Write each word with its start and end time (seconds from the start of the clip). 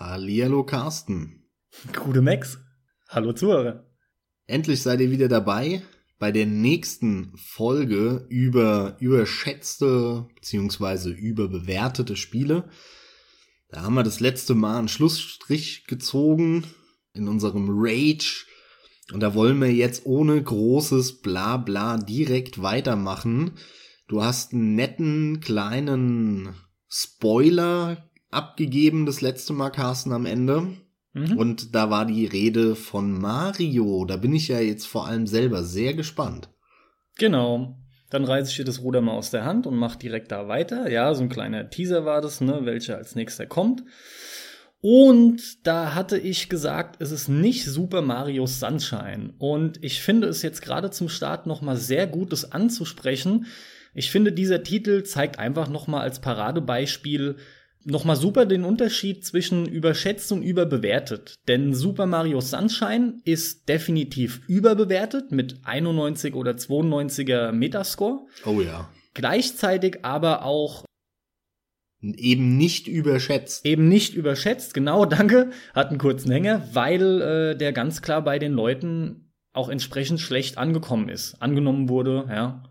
Hallihallo 0.00 0.64
Carsten. 0.64 1.44
Gute 1.92 2.22
Max. 2.22 2.56
Hallo 3.10 3.34
Zuhörer. 3.34 3.84
Endlich 4.46 4.80
seid 4.80 5.02
ihr 5.02 5.10
wieder 5.10 5.28
dabei 5.28 5.82
bei 6.18 6.32
der 6.32 6.46
nächsten 6.46 7.36
Folge 7.36 8.24
über 8.30 8.96
überschätzte 8.98 10.26
bzw. 10.36 11.10
überbewertete 11.10 12.16
Spiele. 12.16 12.70
Da 13.68 13.82
haben 13.82 13.92
wir 13.92 14.02
das 14.02 14.20
letzte 14.20 14.54
Mal 14.54 14.78
einen 14.78 14.88
Schlussstrich 14.88 15.84
gezogen 15.86 16.64
in 17.12 17.28
unserem 17.28 17.68
Rage. 17.68 18.46
Und 19.12 19.20
da 19.20 19.34
wollen 19.34 19.60
wir 19.60 19.70
jetzt 19.70 20.06
ohne 20.06 20.42
großes 20.42 21.20
Blabla 21.20 21.98
direkt 21.98 22.62
weitermachen. 22.62 23.50
Du 24.08 24.24
hast 24.24 24.54
einen 24.54 24.76
netten 24.76 25.40
kleinen 25.40 26.54
Spoiler 26.88 28.09
abgegeben 28.30 29.06
das 29.06 29.20
letzte 29.20 29.52
Mal, 29.52 29.70
Carsten, 29.70 30.12
am 30.12 30.26
Ende. 30.26 30.68
Mhm. 31.12 31.36
Und 31.36 31.74
da 31.74 31.90
war 31.90 32.06
die 32.06 32.26
Rede 32.26 32.76
von 32.76 33.12
Mario. 33.12 34.04
Da 34.04 34.16
bin 34.16 34.32
ich 34.32 34.48
ja 34.48 34.60
jetzt 34.60 34.86
vor 34.86 35.06
allem 35.06 35.26
selber 35.26 35.64
sehr 35.64 35.94
gespannt. 35.94 36.48
Genau. 37.18 37.76
Dann 38.10 38.24
reiße 38.24 38.50
ich 38.50 38.56
dir 38.56 38.64
das 38.64 38.82
Ruder 38.82 39.00
mal 39.00 39.12
aus 39.12 39.30
der 39.30 39.44
Hand 39.44 39.66
und 39.66 39.76
mach 39.76 39.96
direkt 39.96 40.32
da 40.32 40.48
weiter. 40.48 40.90
Ja, 40.90 41.14
so 41.14 41.22
ein 41.22 41.28
kleiner 41.28 41.70
Teaser 41.70 42.04
war 42.04 42.20
das, 42.20 42.40
ne, 42.40 42.60
welcher 42.64 42.96
als 42.96 43.14
nächster 43.14 43.46
kommt. 43.46 43.84
Und 44.82 45.66
da 45.66 45.94
hatte 45.94 46.18
ich 46.18 46.48
gesagt, 46.48 47.02
es 47.02 47.10
ist 47.10 47.28
nicht 47.28 47.66
Super 47.66 48.02
Mario 48.02 48.46
Sunshine. 48.46 49.34
Und 49.38 49.82
ich 49.84 50.00
finde 50.00 50.26
es 50.28 50.42
jetzt 50.42 50.62
gerade 50.62 50.90
zum 50.90 51.08
Start 51.08 51.46
noch 51.46 51.60
mal 51.60 51.76
sehr 51.76 52.06
gut, 52.06 52.32
das 52.32 52.50
anzusprechen. 52.50 53.46
Ich 53.94 54.10
finde, 54.10 54.32
dieser 54.32 54.62
Titel 54.62 55.02
zeigt 55.02 55.38
einfach 55.38 55.68
noch 55.68 55.86
mal 55.86 56.00
als 56.00 56.20
Paradebeispiel, 56.20 57.36
nochmal 57.84 58.16
super 58.16 58.46
den 58.46 58.64
Unterschied 58.64 59.24
zwischen 59.24 59.66
überschätzt 59.66 60.30
und 60.32 60.42
überbewertet. 60.42 61.34
Denn 61.48 61.74
Super 61.74 62.06
Mario 62.06 62.40
Sunshine 62.40 63.20
ist 63.24 63.68
definitiv 63.68 64.42
überbewertet 64.48 65.32
mit 65.32 65.60
91 65.64 66.34
oder 66.34 66.52
92er 66.52 67.52
Metascore. 67.52 68.20
Oh 68.44 68.60
ja. 68.60 68.88
Gleichzeitig 69.14 70.04
aber 70.04 70.44
auch 70.44 70.84
eben 72.02 72.56
nicht 72.56 72.86
überschätzt. 72.88 73.66
Eben 73.66 73.88
nicht 73.88 74.14
überschätzt, 74.14 74.74
genau, 74.74 75.04
danke. 75.06 75.50
Hat 75.74 75.88
einen 75.88 75.98
kurzen 75.98 76.30
Hänger, 76.30 76.68
weil 76.72 77.20
äh, 77.22 77.56
der 77.56 77.72
ganz 77.72 78.02
klar 78.02 78.22
bei 78.22 78.38
den 78.38 78.52
Leuten 78.52 79.32
auch 79.52 79.68
entsprechend 79.68 80.20
schlecht 80.20 80.58
angekommen 80.58 81.08
ist, 81.08 81.40
angenommen 81.42 81.88
wurde, 81.88 82.26
ja. 82.28 82.62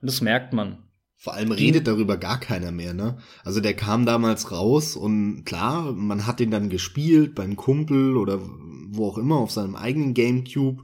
Und 0.00 0.10
das 0.10 0.20
merkt 0.20 0.52
man. 0.52 0.78
Vor 1.22 1.34
allem 1.34 1.52
redet 1.52 1.86
darüber 1.86 2.16
gar 2.16 2.40
keiner 2.40 2.72
mehr, 2.72 2.94
ne? 2.94 3.16
Also 3.44 3.60
der 3.60 3.74
kam 3.74 4.06
damals 4.06 4.50
raus 4.50 4.96
und 4.96 5.44
klar, 5.44 5.92
man 5.92 6.26
hat 6.26 6.40
ihn 6.40 6.50
dann 6.50 6.68
gespielt 6.68 7.36
beim 7.36 7.54
Kumpel 7.54 8.16
oder 8.16 8.40
wo 8.88 9.06
auch 9.06 9.18
immer 9.18 9.36
auf 9.36 9.52
seinem 9.52 9.76
eigenen 9.76 10.14
Gamecube. 10.14 10.82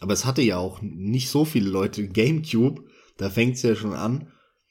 Aber 0.00 0.12
es 0.12 0.24
hatte 0.24 0.40
ja 0.40 0.58
auch 0.58 0.80
nicht 0.82 1.30
so 1.30 1.44
viele 1.44 1.68
Leute 1.68 2.06
Gamecube. 2.06 2.84
Da 3.16 3.28
fängt's 3.28 3.62
ja 3.62 3.74
schon 3.74 3.92
an. 3.92 4.28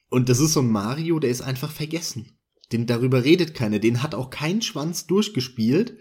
Und 0.09 0.29
das 0.29 0.39
ist 0.39 0.53
so 0.53 0.61
ein 0.61 0.71
Mario, 0.71 1.19
der 1.19 1.29
ist 1.29 1.41
einfach 1.41 1.71
vergessen. 1.71 2.37
Den 2.71 2.85
darüber 2.85 3.25
redet 3.25 3.53
keiner. 3.53 3.79
Den 3.79 4.01
hat 4.01 4.15
auch 4.15 4.29
kein 4.29 4.61
Schwanz 4.61 5.07
durchgespielt. 5.07 5.97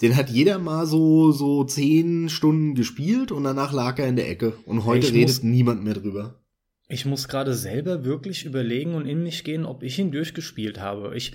Den 0.00 0.16
hat 0.16 0.30
jeder 0.30 0.58
mal 0.58 0.86
so, 0.86 1.32
so 1.32 1.64
zehn 1.64 2.30
Stunden 2.30 2.74
gespielt 2.74 3.30
und 3.30 3.44
danach 3.44 3.74
lag 3.74 3.98
er 3.98 4.08
in 4.08 4.16
der 4.16 4.30
Ecke. 4.30 4.54
Und 4.64 4.86
heute 4.86 5.12
redet 5.12 5.44
niemand 5.44 5.84
mehr 5.84 5.92
drüber. 5.92 6.40
Ich 6.88 7.04
muss 7.04 7.28
gerade 7.28 7.54
selber 7.54 8.04
wirklich 8.04 8.44
überlegen 8.44 8.94
und 8.94 9.06
in 9.06 9.22
mich 9.22 9.44
gehen, 9.44 9.66
ob 9.66 9.82
ich 9.82 9.98
ihn 9.98 10.10
durchgespielt 10.10 10.80
habe. 10.80 11.14
Ich, 11.14 11.32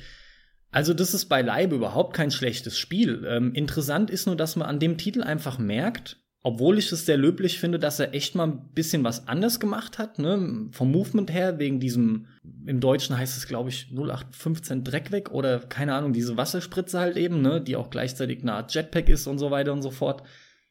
also 0.71 0.95
das 0.95 1.13
ist 1.13 1.25
beileibe 1.25 1.75
überhaupt 1.75 2.15
kein 2.15 2.31
schlechtes 2.31 2.77
Spiel. 2.77 3.23
Ähm, 3.27 3.53
interessant 3.53 4.09
ist 4.09 4.25
nur, 4.25 4.35
dass 4.35 4.55
man 4.55 4.67
an 4.67 4.79
dem 4.79 4.97
Titel 4.97 5.21
einfach 5.21 5.59
merkt, 5.59 6.17
obwohl 6.45 6.77
ich 6.77 6.91
es 6.91 7.05
sehr 7.05 7.17
löblich 7.17 7.57
finde, 7.59 7.79
dass 7.79 7.99
er 7.99 8.13
echt 8.13 8.35
mal 8.35 8.47
ein 8.47 8.69
bisschen 8.73 9.03
was 9.05 9.29
anders 9.29 9.61
gemacht 9.61 9.97
hat, 9.97 10.19
ne? 10.19 10.67
Vom 10.71 10.91
Movement 10.91 11.31
her, 11.31 11.57
wegen 11.57 11.79
diesem, 11.79 12.25
im 12.65 12.81
Deutschen 12.81 13.17
heißt 13.17 13.37
es, 13.37 13.47
glaube 13.47 13.69
ich, 13.69 13.91
0815 13.91 14.83
Dreck 14.83 15.11
weg 15.11 15.31
oder 15.31 15.59
keine 15.59 15.93
Ahnung, 15.93 16.11
diese 16.11 16.35
Wasserspritze 16.35 16.99
halt 16.99 17.15
eben, 17.15 17.41
ne? 17.41 17.61
Die 17.61 17.77
auch 17.77 17.89
gleichzeitig 17.89 18.41
eine 18.41 18.53
Art 18.53 18.73
Jetpack 18.73 19.07
ist 19.07 19.25
und 19.27 19.39
so 19.39 19.51
weiter 19.51 19.71
und 19.71 19.81
so 19.83 19.91
fort. 19.91 20.23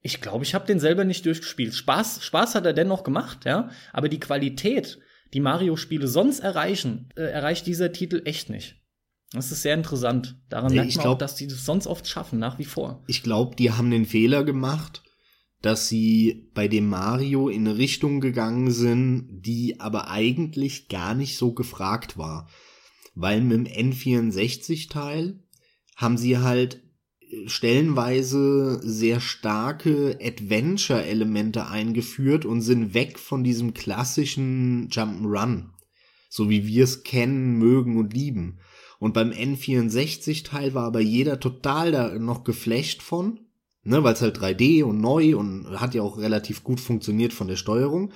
Ich 0.02 0.20
glaube, 0.20 0.44
ich 0.44 0.54
habe 0.54 0.66
den 0.66 0.80
selber 0.80 1.04
nicht 1.04 1.24
durchgespielt. 1.24 1.74
Spaß, 1.74 2.24
Spaß 2.24 2.56
hat 2.56 2.66
er 2.66 2.72
dennoch 2.72 3.04
gemacht, 3.04 3.44
ja. 3.44 3.70
Aber 3.92 4.08
die 4.08 4.20
Qualität, 4.20 4.98
die 5.32 5.40
Mario-Spiele 5.40 6.08
sonst 6.08 6.40
erreichen, 6.40 7.08
äh, 7.16 7.22
erreicht 7.22 7.66
dieser 7.66 7.92
Titel 7.92 8.22
echt 8.24 8.50
nicht. 8.50 8.76
Das 9.32 9.50
ist 9.50 9.62
sehr 9.62 9.74
interessant. 9.74 10.36
Daran 10.48 10.74
merkt 10.74 10.96
man 10.96 11.02
glaub, 11.02 11.14
auch, 11.14 11.18
dass 11.18 11.36
die 11.36 11.46
das 11.46 11.64
sonst 11.64 11.86
oft 11.86 12.06
schaffen, 12.06 12.38
nach 12.38 12.58
wie 12.58 12.64
vor. 12.64 13.02
Ich 13.06 13.22
glaube, 13.22 13.56
die 13.56 13.70
haben 13.70 13.90
den 13.90 14.04
Fehler 14.04 14.44
gemacht, 14.44 15.02
dass 15.62 15.88
sie 15.88 16.50
bei 16.54 16.68
dem 16.68 16.88
Mario 16.88 17.48
in 17.48 17.66
eine 17.66 17.78
Richtung 17.78 18.20
gegangen 18.20 18.72
sind, 18.72 19.40
die 19.42 19.80
aber 19.80 20.10
eigentlich 20.10 20.88
gar 20.88 21.14
nicht 21.14 21.38
so 21.38 21.52
gefragt 21.54 22.18
war. 22.18 22.48
Weil 23.14 23.40
mit 23.40 23.68
dem 23.68 23.92
N64-Teil 23.92 25.38
haben 25.96 26.18
sie 26.18 26.38
halt 26.38 26.81
stellenweise 27.46 28.80
sehr 28.82 29.20
starke 29.20 30.18
Adventure-Elemente 30.22 31.66
eingeführt 31.66 32.44
und 32.44 32.60
sind 32.60 32.94
weg 32.94 33.18
von 33.18 33.44
diesem 33.44 33.74
klassischen 33.74 34.88
Jump'n'Run, 34.88 35.70
so 36.28 36.50
wie 36.50 36.66
wir 36.66 36.84
es 36.84 37.04
kennen, 37.04 37.58
mögen 37.58 37.98
und 37.98 38.12
lieben. 38.12 38.58
Und 38.98 39.14
beim 39.14 39.30
N64-Teil 39.30 40.74
war 40.74 40.84
aber 40.84 41.00
jeder 41.00 41.40
total 41.40 41.90
da 41.90 42.18
noch 42.18 42.44
geflecht 42.44 43.02
von, 43.02 43.40
ne, 43.82 44.04
weil 44.04 44.14
es 44.14 44.22
halt 44.22 44.38
3D 44.38 44.84
und 44.84 45.00
neu 45.00 45.36
und 45.36 45.80
hat 45.80 45.94
ja 45.94 46.02
auch 46.02 46.18
relativ 46.18 46.62
gut 46.62 46.80
funktioniert 46.80 47.32
von 47.32 47.48
der 47.48 47.56
Steuerung. 47.56 48.12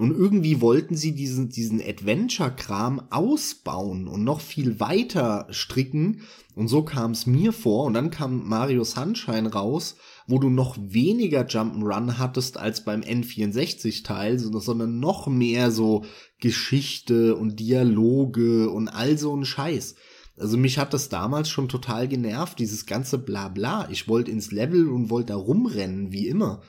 Und 0.00 0.16
irgendwie 0.16 0.62
wollten 0.62 0.96
sie 0.96 1.12
diesen, 1.12 1.50
diesen 1.50 1.78
Adventure-Kram 1.78 3.08
ausbauen 3.10 4.08
und 4.08 4.24
noch 4.24 4.40
viel 4.40 4.80
weiter 4.80 5.46
stricken. 5.50 6.22
Und 6.54 6.68
so 6.68 6.82
kam 6.82 7.10
es 7.10 7.26
mir 7.26 7.52
vor. 7.52 7.84
Und 7.84 7.92
dann 7.92 8.10
kam 8.10 8.48
Mario 8.48 8.82
Sunshine 8.82 9.52
raus, 9.52 9.96
wo 10.26 10.38
du 10.38 10.48
noch 10.48 10.78
weniger 10.80 11.42
Jump'n'Run 11.42 12.16
hattest 12.16 12.56
als 12.56 12.82
beim 12.82 13.02
N64-Teil, 13.02 14.38
sondern 14.38 15.00
noch 15.00 15.26
mehr 15.26 15.70
so 15.70 16.06
Geschichte 16.38 17.36
und 17.36 17.60
Dialoge 17.60 18.70
und 18.70 18.88
all 18.88 19.18
so 19.18 19.36
ein 19.36 19.44
Scheiß. 19.44 19.96
Also 20.38 20.56
mich 20.56 20.78
hat 20.78 20.94
das 20.94 21.10
damals 21.10 21.50
schon 21.50 21.68
total 21.68 22.08
genervt, 22.08 22.58
dieses 22.58 22.86
ganze 22.86 23.18
Blabla. 23.18 23.86
Ich 23.90 24.08
wollte 24.08 24.30
ins 24.30 24.50
Level 24.50 24.88
und 24.88 25.10
wollte 25.10 25.34
da 25.34 25.36
rumrennen, 25.36 26.10
wie 26.10 26.26
immer. 26.26 26.62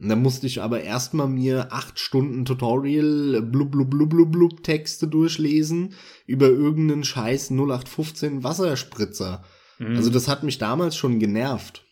Und 0.00 0.08
dann 0.08 0.22
musste 0.22 0.46
ich 0.46 0.62
aber 0.62 0.82
erstmal 0.82 1.26
mir 1.26 1.72
acht 1.72 1.98
Stunden 1.98 2.44
Tutorial 2.44 3.42
blub 3.42 3.72
blub 3.72 3.90
blub 3.90 4.10
blub 4.10 4.30
blub 4.32 4.62
Texte 4.62 5.08
durchlesen 5.08 5.94
über 6.26 6.46
irgendeinen 6.46 7.02
scheiß 7.02 7.50
0815 7.50 8.44
Wasserspritzer. 8.44 9.44
Mhm. 9.78 9.96
Also 9.96 10.10
das 10.10 10.28
hat 10.28 10.44
mich 10.44 10.58
damals 10.58 10.96
schon 10.96 11.18
genervt. 11.18 11.84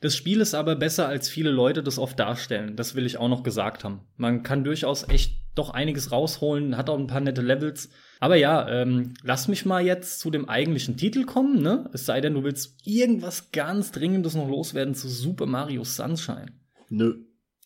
Das 0.00 0.16
Spiel 0.16 0.40
ist 0.40 0.54
aber 0.54 0.76
besser, 0.76 1.08
als 1.08 1.28
viele 1.28 1.50
Leute 1.50 1.82
das 1.82 1.98
oft 1.98 2.18
darstellen. 2.18 2.76
Das 2.76 2.94
will 2.94 3.04
ich 3.04 3.18
auch 3.18 3.28
noch 3.28 3.42
gesagt 3.42 3.84
haben. 3.84 4.00
Man 4.16 4.42
kann 4.42 4.64
durchaus 4.64 5.08
echt 5.08 5.42
doch 5.54 5.70
einiges 5.70 6.12
rausholen, 6.12 6.76
hat 6.76 6.88
auch 6.88 6.98
ein 6.98 7.08
paar 7.08 7.20
nette 7.20 7.42
Levels. 7.42 7.90
Aber 8.20 8.36
ja, 8.36 8.68
ähm, 8.68 9.14
lass 9.22 9.48
mich 9.48 9.66
mal 9.66 9.84
jetzt 9.84 10.20
zu 10.20 10.30
dem 10.30 10.48
eigentlichen 10.48 10.96
Titel 10.96 11.24
kommen, 11.24 11.60
ne? 11.60 11.90
Es 11.92 12.06
sei 12.06 12.20
denn, 12.20 12.34
du 12.34 12.44
willst 12.44 12.86
irgendwas 12.86 13.50
ganz 13.50 13.90
Dringendes 13.90 14.34
noch 14.34 14.48
loswerden 14.48 14.94
zu 14.94 15.08
Super 15.08 15.46
Mario 15.46 15.84
Sunshine. 15.84 16.52
Nö. 16.88 17.16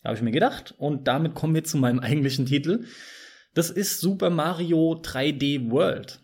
Habe 0.07 0.17
ich 0.17 0.23
mir 0.23 0.31
gedacht. 0.31 0.73
Und 0.77 1.07
damit 1.07 1.35
kommen 1.35 1.53
wir 1.53 1.63
zu 1.63 1.77
meinem 1.77 1.99
eigentlichen 2.01 2.45
Titel. 2.45 2.85
Das 3.53 3.69
ist 3.69 3.99
Super 3.99 4.29
Mario 4.29 5.01
3D 5.03 5.69
World. 5.69 6.21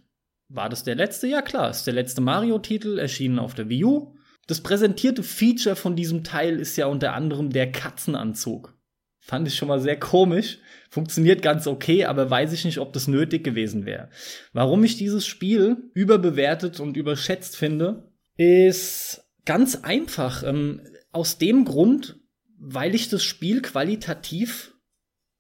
War 0.50 0.70
das 0.70 0.84
der 0.84 0.96
letzte? 0.96 1.28
Ja 1.28 1.42
klar, 1.42 1.70
ist 1.72 1.88
der 1.88 1.96
letzte 1.96 2.22
Mario-Titel, 2.22 3.00
erschienen 3.00 3.40
auf 3.40 3.56
der 3.56 3.70
Wii 3.70 3.86
U. 3.86 4.16
Das 4.46 4.62
präsentierte 4.62 5.24
Feature 5.24 5.76
von 5.76 5.96
diesem 5.96 6.24
Teil 6.24 6.60
ist 6.60 6.76
ja 6.76 6.86
unter 6.86 7.14
anderem 7.14 7.50
der 7.50 7.72
Katzenanzug. 7.72 8.78
Fand 9.20 9.48
ich 9.48 9.56
schon 9.56 9.70
mal 9.70 9.80
sehr 9.80 9.98
komisch. 9.98 10.60
Funktioniert 10.90 11.42
ganz 11.42 11.66
okay, 11.66 12.06
aber 12.06 12.30
weiß 12.30 12.52
ich 12.54 12.66
nicht, 12.66 12.78
ob 12.78 12.94
das 12.94 13.08
nötig 13.08 13.44
gewesen 13.44 13.86
wäre. 13.86 14.10
Warum 14.52 14.84
ich 14.84 14.98
dieses 14.98 15.26
Spiel 15.26 15.90
überbewertet 15.94 16.80
und 16.80 16.98
überschätzt 16.98 17.56
finde, 17.56 18.12
ist 18.38 19.24
ganz 19.46 19.78
einfach. 19.78 20.44
Ähm, 20.44 20.82
aus 21.14 21.38
dem 21.38 21.64
Grund, 21.64 22.20
weil 22.66 22.96
ich 22.96 23.10
das 23.10 23.24
Spiel 23.24 23.62
qualitativ 23.62 24.74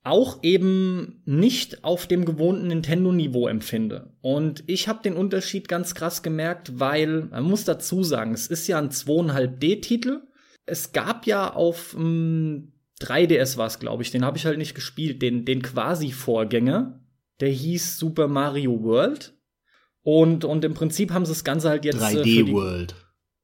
auch 0.03 0.43
eben 0.43 1.21
nicht 1.25 1.85
auf 1.85 2.07
dem 2.07 2.25
gewohnten 2.25 2.67
Nintendo-Niveau 2.67 3.47
empfinde. 3.47 4.13
Und 4.21 4.63
ich 4.67 4.89
habe 4.89 5.01
den 5.01 5.15
Unterschied 5.15 5.69
ganz 5.69 5.95
krass 5.95 6.21
gemerkt, 6.21 6.77
weil, 6.77 7.25
man 7.25 7.43
muss 7.43 7.63
dazu 7.63 8.03
sagen, 8.03 8.33
es 8.33 8.47
ist 8.47 8.67
ja 8.67 8.77
ein 8.77 8.89
2,5D-Titel. 8.89 10.23
Es 10.65 10.91
gab 10.91 11.25
ja 11.25 11.53
auf 11.53 11.95
ähm, 11.97 12.73
3DS 12.99 13.55
was, 13.55 13.79
glaube 13.79 14.03
ich, 14.03 14.11
den 14.11 14.25
habe 14.25 14.37
ich 14.37 14.45
halt 14.45 14.57
nicht 14.57 14.75
gespielt, 14.75 15.21
den, 15.21 15.45
den 15.45 15.61
Quasi-Vorgänger. 15.61 16.99
Der 17.39 17.49
hieß 17.49 17.97
Super 17.97 18.27
Mario 18.27 18.83
World. 18.83 19.33
Und, 20.01 20.43
und 20.43 20.65
im 20.65 20.73
Prinzip 20.73 21.11
haben 21.11 21.25
sie 21.25 21.31
das 21.31 21.45
Ganze 21.45 21.69
halt 21.69 21.85
jetzt. 21.85 22.03
3D 22.03 22.49
äh, 22.49 22.51
World. 22.51 22.95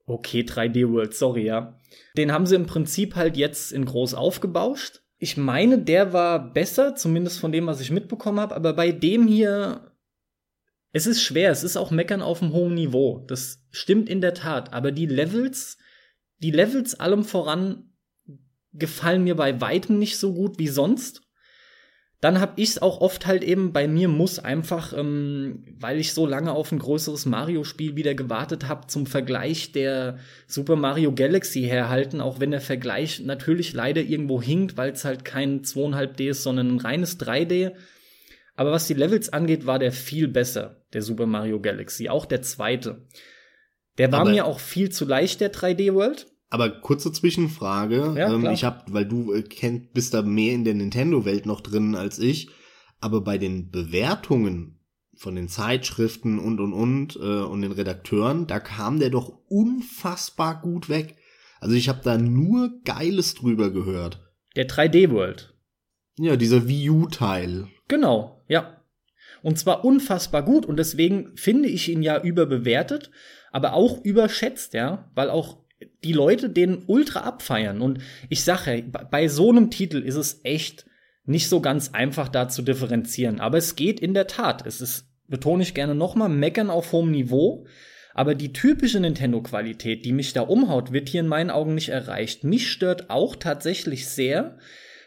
Okay, 0.06 0.42
3D 0.42 0.92
World, 0.92 1.14
sorry, 1.14 1.46
ja. 1.46 1.79
Den 2.18 2.31
haben 2.31 2.45
sie 2.45 2.56
im 2.56 2.65
Prinzip 2.65 3.15
halt 3.15 3.38
jetzt 3.38 3.71
in 3.71 3.86
groß 3.86 4.13
aufgebauscht. 4.13 5.01
Ich 5.18 5.38
meine, 5.38 5.80
der 5.80 6.13
war 6.13 6.53
besser, 6.53 6.95
zumindest 6.95 7.39
von 7.39 7.51
dem, 7.51 7.68
was 7.68 7.81
ich 7.81 7.91
mitbekommen 7.91 8.39
habe, 8.39 8.56
aber 8.56 8.74
bei 8.74 8.91
dem 8.91 9.27
hier, 9.27 9.91
es 10.91 11.07
ist 11.07 11.21
schwer, 11.21 11.51
es 11.51 11.63
ist 11.63 11.77
auch 11.77 11.91
Meckern 11.91 12.21
auf 12.21 12.41
einem 12.41 12.53
hohen 12.53 12.74
Niveau. 12.74 13.25
Das 13.27 13.62
stimmt 13.71 14.09
in 14.09 14.21
der 14.21 14.33
Tat, 14.33 14.71
aber 14.74 14.91
die 14.91 15.07
Levels, 15.07 15.77
die 16.38 16.51
Levels 16.51 17.00
allem 17.00 17.25
voran 17.25 17.89
gefallen 18.71 19.24
mir 19.24 19.35
bei 19.35 19.59
weitem 19.62 20.00
nicht 20.00 20.18
so 20.18 20.33
gut 20.33 20.59
wie 20.59 20.68
sonst. 20.68 21.21
Dann 22.21 22.42
habe 22.42 22.54
ich 22.57 22.71
es 22.71 22.81
auch 22.81 23.00
oft 23.00 23.27
halt 23.27 23.45
eben, 23.45 23.71
bei 23.71 23.88
mir 23.88 24.10
muss 24.10 24.39
einfach, 24.39 24.92
ähm, 24.92 25.63
weil 25.80 26.00
ich 26.00 26.13
so 26.13 26.25
lange 26.25 26.51
auf 26.51 26.71
ein 26.71 26.80
größeres 26.80 27.25
Mario-Spiel 27.25 27.95
wieder 27.95 28.13
gewartet 28.13 28.68
habe, 28.68 28.88
zum 28.88 29.06
Vergleich 29.06 29.71
der 29.71 30.18
Super 30.45 30.75
Mario 30.75 31.13
Galaxy 31.13 31.62
herhalten, 31.62 32.19
auch 32.19 32.42
wenn 32.42 32.51
der 32.51 32.60
Vergleich 32.60 33.21
natürlich 33.21 33.71
leider 33.71 34.01
irgendwo 34.01 34.42
hinkt, 34.42 34.75
weil 34.75 34.92
es 34.92 35.06
halt 35.06 35.24
kein 35.24 35.62
2,5D 35.62 36.30
ist, 36.30 36.44
sondern 36.44 36.75
ein 36.75 36.80
reines 36.80 37.18
3D. 37.19 37.71
Aber 38.57 38.74
was 38.74 38.88
die 38.88 38.95
Levels 38.95 39.31
angeht, 39.31 39.66
war 39.66 39.80
der 39.80 39.94
viel 39.94 40.27
besser, 40.27 40.83
der 40.92 41.01
Super 41.01 41.25
Mario 41.25 41.62
Galaxy, 41.62 42.10
auch 42.10 42.25
der 42.25 42.42
zweite. 42.42 43.07
Der 43.98 44.12
war 44.12 44.21
Aber 44.21 44.31
mir 44.31 44.45
auch 44.45 44.60
viel 44.60 44.89
zu 44.89 45.06
leicht, 45.06 45.39
der 45.39 45.54
3D 45.54 45.94
World. 45.94 46.27
Aber 46.50 46.69
kurze 46.69 47.12
Zwischenfrage. 47.12 48.16
Ja, 48.18 48.34
ähm, 48.34 48.46
ich 48.48 48.63
habe, 48.63 48.84
weil 48.88 49.06
du 49.06 49.34
äh, 49.34 49.44
kennt, 49.44 49.94
bist 49.94 50.13
da 50.13 50.22
mehr 50.22 50.54
in 50.54 50.63
der 50.63 50.74
Nintendo-Welt 50.74 51.46
noch 51.46 51.62
drin 51.62 51.96
als 51.96 52.19
ich. 52.19 52.50
Aber 53.00 53.22
bei 53.22 53.38
den 53.38 53.69
Bewertungen 53.69 54.80
von 55.16 55.36
den 55.36 55.48
Zeitschriften 55.48 56.40
und 56.40 56.60
und 56.60 56.74
und 56.74 57.16
äh, 57.18 57.44
und 57.44 57.62
den 57.62 57.72
Redakteuren, 57.72 58.48
da 58.48 58.60
kam 58.60 59.00
der 59.00 59.10
doch 59.10 59.38
unfassbar 59.48 60.62
gut 60.62 60.90
weg. 60.90 61.18
Also 61.60 61.75
ich 61.75 61.90
habe 61.90 62.00
da 62.04 62.18
nur 62.18 62.81
Geiles 62.84 63.36
drüber 63.36 63.69
gehört. 63.69 64.22
Der 64.56 64.68
3D 64.68 65.12
World. 65.12 65.54
Ja, 66.18 66.36
dieser 66.36 66.68
Wii 66.68 66.90
U-Teil. 66.90 67.68
Genau, 67.88 68.42
ja. 68.48 68.81
Und 69.42 69.60
zwar 69.60 69.86
unfassbar 69.86 70.44
gut 70.44 70.66
und 70.66 70.78
deswegen 70.78 71.36
finde 71.36 71.69
ich 71.69 71.90
ihn 71.90 72.02
ja 72.02 72.22
überbewertet, 72.22 73.12
aber 73.52 73.74
auch 73.74 74.04
überschätzt, 74.04 74.74
ja, 74.74 75.10
weil 75.16 75.30
auch 75.30 75.57
die 76.04 76.14
Leute 76.14 76.50
den 76.50 76.84
ultra 76.88 77.22
abfeiern. 77.22 77.81
Und 77.81 78.00
ich 78.30 78.44
sage, 78.44 78.84
bei 79.12 79.28
so 79.28 79.50
einem 79.50 79.72
Titel 79.72 80.00
ist 80.00 80.16
es 80.16 80.42
echt 80.44 80.86
nicht 81.26 81.48
so 81.48 81.62
ganz 81.62 81.92
einfach 81.94 82.28
da 82.28 82.50
zu 82.50 82.62
differenzieren. 82.62 83.40
Aber 83.40 83.58
es 83.58 83.76
geht 83.76 84.00
in 84.00 84.14
der 84.14 84.28
Tat. 84.28 84.66
Es 84.66 84.81
ist, 84.81 85.06
betone 85.28 85.64
ich 85.64 85.74
gerne 85.74 85.96
nochmal, 85.96 86.30
meckern 86.30 86.70
auf 86.70 86.92
hohem 86.92 87.12
Niveau. 87.12 87.68
Aber 88.14 88.36
die 88.36 88.52
typische 88.52 89.00
Nintendo-Qualität, 89.00 90.04
die 90.04 90.12
mich 90.12 90.34
da 90.34 90.42
umhaut, 90.42 90.92
wird 90.92 91.08
hier 91.08 91.22
in 91.22 91.28
meinen 91.28 91.52
Augen 91.52 91.76
nicht 91.76 91.90
erreicht. 91.90 92.44
Mich 92.44 92.72
stört 92.72 93.10
auch 93.10 93.36
tatsächlich 93.36 94.08
sehr, 94.08 94.58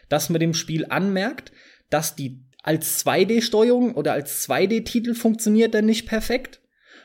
dass 0.09 0.29
man 0.29 0.39
dem 0.39 0.53
Spiel 0.53 0.85
anmerkt, 0.89 1.51
dass 1.89 2.15
die 2.15 2.45
als 2.63 3.05
2D-Steuerung 3.05 3.93
oder 3.95 4.13
als 4.13 4.47
2D-Titel 4.47 5.13
funktioniert 5.13 5.73
dann 5.73 5.85
nicht 5.85 6.07
perfekt, 6.07 6.61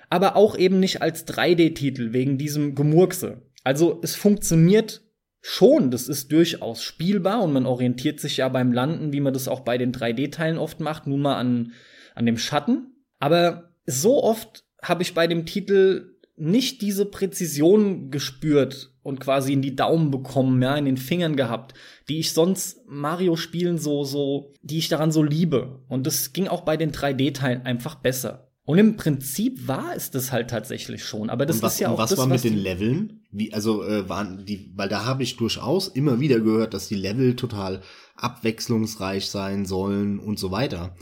aber 0.09 0.37
auch 0.37 0.57
eben 0.57 0.79
nicht 0.79 1.03
als 1.03 1.27
3D-Titel 1.27 2.13
wegen 2.13 2.39
diesem 2.39 2.77
Gemurkse. 2.77 3.43
Also 3.69 3.99
es 4.03 4.15
funktioniert 4.15 5.03
schon, 5.43 5.91
das 5.91 6.09
ist 6.09 6.33
durchaus 6.33 6.83
spielbar 6.83 7.43
und 7.43 7.53
man 7.53 7.67
orientiert 7.67 8.19
sich 8.19 8.39
ja 8.39 8.49
beim 8.49 8.73
Landen, 8.73 9.13
wie 9.13 9.21
man 9.21 9.35
das 9.35 9.47
auch 9.47 9.61
bei 9.61 9.77
den 9.77 9.93
3D-Teilen 9.93 10.57
oft 10.57 10.81
macht, 10.81 11.07
nun 11.07 11.21
mal 11.21 11.37
an, 11.37 11.73
an 12.15 12.25
dem 12.25 12.39
Schatten. 12.39 12.95
Aber 13.19 13.75
so 13.85 14.25
oft 14.25 14.65
habe 14.83 15.03
ich 15.03 15.13
bei 15.13 15.27
dem 15.27 15.45
Titel 15.45 16.17
nicht 16.35 16.81
diese 16.81 17.05
Präzision 17.05 18.11
gespürt 18.11 18.95
und 19.03 19.21
quasi 19.21 19.53
in 19.53 19.61
die 19.61 19.77
Daumen 19.77 20.11
bekommen, 20.11 20.63
ja, 20.63 20.75
in 20.75 20.87
den 20.87 20.97
Fingern 20.97 21.37
gehabt, 21.37 21.75
die 22.09 22.21
ich 22.21 22.33
sonst 22.33 22.81
Mario-Spielen 22.87 23.77
so, 23.77 24.03
so, 24.03 24.55
die 24.63 24.79
ich 24.79 24.89
daran 24.89 25.13
so 25.13 25.23
liebe. 25.23 25.85
Und 25.89 26.07
das 26.07 26.33
ging 26.33 26.49
auch 26.49 26.63
bei 26.63 26.79
den 26.79 26.91
3D-Teilen 26.91 27.67
einfach 27.67 27.97
besser. 27.97 28.48
Und 28.69 28.77
im 28.77 28.99
Prinzip 28.99 29.67
war 29.67 29.97
es 29.97 30.11
das 30.11 30.31
halt 30.31 30.51
tatsächlich 30.51 31.03
schon. 31.03 31.31
Aber 31.31 31.47
das 31.47 31.63
was, 31.63 31.73
ist 31.73 31.81
ja 31.81 31.89
auch 31.89 31.97
was 31.97 32.11
das, 32.11 32.19
war 32.19 32.27
mit 32.27 32.45
den 32.45 32.59
Leveln? 32.59 33.23
Wie, 33.31 33.55
also 33.55 33.83
äh, 33.83 34.11
waren 34.11 34.45
die, 34.45 34.71
weil 34.77 34.91
da 34.91 35.07
habe 35.07 35.23
ich 35.23 35.39
durchaus 35.39 35.89
immer 35.89 36.21
wieder 36.21 36.39
gehört, 36.41 36.75
dass 36.75 36.87
die 36.87 36.95
Level 36.95 37.35
total 37.35 37.81
abwechslungsreich 38.17 39.31
sein 39.31 39.65
sollen 39.65 40.19
und 40.19 40.39
so 40.39 40.51
weiter. 40.51 40.95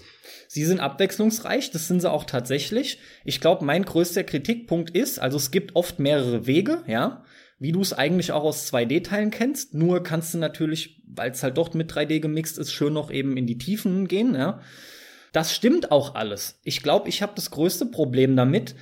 Sie 0.46 0.64
sind 0.64 0.78
abwechslungsreich, 0.78 1.72
das 1.72 1.88
sind 1.88 2.02
sie 2.02 2.08
auch 2.08 2.22
tatsächlich. 2.22 3.00
Ich 3.24 3.40
glaube, 3.40 3.64
mein 3.64 3.84
größter 3.84 4.22
Kritikpunkt 4.22 4.90
ist, 4.90 5.18
also 5.18 5.36
es 5.36 5.50
gibt 5.50 5.74
oft 5.74 5.98
mehrere 5.98 6.46
Wege, 6.46 6.84
ja, 6.86 7.24
wie 7.58 7.72
du 7.72 7.80
es 7.80 7.92
eigentlich 7.92 8.30
auch 8.30 8.44
aus 8.44 8.72
2D-Teilen 8.72 9.32
kennst. 9.32 9.74
Nur 9.74 10.04
kannst 10.04 10.34
du 10.34 10.38
natürlich, 10.38 11.02
weil 11.04 11.32
es 11.32 11.42
halt 11.42 11.58
doch 11.58 11.74
mit 11.74 11.90
3D 11.90 12.20
gemixt 12.20 12.58
ist, 12.58 12.70
schön 12.70 12.92
noch 12.92 13.10
eben 13.10 13.36
in 13.36 13.48
die 13.48 13.58
Tiefen 13.58 14.06
gehen, 14.06 14.36
ja. 14.36 14.60
Das 15.36 15.54
stimmt 15.54 15.92
auch 15.92 16.14
alles. 16.14 16.60
Ich 16.64 16.82
glaube, 16.82 17.10
ich 17.10 17.20
habe 17.20 17.34
das 17.36 17.50
größte 17.50 17.84
Problem 17.84 18.36
damit, 18.36 18.74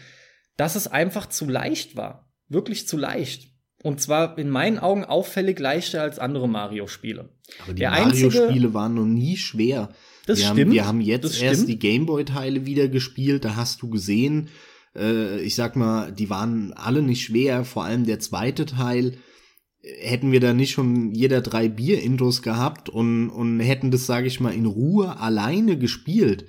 dass 0.56 0.76
es 0.76 0.86
einfach 0.86 1.28
zu 1.28 1.46
leicht 1.46 1.96
war. 1.96 2.32
Wirklich 2.48 2.86
zu 2.86 2.96
leicht. 2.96 3.48
Und 3.82 4.00
zwar 4.00 4.38
in 4.38 4.50
meinen 4.50 4.78
Augen 4.78 5.04
auffällig 5.04 5.58
leichter 5.58 6.02
als 6.02 6.20
andere 6.20 6.48
Mario-Spiele. 6.48 7.28
Aber 7.64 7.72
die 7.74 7.82
Mario-Spiele 7.82 8.72
waren 8.72 8.94
noch 8.94 9.04
nie 9.04 9.36
schwer. 9.36 9.88
Das 10.26 10.38
wir 10.38 10.44
stimmt. 10.44 10.60
Haben, 10.60 10.72
wir 10.72 10.86
haben 10.86 11.00
jetzt 11.00 11.42
erst 11.42 11.66
die 11.66 11.80
Gameboy-Teile 11.80 12.66
wieder 12.66 12.86
gespielt. 12.86 13.44
Da 13.44 13.56
hast 13.56 13.82
du 13.82 13.90
gesehen, 13.90 14.48
äh, 14.94 15.40
ich 15.40 15.56
sag 15.56 15.74
mal, 15.74 16.12
die 16.12 16.30
waren 16.30 16.72
alle 16.74 17.02
nicht 17.02 17.24
schwer. 17.24 17.64
Vor 17.64 17.82
allem 17.82 18.06
der 18.06 18.20
zweite 18.20 18.64
Teil 18.64 19.18
hätten 20.00 20.32
wir 20.32 20.40
da 20.40 20.54
nicht 20.54 20.72
schon 20.72 21.12
jeder 21.12 21.40
drei 21.40 21.68
Bier-Intros 21.68 22.42
gehabt 22.42 22.88
und, 22.88 23.28
und 23.30 23.60
hätten 23.60 23.90
das, 23.90 24.06
sage 24.06 24.26
ich 24.26 24.40
mal, 24.40 24.54
in 24.54 24.66
Ruhe 24.66 25.18
alleine 25.18 25.78
gespielt, 25.78 26.46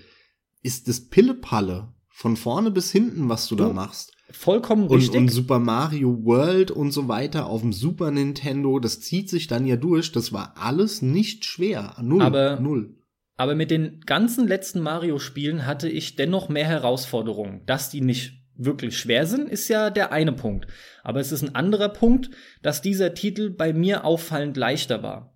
ist 0.62 0.88
das 0.88 1.10
Pillepalle 1.10 1.94
von 2.10 2.38
vorne 2.38 2.72
bis 2.72 2.92
hinten, 2.92 3.28
was 3.28 3.48
du, 3.48 3.56
du 3.56 3.66
da 3.66 3.74
machst. 3.74 4.14
Vollkommen 4.32 4.88
und, 4.88 4.98
richtig. 4.98 5.20
Und 5.20 5.28
Super 5.30 5.60
Mario 5.60 6.24
World 6.24 6.72
und 6.72 6.92
so 6.92 7.08
weiter 7.08 7.46
auf 7.46 7.62
dem 7.62 7.74
Super 7.74 8.10
Nintendo, 8.10 8.80
das 8.80 9.02
zieht 9.02 9.30
sich 9.30 9.48
dann 9.48 9.66
ja 9.66 9.76
durch. 9.76 10.12
Das 10.12 10.34
war 10.34 10.56
alles 10.58 11.02
nicht 11.02 11.46
schwer. 11.46 11.96
Null. 12.02 12.22
Aber, 12.22 12.60
null. 12.60 12.96
Aber 13.38 13.54
mit 13.54 13.70
den 13.70 14.02
ganzen 14.06 14.48
letzten 14.48 14.80
Mario-Spielen 14.80 15.68
hatte 15.68 15.90
ich 15.90 16.16
dennoch 16.16 16.50
mehr 16.50 16.66
Herausforderungen, 16.66 17.62
dass 17.66 17.90
die 17.90 18.02
nicht 18.02 18.45
wirklich 18.58 18.98
schwer 18.98 19.26
sind, 19.26 19.50
ist 19.50 19.68
ja 19.68 19.90
der 19.90 20.12
eine 20.12 20.34
Punkt. 20.34 20.68
Aber 21.04 21.20
es 21.20 21.32
ist 21.32 21.44
ein 21.44 21.56
anderer 21.56 21.90
Punkt, 21.90 22.30
dass 22.62 22.82
dieser 22.82 23.14
Titel 23.14 23.50
bei 23.50 23.74
mir 23.74 24.06
auffallend 24.06 24.58
leichter 24.58 25.04
war. 25.04 25.36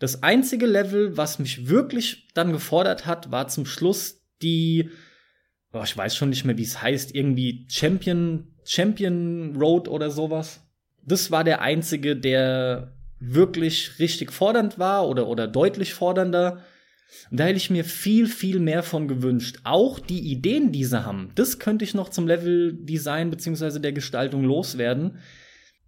Das 0.00 0.22
einzige 0.22 0.66
Level, 0.66 1.16
was 1.16 1.38
mich 1.38 1.68
wirklich 1.68 2.28
dann 2.34 2.52
gefordert 2.52 3.06
hat, 3.06 3.30
war 3.30 3.48
zum 3.48 3.66
Schluss 3.66 4.22
die, 4.42 4.90
oh, 5.72 5.82
ich 5.84 5.96
weiß 5.96 6.16
schon 6.16 6.30
nicht 6.30 6.44
mehr, 6.44 6.58
wie 6.58 6.64
es 6.64 6.82
heißt, 6.82 7.14
irgendwie 7.14 7.66
Champion, 7.70 8.54
Champion 8.64 9.56
Road 9.56 9.88
oder 9.88 10.10
sowas. 10.10 10.60
Das 11.04 11.30
war 11.30 11.44
der 11.44 11.60
einzige, 11.60 12.16
der 12.16 12.96
wirklich 13.18 13.98
richtig 13.98 14.32
fordernd 14.32 14.78
war 14.78 15.08
oder, 15.08 15.28
oder 15.28 15.46
deutlich 15.46 15.94
fordernder. 15.94 16.62
Und 17.30 17.40
da 17.40 17.44
hätte 17.44 17.56
ich 17.56 17.70
mir 17.70 17.84
viel, 17.84 18.26
viel 18.26 18.60
mehr 18.60 18.82
von 18.82 19.08
gewünscht. 19.08 19.60
Auch 19.64 19.98
die 19.98 20.20
Ideen, 20.20 20.72
die 20.72 20.84
sie 20.84 21.04
haben, 21.04 21.30
das 21.34 21.58
könnte 21.58 21.84
ich 21.84 21.94
noch 21.94 22.08
zum 22.08 22.26
Level 22.26 22.74
Design 22.74 23.30
beziehungsweise 23.30 23.80
der 23.80 23.92
Gestaltung 23.92 24.44
loswerden. 24.44 25.18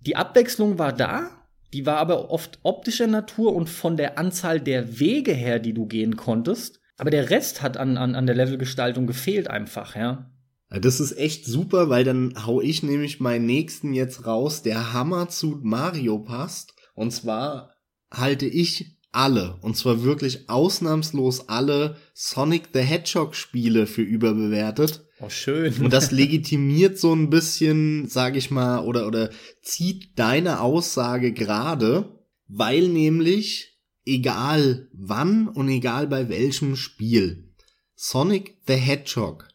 Die 0.01 0.17
Abwechslung 0.17 0.79
war 0.79 0.93
da, 0.93 1.31
die 1.73 1.87
war 1.87 1.97
aber 1.97 2.31
oft 2.31 2.59
optischer 2.63 3.07
Natur 3.07 3.55
und 3.55 3.69
von 3.69 3.97
der 3.97 4.19
Anzahl 4.19 4.61
der 4.61 5.01
Wege 5.01 5.33
her, 5.33 5.59
die 5.59 5.75
du 5.75 5.87
gehen 5.87 6.17
konntest. 6.17 6.81
Aber 6.97 7.11
der 7.11 7.31
Rest 7.31 7.63
hat 7.63 7.77
an, 7.77 7.97
an, 7.97 8.15
an 8.15 8.27
der 8.27 8.37
Levelgestaltung 8.37 9.07
gefehlt 9.07 9.49
einfach, 9.49 9.97
ja. 9.97 10.31
Das 10.71 10.99
ist 10.99 11.17
echt 11.17 11.47
super, 11.47 11.89
weil 11.89 12.05
dann 12.05 12.35
hau 12.47 12.61
ich 12.61 12.83
nämlich 12.83 13.21
meinen 13.21 13.47
nächsten 13.47 13.93
jetzt 13.93 14.27
raus, 14.27 14.63
der 14.63 14.93
Hammer 14.93 15.29
zu 15.29 15.61
Mario 15.63 16.19
passt. 16.19 16.75
Und 16.95 17.13
zwar 17.13 17.75
halte 18.11 18.47
ich 18.47 18.94
alle, 19.15 19.57
und 19.61 19.77
zwar 19.77 20.03
wirklich 20.03 20.49
ausnahmslos 20.49 21.49
alle 21.49 21.97
Sonic 22.15 22.69
the 22.73 22.81
Hedgehog 22.81 23.35
Spiele 23.35 23.87
für 23.87 24.03
überbewertet. 24.03 25.05
Oh, 25.21 25.29
schön. 25.29 25.73
Und 25.81 25.93
das 25.93 26.11
legitimiert 26.11 26.99
so 26.99 27.15
ein 27.15 27.31
bisschen, 27.31 28.09
sag 28.09 28.37
ich 28.37 28.51
mal, 28.51 28.81
oder, 28.81 29.07
oder 29.07 29.31
zieht 29.63 30.19
deine 30.19 30.61
Aussage 30.61 31.33
gerade, 31.33 32.21
weil 32.49 32.89
nämlich, 32.89 33.79
egal 34.05 34.89
wann 34.93 35.49
und 35.49 35.69
egal 35.69 36.07
bei 36.07 36.29
welchem 36.29 36.77
Spiel, 36.77 37.53
Sonic 37.95 38.59
the 38.67 38.75
Hedgehog 38.75 39.49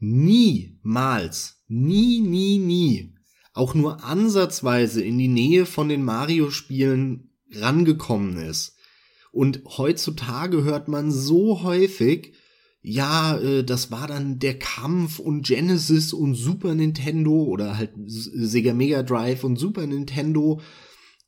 niemals, 0.00 1.62
nie, 1.68 2.20
nie, 2.20 2.58
nie, 2.58 3.14
auch 3.54 3.74
nur 3.74 4.04
ansatzweise 4.04 5.02
in 5.02 5.16
die 5.18 5.28
Nähe 5.28 5.64
von 5.64 5.88
den 5.88 6.04
Mario-Spielen 6.04 7.30
rangekommen 7.52 8.36
ist. 8.38 8.73
Und 9.34 9.62
heutzutage 9.78 10.62
hört 10.62 10.86
man 10.86 11.10
so 11.10 11.64
häufig, 11.64 12.34
ja, 12.82 13.36
äh, 13.38 13.64
das 13.64 13.90
war 13.90 14.06
dann 14.06 14.38
der 14.38 14.58
Kampf 14.60 15.18
und 15.18 15.44
Genesis 15.44 16.12
und 16.12 16.36
Super 16.36 16.76
Nintendo 16.76 17.32
oder 17.42 17.76
halt 17.76 17.90
Sega 18.06 18.74
Mega 18.74 19.02
Drive 19.02 19.42
und 19.42 19.56
Super 19.56 19.88
Nintendo. 19.88 20.60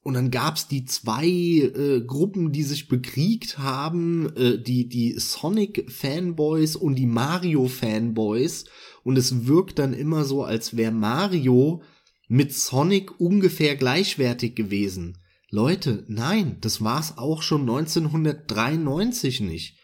Und 0.05 0.15
dann 0.15 0.31
gab's 0.31 0.69
die 0.69 0.85
zwei 0.85 1.27
äh, 1.27 2.01
Gruppen, 2.07 2.53
die 2.53 2.63
sich 2.63 2.87
bekriegt 2.87 3.59
haben, 3.59 4.33
äh, 4.37 4.57
die, 4.57 4.89
die 4.89 5.19
Sonic-Fanboys 5.19 6.77
und 6.77 6.95
die 6.95 7.07
Mario-Fanboys. 7.07 8.67
Und 9.03 9.19
es 9.19 9.47
wirkt 9.47 9.81
dann 9.81 9.95
immer 9.95 10.25
so, 10.25 10.45
als 10.45 10.77
wäre 10.77 10.93
Mario 10.93 11.83
mit 12.29 12.53
Sonic 12.53 13.19
ungefähr 13.19 13.75
gleichwertig 13.75 14.55
gewesen. 14.55 15.19
Leute, 15.51 16.05
nein, 16.09 16.59
das 16.61 16.83
war's 16.83 17.19
auch 17.19 17.43
schon 17.43 17.63
1993 17.63 19.41
nicht. 19.41 19.79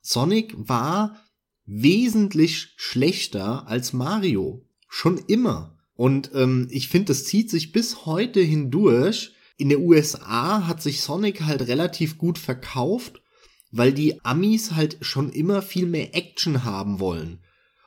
Sonic 0.00 0.54
war 0.56 1.16
wesentlich 1.64 2.74
schlechter 2.76 3.68
als 3.68 3.92
Mario. 3.92 4.66
Schon 4.88 5.18
immer. 5.18 5.78
Und 5.94 6.30
ähm, 6.34 6.68
ich 6.70 6.88
finde, 6.88 7.06
das 7.06 7.24
zieht 7.24 7.50
sich 7.50 7.72
bis 7.72 8.06
heute 8.06 8.40
hindurch. 8.40 9.32
In 9.58 9.68
der 9.68 9.80
USA 9.80 10.66
hat 10.66 10.82
sich 10.82 11.02
Sonic 11.02 11.42
halt 11.42 11.68
relativ 11.68 12.18
gut 12.18 12.38
verkauft, 12.38 13.22
weil 13.70 13.92
die 13.92 14.24
Amis 14.24 14.72
halt 14.72 14.98
schon 15.02 15.30
immer 15.30 15.62
viel 15.62 15.86
mehr 15.86 16.14
Action 16.16 16.64
haben 16.64 17.00
wollen. 17.00 17.40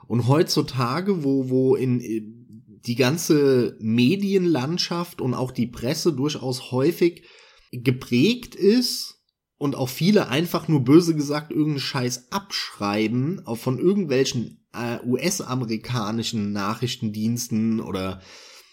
Und 0.07 0.27
heutzutage, 0.27 1.23
wo, 1.23 1.49
wo 1.49 1.75
in 1.75 2.44
die 2.85 2.95
ganze 2.95 3.77
Medienlandschaft 3.79 5.21
und 5.21 5.33
auch 5.33 5.51
die 5.51 5.67
Presse 5.67 6.13
durchaus 6.13 6.71
häufig 6.71 7.23
geprägt 7.71 8.55
ist 8.55 9.15
und 9.57 9.75
auch 9.75 9.89
viele 9.89 10.27
einfach 10.27 10.67
nur 10.67 10.83
böse 10.83 11.15
gesagt 11.15 11.51
irgendeinen 11.51 11.79
Scheiß 11.79 12.31
abschreiben, 12.31 13.41
von 13.55 13.79
irgendwelchen 13.79 14.65
äh, 14.73 14.99
US-amerikanischen 15.05 16.51
Nachrichtendiensten 16.51 17.79
oder 17.79 18.21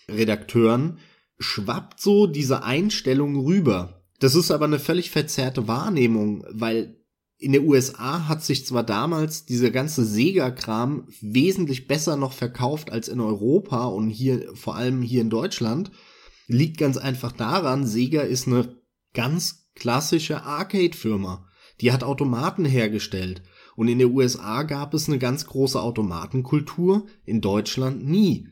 Redakteuren, 0.08 0.98
schwappt 1.38 2.00
so 2.00 2.26
diese 2.26 2.62
Einstellung 2.64 3.36
rüber. 3.44 4.02
Das 4.18 4.34
ist 4.34 4.50
aber 4.50 4.66
eine 4.66 4.78
völlig 4.78 5.10
verzerrte 5.10 5.66
Wahrnehmung, 5.68 6.44
weil 6.50 7.01
in 7.42 7.50
der 7.50 7.64
USA 7.64 8.28
hat 8.28 8.44
sich 8.44 8.64
zwar 8.64 8.84
damals 8.84 9.44
dieser 9.44 9.72
ganze 9.72 10.04
Sega-Kram 10.04 11.08
wesentlich 11.20 11.88
besser 11.88 12.16
noch 12.16 12.32
verkauft 12.32 12.92
als 12.92 13.08
in 13.08 13.20
Europa 13.20 13.86
und 13.86 14.10
hier, 14.10 14.54
vor 14.54 14.76
allem 14.76 15.02
hier 15.02 15.22
in 15.22 15.30
Deutschland, 15.30 15.90
liegt 16.46 16.78
ganz 16.78 16.96
einfach 16.96 17.32
daran, 17.32 17.84
Sega 17.84 18.22
ist 18.22 18.46
eine 18.46 18.76
ganz 19.12 19.70
klassische 19.74 20.44
Arcade-Firma. 20.44 21.48
Die 21.80 21.90
hat 21.90 22.04
Automaten 22.04 22.64
hergestellt. 22.64 23.42
Und 23.74 23.88
in 23.88 23.98
der 23.98 24.10
USA 24.10 24.62
gab 24.62 24.94
es 24.94 25.08
eine 25.08 25.18
ganz 25.18 25.46
große 25.46 25.80
Automatenkultur, 25.80 27.06
in 27.24 27.40
Deutschland 27.40 28.06
nie. 28.06 28.46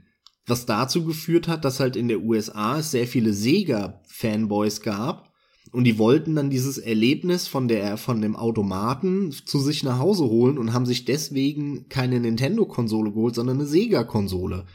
Was 0.46 0.66
dazu 0.66 1.04
geführt 1.04 1.46
hat, 1.46 1.64
dass 1.64 1.78
halt 1.78 1.94
in 1.94 2.08
der 2.08 2.22
USA 2.22 2.78
es 2.78 2.90
sehr 2.90 3.06
viele 3.06 3.34
Sega-Fanboys 3.34 4.80
gab 4.80 5.29
und 5.72 5.84
die 5.84 5.98
wollten 5.98 6.34
dann 6.34 6.50
dieses 6.50 6.78
Erlebnis 6.78 7.46
von 7.46 7.68
der, 7.68 7.96
von 7.96 8.20
dem 8.20 8.34
Automaten 8.34 9.30
zu 9.30 9.60
sich 9.60 9.82
nach 9.82 9.98
Hause 9.98 10.24
holen 10.24 10.58
und 10.58 10.72
haben 10.72 10.86
sich 10.86 11.04
deswegen 11.04 11.88
keine 11.88 12.18
Nintendo-Konsole 12.18 13.12
geholt, 13.12 13.36
sondern 13.36 13.58
eine 13.58 13.66
Sega-Konsole. 13.66 14.66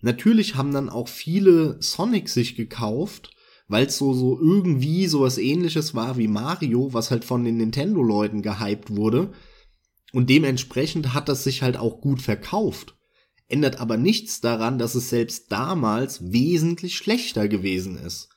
Natürlich 0.00 0.54
haben 0.54 0.72
dann 0.72 0.88
auch 0.88 1.08
viele 1.08 1.76
Sonic 1.80 2.28
sich 2.28 2.54
gekauft, 2.54 3.30
weil 3.66 3.86
es 3.86 3.98
so, 3.98 4.14
so 4.14 4.38
irgendwie 4.40 5.06
sowas 5.08 5.38
ähnliches 5.38 5.94
war 5.94 6.16
wie 6.16 6.28
Mario, 6.28 6.92
was 6.92 7.10
halt 7.10 7.24
von 7.24 7.44
den 7.44 7.56
Nintendo-Leuten 7.56 8.42
gehypt 8.42 8.94
wurde. 8.94 9.32
Und 10.12 10.30
dementsprechend 10.30 11.14
hat 11.14 11.28
das 11.28 11.44
sich 11.44 11.62
halt 11.62 11.76
auch 11.76 12.00
gut 12.00 12.22
verkauft. 12.22 12.96
Ändert 13.48 13.80
aber 13.80 13.96
nichts 13.96 14.40
daran, 14.40 14.78
dass 14.78 14.94
es 14.94 15.10
selbst 15.10 15.50
damals 15.50 16.32
wesentlich 16.32 16.96
schlechter 16.96 17.48
gewesen 17.48 17.96
ist. 17.98 18.28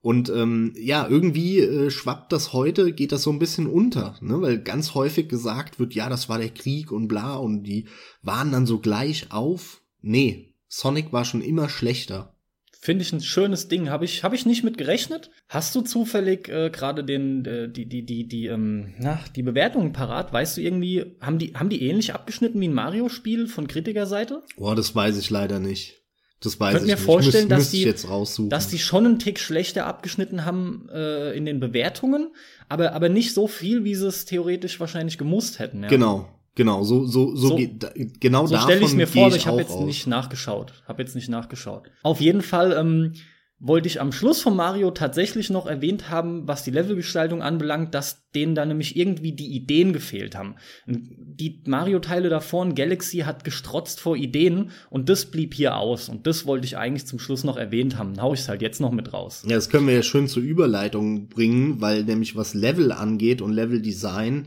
Und 0.00 0.30
ähm, 0.30 0.74
ja, 0.76 1.08
irgendwie 1.08 1.58
äh, 1.58 1.90
schwappt 1.90 2.32
das 2.32 2.52
heute, 2.52 2.92
geht 2.92 3.10
das 3.10 3.22
so 3.24 3.30
ein 3.30 3.40
bisschen 3.40 3.66
unter, 3.66 4.16
ne? 4.20 4.40
weil 4.40 4.58
ganz 4.62 4.94
häufig 4.94 5.28
gesagt 5.28 5.80
wird, 5.80 5.94
ja, 5.94 6.08
das 6.08 6.28
war 6.28 6.38
der 6.38 6.50
Krieg 6.50 6.92
und 6.92 7.08
bla 7.08 7.34
und 7.34 7.64
die 7.64 7.86
waren 8.22 8.52
dann 8.52 8.64
so 8.64 8.78
gleich 8.78 9.32
auf. 9.32 9.82
Nee, 10.00 10.54
Sonic 10.68 11.12
war 11.12 11.24
schon 11.24 11.40
immer 11.40 11.68
schlechter. 11.68 12.34
Finde 12.80 13.02
ich 13.02 13.12
ein 13.12 13.20
schönes 13.20 13.66
Ding. 13.66 13.90
Habe 13.90 14.04
ich, 14.04 14.22
hab 14.22 14.32
ich 14.32 14.46
nicht 14.46 14.62
mit 14.62 14.78
gerechnet. 14.78 15.30
Hast 15.48 15.74
du 15.74 15.80
zufällig 15.80 16.48
äh, 16.48 16.70
gerade 16.70 17.02
den, 17.02 17.44
äh, 17.44 17.68
die, 17.68 17.88
die, 17.88 18.06
die, 18.06 18.28
die, 18.28 18.46
ähm, 18.46 18.94
na, 18.98 19.18
die 19.34 19.42
Bewertungen 19.42 19.92
parat? 19.92 20.32
Weißt 20.32 20.56
du 20.56 20.60
irgendwie, 20.60 21.16
haben 21.20 21.40
die, 21.40 21.54
haben 21.54 21.70
die 21.70 21.82
ähnlich 21.82 22.14
abgeschnitten 22.14 22.60
wie 22.60 22.68
ein 22.68 22.74
Mario-Spiel 22.74 23.48
von 23.48 23.66
Kritikerseite? 23.66 24.44
Boah, 24.56 24.76
das 24.76 24.94
weiß 24.94 25.18
ich 25.18 25.28
leider 25.28 25.58
nicht. 25.58 25.97
Das 26.40 26.60
weiß 26.60 26.74
Könnt 26.74 26.84
ich 26.84 26.90
mir 26.90 26.96
vorstellen, 26.96 27.48
Müsst, 27.48 27.60
dass 27.60 27.70
die, 27.72 27.82
jetzt 27.82 28.08
raussuchen. 28.08 28.50
dass 28.50 28.68
die 28.68 28.78
schon 28.78 29.04
einen 29.04 29.18
Tick 29.18 29.40
schlechter 29.40 29.86
abgeschnitten 29.86 30.44
haben 30.44 30.88
äh, 30.92 31.32
in 31.36 31.44
den 31.44 31.58
Bewertungen, 31.58 32.30
aber, 32.68 32.92
aber 32.92 33.08
nicht 33.08 33.34
so 33.34 33.48
viel, 33.48 33.84
wie 33.84 33.94
sie 33.96 34.06
es 34.06 34.24
theoretisch 34.24 34.78
wahrscheinlich 34.78 35.18
gemusst 35.18 35.58
hätten. 35.58 35.82
Ja. 35.82 35.88
Genau. 35.88 36.28
Genau, 36.54 36.82
so 36.82 37.06
so 37.06 37.36
so, 37.36 37.50
so 37.50 37.54
geht, 37.56 38.20
genau 38.20 38.46
so 38.46 38.56
stelle 38.58 38.84
ich 38.84 38.92
mir 38.92 39.06
vor, 39.06 39.26
aber 39.26 39.36
ich 39.36 39.46
habe 39.46 39.60
jetzt 39.60 39.70
aus. 39.70 39.84
nicht 39.84 40.08
nachgeschaut. 40.08 40.72
Habe 40.88 41.00
jetzt 41.02 41.14
nicht 41.14 41.28
nachgeschaut. 41.28 41.84
Auf 42.02 42.20
jeden 42.20 42.42
Fall 42.42 42.72
ähm, 42.72 43.12
wollte 43.60 43.88
ich 43.88 44.00
am 44.00 44.12
Schluss 44.12 44.40
von 44.40 44.54
Mario 44.54 44.92
tatsächlich 44.92 45.50
noch 45.50 45.66
erwähnt 45.66 46.10
haben, 46.10 46.46
was 46.46 46.62
die 46.62 46.70
Levelgestaltung 46.70 47.42
anbelangt, 47.42 47.92
dass 47.92 48.28
denen 48.30 48.54
da 48.54 48.64
nämlich 48.64 48.96
irgendwie 48.96 49.32
die 49.32 49.48
Ideen 49.48 49.92
gefehlt 49.92 50.36
haben. 50.36 50.54
Die 50.86 51.62
Mario-Teile 51.66 52.28
davor 52.28 52.64
in 52.64 52.76
Galaxy 52.76 53.18
hat 53.18 53.42
gestrotzt 53.42 53.98
vor 54.00 54.16
Ideen 54.16 54.70
und 54.90 55.08
das 55.08 55.26
blieb 55.26 55.54
hier 55.54 55.76
aus. 55.76 56.08
Und 56.08 56.28
das 56.28 56.46
wollte 56.46 56.66
ich 56.66 56.76
eigentlich 56.76 57.06
zum 57.06 57.18
Schluss 57.18 57.42
noch 57.42 57.56
erwähnt 57.56 57.98
haben. 57.98 58.20
Hau 58.22 58.32
ich 58.32 58.40
es 58.40 58.48
halt 58.48 58.62
jetzt 58.62 58.80
noch 58.80 58.92
mit 58.92 59.12
raus. 59.12 59.42
Ja, 59.44 59.56
das 59.56 59.70
können 59.70 59.88
wir 59.88 59.94
ja 59.94 60.02
schön 60.04 60.28
zur 60.28 60.42
Überleitung 60.42 61.28
bringen, 61.28 61.80
weil 61.80 62.04
nämlich 62.04 62.36
was 62.36 62.54
Level 62.54 62.92
angeht 62.92 63.42
und 63.42 63.52
Level-Design 63.52 64.46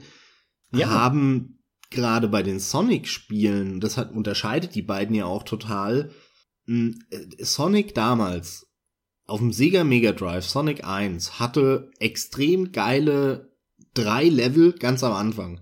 ja. 0.74 0.90
haben 0.90 1.60
gerade 1.90 2.30
bei 2.30 2.44
den 2.44 2.62
Sonic-Spielen, 2.62 3.82
das 3.82 3.98
hat, 3.98 4.14
unterscheidet 4.14 4.74
die 4.74 4.82
beiden 4.82 5.14
ja 5.14 5.26
auch 5.26 5.44
total. 5.44 6.12
Hm, 6.66 7.00
äh, 7.10 7.44
Sonic 7.44 7.94
damals 7.94 8.71
auf 9.32 9.40
dem 9.40 9.54
Sega 9.54 9.84
Mega 9.84 10.12
Drive, 10.12 10.46
Sonic 10.46 10.86
1, 10.86 11.40
hatte 11.40 11.90
extrem 12.00 12.74
geile 12.74 13.50
drei 13.94 14.26
Level 14.26 14.74
ganz 14.74 15.04
am 15.04 15.14
Anfang. 15.14 15.62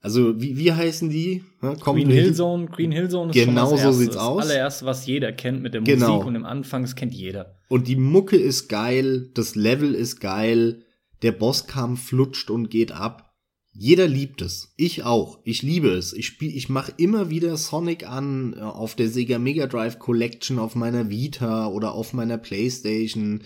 Also, 0.00 0.40
wie, 0.40 0.56
wie 0.56 0.72
heißen 0.72 1.10
die? 1.10 1.44
Ja, 1.60 1.74
Green 1.74 2.08
Hill 2.08 2.34
Zone, 2.34 2.66
Green 2.66 2.92
Hill 2.92 3.10
Zone 3.10 3.32
ist 3.32 3.44
genau 3.44 3.76
so 3.76 3.92
sieht's 3.92 4.16
aus. 4.16 4.42
Das 4.42 4.50
allererste, 4.50 4.86
was 4.86 5.06
jeder 5.06 5.32
kennt 5.32 5.60
mit 5.60 5.74
der 5.74 5.82
genau. 5.82 6.14
Musik 6.14 6.26
und 6.28 6.36
im 6.36 6.46
Anfang, 6.46 6.82
das 6.82 6.94
kennt 6.94 7.12
jeder. 7.12 7.58
Und 7.68 7.88
die 7.88 7.96
Mucke 7.96 8.36
ist 8.36 8.68
geil, 8.68 9.28
das 9.34 9.56
Level 9.56 9.94
ist 9.94 10.20
geil, 10.20 10.84
der 11.22 11.32
Bosskampf 11.32 12.06
flutscht 12.08 12.48
und 12.48 12.70
geht 12.70 12.92
ab. 12.92 13.29
Jeder 13.72 14.08
liebt 14.08 14.42
es. 14.42 14.72
Ich 14.76 15.04
auch. 15.04 15.38
Ich 15.44 15.62
liebe 15.62 15.90
es. 15.90 16.12
Ich 16.12 16.26
spiel, 16.26 16.54
ich 16.56 16.68
mache 16.68 16.92
immer 16.96 17.30
wieder 17.30 17.56
Sonic 17.56 18.06
an 18.06 18.54
äh, 18.54 18.60
auf 18.60 18.94
der 18.94 19.08
Sega 19.08 19.38
Mega 19.38 19.66
Drive 19.66 19.98
Collection 19.98 20.58
auf 20.58 20.74
meiner 20.74 21.08
Vita 21.08 21.68
oder 21.68 21.92
auf 21.92 22.12
meiner 22.12 22.38
Playstation. 22.38 23.44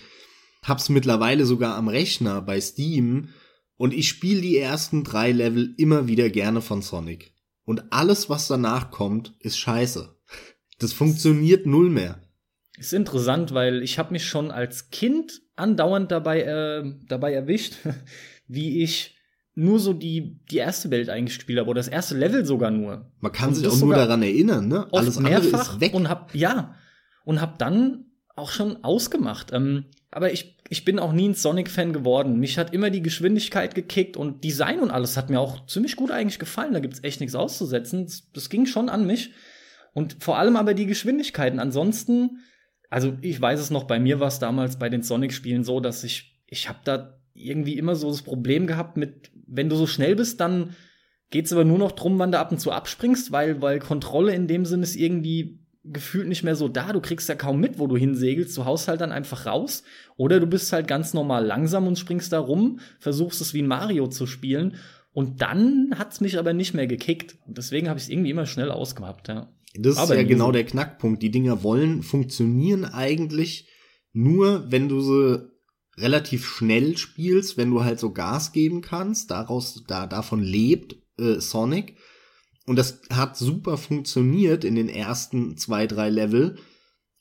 Hab's 0.63 0.89
mittlerweile 0.89 1.45
sogar 1.45 1.77
am 1.77 1.89
Rechner 1.89 2.41
bei 2.41 2.61
Steam 2.61 3.29
und 3.77 3.93
ich 3.93 4.09
spiele 4.09 4.41
die 4.41 4.57
ersten 4.57 5.05
drei 5.05 5.31
Level 5.31 5.75
immer 5.77 6.09
wieder 6.09 6.31
gerne 6.31 6.63
von 6.63 6.81
Sonic. 6.81 7.35
Und 7.65 7.93
alles, 7.93 8.31
was 8.31 8.49
danach 8.49 8.91
kommt, 8.91 9.35
ist 9.41 9.59
scheiße. 9.59 10.15
Das 10.79 10.93
funktioniert 10.93 11.67
null 11.67 11.91
mehr. 11.91 12.21
Ist 12.79 12.93
interessant, 12.93 13.55
weil 13.55 13.83
ich 13.83 13.99
habe 13.99 14.13
mich 14.13 14.27
schon 14.27 14.51
als 14.51 14.91
Kind 14.91 15.43
andauernd 15.55 16.11
dabei 16.11 16.43
äh, 16.43 16.95
dabei 17.07 17.33
erwischt, 17.33 17.75
wie 18.49 18.83
ich 18.83 19.14
nur 19.55 19.79
so 19.79 19.93
die, 19.93 20.41
die 20.51 20.57
erste 20.57 20.91
Welt 20.91 21.09
eigentlich 21.09 21.39
gespielt 21.39 21.59
habe 21.61 21.71
oder 21.71 21.79
das 21.79 21.89
erste 21.89 22.17
Level 22.17 22.45
sogar 22.45 22.71
nur. 22.71 23.11
Man 23.21 23.33
kann 23.33 23.51
und 23.51 23.55
sich 23.55 23.69
auch 23.69 23.79
nur 23.79 23.95
daran 23.95 24.23
erinnern, 24.23 24.69
ne? 24.69 24.89
Alles 24.93 25.19
mehrfach 25.21 25.75
ist 25.75 25.81
weg. 25.81 25.95
Und 25.95 26.09
hab, 26.09 26.35
ja, 26.35 26.75
und 27.25 27.41
hab 27.41 27.59
dann 27.59 28.07
auch 28.35 28.51
schon 28.51 28.83
ausgemacht. 28.83 29.53
Ähm, 29.53 29.87
aber 30.11 30.33
ich, 30.33 30.59
ich 30.69 30.85
bin 30.85 30.99
auch 30.99 31.13
nie 31.13 31.29
ein 31.29 31.35
Sonic-Fan 31.35 31.93
geworden. 31.93 32.39
Mich 32.41 32.59
hat 32.59 32.75
immer 32.75 32.91
die 32.91 33.03
Geschwindigkeit 33.03 33.75
gekickt 33.75 34.17
und 34.17 34.43
Design 34.43 34.81
und 34.81 34.91
alles 34.91 35.17
hat 35.17 35.31
mir 35.31 35.41
auch 35.41 35.67
ziemlich 35.67 35.97
gut 35.97 36.11
eigentlich 36.11 36.39
gefallen. 36.39 36.73
Da 36.73 36.81
gibt's 36.81 37.03
echt 37.05 37.21
nichts 37.21 37.37
auszusetzen. 37.37 38.07
Das, 38.07 38.31
das 38.33 38.49
ging 38.49 38.67
schon 38.67 38.89
an 38.89 39.07
mich. 39.07 39.33
Und 39.93 40.17
vor 40.19 40.39
allem 40.39 40.57
aber 40.57 40.75
die 40.75 40.87
Geschwindigkeiten. 40.87 41.61
Ansonsten, 41.61 42.39
also 42.91 43.17
ich 43.21 43.41
weiß 43.41 43.61
es 43.61 43.71
noch, 43.71 43.85
bei 43.85 44.01
mir 44.01 44.19
war 44.19 44.29
es 44.29 44.41
damals 44.41 44.79
bei 44.79 44.89
den 44.89 45.03
Sonic-Spielen 45.03 45.63
so, 45.63 45.79
dass 45.79 46.03
ich, 46.03 46.41
ich 46.49 46.69
habe 46.69 46.81
da 46.85 47.21
irgendwie 47.35 47.77
immer 47.79 47.97
so 47.97 48.09
das 48.09 48.23
Problem 48.23 48.67
gehabt 48.67 48.97
mit, 48.97 49.31
wenn 49.47 49.69
du 49.69 49.77
so 49.77 49.87
schnell 49.87 50.17
bist, 50.17 50.41
dann 50.41 50.75
geht's 51.31 51.53
aber 51.53 51.65
nur 51.65 51.79
noch 51.79 51.93
drum, 51.93 52.19
wann 52.19 52.33
du 52.33 52.39
ab 52.39 52.53
und 52.53 52.59
zu 52.59 52.71
abspringst, 52.73 53.33
weil, 53.33 53.61
weil 53.61 53.79
Kontrolle 53.79 54.35
in 54.35 54.47
dem 54.47 54.65
Sinne 54.65 54.85
ist 54.85 54.97
irgendwie 54.97 55.61
gefühlt 55.85 56.29
nicht 56.29 56.43
mehr 56.43 56.57
so 56.57 56.69
da. 56.69 56.93
Du 56.93 57.01
kriegst 57.01 57.29
ja 57.29 57.35
kaum 57.35 57.61
mit, 57.61 57.79
wo 57.79 57.87
du 57.87 57.97
hinsegelst. 57.97 58.57
Du 58.57 58.65
haust 58.65 58.89
halt 58.89 59.01
dann 59.01 59.13
einfach 59.13 59.47
raus. 59.47 59.83
Oder 60.17 60.41
du 60.41 60.47
bist 60.47 60.73
halt 60.73 60.89
ganz 60.89 61.13
normal 61.13 61.45
langsam 61.45 61.87
und 61.87 61.99
springst 61.99 62.33
da 62.33 62.39
rum, 62.39 62.81
versuchst 62.99 63.41
es 63.41 63.53
wie 63.53 63.63
ein 63.63 63.67
Mario 63.67 64.07
zu 64.07 64.27
spielen. 64.27 64.77
Und 65.13 65.43
dann 65.43 65.95
hat's 65.97 66.21
mich 66.21 66.39
aber 66.39 66.53
nicht 66.53 66.75
mehr 66.75 66.87
gekickt. 66.87 67.37
Und 67.47 67.59
deswegen 67.59 67.89
habe 67.89 67.99
ich 67.99 68.05
es 68.05 68.11
irgendwie 68.11 68.31
immer 68.31 68.47
schnell 68.47 68.71
ausgehabt, 68.71 69.29
ja. 69.29 69.53
Das 69.77 69.97
Aber 69.97 70.15
ist 70.15 70.21
ja 70.21 70.27
genau 70.27 70.47
so. 70.47 70.53
der 70.53 70.65
Knackpunkt. 70.65 71.23
Die 71.23 71.31
Dinger 71.31 71.63
wollen 71.63 72.03
funktionieren 72.03 72.85
eigentlich 72.85 73.69
nur, 74.13 74.71
wenn 74.71 74.89
du 74.89 75.01
sie 75.01 75.51
relativ 75.97 76.47
schnell 76.47 76.97
spielst, 76.97 77.57
wenn 77.57 77.71
du 77.71 77.85
halt 77.85 78.01
so 78.01 78.13
Gas 78.13 78.53
geben 78.53 78.81
kannst. 78.81 79.31
Daraus, 79.31 79.83
da, 79.87 80.07
davon 80.07 80.43
lebt 80.43 80.97
äh, 81.19 81.41
Sonic. 81.41 81.97
Und 82.67 82.77
das 82.77 83.03
hat 83.11 83.37
super 83.37 83.77
funktioniert 83.77 84.65
in 84.65 84.75
den 84.75 84.89
ersten 84.89 85.57
zwei, 85.57 85.87
drei 85.87 86.11
Level. 86.11 86.57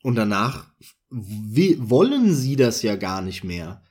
Und 0.02 0.16
danach 0.16 0.68
wollen 1.10 2.34
sie 2.34 2.56
das 2.56 2.82
ja 2.82 2.96
gar 2.96 3.22
nicht 3.22 3.44
mehr. 3.44 3.84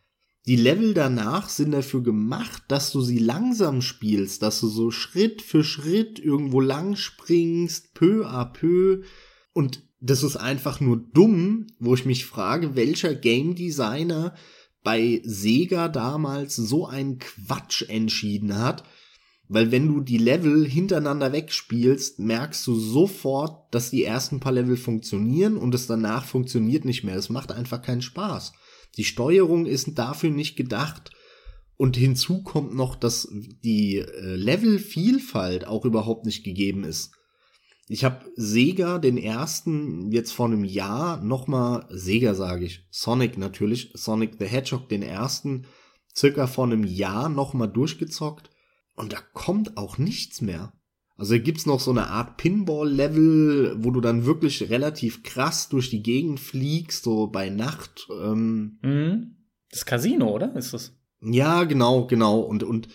Die 0.46 0.56
Level 0.56 0.92
danach 0.92 1.48
sind 1.48 1.70
dafür 1.70 2.02
gemacht, 2.02 2.64
dass 2.66 2.90
du 2.90 3.00
sie 3.00 3.18
langsam 3.18 3.80
spielst, 3.80 4.42
dass 4.42 4.58
du 4.60 4.66
so 4.66 4.90
Schritt 4.90 5.40
für 5.40 5.62
Schritt 5.62 6.18
irgendwo 6.18 6.60
lang 6.60 6.96
springst, 6.96 7.94
peu 7.94 8.26
à 8.26 8.44
peu. 8.44 9.02
Und 9.52 9.84
das 10.00 10.24
ist 10.24 10.36
einfach 10.36 10.80
nur 10.80 10.96
dumm, 10.96 11.68
wo 11.78 11.94
ich 11.94 12.04
mich 12.06 12.26
frage, 12.26 12.74
welcher 12.74 13.14
Game 13.14 13.54
Designer 13.54 14.34
bei 14.82 15.20
Sega 15.24 15.88
damals 15.88 16.56
so 16.56 16.86
einen 16.86 17.18
Quatsch 17.18 17.82
entschieden 17.88 18.58
hat. 18.58 18.84
Weil 19.48 19.70
wenn 19.70 19.88
du 19.88 20.00
die 20.00 20.18
Level 20.18 20.66
hintereinander 20.66 21.32
wegspielst, 21.32 22.18
merkst 22.18 22.66
du 22.66 22.74
sofort, 22.74 23.74
dass 23.74 23.90
die 23.90 24.04
ersten 24.04 24.40
paar 24.40 24.52
Level 24.52 24.76
funktionieren 24.76 25.56
und 25.56 25.74
es 25.74 25.86
danach 25.86 26.24
funktioniert 26.24 26.84
nicht 26.84 27.04
mehr. 27.04 27.16
Es 27.16 27.28
macht 27.28 27.52
einfach 27.52 27.82
keinen 27.82 28.02
Spaß. 28.02 28.54
Die 28.96 29.04
Steuerung 29.04 29.66
ist 29.66 29.98
dafür 29.98 30.30
nicht 30.30 30.56
gedacht. 30.56 31.10
Und 31.76 31.96
hinzu 31.96 32.42
kommt 32.42 32.74
noch, 32.74 32.94
dass 32.94 33.28
die 33.32 33.98
äh, 33.98 34.36
Levelvielfalt 34.36 35.66
auch 35.66 35.84
überhaupt 35.84 36.26
nicht 36.26 36.44
gegeben 36.44 36.84
ist. 36.84 37.12
Ich 37.92 38.04
habe 38.04 38.24
Sega 38.36 38.98
den 38.98 39.18
ersten 39.18 40.10
jetzt 40.12 40.32
vor 40.32 40.46
einem 40.46 40.64
Jahr 40.64 41.22
nochmal, 41.22 41.84
Sega 41.90 42.34
sage 42.34 42.64
ich, 42.64 42.86
Sonic 42.90 43.36
natürlich, 43.36 43.90
Sonic 43.92 44.36
the 44.38 44.46
Hedgehog 44.46 44.88
den 44.88 45.02
ersten 45.02 45.66
circa 46.16 46.46
vor 46.46 46.64
einem 46.64 46.84
Jahr 46.84 47.28
nochmal 47.28 47.68
durchgezockt 47.68 48.48
und 48.96 49.12
da 49.12 49.18
kommt 49.34 49.76
auch 49.76 49.98
nichts 49.98 50.40
mehr. 50.40 50.72
Also 51.18 51.38
gibt's 51.38 51.66
noch 51.66 51.80
so 51.80 51.90
eine 51.90 52.06
Art 52.06 52.38
Pinball-Level, 52.38 53.84
wo 53.84 53.90
du 53.90 54.00
dann 54.00 54.24
wirklich 54.24 54.70
relativ 54.70 55.22
krass 55.22 55.68
durch 55.68 55.90
die 55.90 56.02
Gegend 56.02 56.40
fliegst, 56.40 57.04
so 57.04 57.26
bei 57.26 57.50
Nacht. 57.50 58.08
Ähm, 58.22 58.78
Mhm. 58.80 59.36
Das 59.70 59.84
Casino, 59.84 60.30
oder? 60.30 60.56
Ist 60.56 60.72
das? 60.72 60.96
ja, 61.20 61.64
genau, 61.64 62.06
genau. 62.06 62.40
Und, 62.40 62.62
und, 62.62 62.88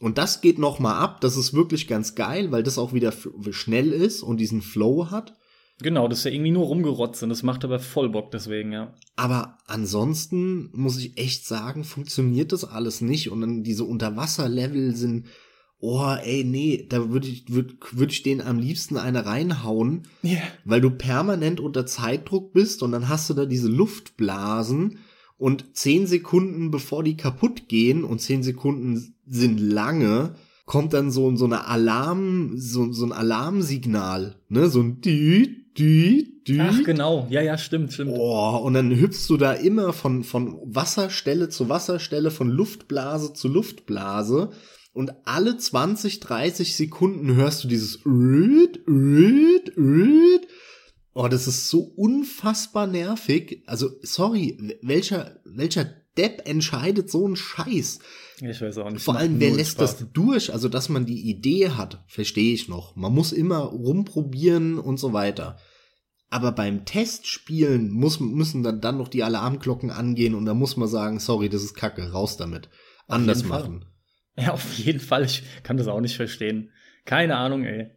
und 0.00 0.18
das 0.18 0.40
geht 0.40 0.58
noch 0.58 0.78
mal 0.78 0.98
ab. 0.98 1.20
Das 1.20 1.36
ist 1.36 1.54
wirklich 1.54 1.88
ganz 1.88 2.14
geil, 2.14 2.50
weil 2.52 2.62
das 2.62 2.78
auch 2.78 2.92
wieder 2.92 3.12
schnell 3.50 3.92
ist 3.92 4.22
und 4.22 4.38
diesen 4.38 4.62
Flow 4.62 5.10
hat. 5.10 5.34
Genau, 5.80 6.08
das 6.08 6.18
ist 6.20 6.24
ja 6.24 6.32
irgendwie 6.32 6.50
nur 6.50 6.66
rumgerotzt 6.66 7.22
und 7.22 7.28
das 7.28 7.44
macht 7.44 7.64
aber 7.64 7.78
voll 7.78 8.08
Bock 8.08 8.32
deswegen, 8.32 8.72
ja. 8.72 8.94
Aber 9.14 9.58
ansonsten 9.66 10.70
muss 10.72 10.98
ich 10.98 11.16
echt 11.18 11.46
sagen, 11.46 11.84
funktioniert 11.84 12.50
das 12.52 12.64
alles 12.64 13.00
nicht. 13.00 13.30
Und 13.30 13.40
dann 13.42 13.62
diese 13.62 13.84
Unterwasserlevel 13.84 14.96
sind, 14.96 15.26
oh, 15.78 16.14
ey, 16.20 16.42
nee, 16.42 16.84
da 16.88 17.10
würde 17.10 17.28
ich, 17.28 17.44
würd, 17.48 17.76
würd 17.92 18.10
ich 18.10 18.24
denen 18.24 18.40
am 18.40 18.58
liebsten 18.58 18.96
eine 18.96 19.24
reinhauen, 19.26 20.08
Ja. 20.22 20.40
weil 20.64 20.80
du 20.80 20.90
permanent 20.90 21.60
unter 21.60 21.86
Zeitdruck 21.86 22.52
bist 22.52 22.82
und 22.82 22.90
dann 22.90 23.08
hast 23.08 23.30
du 23.30 23.34
da 23.34 23.46
diese 23.46 23.68
Luftblasen 23.68 24.98
und 25.38 25.76
zehn 25.76 26.06
Sekunden 26.06 26.70
bevor 26.70 27.02
die 27.02 27.16
kaputt 27.16 27.68
gehen 27.68 28.04
und 28.04 28.20
zehn 28.20 28.42
Sekunden 28.42 29.14
sind 29.26 29.58
lange, 29.60 30.34
kommt 30.66 30.92
dann 30.92 31.10
so, 31.10 31.34
so 31.36 31.46
eine 31.46 31.66
Alarm, 31.66 32.52
so, 32.56 32.92
so 32.92 33.06
ein 33.06 33.12
Alarmsignal, 33.12 34.36
ne, 34.48 34.68
so 34.68 34.80
ein 34.80 35.00
Düt, 35.00 35.78
Düt, 35.78 36.48
Düt. 36.48 36.60
Ach, 36.60 36.82
genau. 36.82 37.26
Ja, 37.30 37.40
ja, 37.40 37.56
stimmt, 37.56 37.92
stimmt. 37.92 38.12
Oh, 38.14 38.56
und 38.64 38.74
dann 38.74 38.90
hüpfst 38.90 39.28
du 39.28 39.36
da 39.36 39.52
immer 39.52 39.92
von, 39.92 40.24
von 40.24 40.58
Wasserstelle 40.64 41.48
zu 41.48 41.68
Wasserstelle, 41.68 42.30
von 42.30 42.48
Luftblase 42.48 43.32
zu 43.32 43.48
Luftblase. 43.48 44.50
Und 44.92 45.12
alle 45.24 45.56
20, 45.56 46.18
30 46.18 46.74
Sekunden 46.74 47.36
hörst 47.36 47.62
du 47.62 47.68
dieses 47.68 48.04
Öd, 48.04 48.80
Öd, 48.88 49.76
Öd. 49.76 50.47
Oh, 51.20 51.26
das 51.26 51.48
ist 51.48 51.68
so 51.68 51.80
unfassbar 51.80 52.86
nervig. 52.86 53.64
Also, 53.66 53.90
sorry, 54.02 54.56
welcher, 54.82 55.40
welcher 55.44 55.84
Depp 56.16 56.48
entscheidet 56.48 57.10
so 57.10 57.26
einen 57.26 57.34
Scheiß? 57.34 57.98
Ich 58.40 58.60
weiß 58.62 58.78
auch 58.78 58.88
nicht. 58.88 59.02
Vor 59.02 59.16
allem, 59.16 59.40
wer 59.40 59.50
lässt 59.50 59.72
Spaß. 59.72 59.98
das 59.98 60.12
durch? 60.12 60.52
Also, 60.52 60.68
dass 60.68 60.88
man 60.88 61.06
die 61.06 61.28
Idee 61.28 61.70
hat, 61.70 62.04
verstehe 62.06 62.54
ich 62.54 62.68
noch. 62.68 62.94
Man 62.94 63.12
muss 63.12 63.32
immer 63.32 63.58
rumprobieren 63.58 64.78
und 64.78 64.98
so 64.98 65.12
weiter. 65.12 65.58
Aber 66.30 66.52
beim 66.52 66.84
Testspielen 66.84 67.90
muss, 67.90 68.20
müssen 68.20 68.62
dann, 68.62 68.80
dann 68.80 68.98
noch 68.98 69.08
die 69.08 69.24
Alarmglocken 69.24 69.90
angehen 69.90 70.36
und 70.36 70.44
da 70.44 70.54
muss 70.54 70.76
man 70.76 70.86
sagen, 70.86 71.18
sorry, 71.18 71.48
das 71.48 71.64
ist 71.64 71.74
Kacke, 71.74 72.12
raus 72.12 72.36
damit. 72.36 72.68
Anders 73.08 73.38
jeden 73.38 73.48
Fall. 73.48 73.62
machen. 73.62 73.84
Ja, 74.36 74.52
auf 74.52 74.72
jeden 74.74 75.00
Fall. 75.00 75.24
Ich 75.24 75.42
kann 75.64 75.78
das 75.78 75.88
auch 75.88 76.00
nicht 76.00 76.14
verstehen. 76.14 76.70
Keine 77.04 77.38
Ahnung, 77.38 77.64
ey. 77.64 77.90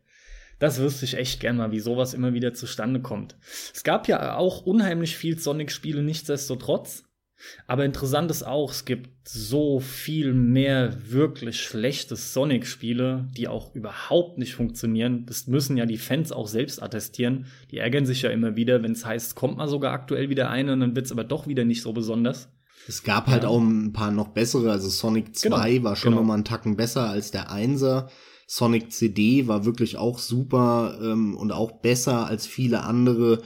Das 0.62 0.80
wüsste 0.80 1.06
ich 1.06 1.18
echt 1.18 1.40
gern 1.42 1.58
mal, 1.58 1.72
wie 1.72 1.80
sowas 1.80 2.14
immer 2.14 2.34
wieder 2.34 2.54
zustande 2.54 3.02
kommt. 3.02 3.36
Es 3.74 3.84
gab 3.84 4.08
ja 4.08 4.38
auch 4.38 4.62
unheimlich 4.66 5.18
viel 5.18 5.38
Sonic-Spiele, 5.40 6.04
nichtsdestotrotz. 6.04 7.04
Aber 7.66 7.84
interessant 7.86 8.30
ist 8.30 8.44
auch, 8.44 8.72
es 8.72 8.86
gibt 8.86 9.28
so 9.28 9.80
viel 9.80 10.34
mehr 10.34 10.96
wirklich 11.12 11.60
schlechte 11.62 12.16
Sonic-Spiele, 12.16 13.28
die 13.36 13.48
auch 13.48 13.74
überhaupt 13.74 14.38
nicht 14.38 14.54
funktionieren. 14.54 15.26
Das 15.26 15.48
müssen 15.48 15.78
ja 15.78 15.88
die 15.88 15.98
Fans 15.98 16.32
auch 16.32 16.48
selbst 16.48 16.84
attestieren. 16.84 17.48
Die 17.72 17.80
ärgern 17.80 18.06
sich 18.06 18.22
ja 18.22 18.30
immer 18.30 18.56
wieder, 18.56 18.84
wenn 18.84 18.92
es 18.92 19.06
heißt, 19.06 19.28
es 19.30 19.36
kommt 19.36 19.58
mal 19.58 19.68
sogar 19.68 19.94
aktuell 19.94 20.30
wieder 20.30 20.52
eine 20.52 20.74
und 20.74 20.82
dann 20.82 20.96
wird 20.96 21.08
es 21.08 21.12
aber 21.12 21.24
doch 21.24 21.48
wieder 21.48 21.66
nicht 21.66 21.82
so 21.82 21.94
besonders. 21.94 22.50
Es 22.88 23.02
gab 23.02 23.26
halt 23.28 23.44
Ja. 23.44 23.50
auch 23.50 23.60
ein 23.60 23.94
paar 23.94 24.12
noch 24.12 24.30
bessere, 24.30 24.72
also 24.72 24.90
Sonic 24.90 25.36
2 25.36 25.72
Genau, 25.72 25.84
war 25.86 25.96
schon 25.96 26.12
genau. 26.12 26.22
noch 26.22 26.28
mal 26.28 26.34
einen 26.36 26.46
Tacken 26.46 26.78
besser 26.78 27.10
als 27.10 27.32
der 27.32 27.52
Einser. 27.52 28.10
Sonic 28.54 28.92
CD 28.92 29.48
war 29.48 29.64
wirklich 29.64 29.96
auch 29.96 30.20
super 30.20 31.00
ähm, 31.02 31.38
und 31.38 31.54
auch 31.54 31.72
besser 31.82 32.26
als 32.28 32.46
viele 32.46 32.84
andere. 32.84 33.42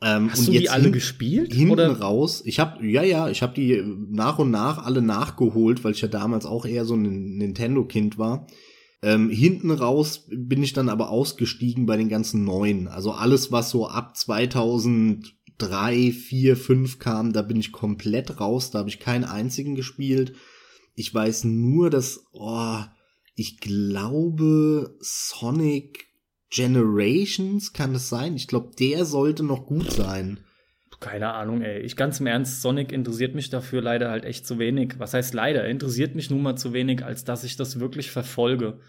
Ähm, 0.00 0.30
Hast 0.30 0.38
und 0.40 0.46
du 0.46 0.52
die 0.52 0.58
jetzt 0.60 0.70
alle 0.70 0.84
hin- 0.84 0.92
gespielt? 0.92 1.52
hinten 1.52 1.72
oder? 1.72 2.00
raus. 2.00 2.40
Ich 2.46 2.58
habe 2.58 2.86
ja 2.86 3.02
ja, 3.02 3.28
ich 3.28 3.42
habe 3.42 3.52
die 3.52 3.82
nach 4.08 4.38
und 4.38 4.50
nach 4.50 4.78
alle 4.82 5.02
nachgeholt, 5.02 5.84
weil 5.84 5.92
ich 5.92 6.00
ja 6.00 6.08
damals 6.08 6.46
auch 6.46 6.64
eher 6.64 6.86
so 6.86 6.94
ein 6.94 7.36
Nintendo 7.36 7.84
Kind 7.84 8.16
war. 8.16 8.46
Ähm, 9.02 9.28
hinten 9.28 9.70
raus 9.70 10.26
bin 10.30 10.62
ich 10.62 10.72
dann 10.72 10.88
aber 10.88 11.10
ausgestiegen 11.10 11.84
bei 11.84 11.98
den 11.98 12.08
ganzen 12.08 12.44
neuen. 12.44 12.88
Also 12.88 13.12
alles 13.12 13.52
was 13.52 13.68
so 13.68 13.88
ab 13.88 14.16
2003, 14.16 16.12
4, 16.12 16.56
5 16.56 16.98
kam, 16.98 17.34
da 17.34 17.42
bin 17.42 17.58
ich 17.58 17.72
komplett 17.72 18.40
raus, 18.40 18.70
da 18.70 18.78
habe 18.78 18.88
ich 18.88 19.00
keinen 19.00 19.24
einzigen 19.24 19.74
gespielt. 19.74 20.32
Ich 20.94 21.12
weiß 21.12 21.44
nur, 21.44 21.90
dass 21.90 22.24
oh, 22.32 22.78
ich 23.36 23.60
glaube 23.60 24.96
Sonic 25.00 26.06
Generations 26.50 27.72
kann 27.72 27.94
es 27.94 28.08
sein. 28.08 28.34
Ich 28.34 28.48
glaube, 28.48 28.70
der 28.78 29.04
sollte 29.04 29.42
noch 29.42 29.66
gut 29.66 29.92
sein. 29.92 30.40
Keine 30.98 31.34
Ahnung, 31.34 31.60
ey. 31.60 31.82
Ich 31.82 31.94
ganz 31.94 32.20
im 32.20 32.26
Ernst, 32.26 32.62
Sonic 32.62 32.90
interessiert 32.90 33.34
mich 33.34 33.50
dafür 33.50 33.82
leider 33.82 34.10
halt 34.10 34.24
echt 34.24 34.46
zu 34.46 34.58
wenig. 34.58 34.94
Was 34.98 35.12
heißt 35.12 35.34
leider? 35.34 35.62
Er 35.62 35.68
interessiert 35.68 36.14
mich 36.14 36.30
nun 36.30 36.42
mal 36.42 36.56
zu 36.56 36.72
wenig, 36.72 37.04
als 37.04 37.24
dass 37.24 37.44
ich 37.44 37.56
das 37.56 37.78
wirklich 37.78 38.10
verfolge. 38.10 38.80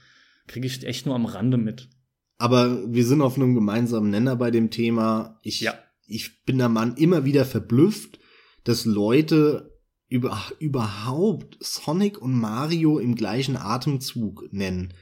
Kriege 0.47 0.65
ich 0.67 0.85
echt 0.85 1.05
nur 1.05 1.15
am 1.15 1.25
Rande 1.25 1.57
mit. 1.57 1.89
Aber 2.37 2.81
wir 2.91 3.05
sind 3.05 3.21
auf 3.21 3.35
einem 3.35 3.55
gemeinsamen 3.55 4.09
Nenner 4.09 4.37
bei 4.37 4.51
dem 4.51 4.69
Thema. 4.69 5.39
Ich, 5.43 5.59
Ja. 5.59 5.73
ich 6.05 6.45
bin 6.45 6.57
der 6.59 6.69
Mann 6.69 6.95
immer 6.95 7.25
wieder 7.25 7.43
verblüfft, 7.43 8.19
dass 8.63 8.85
Leute 8.85 9.76
über, 10.09 10.41
überhaupt 10.59 11.57
Sonic 11.59 12.21
und 12.21 12.39
Mario 12.39 12.99
im 12.99 13.15
gleichen 13.15 13.57
Atemzug 13.57 14.51
nennen. 14.51 14.93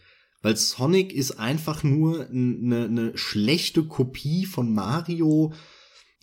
Weil 0.42 0.58
Sonic 0.58 1.14
ist 1.14 1.40
einfach 1.40 1.84
nur 1.84 2.30
eine, 2.30 2.86
eine 2.86 3.18
schlechte 3.18 3.84
Kopie 3.84 4.46
von 4.46 4.74
Mario, 4.74 5.54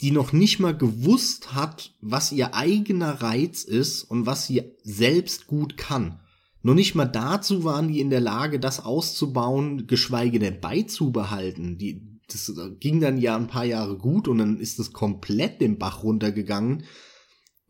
die 0.00 0.10
noch 0.10 0.32
nicht 0.32 0.58
mal 0.58 0.76
gewusst 0.76 1.54
hat, 1.54 1.94
was 2.00 2.32
ihr 2.32 2.54
eigener 2.54 3.22
Reiz 3.22 3.62
ist 3.64 4.02
und 4.04 4.26
was 4.26 4.46
sie 4.46 4.62
selbst 4.82 5.46
gut 5.46 5.76
kann. 5.76 6.20
Nur 6.62 6.74
nicht 6.74 6.94
mal 6.94 7.06
dazu 7.06 7.64
waren 7.64 7.88
die 7.88 8.00
in 8.00 8.10
der 8.10 8.20
Lage, 8.20 8.60
das 8.60 8.84
auszubauen, 8.84 9.86
geschweige 9.86 10.38
denn 10.38 10.60
beizubehalten. 10.60 11.78
Die, 11.78 12.20
das 12.28 12.52
ging 12.78 13.00
dann 13.00 13.18
ja 13.18 13.36
ein 13.36 13.48
paar 13.48 13.64
Jahre 13.64 13.98
gut 13.98 14.28
und 14.28 14.38
dann 14.38 14.58
ist 14.58 14.78
es 14.78 14.92
komplett 14.92 15.60
den 15.60 15.78
Bach 15.78 16.04
runtergegangen. 16.04 16.84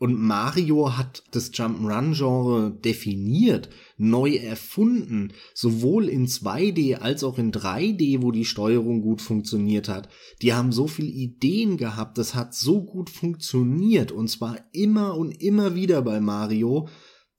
Und 0.02 0.18
Mario 0.20 0.96
hat 0.96 1.22
das 1.30 1.52
Jump'n'Run-Genre 1.52 2.76
definiert, 2.84 3.68
neu 3.98 4.34
erfunden, 4.34 5.32
sowohl 5.54 6.08
in 6.08 6.26
2D 6.26 6.96
als 6.96 7.22
auch 7.22 7.38
in 7.38 7.52
3D, 7.52 8.20
wo 8.20 8.32
die 8.32 8.44
Steuerung 8.44 9.00
gut 9.00 9.22
funktioniert 9.22 9.88
hat. 9.88 10.08
Die 10.42 10.54
haben 10.54 10.72
so 10.72 10.88
viel 10.88 11.08
Ideen 11.08 11.76
gehabt, 11.76 12.18
das 12.18 12.34
hat 12.34 12.52
so 12.52 12.82
gut 12.82 13.10
funktioniert 13.10 14.10
und 14.10 14.26
zwar 14.26 14.58
immer 14.72 15.16
und 15.16 15.40
immer 15.40 15.76
wieder 15.76 16.02
bei 16.02 16.18
Mario. 16.18 16.88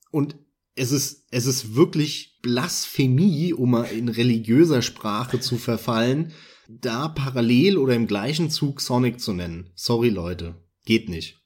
Und 0.10 0.38
es 0.74 0.94
ist, 0.94 1.28
es 1.32 1.46
ist 1.46 1.76
wirklich 1.76 2.40
Blasphemie, 2.44 3.52
um 3.52 3.72
mal 3.72 3.92
in 3.92 4.08
religiöser 4.08 4.82
Sprache 4.82 5.42
zu 5.42 5.58
verfallen, 5.58 6.32
da 6.70 7.10
parallel 7.10 7.76
oder 7.76 7.94
im 7.94 8.08
gleichen 8.08 8.50
Zug 8.50 8.80
Sonic 8.80 9.20
zu 9.20 9.34
nennen. 9.34 9.70
Sorry, 9.76 10.08
Leute. 10.08 10.64
Geht 10.86 11.10
nicht. 11.10 11.43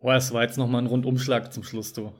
Boah, 0.00 0.14
es 0.14 0.32
war 0.32 0.42
jetzt 0.42 0.58
noch 0.58 0.68
mal 0.68 0.78
ein 0.78 0.86
Rundumschlag 0.86 1.52
zum 1.52 1.62
Schluss, 1.62 1.92
du. 1.92 2.12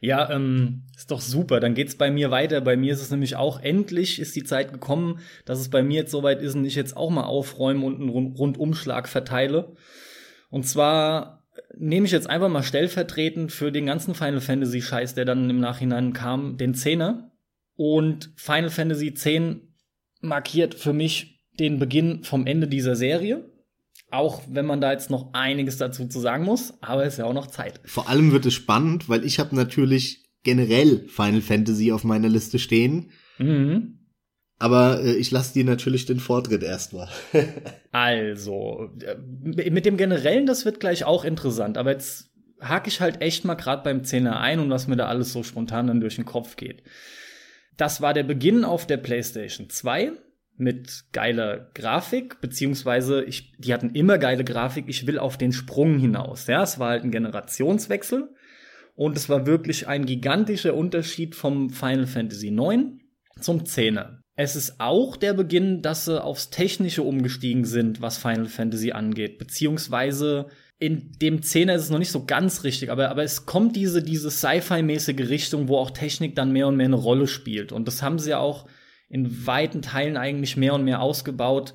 Ja, 0.00 0.30
ähm, 0.30 0.84
ist 0.96 1.10
doch 1.10 1.20
super. 1.20 1.60
Dann 1.60 1.74
geht's 1.74 1.96
bei 1.96 2.10
mir 2.10 2.30
weiter. 2.30 2.60
Bei 2.60 2.76
mir 2.76 2.92
ist 2.92 3.00
es 3.00 3.10
nämlich 3.10 3.36
auch 3.36 3.60
endlich 3.60 4.18
ist 4.18 4.36
die 4.36 4.44
Zeit 4.44 4.72
gekommen, 4.72 5.20
dass 5.44 5.58
es 5.58 5.70
bei 5.70 5.82
mir 5.82 6.00
jetzt 6.00 6.10
soweit 6.10 6.42
ist 6.42 6.54
und 6.54 6.64
ich 6.64 6.74
jetzt 6.74 6.96
auch 6.96 7.10
mal 7.10 7.24
aufräume 7.24 7.84
und 7.84 8.00
einen 8.00 8.10
Rundumschlag 8.10 9.08
verteile. 9.08 9.74
Und 10.50 10.66
zwar 10.66 11.44
nehme 11.76 12.06
ich 12.06 12.12
jetzt 12.12 12.28
einfach 12.28 12.48
mal 12.48 12.62
stellvertretend 12.62 13.52
für 13.52 13.72
den 13.72 13.86
ganzen 13.86 14.14
Final 14.14 14.40
Fantasy 14.40 14.82
Scheiß, 14.82 15.14
der 15.14 15.24
dann 15.24 15.48
im 15.48 15.60
Nachhinein 15.60 16.12
kam, 16.12 16.56
den 16.56 16.74
Zehner. 16.74 17.32
Und 17.74 18.32
Final 18.36 18.70
Fantasy 18.70 19.08
X 19.08 19.26
markiert 20.20 20.74
für 20.74 20.92
mich 20.92 21.42
den 21.58 21.78
Beginn 21.78 22.22
vom 22.24 22.46
Ende 22.46 22.68
dieser 22.68 22.96
Serie. 22.96 23.50
Auch 24.10 24.42
wenn 24.48 24.66
man 24.66 24.80
da 24.80 24.92
jetzt 24.92 25.10
noch 25.10 25.32
einiges 25.32 25.78
dazu 25.78 26.06
zu 26.06 26.20
sagen 26.20 26.44
muss, 26.44 26.74
aber 26.80 27.04
es 27.04 27.14
ist 27.14 27.18
ja 27.18 27.24
auch 27.24 27.32
noch 27.32 27.48
Zeit. 27.48 27.80
Vor 27.84 28.08
allem 28.08 28.32
wird 28.32 28.46
es 28.46 28.54
spannend, 28.54 29.08
weil 29.08 29.24
ich 29.24 29.38
habe 29.38 29.56
natürlich 29.56 30.24
generell 30.44 31.06
Final 31.08 31.40
Fantasy 31.40 31.90
auf 31.90 32.04
meiner 32.04 32.28
Liste 32.28 32.58
stehen. 32.58 33.10
Mhm. 33.38 33.98
Aber 34.58 35.02
äh, 35.02 35.16
ich 35.16 35.30
lasse 35.30 35.54
dir 35.54 35.64
natürlich 35.64 36.06
den 36.06 36.20
Vortritt 36.20 36.62
erstmal. 36.62 37.08
also, 37.90 38.90
äh, 39.02 39.16
mit 39.70 39.84
dem 39.84 39.96
Generellen, 39.96 40.46
das 40.46 40.64
wird 40.64 40.80
gleich 40.80 41.04
auch 41.04 41.24
interessant, 41.24 41.76
aber 41.76 41.90
jetzt 41.90 42.30
hake 42.60 42.88
ich 42.88 43.00
halt 43.00 43.20
echt 43.20 43.44
mal 43.44 43.54
gerade 43.54 43.82
beim 43.82 44.04
Zehner 44.04 44.40
ein 44.40 44.60
und 44.60 44.70
was 44.70 44.86
mir 44.86 44.96
da 44.96 45.08
alles 45.08 45.32
so 45.32 45.42
spontan 45.42 45.88
dann 45.88 46.00
durch 46.00 46.16
den 46.16 46.24
Kopf 46.24 46.56
geht. 46.56 46.82
Das 47.76 48.00
war 48.00 48.14
der 48.14 48.22
Beginn 48.22 48.64
auf 48.64 48.86
der 48.86 48.96
PlayStation 48.96 49.68
2 49.68 50.12
mit 50.58 51.04
geiler 51.12 51.70
Grafik, 51.74 52.40
beziehungsweise 52.40 53.24
ich, 53.24 53.52
die 53.58 53.72
hatten 53.72 53.90
immer 53.90 54.18
geile 54.18 54.44
Grafik. 54.44 54.86
Ich 54.88 55.06
will 55.06 55.18
auf 55.18 55.36
den 55.36 55.52
Sprung 55.52 55.98
hinaus. 55.98 56.46
Ja, 56.46 56.62
es 56.62 56.78
war 56.78 56.90
halt 56.90 57.04
ein 57.04 57.10
Generationswechsel 57.10 58.28
und 58.94 59.16
es 59.16 59.28
war 59.28 59.46
wirklich 59.46 59.88
ein 59.88 60.06
gigantischer 60.06 60.74
Unterschied 60.74 61.34
vom 61.34 61.70
Final 61.70 62.06
Fantasy 62.06 62.50
9 62.50 63.00
zum 63.40 63.64
10er. 63.64 64.18
Es 64.34 64.54
ist 64.54 64.80
auch 64.80 65.16
der 65.16 65.32
Beginn, 65.32 65.80
dass 65.80 66.04
sie 66.04 66.22
aufs 66.22 66.50
Technische 66.50 67.02
umgestiegen 67.02 67.64
sind, 67.64 68.02
was 68.02 68.18
Final 68.18 68.46
Fantasy 68.46 68.92
angeht, 68.92 69.38
beziehungsweise 69.38 70.48
in 70.78 71.12
dem 71.22 71.40
10er 71.40 71.74
ist 71.74 71.84
es 71.84 71.90
noch 71.90 71.98
nicht 71.98 72.10
so 72.10 72.26
ganz 72.26 72.62
richtig, 72.62 72.90
aber, 72.90 73.08
aber 73.08 73.22
es 73.22 73.46
kommt 73.46 73.76
diese, 73.76 74.02
diese 74.02 74.30
Sci-Fi-mäßige 74.30 75.30
Richtung, 75.30 75.68
wo 75.68 75.78
auch 75.78 75.90
Technik 75.90 76.36
dann 76.36 76.52
mehr 76.52 76.66
und 76.66 76.76
mehr 76.76 76.86
eine 76.86 76.96
Rolle 76.96 77.26
spielt. 77.26 77.72
Und 77.72 77.88
das 77.88 78.02
haben 78.02 78.18
sie 78.18 78.30
ja 78.30 78.38
auch 78.38 78.66
in 79.08 79.46
weiten 79.46 79.82
Teilen 79.82 80.16
eigentlich 80.16 80.56
mehr 80.56 80.74
und 80.74 80.84
mehr 80.84 81.00
ausgebaut. 81.00 81.74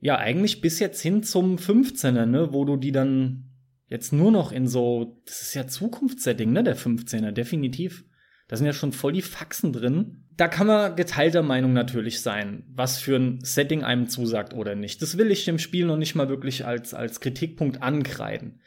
Ja, 0.00 0.16
eigentlich 0.16 0.60
bis 0.60 0.78
jetzt 0.78 1.00
hin 1.00 1.22
zum 1.22 1.56
15er, 1.56 2.26
ne, 2.26 2.52
wo 2.52 2.64
du 2.64 2.76
die 2.76 2.92
dann 2.92 3.50
jetzt 3.86 4.12
nur 4.12 4.30
noch 4.30 4.52
in 4.52 4.68
so, 4.68 5.20
das 5.26 5.42
ist 5.42 5.54
ja 5.54 5.66
Zukunftssetting, 5.66 6.52
ne, 6.52 6.62
der 6.62 6.76
15er, 6.76 7.32
definitiv. 7.32 8.04
Da 8.48 8.56
sind 8.56 8.66
ja 8.66 8.72
schon 8.72 8.92
voll 8.92 9.12
die 9.12 9.22
Faxen 9.22 9.72
drin. 9.72 10.24
Da 10.36 10.48
kann 10.48 10.66
man 10.66 10.96
geteilter 10.96 11.42
Meinung 11.42 11.72
natürlich 11.72 12.22
sein, 12.22 12.64
was 12.68 12.98
für 12.98 13.16
ein 13.16 13.40
Setting 13.42 13.82
einem 13.82 14.08
zusagt 14.08 14.54
oder 14.54 14.74
nicht. 14.74 15.02
Das 15.02 15.18
will 15.18 15.30
ich 15.30 15.44
dem 15.44 15.58
Spiel 15.58 15.84
noch 15.84 15.96
nicht 15.96 16.14
mal 16.14 16.28
wirklich 16.28 16.64
als, 16.64 16.94
als 16.94 17.20
Kritikpunkt 17.20 17.82
ankreiden. 17.82 18.60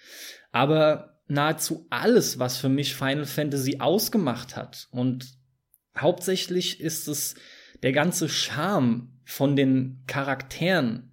Aber 0.52 1.22
nahezu 1.28 1.88
alles, 1.90 2.40
was 2.40 2.58
für 2.58 2.70
mich 2.70 2.94
Final 2.94 3.26
Fantasy 3.26 3.78
ausgemacht 3.80 4.56
hat 4.56 4.88
und 4.92 5.34
hauptsächlich 5.98 6.80
ist 6.82 7.08
es 7.08 7.36
der 7.84 7.92
ganze 7.92 8.30
Charme 8.30 9.10
von 9.24 9.56
den 9.56 10.04
Charakteren, 10.08 11.12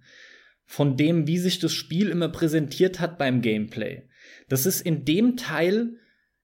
von 0.65 0.97
dem, 0.97 1.27
wie 1.27 1.37
sich 1.37 1.59
das 1.59 1.73
Spiel 1.73 2.09
immer 2.09 2.29
präsentiert 2.29 2.99
hat 2.99 3.17
beim 3.17 3.41
Gameplay. 3.41 4.03
Das 4.49 4.65
ist 4.65 4.81
in 4.81 5.05
dem 5.05 5.37
Teil 5.37 5.95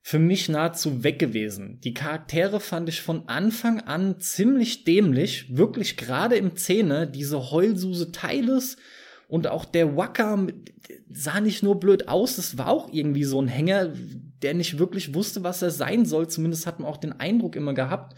für 0.02 0.20
mich 0.20 0.50
nahezu 0.50 1.04
weg 1.04 1.18
gewesen. 1.18 1.80
Die 1.84 1.94
Charaktere 1.94 2.60
fand 2.60 2.90
ich 2.90 3.02
von 3.02 3.28
Anfang 3.28 3.82
an 3.82 4.20
ziemlich 4.20 4.84
dämlich, 4.84 5.56
wirklich 5.58 5.98
gerade 5.98 6.36
im 6.36 6.56
Szene, 6.56 7.08
diese 7.08 7.52
Heulsuse 7.52 8.12
Teiles 8.12 8.78
und 9.28 9.48
auch 9.48 9.66
der 9.66 9.98
Wacker 9.98 10.48
sah 11.10 11.42
nicht 11.42 11.64
nur 11.64 11.80
blöd 11.80 12.08
aus, 12.08 12.38
es 12.38 12.58
war 12.58 12.70
auch 12.70 12.94
irgendwie 12.94 13.24
so 13.24 13.42
ein 13.42 13.48
Hänger, 13.48 13.94
der 14.44 14.54
nicht 14.54 14.78
wirklich 14.78 15.16
wusste, 15.16 15.44
was 15.44 15.62
er 15.64 15.72
sein 15.72 16.06
soll. 16.06 16.28
Zumindest 16.28 16.68
hat 16.68 16.80
man 16.80 16.88
auch 16.88 16.98
den 16.98 17.20
Eindruck 17.20 17.56
immer 17.56 17.74
gehabt. 17.74 18.16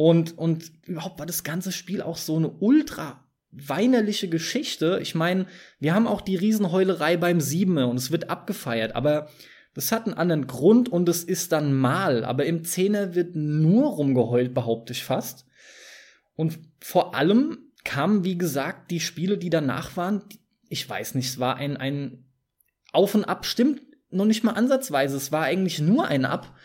Und, 0.00 0.38
und 0.38 0.72
überhaupt 0.86 1.18
war 1.18 1.26
das 1.26 1.44
ganze 1.44 1.72
Spiel 1.72 2.00
auch 2.00 2.16
so 2.16 2.34
eine 2.34 2.48
ultra 2.48 3.22
weinerliche 3.50 4.30
Geschichte. 4.30 4.98
Ich 5.02 5.14
meine, 5.14 5.44
wir 5.78 5.94
haben 5.94 6.06
auch 6.06 6.22
die 6.22 6.36
Riesenheulerei 6.36 7.18
beim 7.18 7.42
Siebene 7.42 7.86
und 7.86 7.98
es 7.98 8.10
wird 8.10 8.30
abgefeiert, 8.30 8.96
aber 8.96 9.28
das 9.74 9.92
hat 9.92 10.06
einen 10.06 10.16
anderen 10.16 10.46
Grund 10.46 10.88
und 10.88 11.06
es 11.10 11.22
ist 11.22 11.52
dann 11.52 11.74
mal. 11.74 12.24
Aber 12.24 12.46
im 12.46 12.64
Zehner 12.64 13.14
wird 13.14 13.36
nur 13.36 13.90
rumgeheult, 13.90 14.54
behaupte 14.54 14.94
ich 14.94 15.04
fast. 15.04 15.44
Und 16.34 16.58
vor 16.80 17.14
allem 17.14 17.58
kamen, 17.84 18.24
wie 18.24 18.38
gesagt, 18.38 18.90
die 18.90 19.00
Spiele, 19.00 19.36
die 19.36 19.50
danach 19.50 19.98
waren, 19.98 20.22
ich 20.70 20.88
weiß 20.88 21.14
nicht, 21.14 21.28
es 21.28 21.38
war 21.38 21.56
ein, 21.56 21.76
ein 21.76 22.24
Auf 22.94 23.14
und 23.14 23.26
Ab, 23.26 23.44
stimmt 23.44 23.82
noch 24.08 24.24
nicht 24.24 24.44
mal 24.44 24.52
ansatzweise. 24.52 25.18
Es 25.18 25.30
war 25.30 25.42
eigentlich 25.42 25.78
nur 25.78 26.08
ein 26.08 26.24
Ab. 26.24 26.56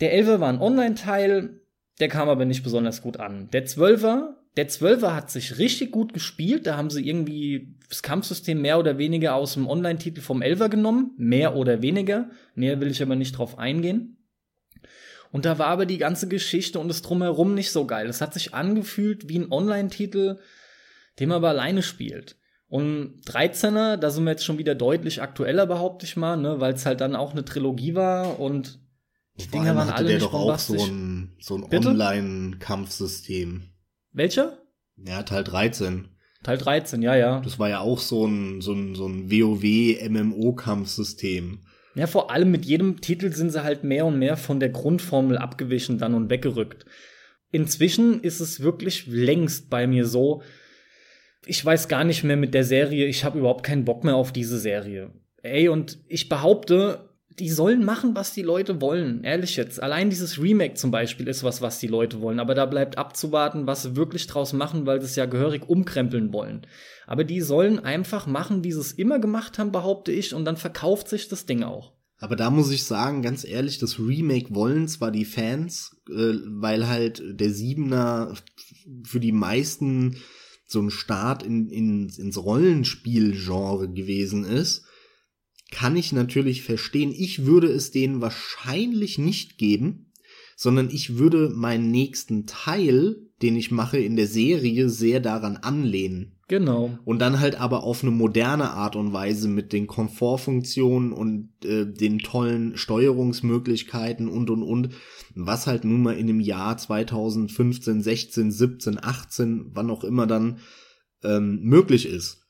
Der 0.00 0.12
Elfer 0.12 0.38
war 0.38 0.48
ein 0.48 0.60
Online-Teil, 0.60 1.58
der 2.00 2.08
kam 2.08 2.28
aber 2.28 2.44
nicht 2.44 2.62
besonders 2.62 3.02
gut 3.02 3.18
an. 3.18 3.48
Der 3.52 3.64
Zwölfer, 3.64 4.36
der 4.56 4.68
Zwölfer 4.68 5.14
hat 5.14 5.30
sich 5.30 5.58
richtig 5.58 5.92
gut 5.92 6.12
gespielt. 6.12 6.66
Da 6.66 6.76
haben 6.76 6.90
sie 6.90 7.06
irgendwie 7.06 7.76
das 7.88 8.02
Kampfsystem 8.02 8.60
mehr 8.60 8.78
oder 8.78 8.98
weniger 8.98 9.34
aus 9.34 9.54
dem 9.54 9.66
Online-Titel 9.66 10.20
vom 10.20 10.42
Elfer 10.42 10.68
genommen. 10.68 11.12
Mehr 11.16 11.56
oder 11.56 11.82
weniger. 11.82 12.30
Mehr 12.54 12.80
will 12.80 12.90
ich 12.90 13.02
aber 13.02 13.16
nicht 13.16 13.38
drauf 13.38 13.58
eingehen. 13.58 14.18
Und 15.30 15.46
da 15.46 15.58
war 15.58 15.68
aber 15.68 15.86
die 15.86 15.98
ganze 15.98 16.28
Geschichte 16.28 16.78
und 16.78 16.88
das 16.88 17.00
Drumherum 17.00 17.54
nicht 17.54 17.72
so 17.72 17.86
geil. 17.86 18.06
Es 18.06 18.20
hat 18.20 18.34
sich 18.34 18.52
angefühlt 18.52 19.30
wie 19.30 19.38
ein 19.38 19.50
Online-Titel, 19.50 20.38
den 21.18 21.28
man 21.30 21.36
aber 21.36 21.48
alleine 21.48 21.82
spielt. 21.82 22.36
Und 22.68 23.20
13er, 23.26 23.96
da 23.96 24.10
sind 24.10 24.24
wir 24.24 24.30
jetzt 24.32 24.44
schon 24.44 24.58
wieder 24.58 24.74
deutlich 24.74 25.22
aktueller, 25.22 25.66
behaupte 25.66 26.04
ich 26.04 26.16
mal, 26.16 26.36
ne, 26.36 26.60
weil 26.60 26.74
es 26.74 26.86
halt 26.86 27.00
dann 27.00 27.16
auch 27.16 27.32
eine 27.32 27.44
Trilogie 27.44 27.94
war 27.94 28.40
und 28.40 28.81
die 29.36 29.48
Dinger 29.48 29.76
waren 29.76 29.90
alle 29.90 30.08
der 30.08 30.18
doch 30.18 30.34
auch 30.34 30.58
so 30.58 30.84
ein, 30.84 31.36
so 31.40 31.56
ein 31.56 31.64
Online-Kampfsystem. 31.64 33.70
Welcher? 34.12 34.58
Ja, 34.96 35.22
Teil 35.22 35.44
13. 35.44 36.08
Teil 36.42 36.58
13, 36.58 37.02
ja, 37.02 37.16
ja. 37.16 37.40
Das 37.40 37.58
war 37.58 37.68
ja 37.68 37.80
auch 37.80 38.00
so 38.00 38.26
ein, 38.26 38.60
so 38.60 38.72
ein, 38.72 38.94
so 38.94 39.06
ein 39.06 39.30
WoW-MMO-Kampfsystem. 39.30 41.60
Ja, 41.94 42.06
vor 42.06 42.30
allem 42.30 42.50
mit 42.50 42.64
jedem 42.64 43.00
Titel 43.00 43.32
sind 43.32 43.50
sie 43.50 43.62
halt 43.62 43.84
mehr 43.84 44.06
und 44.06 44.18
mehr 44.18 44.36
von 44.36 44.60
der 44.60 44.70
Grundformel 44.70 45.38
abgewichen 45.38 45.98
dann 45.98 46.14
und 46.14 46.30
weggerückt. 46.30 46.86
Inzwischen 47.50 48.22
ist 48.22 48.40
es 48.40 48.60
wirklich 48.60 49.06
längst 49.06 49.68
bei 49.68 49.86
mir 49.86 50.06
so, 50.06 50.42
ich 51.44 51.64
weiß 51.64 51.88
gar 51.88 52.04
nicht 52.04 52.24
mehr 52.24 52.36
mit 52.36 52.54
der 52.54 52.64
Serie, 52.64 53.06
ich 53.06 53.24
habe 53.24 53.38
überhaupt 53.38 53.64
keinen 53.64 53.84
Bock 53.84 54.04
mehr 54.04 54.16
auf 54.16 54.32
diese 54.32 54.58
Serie. 54.58 55.10
Ey, 55.42 55.68
und 55.68 55.98
ich 56.08 56.28
behaupte, 56.28 57.10
die 57.38 57.50
sollen 57.50 57.84
machen, 57.84 58.14
was 58.14 58.32
die 58.32 58.42
Leute 58.42 58.80
wollen. 58.80 59.24
Ehrlich 59.24 59.56
jetzt. 59.56 59.82
Allein 59.82 60.10
dieses 60.10 60.40
Remake 60.40 60.74
zum 60.74 60.90
Beispiel 60.90 61.28
ist 61.28 61.44
was, 61.44 61.62
was 61.62 61.78
die 61.78 61.86
Leute 61.86 62.20
wollen. 62.20 62.40
Aber 62.40 62.54
da 62.54 62.66
bleibt 62.66 62.98
abzuwarten, 62.98 63.66
was 63.66 63.82
sie 63.82 63.96
wirklich 63.96 64.26
draus 64.26 64.52
machen, 64.52 64.86
weil 64.86 65.00
sie 65.00 65.06
es 65.06 65.16
ja 65.16 65.26
gehörig 65.26 65.68
umkrempeln 65.68 66.32
wollen. 66.32 66.66
Aber 67.06 67.24
die 67.24 67.40
sollen 67.40 67.78
einfach 67.78 68.26
machen, 68.26 68.64
wie 68.64 68.72
sie 68.72 68.80
es 68.80 68.92
immer 68.92 69.18
gemacht 69.18 69.58
haben, 69.58 69.72
behaupte 69.72 70.12
ich, 70.12 70.34
und 70.34 70.44
dann 70.44 70.56
verkauft 70.56 71.08
sich 71.08 71.28
das 71.28 71.46
Ding 71.46 71.62
auch. 71.62 71.92
Aber 72.18 72.36
da 72.36 72.50
muss 72.50 72.70
ich 72.70 72.84
sagen, 72.84 73.22
ganz 73.22 73.44
ehrlich, 73.44 73.78
das 73.78 73.98
Remake 73.98 74.54
wollen 74.54 74.86
zwar 74.86 75.10
die 75.10 75.24
Fans, 75.24 75.96
äh, 76.08 76.34
weil 76.46 76.88
halt 76.88 77.22
der 77.26 77.50
Siebener 77.50 78.34
für 79.04 79.18
die 79.18 79.32
meisten 79.32 80.16
so 80.66 80.80
ein 80.80 80.90
Start 80.90 81.42
in, 81.42 81.68
in, 81.68 82.08
ins 82.08 82.38
Rollenspielgenre 82.38 83.92
gewesen 83.92 84.44
ist 84.44 84.86
kann 85.72 85.96
ich 85.96 86.12
natürlich 86.12 86.62
verstehen. 86.62 87.12
Ich 87.16 87.44
würde 87.46 87.66
es 87.66 87.90
denen 87.90 88.20
wahrscheinlich 88.20 89.18
nicht 89.18 89.58
geben, 89.58 90.12
sondern 90.54 90.90
ich 90.90 91.16
würde 91.16 91.50
meinen 91.52 91.90
nächsten 91.90 92.46
Teil, 92.46 93.16
den 93.40 93.56
ich 93.56 93.72
mache 93.72 93.98
in 93.98 94.14
der 94.14 94.28
Serie, 94.28 94.88
sehr 94.88 95.18
daran 95.18 95.56
anlehnen. 95.56 96.36
Genau. 96.46 96.98
Und 97.04 97.18
dann 97.18 97.40
halt 97.40 97.58
aber 97.58 97.82
auf 97.82 98.02
eine 98.02 98.12
moderne 98.12 98.72
Art 98.72 98.94
und 98.94 99.14
Weise 99.14 99.48
mit 99.48 99.72
den 99.72 99.86
Komfortfunktionen 99.86 101.12
und 101.12 101.48
äh, 101.64 101.90
den 101.90 102.18
tollen 102.18 102.76
Steuerungsmöglichkeiten 102.76 104.28
und 104.28 104.50
und 104.50 104.62
und, 104.62 104.90
was 105.34 105.66
halt 105.66 105.84
nun 105.84 106.02
mal 106.02 106.16
in 106.16 106.26
dem 106.26 106.40
Jahr 106.40 106.76
2015, 106.76 108.02
16, 108.02 108.52
17, 108.52 109.02
18, 109.02 109.70
wann 109.72 109.90
auch 109.90 110.04
immer 110.04 110.26
dann 110.26 110.58
ähm, 111.24 111.60
möglich 111.62 112.06
ist. 112.06 112.42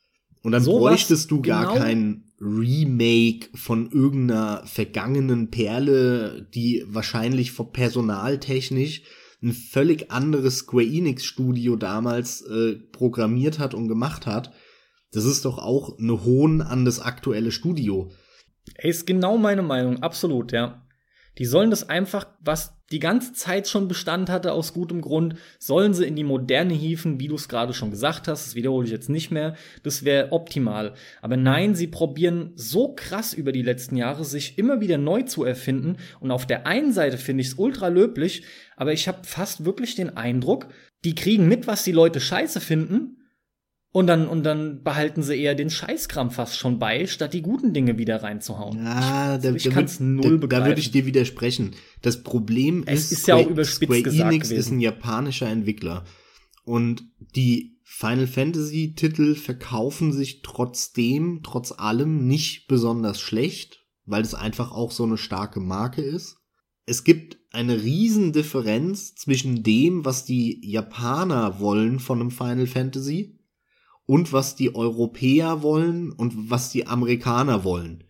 Und 0.42 0.50
dann 0.50 0.64
so 0.64 0.78
bräuchtest 0.78 1.30
du 1.30 1.40
gar 1.40 1.68
genau. 1.68 1.84
keinen 1.84 2.31
Remake 2.42 3.50
von 3.54 3.90
irgendeiner 3.90 4.66
vergangenen 4.66 5.50
Perle, 5.50 6.48
die 6.54 6.84
wahrscheinlich 6.88 7.52
personaltechnisch 7.72 9.02
ein 9.42 9.52
völlig 9.52 10.10
anderes 10.10 10.58
Square 10.58 10.84
Enix 10.84 11.24
Studio 11.24 11.76
damals 11.76 12.42
äh, 12.42 12.76
programmiert 12.92 13.58
hat 13.58 13.74
und 13.74 13.88
gemacht 13.88 14.26
hat. 14.26 14.52
Das 15.12 15.24
ist 15.24 15.44
doch 15.44 15.58
auch 15.58 15.98
eine 15.98 16.24
Hohn 16.24 16.62
an 16.62 16.84
das 16.84 17.00
aktuelle 17.00 17.52
Studio. 17.52 18.10
Ist 18.78 19.06
genau 19.06 19.36
meine 19.38 19.62
Meinung, 19.62 20.02
absolut, 20.02 20.52
ja. 20.52 20.86
Die 21.38 21.46
sollen 21.46 21.70
das 21.70 21.88
einfach, 21.88 22.26
was 22.40 22.76
die 22.90 22.98
ganze 22.98 23.32
Zeit 23.32 23.66
schon 23.66 23.88
Bestand 23.88 24.28
hatte 24.28 24.52
aus 24.52 24.74
gutem 24.74 25.00
Grund, 25.00 25.36
sollen 25.58 25.94
sie 25.94 26.04
in 26.04 26.14
die 26.14 26.24
Moderne 26.24 26.74
hieven, 26.74 27.18
wie 27.20 27.28
du 27.28 27.36
es 27.36 27.48
gerade 27.48 27.72
schon 27.72 27.90
gesagt 27.90 28.28
hast, 28.28 28.46
das 28.46 28.54
wiederhole 28.54 28.84
ich 28.84 28.92
jetzt 28.92 29.08
nicht 29.08 29.30
mehr, 29.30 29.56
das 29.82 30.04
wäre 30.04 30.30
optimal. 30.32 30.92
Aber 31.22 31.38
nein, 31.38 31.74
sie 31.74 31.86
probieren 31.86 32.52
so 32.54 32.94
krass 32.94 33.32
über 33.32 33.52
die 33.52 33.62
letzten 33.62 33.96
Jahre, 33.96 34.24
sich 34.24 34.58
immer 34.58 34.80
wieder 34.82 34.98
neu 34.98 35.22
zu 35.22 35.44
erfinden 35.44 35.96
und 36.20 36.30
auf 36.30 36.46
der 36.46 36.66
einen 36.66 36.92
Seite 36.92 37.16
finde 37.16 37.40
ich 37.40 37.48
es 37.48 37.54
ultra 37.54 37.88
löblich, 37.88 38.44
aber 38.76 38.92
ich 38.92 39.08
habe 39.08 39.20
fast 39.24 39.64
wirklich 39.64 39.94
den 39.94 40.14
Eindruck, 40.16 40.68
die 41.04 41.14
kriegen 41.14 41.48
mit, 41.48 41.66
was 41.66 41.84
die 41.84 41.92
Leute 41.92 42.20
scheiße 42.20 42.60
finden 42.60 43.16
und 43.92 44.06
dann, 44.06 44.26
und 44.26 44.42
dann 44.42 44.82
behalten 44.82 45.22
sie 45.22 45.36
eher 45.36 45.54
den 45.54 45.68
Scheißkram 45.68 46.30
fast 46.30 46.56
schon 46.56 46.78
bei, 46.78 47.06
statt 47.06 47.34
die 47.34 47.42
guten 47.42 47.74
Dinge 47.74 47.98
wieder 47.98 48.22
reinzuhauen. 48.22 48.82
Ja, 48.82 49.36
da, 49.36 49.52
ich 49.52 49.68
kann 49.68 49.84
es 49.84 50.00
null 50.00 50.22
da, 50.22 50.36
begreifen. 50.38 50.64
Da 50.64 50.66
würde 50.66 50.80
ich 50.80 50.90
dir 50.90 51.04
widersprechen. 51.04 51.72
Das 52.00 52.22
Problem 52.22 52.84
es 52.86 53.04
ist, 53.04 53.12
ist 53.12 53.28
ja 53.28 53.36
auch 53.36 53.46
überspitzt 53.46 53.92
Square 53.92 54.16
Enix 54.16 54.48
gewesen. 54.48 54.58
ist 54.58 54.70
ein 54.70 54.80
japanischer 54.80 55.46
Entwickler. 55.46 56.04
Und 56.64 57.04
die 57.36 57.80
Final 57.82 58.26
Fantasy 58.26 58.94
Titel 58.94 59.34
verkaufen 59.34 60.12
sich 60.12 60.40
trotzdem, 60.40 61.40
trotz 61.42 61.72
allem 61.72 62.26
nicht 62.26 62.68
besonders 62.68 63.20
schlecht, 63.20 63.84
weil 64.06 64.22
es 64.22 64.34
einfach 64.34 64.72
auch 64.72 64.90
so 64.90 65.04
eine 65.04 65.18
starke 65.18 65.60
Marke 65.60 66.00
ist. 66.00 66.38
Es 66.86 67.04
gibt 67.04 67.36
eine 67.50 67.82
Riesendifferenz 67.82 69.14
zwischen 69.16 69.62
dem, 69.62 70.06
was 70.06 70.24
die 70.24 70.66
Japaner 70.66 71.60
wollen 71.60 71.98
von 71.98 72.20
einem 72.20 72.30
Final 72.30 72.66
Fantasy 72.66 73.38
und 74.06 74.32
was 74.32 74.56
die 74.56 74.74
Europäer 74.74 75.62
wollen 75.62 76.12
und 76.12 76.50
was 76.50 76.70
die 76.70 76.86
Amerikaner 76.86 77.64
wollen. 77.64 78.04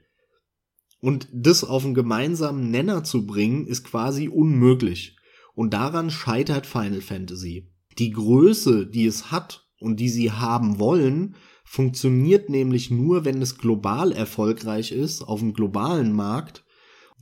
Und 1.00 1.28
das 1.32 1.64
auf 1.64 1.84
einen 1.84 1.94
gemeinsamen 1.94 2.70
Nenner 2.70 3.02
zu 3.02 3.26
bringen, 3.26 3.66
ist 3.66 3.84
quasi 3.84 4.28
unmöglich. 4.28 5.16
Und 5.54 5.74
daran 5.74 6.10
scheitert 6.10 6.66
Final 6.66 7.00
Fantasy. 7.00 7.72
Die 7.98 8.10
Größe, 8.10 8.86
die 8.86 9.06
es 9.06 9.30
hat 9.30 9.68
und 9.80 9.98
die 9.98 10.08
sie 10.08 10.30
haben 10.30 10.78
wollen, 10.78 11.34
funktioniert 11.64 12.48
nämlich 12.48 12.90
nur, 12.90 13.24
wenn 13.24 13.42
es 13.42 13.58
global 13.58 14.12
erfolgreich 14.12 14.92
ist, 14.92 15.22
auf 15.22 15.40
dem 15.40 15.52
globalen 15.52 16.12
Markt 16.12 16.61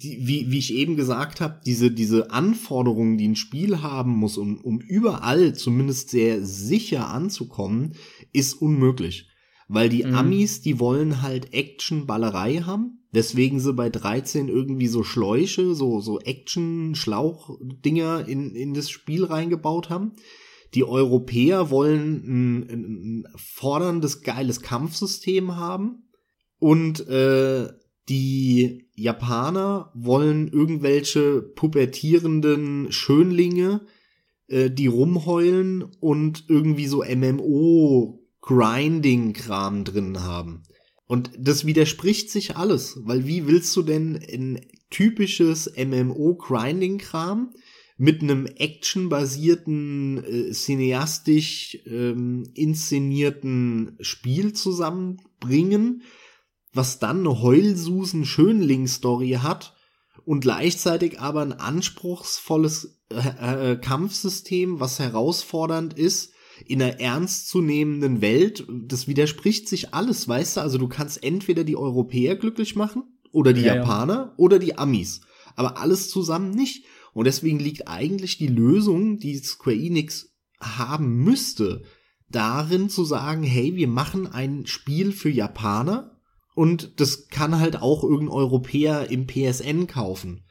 die, 0.03 0.27
wie, 0.27 0.51
wie 0.51 0.59
ich 0.59 0.75
eben 0.75 0.97
gesagt 0.97 1.41
habe, 1.41 1.61
diese, 1.65 1.91
diese 1.91 2.31
Anforderungen, 2.31 3.19
die 3.19 3.29
ein 3.29 3.37
Spiel 3.37 3.83
haben 3.83 4.17
muss, 4.17 4.39
um, 4.39 4.59
um 4.59 4.81
überall 4.81 5.55
zumindest 5.55 6.11
sehr 6.11 6.45
sicher 6.45 7.09
anzukommen, 7.09 7.95
ist 8.33 8.55
unmöglich. 8.55 9.29
Weil 9.69 9.89
die 9.89 10.05
mhm. 10.05 10.15
Amis, 10.15 10.63
die 10.63 10.81
wollen 10.81 11.23
halt 11.23 11.53
Action-Ballerei 11.53 12.63
haben, 12.63 13.05
weswegen 13.13 13.61
sie 13.61 13.73
bei 13.73 13.91
13 13.91 14.49
irgendwie 14.49 14.89
so 14.89 15.05
Schläuche, 15.05 15.75
so, 15.75 16.01
so 16.01 16.19
Action-Schlauch-Dinger 16.19 18.27
in, 18.27 18.55
in 18.55 18.75
das 18.75 18.91
Spiel 18.91 19.25
reingebaut 19.25 19.91
haben. 19.91 20.13
Die 20.75 20.85
Europäer 20.85 21.71
wollen 21.71 22.23
ein, 22.25 22.71
ein 22.71 23.25
forderndes, 23.37 24.23
geiles 24.23 24.63
Kampfsystem 24.63 25.57
haben. 25.57 26.05
Und 26.59 27.07
äh, 27.09 27.69
die 28.11 28.91
Japaner 28.97 29.91
wollen 29.95 30.49
irgendwelche 30.49 31.41
pubertierenden 31.41 32.93
Schönlinge, 32.93 33.87
äh, 34.49 34.69
die 34.69 34.89
rumheulen 34.89 35.85
und 36.01 36.47
irgendwie 36.49 36.89
so 36.89 37.05
MMO-Grinding-Kram 37.05 39.85
drin 39.85 40.25
haben. 40.25 40.65
Und 41.07 41.31
das 41.39 41.65
widerspricht 41.65 42.31
sich 42.31 42.57
alles, 42.57 42.99
weil 43.05 43.27
wie 43.27 43.47
willst 43.47 43.75
du 43.77 43.83
denn 43.83 44.17
ein 44.17 44.61
typisches 44.91 45.73
MMO-Grinding-Kram 45.77 47.55
mit 47.97 48.23
einem 48.23 48.47
actionbasierten, 48.47 50.25
äh, 50.25 50.51
cineastisch 50.53 51.79
ähm, 51.87 52.51
inszenierten 52.55 53.97
Spiel 54.01 54.53
zusammenbringen, 54.53 56.03
was 56.73 56.99
dann 56.99 57.21
eine 57.21 57.41
Heulsusen-Schönling-Story 57.43 59.39
hat 59.43 59.75
und 60.25 60.41
gleichzeitig 60.41 61.21
aber 61.21 61.43
ein 61.43 61.53
anspruchsvolles 61.53 63.01
äh, 63.11 63.73
äh, 63.73 63.77
Kampfsystem, 63.77 64.81
was 64.81 64.99
herausfordernd 64.99 65.95
ist, 65.95 66.33
in 66.67 66.83
einer 66.83 67.01
ernstzunehmenden 67.01 68.21
Welt. 68.21 68.67
Das 68.69 69.09
widerspricht 69.09 69.69
sich 69.69 69.95
alles, 69.95 70.29
weißt 70.29 70.59
du? 70.59 70.61
Also 70.61 70.79
du 70.79 70.89
kannst 70.89 71.25
entweder 71.25 71.65
die 71.65 71.77
Europäer 71.77 72.37
glücklich 72.37 72.77
machen 72.77 73.05
oder 73.33 73.53
die 73.53 73.63
ja, 73.63 73.77
Japaner 73.77 74.15
ja. 74.15 74.35
oder 74.37 74.59
die 74.59 74.77
Amis. 74.79 75.23
Aber 75.57 75.79
alles 75.79 76.11
zusammen 76.11 76.51
nicht. 76.51 76.85
Und 77.13 77.25
deswegen 77.25 77.59
liegt 77.59 77.89
eigentlich 77.89 78.39
die 78.39 78.47
Lösung, 78.47 79.19
die 79.19 79.37
Square 79.39 79.77
Enix 79.77 80.33
haben 80.61 81.17
müsste, 81.25 81.83
darin 82.29 82.89
zu 82.89 83.05
sagen, 83.05 83.43
hey, 83.43 83.75
wir 83.75 83.89
machen 83.89 84.27
ein 84.27 84.67
Spiel 84.67 85.11
für 85.13 85.31
Japaner, 85.31 86.20
und 86.61 87.01
das 87.01 87.29
kann 87.29 87.59
halt 87.59 87.81
auch 87.81 88.05
irgendein 88.05 88.37
Europäer 88.37 89.11
im 89.11 89.27
PSN 89.27 89.87
kaufen. 89.87 90.45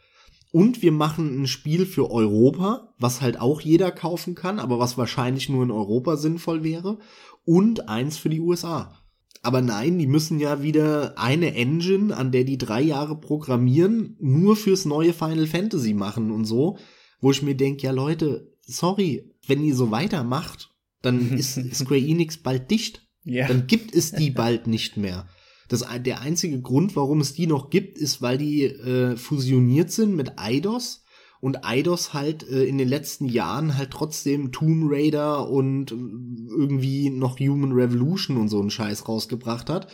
Und 0.51 0.81
wir 0.81 0.91
machen 0.91 1.39
ein 1.39 1.45
Spiel 1.45 1.85
für 1.85 2.09
Europa, 2.09 2.95
was 2.97 3.21
halt 3.21 3.39
auch 3.39 3.61
jeder 3.61 3.91
kaufen 3.91 4.33
kann, 4.33 4.57
aber 4.57 4.79
was 4.79 4.97
wahrscheinlich 4.97 5.49
nur 5.49 5.61
in 5.61 5.69
Europa 5.69 6.17
sinnvoll 6.17 6.63
wäre. 6.63 6.97
Und 7.45 7.89
eins 7.89 8.17
für 8.17 8.29
die 8.29 8.39
USA. 8.39 8.97
Aber 9.43 9.61
nein, 9.61 9.99
die 9.99 10.07
müssen 10.07 10.39
ja 10.39 10.63
wieder 10.63 11.13
eine 11.19 11.53
Engine, 11.53 12.17
an 12.17 12.31
der 12.31 12.43
die 12.43 12.57
drei 12.57 12.81
Jahre 12.81 13.15
programmieren, 13.15 14.17
nur 14.19 14.55
fürs 14.55 14.85
neue 14.85 15.13
Final 15.13 15.45
Fantasy 15.45 15.93
machen 15.93 16.31
und 16.31 16.45
so. 16.45 16.79
Wo 17.21 17.29
ich 17.29 17.43
mir 17.43 17.53
denke, 17.53 17.83
ja 17.83 17.91
Leute, 17.91 18.51
sorry, 18.61 19.31
wenn 19.45 19.63
ihr 19.63 19.75
so 19.75 19.91
weitermacht, 19.91 20.71
dann 21.03 21.33
ist 21.37 21.53
Square 21.75 22.01
Enix 22.01 22.37
bald 22.37 22.71
dicht. 22.71 23.07
Ja. 23.25 23.47
Dann 23.47 23.67
gibt 23.67 23.93
es 23.93 24.11
die 24.11 24.31
bald 24.31 24.65
nicht 24.65 24.97
mehr. 24.97 25.27
Das, 25.69 25.85
der 26.03 26.21
einzige 26.21 26.59
Grund, 26.61 26.95
warum 26.95 27.21
es 27.21 27.33
die 27.33 27.47
noch 27.47 27.69
gibt, 27.69 27.97
ist, 27.97 28.21
weil 28.21 28.37
die 28.37 28.63
äh, 28.63 29.15
fusioniert 29.15 29.91
sind 29.91 30.15
mit 30.15 30.37
Eidos 30.37 31.03
und 31.41 31.63
Eidos 31.63 32.13
halt 32.13 32.43
äh, 32.49 32.65
in 32.65 32.77
den 32.77 32.89
letzten 32.89 33.25
Jahren 33.25 33.77
halt 33.77 33.91
trotzdem 33.91 34.51
Tomb 34.51 34.91
Raider 34.91 35.47
und 35.49 35.91
äh, 35.91 35.95
irgendwie 35.95 37.09
noch 37.09 37.39
Human 37.39 37.71
Revolution 37.71 38.37
und 38.37 38.49
so 38.49 38.59
einen 38.59 38.71
Scheiß 38.71 39.07
rausgebracht 39.07 39.69
hat, 39.69 39.87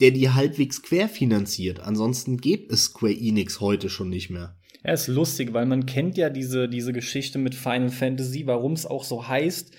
der 0.00 0.12
die 0.12 0.30
halbwegs 0.30 0.82
querfinanziert. 0.82 1.80
Ansonsten 1.80 2.38
gibt 2.38 2.72
es 2.72 2.84
Square 2.84 3.12
Enix 3.12 3.60
heute 3.60 3.90
schon 3.90 4.08
nicht 4.08 4.30
mehr. 4.30 4.56
Ja, 4.84 4.92
ist 4.92 5.08
lustig, 5.08 5.52
weil 5.52 5.66
man 5.66 5.84
kennt 5.84 6.16
ja 6.16 6.30
diese, 6.30 6.68
diese 6.68 6.92
Geschichte 6.92 7.38
mit 7.38 7.54
Final 7.54 7.90
Fantasy, 7.90 8.46
warum 8.46 8.72
es 8.72 8.86
auch 8.86 9.04
so 9.04 9.28
heißt 9.28 9.74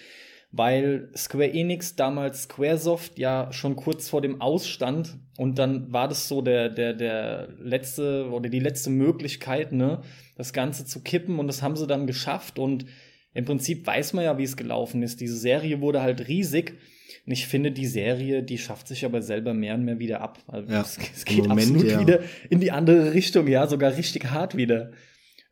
weil 0.51 1.09
Square 1.15 1.53
Enix 1.53 1.95
damals 1.95 2.43
Squaresoft 2.43 3.17
ja 3.17 3.51
schon 3.51 3.75
kurz 3.75 4.09
vor 4.09 4.21
dem 4.21 4.41
Ausstand 4.41 5.17
und 5.37 5.57
dann 5.57 5.91
war 5.93 6.07
das 6.07 6.27
so 6.27 6.41
der, 6.41 6.69
der, 6.69 6.93
der 6.93 7.49
letzte 7.59 8.29
oder 8.29 8.49
die 8.49 8.59
letzte 8.59 8.89
Möglichkeit, 8.89 9.71
ne, 9.71 10.01
das 10.35 10.51
Ganze 10.51 10.85
zu 10.85 11.01
kippen 11.01 11.39
und 11.39 11.47
das 11.47 11.61
haben 11.61 11.75
sie 11.75 11.87
dann 11.87 12.05
geschafft 12.05 12.59
und 12.59 12.85
im 13.33 13.45
Prinzip 13.45 13.87
weiß 13.87 14.13
man 14.13 14.25
ja, 14.25 14.37
wie 14.37 14.43
es 14.43 14.57
gelaufen 14.57 15.03
ist. 15.03 15.21
Diese 15.21 15.37
Serie 15.37 15.79
wurde 15.79 16.01
halt 16.01 16.27
riesig. 16.27 16.77
Und 17.25 17.31
ich 17.31 17.47
finde, 17.47 17.71
die 17.71 17.85
Serie, 17.85 18.43
die 18.43 18.57
schafft 18.57 18.87
sich 18.87 19.05
aber 19.05 19.21
selber 19.21 19.53
mehr 19.53 19.75
und 19.75 19.85
mehr 19.85 19.99
wieder 19.99 20.21
ab. 20.21 20.39
Also 20.47 20.71
ja, 20.71 20.81
es, 20.81 20.97
es 21.15 21.25
geht 21.25 21.47
Moment, 21.47 21.59
absolut 21.61 21.85
ja. 21.85 21.99
wieder 21.99 22.19
in 22.49 22.59
die 22.59 22.71
andere 22.71 23.13
Richtung, 23.13 23.47
ja, 23.47 23.67
sogar 23.67 23.95
richtig 23.95 24.31
hart 24.31 24.57
wieder. 24.57 24.91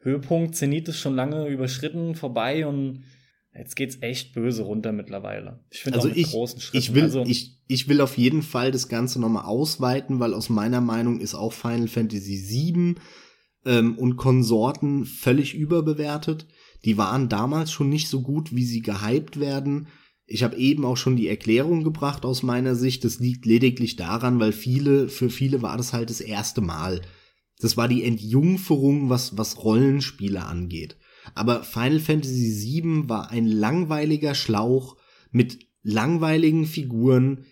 Höhepunkt, 0.02 0.56
Zenit 0.56 0.88
ist 0.88 1.00
schon 1.00 1.16
lange 1.16 1.48
überschritten, 1.48 2.16
vorbei 2.16 2.66
und 2.66 3.04
Jetzt 3.54 3.76
geht's 3.76 3.98
echt 4.02 4.34
böse 4.34 4.64
runter 4.64 4.92
mittlerweile. 4.92 5.64
Ich 5.70 5.80
finde 5.80 5.98
also 5.98 6.10
ich, 6.10 6.28
großen 6.28 6.62
Schritten. 6.62 6.78
Ich 6.78 6.94
will, 6.94 7.04
also, 7.04 7.24
ich, 7.26 7.60
ich 7.68 7.88
will 7.88 8.02
auf 8.02 8.18
jeden 8.18 8.44
Fall 8.44 8.72
das 8.72 8.88
Ganze 8.88 9.20
nochmal 9.20 9.46
ausweiten, 9.46 10.20
weil 10.20 10.34
aus 10.34 10.50
meiner 10.50 10.82
Meinung 10.82 11.20
ist 11.20 11.36
auch 11.36 11.52
Final 11.52 11.88
Fantasy 11.88 12.46
VII 12.48 12.96
ähm, 13.66 13.98
und 13.98 14.18
Konsorten 14.18 15.06
völlig 15.06 15.56
überbewertet. 15.56 16.48
Die 16.86 16.98
waren 16.98 17.28
damals 17.28 17.72
schon 17.72 17.90
nicht 17.90 18.08
so 18.08 18.22
gut, 18.22 18.56
wie 18.56 18.66
sie 18.66 18.82
gehypt 18.82 19.40
werden. 19.40 19.88
Ich 20.26 20.44
habe 20.44 20.56
eben 20.58 20.86
auch 20.86 20.96
schon 20.96 21.16
die 21.16 21.28
Erklärung 21.28 21.84
gebracht 21.84 22.24
aus 22.24 22.44
meiner 22.44 22.76
Sicht. 22.76 23.04
Das 23.04 23.20
liegt 23.20 23.48
lediglich 23.48 23.96
daran, 23.96 24.40
weil 24.40 24.52
viele, 24.52 25.10
für 25.10 25.32
viele 25.32 25.64
war 25.64 25.76
das 25.76 25.92
halt 25.92 26.12
das 26.12 26.22
erste 26.22 26.62
Mal. 26.62 27.02
Das 27.60 27.78
war 27.78 27.88
die 27.88 28.04
Entjungferung, 28.04 29.10
was, 29.10 29.38
was 29.38 29.64
Rollenspiele 29.64 30.46
angeht. 30.46 30.98
Aber 31.36 31.64
Final 31.64 32.00
Fantasy 32.00 32.82
VII 32.82 33.10
war 33.10 33.30
ein 33.32 33.46
langweiliger 33.46 34.36
Schlauch 34.36 34.98
mit 35.32 35.60
langweiligen 35.84 36.66
Figuren, 36.66 37.46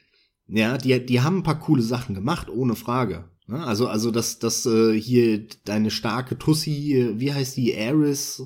Ja, 0.47 0.77
die, 0.77 1.05
die 1.05 1.21
haben 1.21 1.37
ein 1.37 1.43
paar 1.43 1.59
coole 1.59 1.81
Sachen 1.81 2.15
gemacht, 2.15 2.49
ohne 2.49 2.75
Frage. 2.75 3.25
Ne? 3.47 3.65
Also, 3.65 3.87
also, 3.87 4.11
dass, 4.11 4.39
dass 4.39 4.65
äh, 4.65 4.93
hier 4.99 5.47
deine 5.65 5.91
starke 5.91 6.37
Tussi, 6.37 6.93
äh, 6.95 7.19
wie 7.19 7.33
heißt 7.33 7.57
die, 7.57 7.75
Aris, 7.77 8.43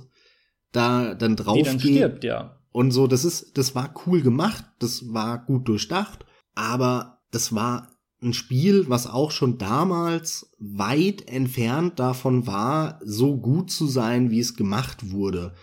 da 0.71 1.13
dann 1.15 1.35
drauf 1.35 1.57
Die 1.57 1.63
dann 1.63 1.77
geht. 1.77 1.95
stirbt, 1.95 2.23
ja. 2.23 2.57
Und 2.71 2.91
so, 2.91 3.05
das 3.07 3.25
ist, 3.25 3.57
das 3.57 3.75
war 3.75 3.93
cool 4.05 4.21
gemacht, 4.21 4.63
das 4.79 5.13
war 5.13 5.45
gut 5.45 5.67
durchdacht, 5.67 6.25
aber 6.55 7.21
das 7.31 7.53
war 7.53 7.90
ein 8.21 8.33
Spiel, 8.33 8.87
was 8.87 9.07
auch 9.07 9.31
schon 9.31 9.57
damals 9.57 10.51
weit 10.59 11.27
entfernt 11.27 11.99
davon 11.99 12.45
war, 12.45 12.99
so 13.03 13.37
gut 13.37 13.71
zu 13.71 13.87
sein, 13.87 14.29
wie 14.29 14.39
es 14.39 14.55
gemacht 14.55 15.11
wurde. 15.11 15.55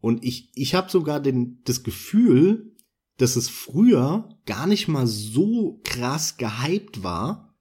Und 0.00 0.24
ich, 0.24 0.50
ich 0.54 0.74
habe 0.74 0.90
sogar 0.90 1.20
den, 1.20 1.62
das 1.64 1.82
Gefühl, 1.82 2.74
dass 3.16 3.36
es 3.36 3.48
früher 3.48 4.28
gar 4.46 4.66
nicht 4.66 4.88
mal 4.88 5.06
so 5.06 5.80
krass 5.84 6.36
gehypt 6.36 7.02
war, 7.02 7.54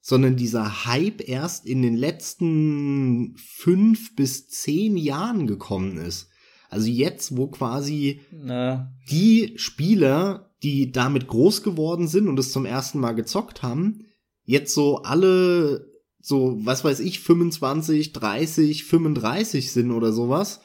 sondern 0.00 0.36
dieser 0.36 0.84
Hype 0.84 1.26
erst 1.28 1.66
in 1.66 1.82
den 1.82 1.96
letzten 1.96 3.36
fünf 3.38 4.14
bis 4.14 4.48
zehn 4.48 4.96
Jahren 4.96 5.48
gekommen 5.48 5.96
ist. 5.96 6.28
Also 6.76 6.90
jetzt, 6.90 7.38
wo 7.38 7.46
quasi 7.46 8.20
Na, 8.30 8.92
die 9.10 9.54
Spieler, 9.56 10.50
die 10.62 10.92
damit 10.92 11.26
groß 11.26 11.62
geworden 11.62 12.06
sind 12.06 12.28
und 12.28 12.38
es 12.38 12.52
zum 12.52 12.66
ersten 12.66 13.00
Mal 13.00 13.14
gezockt 13.14 13.62
haben, 13.62 14.04
jetzt 14.44 14.74
so 14.74 14.98
alle 14.98 15.90
so, 16.20 16.58
was 16.60 16.84
weiß 16.84 17.00
ich, 17.00 17.20
25, 17.20 18.12
30, 18.12 18.84
35 18.84 19.72
sind 19.72 19.90
oder 19.90 20.12
sowas, 20.12 20.60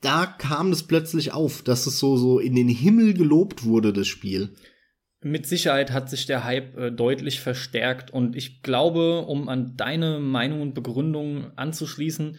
da 0.00 0.26
kam 0.26 0.70
es 0.70 0.84
plötzlich 0.84 1.32
auf, 1.32 1.62
dass 1.62 1.88
es 1.88 1.98
so, 1.98 2.16
so 2.16 2.38
in 2.38 2.54
den 2.54 2.68
Himmel 2.68 3.14
gelobt 3.14 3.64
wurde, 3.64 3.92
das 3.92 4.06
Spiel. 4.06 4.54
Mit 5.20 5.44
Sicherheit 5.44 5.90
hat 5.90 6.08
sich 6.08 6.26
der 6.26 6.44
Hype 6.44 6.76
äh, 6.76 6.92
deutlich 6.92 7.40
verstärkt 7.40 8.12
und 8.12 8.36
ich 8.36 8.62
glaube, 8.62 9.22
um 9.22 9.48
an 9.48 9.76
deine 9.76 10.20
Meinung 10.20 10.62
und 10.62 10.74
Begründung 10.74 11.50
anzuschließen, 11.56 12.38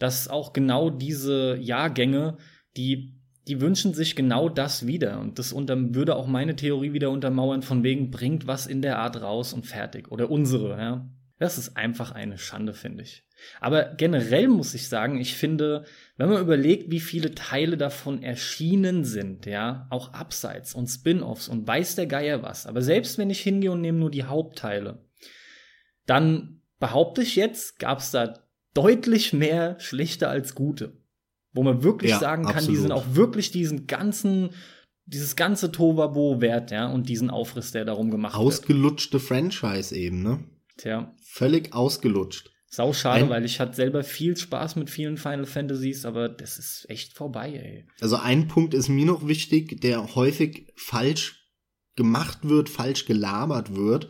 dass 0.00 0.28
auch 0.28 0.52
genau 0.52 0.90
diese 0.90 1.56
Jahrgänge, 1.60 2.38
die, 2.76 3.20
die 3.48 3.60
wünschen 3.60 3.94
sich 3.94 4.16
genau 4.16 4.48
das 4.48 4.86
wieder 4.86 5.20
und 5.20 5.38
das 5.38 5.52
unter, 5.52 5.94
würde 5.94 6.16
auch 6.16 6.26
meine 6.26 6.56
Theorie 6.56 6.92
wieder 6.92 7.10
untermauern, 7.10 7.62
von 7.62 7.82
wegen 7.82 8.10
bringt 8.10 8.46
was 8.46 8.66
in 8.66 8.82
der 8.82 8.98
Art 8.98 9.20
raus 9.20 9.52
und 9.52 9.66
fertig 9.66 10.10
oder 10.10 10.30
unsere, 10.30 10.78
ja. 10.78 11.10
Das 11.38 11.56
ist 11.56 11.74
einfach 11.74 12.12
eine 12.12 12.36
Schande, 12.36 12.74
finde 12.74 13.02
ich. 13.02 13.24
Aber 13.60 13.94
generell 13.96 14.46
muss 14.46 14.74
ich 14.74 14.88
sagen, 14.88 15.18
ich 15.18 15.34
finde, 15.34 15.86
wenn 16.18 16.28
man 16.28 16.42
überlegt, 16.42 16.90
wie 16.90 17.00
viele 17.00 17.34
Teile 17.34 17.78
davon 17.78 18.22
erschienen 18.22 19.04
sind, 19.04 19.46
ja, 19.46 19.86
auch 19.88 20.12
Abseits 20.12 20.74
und 20.74 20.88
Spin-offs 20.88 21.48
und 21.48 21.66
weiß 21.66 21.94
der 21.94 22.06
Geier 22.06 22.42
was, 22.42 22.66
aber 22.66 22.82
selbst 22.82 23.16
wenn 23.16 23.30
ich 23.30 23.40
hingehe 23.40 23.72
und 23.72 23.80
nehme 23.80 23.98
nur 23.98 24.10
die 24.10 24.24
Hauptteile, 24.24 25.02
dann 26.04 26.60
behaupte 26.78 27.22
ich 27.22 27.36
jetzt, 27.36 27.78
gab 27.78 28.00
es 28.00 28.10
da 28.10 28.34
deutlich 28.74 29.32
mehr 29.32 29.80
schlechte 29.80 30.28
als 30.28 30.54
gute. 30.54 30.99
Wo 31.52 31.62
man 31.62 31.82
wirklich 31.82 32.10
Ja, 32.12 32.18
sagen 32.20 32.44
kann, 32.44 32.52
die 32.52 32.58
absolut. 32.58 32.80
sind 32.82 32.92
auch 32.92 33.04
wirklich 33.14 33.50
diesen 33.50 33.86
ganzen, 33.86 34.50
dieses 35.06 35.34
ganze 35.36 35.72
Tovabo 35.72 36.40
wert, 36.40 36.70
ja, 36.70 36.86
und 36.86 37.08
diesen 37.08 37.28
Aufriss, 37.30 37.72
der 37.72 37.84
darum 37.84 38.10
gemacht 38.10 38.34
wird. 38.34 38.42
Ausgelutschte 38.42 39.18
Franchise 39.18 39.96
eben, 39.96 40.22
ne? 40.22 40.44
Tja, 40.76 41.12
Völlig 41.24 41.74
ausgelutscht. 41.74 42.50
sau 42.68 42.92
schade, 42.92 43.24
Ein- 43.24 43.30
weil 43.30 43.44
ich 43.44 43.58
hatte 43.58 43.74
selber 43.74 44.04
viel 44.04 44.36
Spaß 44.36 44.76
mit 44.76 44.88
vielen 44.90 45.16
Final 45.16 45.46
Fantasies, 45.46 46.04
aber 46.04 46.28
das 46.28 46.56
ist 46.58 46.86
echt 46.88 47.14
vorbei, 47.14 47.52
ey. 47.52 47.86
Also 48.00 48.16
ein 48.16 48.46
Punkt 48.46 48.72
ist 48.74 48.88
mir 48.88 49.04
noch 49.06 49.26
wichtig, 49.26 49.80
der 49.80 50.14
häufig 50.14 50.72
falsch 50.76 51.48
gemacht 51.96 52.38
wird, 52.48 52.68
falsch 52.68 53.06
gelabert 53.06 53.74
wird 53.74 54.08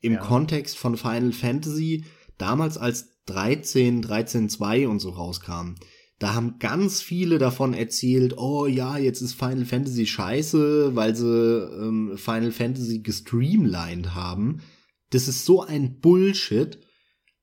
im 0.00 0.12
Ja. 0.14 0.20
Kontext 0.20 0.78
von 0.78 0.96
Final 0.96 1.32
Fantasy. 1.32 2.04
Damals 2.38 2.78
als 2.78 3.18
13, 3.26 4.02
13.2 4.02 4.86
und 4.86 5.00
so 5.00 5.10
rauskam, 5.10 5.74
da 6.18 6.34
haben 6.34 6.58
ganz 6.58 7.02
viele 7.02 7.38
davon 7.38 7.74
erzählt, 7.74 8.38
oh 8.38 8.66
ja, 8.66 8.96
jetzt 8.96 9.20
ist 9.20 9.34
Final 9.34 9.66
Fantasy 9.66 10.06
scheiße, 10.06 10.94
weil 10.94 11.14
sie 11.14 11.26
ähm, 11.26 12.16
Final 12.16 12.52
Fantasy 12.52 13.00
gestreamlined 13.00 14.14
haben. 14.14 14.62
Das 15.10 15.28
ist 15.28 15.44
so 15.44 15.62
ein 15.62 16.00
Bullshit. 16.00 16.78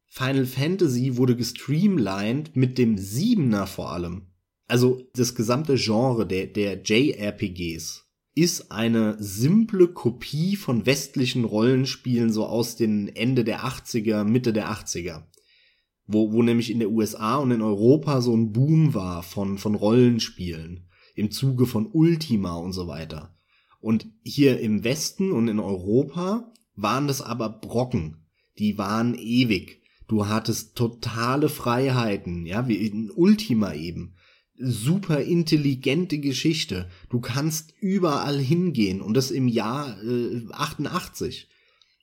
Final 0.07 0.45
Fantasy 0.45 1.17
wurde 1.17 1.35
gestreamlined 1.35 2.55
mit 2.55 2.77
dem 2.77 2.97
Siebener 2.97 3.67
vor 3.67 3.91
allem. 3.91 4.27
Also 4.67 5.07
das 5.13 5.35
gesamte 5.35 5.75
Genre 5.75 6.25
der, 6.25 6.47
der 6.47 6.81
JRPGs 6.81 8.03
ist 8.35 8.71
eine 8.71 9.15
simple 9.19 9.89
Kopie 9.89 10.55
von 10.55 10.87
westlichen 10.87 11.45
Rollenspielen 11.45 12.31
so 12.31 12.47
aus 12.47 12.75
den 12.75 13.15
Ende 13.15 13.43
der 13.43 13.63
80er, 13.63 14.23
Mitte 14.23 14.53
der 14.53 14.71
80er. 14.71 15.23
Wo, 16.05 16.31
wo 16.31 16.43
nämlich 16.43 16.69
in 16.69 16.79
der 16.79 16.91
USA 16.91 17.37
und 17.37 17.51
in 17.51 17.61
Europa 17.61 18.21
so 18.21 18.35
ein 18.35 18.51
Boom 18.51 18.93
war 18.93 19.23
von, 19.23 19.57
von 19.57 19.75
Rollenspielen 19.75 20.87
im 21.15 21.31
Zuge 21.31 21.65
von 21.65 21.89
Ultima 21.91 22.55
und 22.55 22.73
so 22.73 22.87
weiter. 22.87 23.35
Und 23.79 24.07
hier 24.23 24.59
im 24.59 24.83
Westen 24.83 25.31
und 25.31 25.47
in 25.47 25.59
Europa 25.59 26.51
waren 26.75 27.07
das 27.07 27.21
aber 27.21 27.49
Brocken. 27.49 28.25
Die 28.57 28.77
waren 28.77 29.15
ewig. 29.15 29.81
Du 30.07 30.27
hattest 30.27 30.75
totale 30.75 31.49
Freiheiten, 31.49 32.45
ja, 32.45 32.67
wie 32.67 32.75
in 32.75 33.11
Ultima 33.11 33.73
eben. 33.73 34.15
Super 34.55 35.21
intelligente 35.21 36.19
Geschichte. 36.19 36.89
Du 37.09 37.19
kannst 37.19 37.73
überall 37.79 38.39
hingehen 38.39 39.01
und 39.01 39.15
das 39.15 39.31
im 39.31 39.47
Jahr 39.47 40.01
äh, 40.03 40.43
88. 40.51 41.49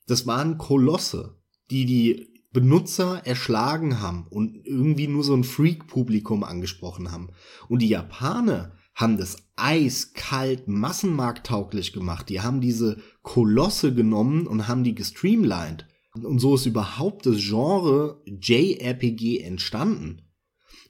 Das 0.06 0.26
waren 0.26 0.58
Kolosse, 0.58 1.36
die 1.70 1.86
die 1.86 2.29
Benutzer 2.52 3.22
erschlagen 3.24 4.00
haben 4.00 4.26
und 4.28 4.56
irgendwie 4.64 5.06
nur 5.06 5.22
so 5.22 5.34
ein 5.34 5.44
Freak-Publikum 5.44 6.42
angesprochen 6.42 7.12
haben. 7.12 7.30
Und 7.68 7.80
die 7.80 7.88
Japaner 7.88 8.72
haben 8.94 9.16
das 9.16 9.36
eiskalt 9.56 10.66
massenmarkttauglich 10.66 11.92
gemacht. 11.92 12.28
Die 12.28 12.40
haben 12.40 12.60
diese 12.60 12.98
Kolosse 13.22 13.94
genommen 13.94 14.46
und 14.46 14.66
haben 14.68 14.84
die 14.84 14.94
gestreamlined. 14.94 15.86
Und 16.14 16.40
so 16.40 16.56
ist 16.56 16.66
überhaupt 16.66 17.24
das 17.26 17.36
Genre 17.38 18.22
JRPG 18.26 19.40
entstanden. 19.40 20.22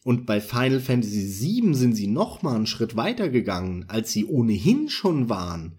Und 0.02 0.24
bei 0.24 0.40
Final 0.40 0.80
Fantasy 0.80 1.62
VII 1.62 1.74
sind 1.74 1.94
sie 1.94 2.06
noch 2.06 2.42
mal 2.42 2.56
einen 2.56 2.66
Schritt 2.66 2.96
weiter 2.96 3.28
gegangen, 3.28 3.84
als 3.88 4.12
sie 4.12 4.24
ohnehin 4.24 4.88
schon 4.88 5.28
waren. 5.28 5.76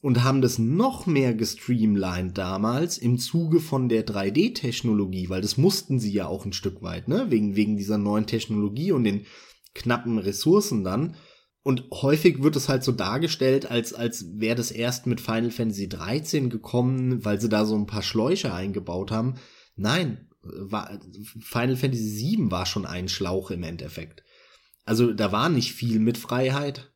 Und 0.00 0.22
haben 0.22 0.42
das 0.42 0.58
noch 0.58 1.06
mehr 1.06 1.34
gestreamlined 1.34 2.38
damals 2.38 2.98
im 2.98 3.18
Zuge 3.18 3.58
von 3.58 3.88
der 3.88 4.06
3D-Technologie, 4.06 5.28
weil 5.28 5.40
das 5.40 5.56
mussten 5.56 5.98
sie 5.98 6.12
ja 6.12 6.28
auch 6.28 6.44
ein 6.44 6.52
Stück 6.52 6.82
weit, 6.82 7.08
ne? 7.08 7.26
Wegen, 7.30 7.56
wegen 7.56 7.76
dieser 7.76 7.98
neuen 7.98 8.26
Technologie 8.26 8.92
und 8.92 9.02
den 9.02 9.26
knappen 9.74 10.18
Ressourcen 10.18 10.84
dann. 10.84 11.16
Und 11.64 11.84
häufig 11.90 12.42
wird 12.42 12.56
es 12.56 12.68
halt 12.68 12.84
so 12.84 12.92
dargestellt, 12.92 13.70
als, 13.70 13.92
als 13.92 14.24
wäre 14.36 14.54
das 14.54 14.70
erst 14.70 15.06
mit 15.06 15.20
Final 15.20 15.50
Fantasy 15.50 15.88
13 15.88 16.48
gekommen, 16.48 17.24
weil 17.24 17.40
sie 17.40 17.48
da 17.48 17.66
so 17.66 17.74
ein 17.74 17.86
paar 17.86 18.02
Schläuche 18.02 18.54
eingebaut 18.54 19.10
haben. 19.10 19.34
Nein, 19.76 20.28
war, 20.42 20.98
Final 21.40 21.76
Fantasy 21.76 22.08
7 22.08 22.50
war 22.50 22.66
schon 22.66 22.86
ein 22.86 23.08
Schlauch 23.08 23.50
im 23.50 23.62
Endeffekt. 23.64 24.22
Also 24.84 25.12
da 25.12 25.32
war 25.32 25.48
nicht 25.48 25.72
viel 25.72 25.98
mit 25.98 26.16
Freiheit. 26.16 26.92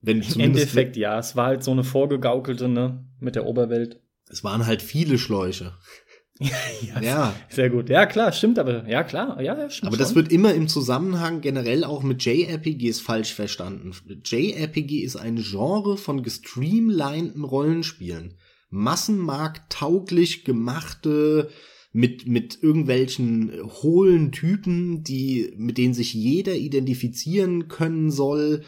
Wenn 0.00 0.22
Im 0.22 0.40
Endeffekt, 0.40 0.96
ja, 0.96 1.18
es 1.18 1.36
war 1.36 1.46
halt 1.46 1.64
so 1.64 1.72
eine 1.72 1.84
vorgegaukelte, 1.84 2.68
ne, 2.68 3.04
mit 3.18 3.34
der 3.34 3.46
Oberwelt. 3.46 4.00
es 4.28 4.44
waren 4.44 4.66
halt 4.66 4.82
viele 4.82 5.18
Schläuche. 5.18 5.74
ja, 6.38 7.00
Ja, 7.00 7.36
Sehr 7.48 7.70
gut. 7.70 7.88
Ja, 7.88 8.04
klar, 8.04 8.32
stimmt, 8.32 8.58
aber 8.58 8.86
ja, 8.88 9.02
klar, 9.04 9.40
ja, 9.40 9.58
ja 9.58 9.70
stimmt. 9.70 9.88
aber 9.88 9.96
das 9.96 10.08
schon. 10.08 10.16
wird 10.16 10.32
immer 10.32 10.52
im 10.52 10.68
Zusammenhang 10.68 11.40
generell 11.40 11.82
auch 11.82 12.02
mit 12.02 12.24
JRPGs 12.24 13.00
falsch 13.00 13.32
verstanden. 13.32 13.92
JRPG 14.24 15.00
ist 15.02 15.16
ein 15.16 15.36
Genre 15.36 15.96
von 15.96 16.22
gestreamlineden 16.22 17.44
Rollenspielen. 17.44 18.34
Massenmarkt-tauglich 18.68 20.44
gemachte 20.44 21.48
mit, 21.92 22.26
mit 22.26 22.62
irgendwelchen 22.62 23.52
hohlen 23.82 24.32
Typen, 24.32 25.02
die, 25.02 25.54
mit 25.56 25.78
denen 25.78 25.94
sich 25.94 26.12
jeder 26.12 26.54
identifizieren 26.54 27.68
können 27.68 28.10
soll 28.10 28.62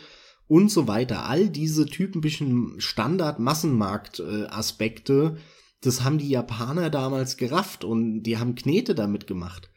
und 0.49 0.71
so 0.71 0.89
weiter. 0.89 1.27
All 1.27 1.49
diese 1.49 1.87
typischen 1.87 2.81
Standard-Massenmarkt-Aspekte, 2.81 5.37
das 5.81 6.03
haben 6.03 6.19
die 6.19 6.31
Japaner 6.31 6.91
damals 6.91 7.37
gerafft 7.37 7.85
und 7.85 8.25
die 8.25 8.39
haben 8.39 8.57
Knete 8.57 8.97
damit 8.97 9.27
gemacht. 9.27 9.71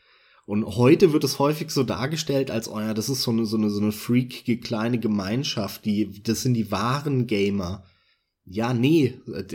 Und 0.46 0.66
heute 0.66 1.14
wird 1.14 1.24
es 1.24 1.40
häufig 1.40 1.70
so 1.70 1.84
dargestellt, 1.84 2.50
als, 2.50 2.68
oh 2.68 2.80
ja, 2.80 2.94
das 2.94 3.10
ist 3.10 3.22
so 3.22 3.32
eine, 3.32 3.46
so 3.46 3.58
eine, 3.58 3.70
so 3.70 3.80
eine 3.80 3.92
freakige 3.92 4.60
kleine 4.60 5.00
Gemeinschaft, 5.00 5.86
die, 5.86 6.24
das 6.24 6.42
sind 6.42 6.56
die 6.56 6.72
wahren 6.72 7.28
Gamer. 7.28 7.84
Ja, 8.46 8.74
nee, 8.74 9.20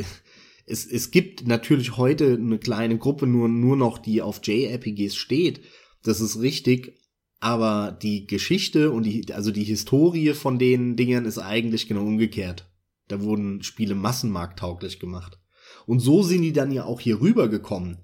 es, 0.66 0.86
es 0.86 1.10
gibt 1.10 1.46
natürlich 1.46 1.96
heute 1.96 2.34
eine 2.34 2.58
kleine 2.58 2.98
Gruppe 2.98 3.26
nur, 3.26 3.48
nur 3.48 3.76
noch, 3.76 3.98
die 3.98 4.22
auf 4.22 4.40
JRPGs 4.42 5.16
steht. 5.16 5.62
Das 6.02 6.20
ist 6.20 6.40
richtig. 6.40 6.98
Aber 7.38 7.92
die 7.92 8.26
Geschichte 8.26 8.90
und 8.90 9.04
die, 9.04 9.32
also 9.32 9.50
die 9.50 9.64
Historie 9.64 10.32
von 10.32 10.58
den 10.58 10.96
Dingern 10.96 11.26
ist 11.26 11.38
eigentlich 11.38 11.86
genau 11.86 12.02
umgekehrt. 12.02 12.70
Da 13.08 13.20
wurden 13.20 13.62
Spiele 13.62 13.94
massenmarkttauglich 13.94 14.98
gemacht. 14.98 15.38
Und 15.86 16.00
so 16.00 16.22
sind 16.22 16.42
die 16.42 16.52
dann 16.52 16.72
ja 16.72 16.84
auch 16.84 17.00
hier 17.00 17.20
rübergekommen. 17.20 17.98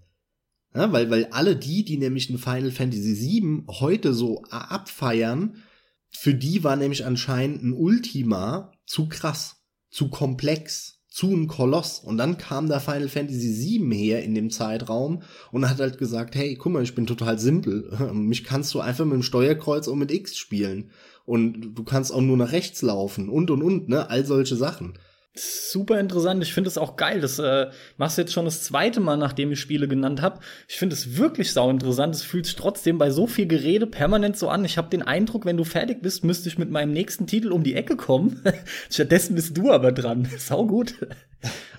Ja, 0.74 0.92
weil, 0.92 1.10
weil 1.10 1.26
alle 1.26 1.56
die, 1.56 1.84
die 1.84 1.98
nämlich 1.98 2.30
ein 2.30 2.38
Final 2.38 2.70
Fantasy 2.70 3.18
VII 3.18 3.64
heute 3.80 4.14
so 4.14 4.42
abfeiern, 4.44 5.62
für 6.10 6.34
die 6.34 6.62
war 6.64 6.76
nämlich 6.76 7.04
anscheinend 7.04 7.62
ein 7.62 7.72
Ultima 7.72 8.72
zu 8.86 9.08
krass, 9.08 9.62
zu 9.90 10.08
komplex, 10.08 11.01
zu 11.12 11.30
ein 11.30 11.46
Koloss. 11.46 11.98
Und 11.98 12.16
dann 12.16 12.38
kam 12.38 12.68
da 12.68 12.80
Final 12.80 13.08
Fantasy 13.08 13.80
VII 13.80 13.94
her 13.94 14.22
in 14.22 14.34
dem 14.34 14.50
Zeitraum 14.50 15.22
und 15.50 15.68
hat 15.68 15.78
halt 15.78 15.98
gesagt, 15.98 16.34
hey, 16.34 16.56
guck 16.56 16.72
mal, 16.72 16.82
ich 16.82 16.94
bin 16.94 17.06
total 17.06 17.38
simpel. 17.38 17.90
Mich 18.14 18.44
kannst 18.44 18.72
du 18.74 18.80
einfach 18.80 19.04
mit 19.04 19.14
dem 19.14 19.22
Steuerkreuz 19.22 19.88
und 19.88 19.98
mit 19.98 20.10
X 20.10 20.36
spielen. 20.36 20.90
Und 21.24 21.74
du 21.74 21.84
kannst 21.84 22.12
auch 22.12 22.20
nur 22.20 22.36
nach 22.36 22.52
rechts 22.52 22.82
laufen 22.82 23.28
und 23.28 23.50
und 23.50 23.62
und, 23.62 23.88
ne? 23.88 24.10
All 24.10 24.24
solche 24.26 24.56
Sachen. 24.56 24.94
Super 25.34 25.98
interessant. 25.98 26.42
Ich 26.42 26.52
finde 26.52 26.68
es 26.68 26.76
auch 26.76 26.96
geil. 26.96 27.22
Das 27.22 27.38
äh, 27.38 27.70
machst 27.96 28.18
du 28.18 28.22
jetzt 28.22 28.34
schon 28.34 28.44
das 28.44 28.64
zweite 28.64 29.00
Mal, 29.00 29.16
nachdem 29.16 29.50
ich 29.50 29.60
Spiele 29.60 29.88
genannt 29.88 30.20
habe. 30.20 30.40
Ich 30.68 30.76
finde 30.76 30.94
es 30.94 31.16
wirklich 31.16 31.52
sau 31.52 31.70
interessant. 31.70 32.14
Es 32.14 32.22
fühlt 32.22 32.44
sich 32.44 32.54
trotzdem 32.54 32.98
bei 32.98 33.10
so 33.10 33.26
viel 33.26 33.46
Gerede 33.46 33.86
permanent 33.86 34.36
so 34.36 34.50
an. 34.50 34.62
Ich 34.66 34.76
habe 34.76 34.90
den 34.90 35.00
Eindruck, 35.00 35.46
wenn 35.46 35.56
du 35.56 35.64
fertig 35.64 36.02
bist, 36.02 36.22
müsste 36.22 36.50
ich 36.50 36.58
mit 36.58 36.70
meinem 36.70 36.92
nächsten 36.92 37.26
Titel 37.26 37.50
um 37.50 37.62
die 37.62 37.74
Ecke 37.74 37.96
kommen. 37.96 38.42
Stattdessen 38.90 39.34
bist 39.34 39.56
du 39.56 39.70
aber 39.70 39.92
dran. 39.92 40.28
sau 40.38 40.66
gut. 40.66 40.96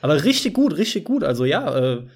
aber 0.01 0.23
richtig 0.23 0.55
gut, 0.55 0.75
richtig 0.75 1.05
gut. 1.05 1.23
Also 1.23 1.45
ja. 1.45 1.77
Äh, 1.77 2.07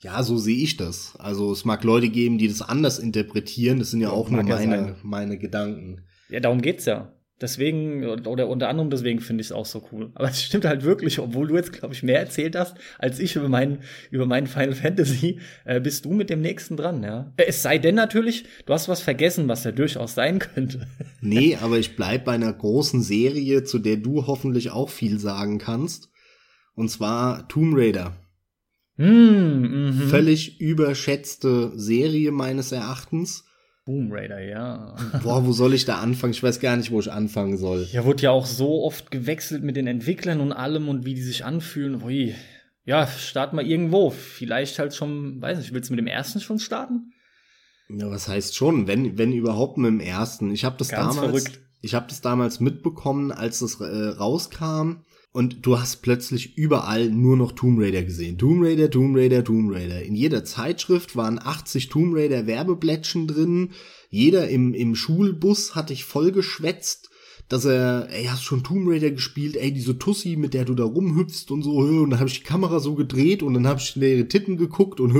ja, 0.00 0.22
so 0.22 0.36
sehe 0.36 0.62
ich 0.62 0.76
das. 0.76 1.16
Also 1.18 1.50
es 1.52 1.64
mag 1.64 1.82
Leute 1.82 2.10
geben, 2.10 2.36
die 2.36 2.48
das 2.48 2.60
anders 2.60 2.98
interpretieren. 2.98 3.78
Das 3.78 3.90
sind 3.90 4.02
ja, 4.02 4.08
ja 4.08 4.14
auch 4.14 4.28
nur 4.28 4.42
meine, 4.42 4.96
meine 5.02 5.38
Gedanken. 5.38 6.02
Ja, 6.28 6.40
darum 6.40 6.60
geht's 6.60 6.84
ja. 6.84 7.10
Deswegen, 7.40 8.04
oder 8.06 8.48
unter 8.48 8.68
anderem 8.68 8.90
deswegen 8.90 9.18
finde 9.18 9.40
ich 9.40 9.48
es 9.48 9.52
auch 9.52 9.66
so 9.66 9.84
cool. 9.90 10.12
Aber 10.14 10.28
es 10.28 10.40
stimmt 10.40 10.64
halt 10.64 10.84
wirklich, 10.84 11.18
obwohl 11.18 11.48
du 11.48 11.56
jetzt, 11.56 11.72
glaube 11.72 11.92
ich, 11.92 12.04
mehr 12.04 12.20
erzählt 12.20 12.54
hast, 12.54 12.76
als 12.98 13.18
ich 13.18 13.34
über 13.34 13.48
meinen, 13.48 13.80
über 14.12 14.24
meinen 14.24 14.46
Final 14.46 14.74
Fantasy, 14.74 15.40
äh, 15.64 15.80
bist 15.80 16.04
du 16.04 16.12
mit 16.12 16.30
dem 16.30 16.40
nächsten 16.40 16.76
dran, 16.76 17.02
ja. 17.02 17.32
Es 17.36 17.62
sei 17.62 17.78
denn 17.78 17.96
natürlich, 17.96 18.44
du 18.66 18.72
hast 18.72 18.88
was 18.88 19.00
vergessen, 19.00 19.48
was 19.48 19.64
ja 19.64 19.72
durchaus 19.72 20.14
sein 20.14 20.38
könnte. 20.38 20.86
Nee, 21.26 21.56
aber 21.56 21.78
ich 21.78 21.96
bleib 21.96 22.26
bei 22.26 22.32
einer 22.32 22.52
großen 22.52 23.00
Serie, 23.02 23.64
zu 23.64 23.78
der 23.78 23.96
du 23.96 24.26
hoffentlich 24.26 24.70
auch 24.72 24.90
viel 24.90 25.18
sagen 25.18 25.56
kannst. 25.56 26.10
Und 26.74 26.90
zwar 26.90 27.48
Tomb 27.48 27.74
Raider. 27.74 28.14
Mm, 28.98 29.04
mm 29.04 29.90
-hmm. 29.90 30.08
Völlig 30.10 30.60
überschätzte 30.60 31.72
Serie 31.76 32.30
meines 32.30 32.72
Erachtens 32.72 33.44
Boom 33.84 34.10
Raider, 34.10 34.40
ja. 34.40 34.96
Boah, 35.22 35.44
wo 35.44 35.52
soll 35.52 35.74
ich 35.74 35.84
da 35.84 35.98
anfangen? 35.98 36.32
Ich 36.32 36.42
weiß 36.42 36.58
gar 36.58 36.74
nicht, 36.76 36.90
wo 36.90 37.00
ich 37.00 37.12
anfangen 37.12 37.58
soll. 37.58 37.86
Ja, 37.92 38.04
wurde 38.06 38.22
ja 38.22 38.30
auch 38.30 38.46
so 38.46 38.82
oft 38.82 39.10
gewechselt 39.10 39.62
mit 39.62 39.76
den 39.76 39.86
Entwicklern 39.86 40.40
und 40.40 40.52
allem 40.52 40.88
und 40.88 41.04
wie 41.04 41.14
die 41.14 41.22
sich 41.22 41.44
anfühlen. 41.44 42.02
Ui. 42.02 42.34
Ja, 42.86 43.06
start 43.06 43.52
mal 43.52 43.66
irgendwo. 43.66 44.08
Vielleicht 44.10 44.78
halt 44.78 44.94
schon, 44.94 45.40
weiß 45.42 45.58
nicht, 45.58 45.74
willst 45.74 45.90
du 45.90 45.94
mit 45.94 45.98
dem 46.00 46.06
ersten 46.06 46.40
schon 46.40 46.58
starten? 46.58 47.12
Ja, 47.90 48.10
was 48.10 48.28
heißt 48.28 48.56
schon, 48.56 48.86
wenn, 48.86 49.18
wenn 49.18 49.32
überhaupt 49.32 49.76
mit 49.76 49.88
dem 49.88 50.00
ersten. 50.00 50.50
Ich 50.50 50.64
habe 50.64 50.76
das 50.78 50.88
Ganz 50.88 51.16
damals, 51.16 51.42
verrückt. 51.42 51.60
ich 51.82 51.94
habe 51.94 52.06
das 52.08 52.22
damals 52.22 52.60
mitbekommen, 52.60 53.32
als 53.32 53.58
das 53.58 53.80
äh, 53.80 53.84
rauskam 53.84 55.04
und 55.34 55.66
du 55.66 55.80
hast 55.80 55.96
plötzlich 55.96 56.56
überall 56.56 57.10
nur 57.10 57.36
noch 57.36 57.50
Tomb 57.50 57.80
Raider 57.80 58.04
gesehen. 58.04 58.38
Tomb 58.38 58.62
Raider, 58.62 58.88
Tomb 58.88 59.16
Raider, 59.16 59.42
Tomb 59.42 59.74
Raider. 59.74 60.00
In 60.00 60.14
jeder 60.14 60.44
Zeitschrift 60.44 61.16
waren 61.16 61.40
80 61.42 61.88
Tomb 61.88 62.14
Raider 62.14 62.46
Werbeblättchen 62.46 63.26
drin. 63.26 63.70
Jeder 64.10 64.48
im, 64.48 64.74
im 64.74 64.94
Schulbus 64.94 65.74
hat 65.74 65.90
dich 65.90 66.04
vollgeschwätzt, 66.04 67.10
dass 67.48 67.64
er, 67.64 68.10
ey, 68.12 68.26
hast 68.26 68.44
schon 68.44 68.62
Tomb 68.62 68.88
Raider 68.88 69.10
gespielt, 69.10 69.56
ey, 69.56 69.72
diese 69.72 69.98
Tussi, 69.98 70.36
mit 70.36 70.54
der 70.54 70.66
du 70.66 70.74
da 70.74 70.84
rumhüpfst 70.84 71.50
und 71.50 71.62
so, 71.62 71.78
und 71.78 72.10
dann 72.10 72.20
habe 72.20 72.30
ich 72.30 72.38
die 72.38 72.44
Kamera 72.44 72.78
so 72.78 72.94
gedreht 72.94 73.42
und 73.42 73.54
dann 73.54 73.66
habe 73.66 73.80
ich 73.80 73.96
in 73.96 74.02
ihre 74.02 74.28
Titten 74.28 74.56
geguckt 74.56 75.00
und 75.00 75.16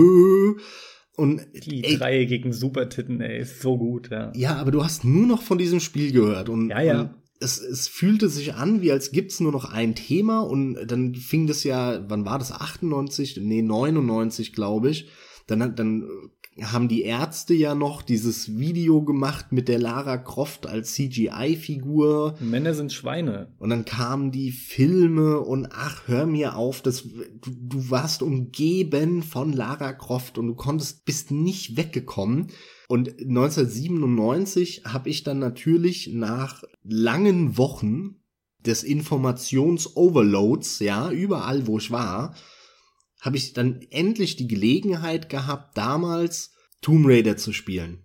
und 1.16 1.42
die 1.66 1.82
ey, 1.82 1.96
dreieckigen 1.96 2.52
Supertitten, 2.52 3.20
ey, 3.20 3.40
ist 3.40 3.62
so 3.62 3.76
gut, 3.76 4.10
ja. 4.10 4.32
Ja, 4.36 4.56
aber 4.56 4.70
du 4.70 4.84
hast 4.84 5.04
nur 5.04 5.26
noch 5.26 5.42
von 5.42 5.58
diesem 5.58 5.80
Spiel 5.80 6.12
gehört 6.12 6.48
und, 6.48 6.70
ja, 6.70 6.80
ja. 6.80 7.00
Und 7.00 7.23
es, 7.44 7.60
es 7.60 7.86
fühlte 7.86 8.28
sich 8.28 8.54
an, 8.54 8.80
wie 8.80 8.90
als 8.90 9.12
gibt's 9.12 9.38
nur 9.38 9.52
noch 9.52 9.66
ein 9.66 9.94
Thema 9.94 10.40
und 10.40 10.86
dann 10.86 11.14
fing 11.14 11.46
das 11.46 11.62
ja, 11.62 12.04
wann 12.08 12.24
war 12.24 12.38
das? 12.38 12.50
98? 12.50 13.38
Nee, 13.40 13.62
99, 13.62 14.52
glaube 14.52 14.90
ich. 14.90 15.08
Dann, 15.46 15.76
dann 15.76 16.08
haben 16.62 16.88
die 16.88 17.02
Ärzte 17.02 17.52
ja 17.52 17.74
noch 17.74 18.02
dieses 18.02 18.58
Video 18.58 19.02
gemacht 19.02 19.50
mit 19.50 19.68
der 19.68 19.78
Lara 19.78 20.18
Croft 20.18 20.66
als 20.66 20.94
CGI-Figur. 20.94 22.36
Männer 22.40 22.74
sind 22.74 22.92
Schweine. 22.92 23.52
Und 23.58 23.70
dann 23.70 23.84
kamen 23.84 24.30
die 24.30 24.52
Filme 24.52 25.40
und 25.40 25.68
ach, 25.72 26.06
hör 26.06 26.26
mir 26.26 26.56
auf, 26.56 26.80
das, 26.80 27.02
du, 27.02 27.50
du 27.50 27.90
warst 27.90 28.22
umgeben 28.22 29.22
von 29.22 29.52
Lara 29.52 29.92
Croft 29.92 30.38
und 30.38 30.46
du 30.46 30.54
konntest, 30.54 31.04
bist 31.04 31.30
nicht 31.30 31.76
weggekommen. 31.76 32.48
Und 32.86 33.08
1997 33.20 34.82
habe 34.84 35.08
ich 35.08 35.24
dann 35.24 35.40
natürlich 35.40 36.10
nach 36.12 36.62
langen 36.84 37.56
Wochen 37.56 38.20
des 38.60 38.82
Informationsoverloads, 38.82 40.78
ja, 40.78 41.10
überall 41.10 41.66
wo 41.66 41.78
ich 41.78 41.90
war, 41.90 42.36
habe 43.20 43.36
ich 43.36 43.52
dann 43.54 43.80
endlich 43.90 44.36
die 44.36 44.46
Gelegenheit 44.46 45.28
gehabt, 45.28 45.76
damals 45.76 46.52
Tomb 46.80 47.06
Raider 47.06 47.36
zu 47.36 47.52
spielen. 47.52 48.00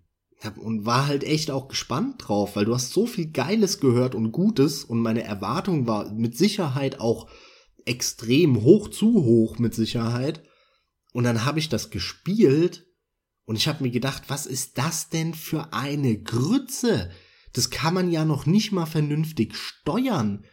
Und 0.57 0.85
war 0.85 1.07
halt 1.07 1.25
echt 1.25 1.51
auch 1.51 1.67
gespannt 1.67 2.15
drauf, 2.27 2.55
weil 2.55 2.63
du 2.63 2.73
hast 2.73 2.93
so 2.93 3.05
viel 3.05 3.29
Geiles 3.31 3.81
gehört 3.81 4.15
und 4.15 4.31
Gutes 4.31 4.85
und 4.85 5.01
meine 5.01 5.23
Erwartung 5.23 5.85
war 5.85 6.13
mit 6.13 6.37
Sicherheit 6.37 7.01
auch 7.01 7.29
extrem 7.85 8.61
hoch, 8.61 8.89
zu 8.89 9.25
hoch 9.25 9.59
mit 9.59 9.75
Sicherheit. 9.75 10.41
Und 11.11 11.25
dann 11.25 11.43
habe 11.43 11.59
ich 11.59 11.67
das 11.67 11.89
gespielt 11.89 12.87
und 13.43 13.57
ich 13.57 13.67
habe 13.67 13.83
mir 13.83 13.91
gedacht, 13.91 14.23
was 14.27 14.45
ist 14.45 14.77
das 14.77 15.09
denn 15.09 15.33
für 15.33 15.73
eine 15.73 16.21
Grütze? 16.21 17.09
Das 17.53 17.69
kann 17.69 17.93
man 17.93 18.11
ja 18.11 18.25
noch 18.25 18.45
nicht 18.45 18.71
mal 18.71 18.85
vernünftig 18.85 19.55
steuern. 19.55 20.43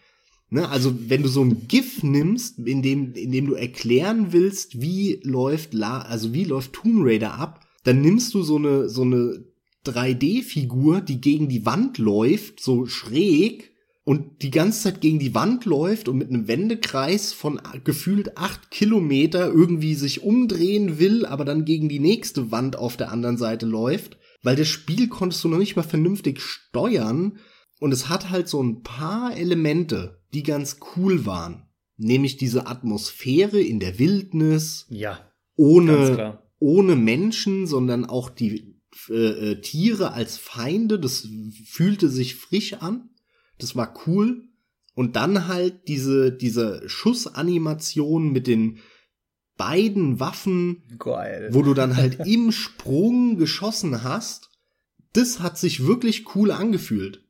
Ne, 0.48 0.68
also 0.68 0.94
wenn 1.08 1.22
du 1.24 1.28
so 1.28 1.42
ein 1.42 1.66
GIF 1.66 2.04
nimmst, 2.04 2.60
in 2.60 2.80
dem, 2.80 3.14
in 3.14 3.32
dem 3.32 3.46
du 3.46 3.54
erklären 3.54 4.32
willst, 4.32 4.80
wie 4.80 5.20
läuft 5.24 5.74
La, 5.74 6.02
also 6.02 6.32
wie 6.32 6.44
läuft 6.44 6.72
Tomb 6.72 7.04
Raider 7.04 7.34
ab, 7.34 7.66
dann 7.82 8.00
nimmst 8.00 8.32
du 8.32 8.42
so 8.42 8.56
eine, 8.56 8.88
so 8.88 9.02
eine 9.02 9.44
3D-Figur, 9.86 11.00
die 11.00 11.20
gegen 11.20 11.48
die 11.48 11.66
Wand 11.66 11.98
läuft, 11.98 12.60
so 12.60 12.86
schräg, 12.86 13.72
und 14.06 14.42
die 14.42 14.52
ganze 14.52 14.82
Zeit 14.82 15.00
gegen 15.00 15.18
die 15.18 15.34
Wand 15.34 15.64
läuft 15.64 16.08
und 16.08 16.18
mit 16.18 16.28
einem 16.28 16.46
Wendekreis 16.46 17.32
von 17.32 17.60
gefühlt 17.82 18.38
acht 18.38 18.70
Kilometer 18.70 19.48
irgendwie 19.48 19.96
sich 19.96 20.22
umdrehen 20.22 21.00
will, 21.00 21.26
aber 21.26 21.44
dann 21.44 21.64
gegen 21.64 21.88
die 21.88 21.98
nächste 21.98 22.52
Wand 22.52 22.78
auf 22.78 22.96
der 22.96 23.10
anderen 23.10 23.36
Seite 23.36 23.66
läuft, 23.66 24.16
weil 24.46 24.54
das 24.54 24.68
Spiel 24.68 25.08
konntest 25.08 25.42
du 25.42 25.48
noch 25.48 25.58
nicht 25.58 25.74
mal 25.74 25.82
vernünftig 25.82 26.40
steuern 26.40 27.40
und 27.80 27.90
es 27.90 28.08
hat 28.08 28.30
halt 28.30 28.46
so 28.46 28.62
ein 28.62 28.84
paar 28.84 29.36
Elemente, 29.36 30.22
die 30.32 30.44
ganz 30.44 30.78
cool 30.94 31.26
waren. 31.26 31.66
Nämlich 31.96 32.36
diese 32.36 32.68
Atmosphäre 32.68 33.60
in 33.60 33.80
der 33.80 33.98
Wildnis. 33.98 34.86
Ja. 34.88 35.32
Ohne, 35.56 36.38
ohne 36.60 36.94
Menschen, 36.94 37.66
sondern 37.66 38.04
auch 38.04 38.30
die 38.30 38.80
äh, 39.08 39.14
äh, 39.14 39.60
Tiere 39.62 40.12
als 40.12 40.38
Feinde. 40.38 41.00
Das 41.00 41.26
fühlte 41.64 42.08
sich 42.08 42.36
frisch 42.36 42.74
an. 42.74 43.10
Das 43.58 43.74
war 43.74 43.94
cool. 44.06 44.44
Und 44.94 45.16
dann 45.16 45.48
halt 45.48 45.88
diese, 45.88 46.30
diese 46.30 46.88
Schussanimation 46.88 48.30
mit 48.30 48.46
den 48.46 48.78
beiden 49.56 50.20
Waffen, 50.20 50.82
Geil. 50.98 51.48
wo 51.52 51.62
du 51.62 51.74
dann 51.74 51.96
halt 51.96 52.26
im 52.26 52.52
Sprung 52.52 53.36
geschossen 53.36 54.02
hast. 54.02 54.50
Das 55.12 55.40
hat 55.40 55.58
sich 55.58 55.86
wirklich 55.86 56.34
cool 56.34 56.50
angefühlt. 56.50 57.24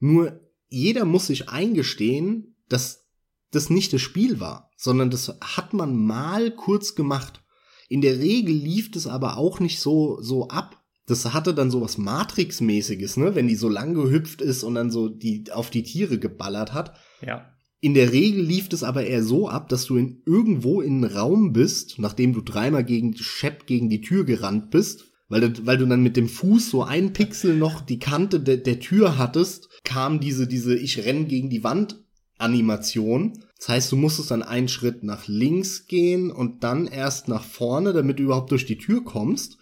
Nur 0.00 0.40
jeder 0.68 1.04
muss 1.04 1.28
sich 1.28 1.48
eingestehen, 1.48 2.56
dass 2.68 3.06
das 3.50 3.70
nicht 3.70 3.92
das 3.92 4.02
Spiel 4.02 4.40
war, 4.40 4.70
sondern 4.76 5.10
das 5.10 5.38
hat 5.40 5.72
man 5.72 5.96
mal 5.96 6.50
kurz 6.50 6.94
gemacht. 6.94 7.42
In 7.88 8.02
der 8.02 8.18
Regel 8.18 8.54
lief 8.54 8.90
das 8.90 9.06
aber 9.06 9.38
auch 9.38 9.60
nicht 9.60 9.80
so, 9.80 10.20
so 10.20 10.48
ab, 10.48 10.82
das 11.06 11.32
hatte 11.32 11.54
dann 11.54 11.70
so 11.70 11.80
was 11.80 11.96
Matrix-mäßiges, 11.96 13.16
ne, 13.16 13.34
wenn 13.34 13.48
die 13.48 13.54
so 13.54 13.70
lang 13.70 13.94
gehüpft 13.94 14.42
ist 14.42 14.62
und 14.62 14.74
dann 14.74 14.90
so 14.90 15.08
die 15.08 15.50
auf 15.50 15.70
die 15.70 15.82
Tiere 15.82 16.18
geballert 16.18 16.74
hat. 16.74 16.98
Ja. 17.22 17.50
In 17.80 17.94
der 17.94 18.12
Regel 18.12 18.42
lief 18.42 18.68
es 18.72 18.82
aber 18.82 19.06
eher 19.06 19.22
so 19.22 19.48
ab, 19.48 19.68
dass 19.68 19.84
du 19.84 19.96
in 19.96 20.22
irgendwo 20.26 20.80
in 20.80 21.04
einem 21.04 21.16
Raum 21.16 21.52
bist, 21.52 21.98
nachdem 21.98 22.32
du 22.32 22.40
dreimal 22.40 22.84
gegen 22.84 23.16
Shep 23.16 23.66
gegen 23.66 23.88
die 23.88 24.00
Tür 24.00 24.24
gerannt 24.24 24.70
bist, 24.70 25.04
weil 25.28 25.42
du, 25.42 25.66
weil 25.66 25.78
du 25.78 25.86
dann 25.86 26.02
mit 26.02 26.16
dem 26.16 26.28
Fuß 26.28 26.70
so 26.70 26.82
ein 26.82 27.12
Pixel 27.12 27.56
noch 27.56 27.80
die 27.80 28.00
Kante 28.00 28.40
de, 28.40 28.56
der 28.56 28.80
Tür 28.80 29.16
hattest, 29.16 29.68
kam 29.84 30.18
diese, 30.18 30.48
diese 30.48 30.76
Ich 30.76 31.04
renn 31.04 31.28
gegen 31.28 31.50
die 31.50 31.62
Wand 31.62 32.02
Animation. 32.38 33.44
Das 33.58 33.68
heißt, 33.68 33.92
du 33.92 33.96
musstest 33.96 34.30
dann 34.30 34.42
einen 34.42 34.68
Schritt 34.68 35.02
nach 35.02 35.26
links 35.26 35.86
gehen 35.86 36.30
und 36.30 36.64
dann 36.64 36.86
erst 36.86 37.28
nach 37.28 37.44
vorne, 37.44 37.92
damit 37.92 38.18
du 38.18 38.24
überhaupt 38.24 38.50
durch 38.50 38.66
die 38.66 38.78
Tür 38.78 39.04
kommst. 39.04 39.57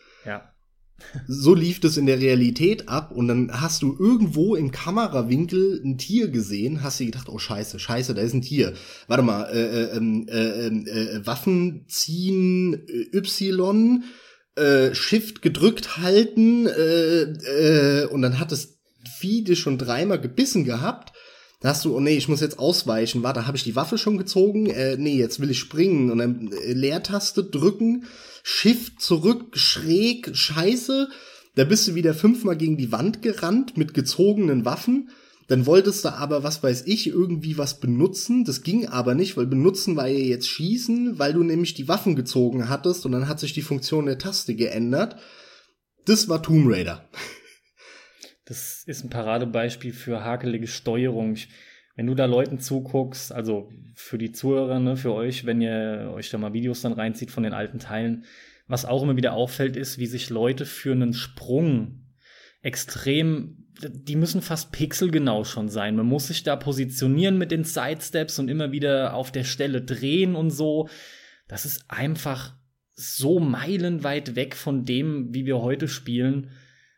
So 1.29 1.55
lief 1.55 1.81
das 1.81 1.97
in 1.97 2.07
der 2.07 2.21
Realität 2.21 2.89
ab 2.89 3.13
und 3.13 3.29
dann 3.29 3.51
hast 3.53 3.83
du 3.83 3.97
irgendwo 3.99 4.57
im 4.57 4.71
Kamerawinkel 4.71 5.81
ein 5.85 5.99
Tier 5.99 6.29
gesehen, 6.29 6.83
hast 6.83 7.01
dir 7.01 7.07
gedacht, 7.07 7.29
oh 7.29 7.39
scheiße, 7.39 7.79
scheiße, 7.79 8.15
da 8.15 8.23
ist 8.23 8.35
ein 8.35 8.43
Tier. 8.43 8.73
Warte 9.07 9.23
mal, 9.23 9.45
äh, 9.45 9.83
äh, 9.83 9.97
ähm, 9.97 10.27
äh, 10.29 10.67
äh, 10.67 11.27
Waffen 11.27 11.85
ziehen 11.89 12.75
äh, 12.89 13.17
Y, 13.17 14.05
äh, 14.57 14.95
Shift 14.95 15.43
gedrückt 15.43 15.99
halten 15.99 16.67
äh, 16.67 17.23
äh, 17.23 18.07
und 18.07 18.23
dann 18.23 18.39
hat 18.39 18.53
das 18.53 18.77
Vieh 19.19 19.45
dich 19.45 19.61
schon 19.61 19.79
dreimal 19.79 20.21
gebissen 20.21 20.65
gehabt. 20.65 21.13
Da 21.61 21.71
hast 21.71 21.85
du, 21.85 21.97
oh 21.97 22.01
nee, 22.01 22.17
ich 22.17 22.29
muss 22.29 22.41
jetzt 22.41 22.59
ausweichen. 22.59 23.23
Warte, 23.23 23.47
habe 23.47 23.57
ich 23.57 23.65
die 23.65 23.77
Waffe 23.77 23.97
schon 23.99 24.19
gezogen? 24.19 24.67
Äh, 24.67 24.97
nee, 24.99 25.17
jetzt 25.17 25.41
will 25.41 25.51
ich 25.51 25.59
springen. 25.59 26.11
Und 26.11 26.19
dann 26.19 26.53
äh, 26.53 26.73
Leertaste 26.73 27.45
drücken 27.45 28.05
Shift 28.49 29.01
zurück, 29.01 29.59
schräg, 29.59 30.31
scheiße. 30.33 31.09
Da 31.57 31.65
bist 31.65 31.89
du 31.89 31.97
wieder 31.97 32.15
fünfmal 32.15 32.57
gegen 32.57 32.77
die 32.77 32.93
Wand 32.93 33.21
gerannt 33.21 33.77
mit 33.77 33.93
gezogenen 33.93 34.65
Waffen. 34.65 35.11
Dann 35.49 35.67
wolltest 35.67 36.05
du 36.05 36.13
aber, 36.13 36.45
was 36.45 36.63
weiß 36.63 36.87
ich, 36.87 37.09
irgendwie 37.09 37.59
was 37.59 37.81
benutzen. 37.81 38.45
Das 38.45 38.63
ging 38.63 38.87
aber 38.87 39.17
nicht, 39.17 39.37
weil 39.37 39.47
benutzen 39.47 39.97
war 39.97 40.07
ja 40.07 40.21
jetzt 40.21 40.47
schießen, 40.47 41.19
weil 41.19 41.33
du 41.33 41.43
nämlich 41.43 41.75
die 41.75 41.89
Waffen 41.89 42.15
gezogen 42.15 42.69
hattest 42.69 43.05
und 43.05 43.11
dann 43.11 43.27
hat 43.27 43.41
sich 43.41 43.53
die 43.53 43.63
Funktion 43.63 44.07
der 44.07 44.19
Taste 44.19 44.55
geändert. 44.55 45.17
Das 46.05 46.29
war 46.29 46.41
Tomb 46.41 46.71
Raider. 46.71 47.09
Das 48.45 48.85
ist 48.87 49.03
ein 49.03 49.11
Paradebeispiel 49.11 49.93
für 49.93 50.23
hakelige 50.23 50.69
Steuerung. 50.69 51.33
Ich 51.33 51.49
wenn 51.97 52.07
du 52.07 52.15
da 52.15 52.27
Leuten 52.27 52.61
zuguckst, 52.61 53.33
also 53.33 53.71
für 53.95 54.19
die 54.19 54.31
Zuhörer, 54.31 54.79
ne, 54.79 54.97
für 54.97 55.15
euch, 55.15 55.47
wenn 55.47 55.63
ihr 55.63 56.13
euch 56.15 56.31
da 56.31 56.39
mal 56.39 56.53
Videos 56.53 56.83
dann 56.83 56.93
reinzieht 56.93 57.31
von 57.31 57.43
den 57.43 57.55
alten 57.55 57.79
Teilen, 57.79 58.25
was 58.69 58.85
auch 58.85 59.03
immer 59.03 59.17
wieder 59.17 59.33
auffällt, 59.33 59.77
ist, 59.77 59.99
wie 59.99 60.07
sich 60.07 60.29
Leute 60.29 60.67
für 60.67 60.93
einen 60.93 61.15
Sprung 61.15 62.03
extrem, 62.61 63.67
die 63.81 64.17
müssen 64.17 64.43
fast 64.43 64.73
pixelgenau 64.73 65.45
schon 65.45 65.69
sein. 65.69 65.97
Man 65.97 66.07
muss 66.07 66.27
sich 66.27 66.43
da 66.43 66.57
positionieren 66.57 67.39
mit 67.39 67.51
den 67.51 67.65
Sidesteps 67.65 68.39
und 68.39 68.49
immer 68.49 68.73
wieder 68.73 69.15
auf 69.15 69.33
der 69.33 69.45
Stelle 69.45 69.83
drehen 69.83 70.35
und 70.35 70.51
so. 70.51 70.89
Das 71.49 71.65
ist 71.65 71.85
einfach 71.89 72.57
so 72.95 73.39
meilenweit 73.39 74.35
weg 74.35 74.57
von 74.57 74.85
dem, 74.85 75.33
wie 75.33 75.47
wir 75.47 75.61
heute 75.61 75.87
spielen. 75.87 76.51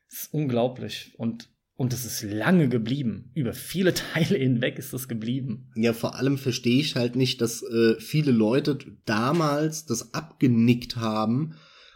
Das 0.09 0.23
ist 0.23 0.35
unglaublich. 0.35 1.13
Und 1.19 1.51
und 1.79 1.93
es 1.93 2.05
ist 2.05 2.24
lange 2.24 2.68
geblieben. 2.68 3.31
Über 3.35 3.53
viele 3.55 3.95
Teile 4.12 4.37
hinweg 4.37 4.79
ist 4.79 4.93
es 4.93 5.07
geblieben. 5.07 5.70
Ja, 5.76 5.93
vor 5.93 6.16
allem 6.16 6.37
verstehe 6.37 6.81
ich 6.81 6.97
halt 6.97 7.14
nicht, 7.14 7.41
dass 7.41 7.62
äh, 7.62 7.95
viele 8.01 8.33
Leute 8.33 8.79
damals 9.07 9.87
das 9.87 10.12
abgenickt 10.12 10.97
haben 10.97 11.55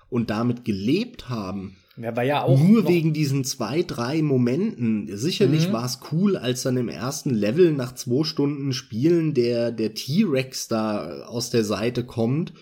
und 0.08 0.30
damit 0.30 0.64
gelebt 0.64 1.28
haben. 1.28 1.76
Ja, 1.96 2.14
war 2.14 2.22
ja 2.22 2.42
auch. 2.42 2.58
Nur 2.58 2.86
wegen 2.86 3.12
diesen 3.12 3.44
zwei, 3.44 3.82
drei 3.82 4.22
Momenten. 4.22 5.14
Sicherlich 5.16 5.68
mhm. 5.68 5.72
war 5.72 5.84
es 5.84 5.98
cool, 6.12 6.36
als 6.36 6.62
dann 6.62 6.76
im 6.76 6.88
ersten 6.88 7.30
Level 7.30 7.72
nach 7.72 7.92
zwei 7.92 8.22
Stunden 8.22 8.72
Spielen 8.72 9.34
der, 9.34 9.72
der 9.72 9.94
T-Rex 9.94 10.68
da 10.68 11.24
aus 11.24 11.50
der 11.50 11.64
Seite 11.64 12.04
kommt 12.04 12.52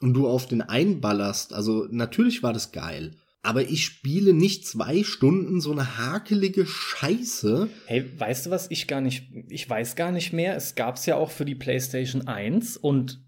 und 0.00 0.14
du 0.14 0.26
auf 0.26 0.48
den 0.48 0.62
einballerst. 0.62 1.52
Also 1.52 1.86
natürlich 1.90 2.42
war 2.42 2.54
das 2.54 2.72
geil 2.72 3.12
aber 3.44 3.68
ich 3.68 3.84
spiele 3.84 4.32
nicht 4.32 4.66
zwei 4.66 5.04
Stunden 5.04 5.60
so 5.60 5.70
eine 5.70 5.98
hakelige 5.98 6.66
Scheiße. 6.66 7.68
Hey, 7.86 8.10
weißt 8.18 8.46
du 8.46 8.50
was? 8.50 8.70
Ich 8.70 8.88
gar 8.88 9.02
nicht, 9.02 9.30
ich 9.48 9.68
weiß 9.68 9.96
gar 9.96 10.12
nicht 10.12 10.32
mehr. 10.32 10.56
Es 10.56 10.74
gab's 10.74 11.04
ja 11.04 11.16
auch 11.16 11.30
für 11.30 11.44
die 11.44 11.54
PlayStation 11.54 12.26
1 12.26 12.78
und 12.78 13.22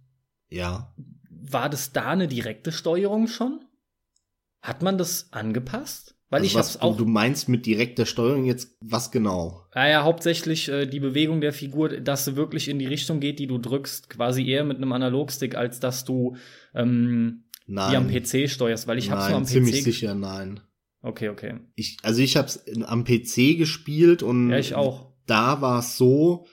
ja. 0.48 0.94
War 1.28 1.68
das 1.68 1.92
da 1.92 2.10
eine 2.10 2.28
direkte 2.28 2.72
Steuerung 2.72 3.28
schon? 3.28 3.60
Hat 4.62 4.82
man 4.82 4.98
das 4.98 5.32
angepasst? 5.32 6.16
Weil 6.28 6.40
also 6.40 6.46
ich 6.46 6.54
was, 6.56 6.74
hab's 6.74 6.82
auch. 6.82 6.96
Du 6.96 7.04
meinst 7.04 7.48
mit 7.48 7.66
direkter 7.66 8.04
Steuerung 8.04 8.46
jetzt 8.46 8.76
was 8.80 9.12
genau? 9.12 9.64
Naja, 9.74 10.02
hauptsächlich 10.02 10.68
äh, 10.68 10.86
die 10.86 10.98
Bewegung 10.98 11.40
der 11.40 11.52
Figur, 11.52 12.00
dass 12.00 12.24
sie 12.24 12.36
wirklich 12.36 12.68
in 12.68 12.78
die 12.78 12.86
Richtung 12.86 13.20
geht, 13.20 13.38
die 13.38 13.46
du 13.46 13.58
drückst, 13.58 14.10
quasi 14.10 14.44
eher 14.44 14.64
mit 14.64 14.78
einem 14.78 14.92
Analogstick, 14.92 15.54
als 15.54 15.78
dass 15.78 16.04
du 16.04 16.36
ähm, 16.74 17.44
Nein. 17.66 17.90
Die 17.90 17.96
am 17.96 18.08
PC 18.08 18.48
steuerst, 18.48 18.86
weil 18.86 18.98
ich 18.98 19.10
hab's 19.10 19.28
nur 19.28 19.36
am 19.36 19.44
PC. 19.44 19.48
Ziemlich 19.48 19.82
sicher, 19.82 20.14
nein. 20.14 20.60
Okay, 21.02 21.28
okay. 21.28 21.60
Ich, 21.74 21.98
also 22.02 22.20
ich 22.20 22.36
hab's 22.36 22.64
am 22.84 23.04
PC 23.04 23.56
gespielt 23.58 24.22
und 24.22 24.50
ja, 24.50 24.58
ich 24.58 24.74
auch. 24.74 25.12
da 25.26 25.60
war 25.60 25.80
es 25.80 25.96
so, 25.96 26.46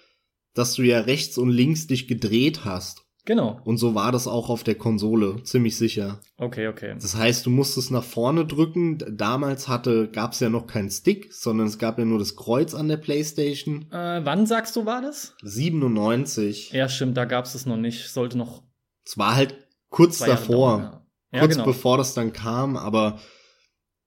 dass 0.53 0.75
du 0.75 0.83
ja 0.83 0.99
rechts 1.01 1.37
und 1.37 1.49
links 1.49 1.87
dich 1.87 2.07
gedreht 2.07 2.65
hast. 2.65 3.03
Genau. 3.25 3.61
Und 3.63 3.77
so 3.77 3.95
war 3.95 4.11
das 4.11 4.27
auch 4.27 4.49
auf 4.49 4.63
der 4.63 4.75
Konsole, 4.75 5.41
ziemlich 5.43 5.77
sicher. 5.77 6.19
Okay, 6.37 6.67
okay. 6.67 6.95
Das 7.01 7.15
heißt, 7.15 7.45
du 7.45 7.49
musstest 7.51 7.89
nach 7.89 8.03
vorne 8.03 8.45
drücken. 8.45 8.97
Damals 9.09 9.69
hatte, 9.69 10.09
gab's 10.09 10.41
ja 10.41 10.49
noch 10.49 10.67
keinen 10.67 10.89
Stick, 10.89 11.33
sondern 11.33 11.67
es 11.67 11.79
gab 11.79 11.97
ja 11.97 12.03
nur 12.05 12.19
das 12.19 12.35
Kreuz 12.35 12.73
an 12.73 12.89
der 12.89 12.97
Playstation. 12.97 13.89
Äh, 13.91 14.25
wann 14.25 14.45
sagst 14.45 14.75
du 14.75 14.85
war 14.85 15.01
das? 15.01 15.35
97. 15.41 16.73
Ja, 16.73 16.89
stimmt, 16.89 17.15
da 17.15 17.23
gab's 17.23 17.55
es 17.55 17.65
noch 17.65 17.77
nicht. 17.77 18.09
Sollte 18.09 18.37
noch. 18.37 18.63
Es 19.05 19.17
war 19.17 19.35
halt 19.35 19.55
kurz 19.89 20.19
davor. 20.19 20.77
Dauern, 20.77 20.91
ja. 20.91 21.02
Ja, 21.33 21.39
kurz 21.39 21.53
genau. 21.53 21.65
bevor 21.65 21.97
das 21.97 22.13
dann 22.13 22.31
kam, 22.31 22.77
aber 22.77 23.19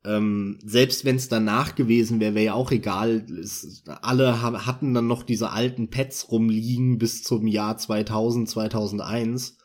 ähm, 0.04 0.58
selbst 0.64 1.04
wenn 1.04 1.16
es 1.16 1.28
danach 1.28 1.74
gewesen 1.74 2.20
wäre, 2.20 2.34
wäre 2.34 2.44
ja 2.46 2.54
auch 2.54 2.70
egal. 2.70 3.26
Es, 3.40 3.82
alle 4.02 4.40
hatten 4.40 4.94
dann 4.94 5.08
noch 5.08 5.24
diese 5.24 5.50
alten 5.50 5.90
Pads 5.90 6.30
rumliegen 6.30 6.98
bis 6.98 7.24
zum 7.24 7.48
Jahr 7.48 7.76
2000, 7.76 8.48
2001. 8.48 9.58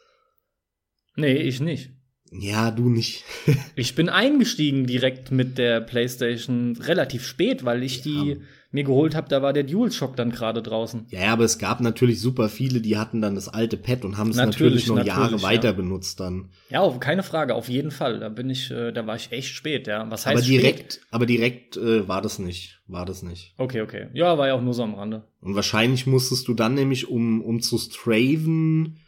Nee, 1.15 1.37
ich 1.37 1.59
nicht. 1.59 1.91
Ja, 2.31 2.71
du 2.71 2.89
nicht. 2.89 3.25
ich 3.75 3.93
bin 3.93 4.07
eingestiegen 4.07 4.87
direkt 4.87 5.31
mit 5.31 5.57
der 5.57 5.81
PlayStation 5.81 6.77
relativ 6.77 7.27
spät, 7.27 7.65
weil 7.65 7.83
ich 7.83 8.01
die 8.01 8.29
ja. 8.31 8.35
mir 8.71 8.85
geholt 8.85 9.15
habe, 9.15 9.27
da 9.27 9.41
war 9.41 9.51
der 9.51 9.63
DualShock 9.63 10.15
dann 10.15 10.31
gerade 10.31 10.61
draußen. 10.61 11.07
Ja, 11.09 11.33
aber 11.33 11.43
es 11.43 11.59
gab 11.59 11.81
natürlich 11.81 12.21
super 12.21 12.47
viele, 12.47 12.79
die 12.79 12.97
hatten 12.97 13.21
dann 13.21 13.35
das 13.35 13.49
alte 13.49 13.75
Pad 13.75 14.05
und 14.05 14.17
haben 14.17 14.29
es 14.29 14.37
natürlich, 14.37 14.87
natürlich, 14.87 14.87
noch 14.87 14.95
natürlich, 14.95 15.13
Jahre 15.13 15.41
weiter 15.41 15.69
ja. 15.69 15.73
benutzt 15.73 16.21
dann. 16.21 16.49
Ja, 16.69 16.89
keine 16.99 17.23
Frage, 17.23 17.53
auf 17.53 17.67
jeden 17.67 17.91
Fall. 17.91 18.21
Da 18.21 18.29
bin 18.29 18.49
ich, 18.49 18.71
äh, 18.71 18.93
da 18.93 19.05
war 19.05 19.17
ich 19.17 19.33
echt 19.33 19.53
spät, 19.53 19.87
ja. 19.87 20.09
Was 20.09 20.25
heißt 20.25 20.37
aber 20.37 20.45
direkt, 20.45 20.93
spät? 20.93 21.07
aber 21.11 21.25
direkt 21.25 21.75
äh, 21.75 22.07
war 22.07 22.21
das 22.21 22.39
nicht, 22.39 22.79
war 22.87 23.05
das 23.05 23.23
nicht. 23.23 23.53
Okay, 23.57 23.81
okay. 23.81 24.07
Ja, 24.13 24.37
war 24.37 24.47
ja 24.47 24.53
auch 24.53 24.61
nur 24.61 24.73
so 24.73 24.83
am 24.83 24.95
Rande. 24.95 25.23
Und 25.41 25.55
wahrscheinlich 25.55 26.07
musstest 26.07 26.47
du 26.47 26.53
dann 26.53 26.75
nämlich 26.75 27.09
um 27.09 27.41
um 27.41 27.61
zu 27.61 27.77
straven 27.77 28.99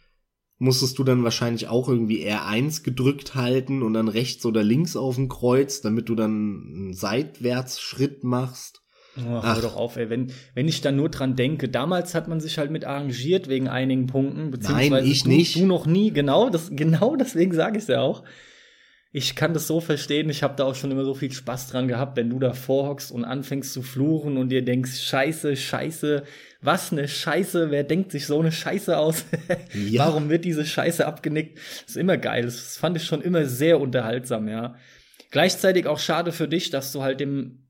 musstest 0.58 0.98
du 0.98 1.04
dann 1.04 1.24
wahrscheinlich 1.24 1.68
auch 1.68 1.88
irgendwie 1.88 2.26
R1 2.28 2.84
gedrückt 2.84 3.34
halten 3.34 3.82
und 3.82 3.94
dann 3.94 4.08
rechts 4.08 4.44
oder 4.46 4.62
links 4.62 4.96
auf 4.96 5.16
dem 5.16 5.28
Kreuz, 5.28 5.80
damit 5.80 6.08
du 6.08 6.14
dann 6.14 6.30
einen 6.74 6.94
Seitwärtsschritt 6.94 8.24
machst. 8.24 8.82
Oh, 9.16 9.42
hör 9.42 9.60
doch 9.60 9.76
auf, 9.76 9.96
ey. 9.96 10.10
Wenn, 10.10 10.32
wenn 10.54 10.66
ich 10.66 10.80
da 10.80 10.90
nur 10.90 11.08
dran 11.08 11.36
denke, 11.36 11.68
damals 11.68 12.14
hat 12.14 12.26
man 12.26 12.40
sich 12.40 12.58
halt 12.58 12.70
mit 12.70 12.84
arrangiert 12.84 13.48
wegen 13.48 13.68
einigen 13.68 14.06
Punkten, 14.06 14.50
beziehungsweise 14.50 14.90
Nein, 14.90 15.06
ich 15.06 15.22
du, 15.22 15.28
nicht. 15.28 15.56
du 15.56 15.66
noch 15.66 15.86
nie, 15.86 16.10
genau, 16.10 16.50
das, 16.50 16.70
genau 16.72 17.14
deswegen 17.14 17.52
sage 17.52 17.78
ich 17.78 17.84
es 17.84 17.88
ja 17.88 18.00
auch 18.00 18.24
ich 19.16 19.36
kann 19.36 19.54
das 19.54 19.68
so 19.68 19.80
verstehen, 19.80 20.28
ich 20.28 20.42
habe 20.42 20.56
da 20.56 20.64
auch 20.64 20.74
schon 20.74 20.90
immer 20.90 21.04
so 21.04 21.14
viel 21.14 21.30
Spaß 21.30 21.68
dran 21.68 21.86
gehabt, 21.86 22.16
wenn 22.16 22.30
du 22.30 22.40
da 22.40 22.52
vorhockst 22.52 23.12
und 23.12 23.24
anfängst 23.24 23.72
zu 23.72 23.80
fluchen 23.80 24.36
und 24.36 24.48
dir 24.48 24.64
denkst, 24.64 24.98
scheiße, 24.98 25.54
scheiße, 25.54 26.24
was 26.64 26.92
ne 26.92 27.06
Scheiße, 27.06 27.70
wer 27.70 27.84
denkt 27.84 28.12
sich 28.12 28.26
so 28.26 28.40
eine 28.40 28.52
Scheiße 28.52 28.96
aus? 28.96 29.24
ja. 29.74 30.06
Warum 30.06 30.30
wird 30.30 30.44
diese 30.44 30.64
Scheiße 30.64 31.06
abgenickt? 31.06 31.58
Das 31.58 31.90
ist 31.90 31.96
immer 31.96 32.16
geil, 32.16 32.42
das 32.44 32.76
fand 32.76 32.96
ich 32.96 33.04
schon 33.04 33.20
immer 33.20 33.44
sehr 33.46 33.80
unterhaltsam, 33.80 34.48
ja. 34.48 34.76
Gleichzeitig 35.30 35.86
auch 35.86 35.98
schade 35.98 36.32
für 36.32 36.48
dich, 36.48 36.70
dass 36.70 36.92
du 36.92 37.02
halt 37.02 37.20
dem 37.20 37.64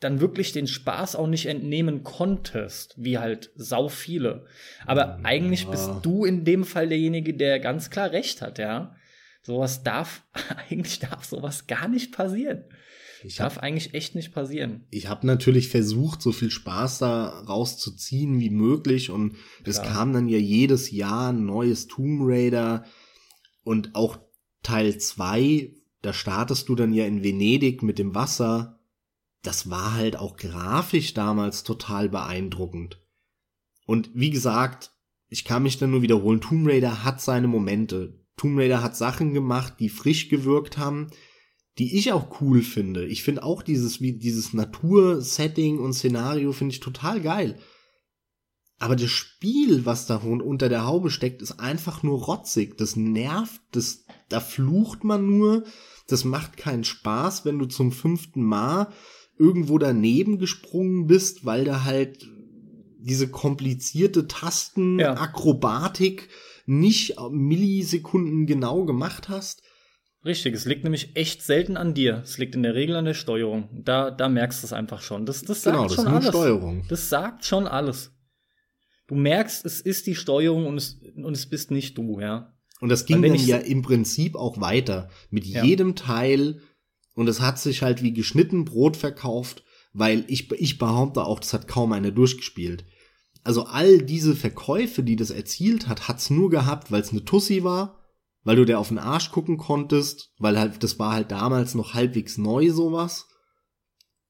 dann 0.00 0.20
wirklich 0.20 0.52
den 0.52 0.66
Spaß 0.66 1.16
auch 1.16 1.26
nicht 1.26 1.46
entnehmen 1.46 2.02
konntest, 2.02 2.94
wie 2.96 3.18
halt 3.18 3.50
sau 3.54 3.88
viele. 3.88 4.44
Aber 4.86 5.20
eigentlich 5.22 5.66
bist 5.66 5.90
du 6.02 6.24
in 6.24 6.44
dem 6.44 6.64
Fall 6.64 6.88
derjenige, 6.88 7.32
der 7.34 7.58
ganz 7.58 7.90
klar 7.90 8.12
recht 8.12 8.42
hat, 8.42 8.58
ja. 8.58 8.94
Sowas 9.42 9.82
darf, 9.82 10.24
eigentlich 10.70 10.98
darf 10.98 11.24
sowas 11.24 11.66
gar 11.66 11.88
nicht 11.88 12.12
passieren. 12.12 12.64
Ich 13.24 13.36
darf 13.36 13.56
hab, 13.56 13.62
eigentlich 13.62 13.94
echt 13.94 14.14
nicht 14.14 14.32
passieren. 14.32 14.86
Ich 14.90 15.08
habe 15.08 15.26
natürlich 15.26 15.68
versucht, 15.68 16.20
so 16.20 16.30
viel 16.30 16.50
Spaß 16.50 16.98
da 16.98 17.40
rauszuziehen 17.40 18.38
wie 18.38 18.50
möglich 18.50 19.10
und 19.10 19.36
es 19.64 19.82
kam 19.82 20.12
dann 20.12 20.28
ja 20.28 20.38
jedes 20.38 20.90
Jahr 20.90 21.32
ein 21.32 21.46
neues 21.46 21.86
Tomb 21.86 22.20
Raider 22.22 22.84
und 23.62 23.94
auch 23.94 24.18
Teil 24.62 24.98
2, 24.98 25.74
da 26.02 26.12
startest 26.12 26.68
du 26.68 26.74
dann 26.74 26.92
ja 26.92 27.06
in 27.06 27.22
Venedig 27.24 27.82
mit 27.82 27.98
dem 27.98 28.14
Wasser. 28.14 28.80
Das 29.42 29.70
war 29.70 29.94
halt 29.94 30.16
auch 30.16 30.36
grafisch 30.36 31.14
damals 31.14 31.64
total 31.64 32.08
beeindruckend. 32.08 33.00
Und 33.86 34.10
wie 34.14 34.30
gesagt, 34.30 34.92
ich 35.28 35.44
kann 35.44 35.62
mich 35.62 35.78
dann 35.78 35.90
nur 35.90 36.02
wiederholen, 36.02 36.40
Tomb 36.40 36.68
Raider 36.68 37.04
hat 37.04 37.20
seine 37.20 37.48
Momente. 37.48 38.20
Tomb 38.36 38.58
Raider 38.58 38.82
hat 38.82 38.96
Sachen 38.96 39.32
gemacht, 39.32 39.74
die 39.80 39.88
frisch 39.88 40.28
gewirkt 40.28 40.76
haben, 40.78 41.08
die 41.78 41.96
ich 41.96 42.12
auch 42.12 42.40
cool 42.40 42.62
finde. 42.62 43.06
Ich 43.06 43.22
finde 43.22 43.42
auch 43.42 43.62
dieses, 43.62 44.00
wie, 44.00 44.12
dieses 44.12 44.52
Natur-Setting 44.52 45.78
und 45.78 45.92
Szenario 45.92 46.52
finde 46.52 46.74
ich 46.74 46.80
total 46.80 47.20
geil. 47.20 47.58
Aber 48.78 48.96
das 48.96 49.10
Spiel, 49.10 49.86
was 49.86 50.06
da 50.06 50.16
unter 50.16 50.68
der 50.68 50.84
Haube 50.84 51.10
steckt, 51.10 51.42
ist 51.42 51.58
einfach 51.60 52.02
nur 52.02 52.24
rotzig. 52.24 52.76
Das 52.76 52.96
nervt, 52.96 53.60
das, 53.72 54.04
da 54.28 54.40
flucht 54.40 55.04
man 55.04 55.26
nur. 55.26 55.64
Das 56.06 56.24
macht 56.24 56.56
keinen 56.56 56.84
Spaß, 56.84 57.44
wenn 57.44 57.58
du 57.58 57.66
zum 57.66 57.92
fünften 57.92 58.42
Mal 58.42 58.92
irgendwo 59.38 59.78
daneben 59.78 60.38
gesprungen 60.38 61.06
bist, 61.06 61.44
weil 61.44 61.64
da 61.64 61.84
halt 61.84 62.28
diese 62.98 63.28
komplizierte 63.28 64.28
Tastenakrobatik 64.28 66.22
ja. 66.22 66.28
nicht 66.66 67.16
Millisekunden 67.30 68.46
genau 68.46 68.84
gemacht 68.84 69.28
hast. 69.28 69.62
Richtig, 70.24 70.54
es 70.54 70.64
liegt 70.64 70.84
nämlich 70.84 71.16
echt 71.16 71.42
selten 71.42 71.76
an 71.76 71.92
dir. 71.92 72.22
Es 72.24 72.38
liegt 72.38 72.54
in 72.54 72.62
der 72.62 72.74
Regel 72.74 72.96
an 72.96 73.04
der 73.04 73.14
Steuerung. 73.14 73.68
Da, 73.72 74.10
da 74.10 74.28
merkst 74.30 74.62
du 74.62 74.66
es 74.66 74.72
einfach 74.72 75.02
schon. 75.02 75.26
Das, 75.26 75.42
das 75.42 75.62
sagt 75.62 75.76
genau, 75.76 75.88
das 75.88 75.96
schon 75.96 76.06
alles. 76.06 76.28
Steuerung. 76.28 76.84
Das 76.88 77.08
sagt 77.10 77.44
schon 77.44 77.66
alles. 77.66 78.12
Du 79.06 79.16
merkst, 79.16 79.66
es 79.66 79.82
ist 79.82 80.06
die 80.06 80.14
Steuerung 80.14 80.66
und 80.66 80.78
es, 80.78 80.98
und 81.16 81.36
es 81.36 81.44
bist 81.44 81.70
nicht 81.70 81.98
du, 81.98 82.20
ja. 82.20 82.54
Und 82.80 82.88
das 82.88 83.04
ging 83.04 83.20
dann 83.20 83.34
ja 83.34 83.58
im 83.58 83.82
Prinzip 83.82 84.34
auch 84.34 84.60
weiter. 84.60 85.10
Mit 85.30 85.44
ja. 85.44 85.62
jedem 85.62 85.94
Teil. 85.94 86.60
Und 87.14 87.28
es 87.28 87.42
hat 87.42 87.58
sich 87.58 87.82
halt 87.82 88.02
wie 88.02 88.14
geschnitten 88.14 88.64
Brot 88.64 88.96
verkauft, 88.96 89.62
weil 89.92 90.24
ich, 90.28 90.50
ich 90.52 90.78
behaupte 90.78 91.24
auch, 91.24 91.38
das 91.38 91.52
hat 91.52 91.68
kaum 91.68 91.92
einer 91.92 92.10
durchgespielt. 92.10 92.86
Also 93.42 93.64
all 93.64 94.00
diese 94.00 94.34
Verkäufe, 94.34 95.02
die 95.02 95.16
das 95.16 95.30
erzielt 95.30 95.86
hat, 95.86 96.08
hat's 96.08 96.30
nur 96.30 96.48
gehabt, 96.48 96.90
weil 96.90 97.02
es 97.02 97.10
eine 97.10 97.26
Tussi 97.26 97.62
war 97.62 98.03
weil 98.44 98.56
du 98.56 98.64
der 98.64 98.78
auf 98.78 98.88
den 98.88 98.98
Arsch 98.98 99.30
gucken 99.32 99.56
konntest, 99.56 100.30
weil 100.38 100.58
halt, 100.58 100.82
das 100.82 100.98
war 100.98 101.12
halt 101.12 101.32
damals 101.32 101.74
noch 101.74 101.94
halbwegs 101.94 102.38
neu 102.38 102.70
sowas. 102.70 103.26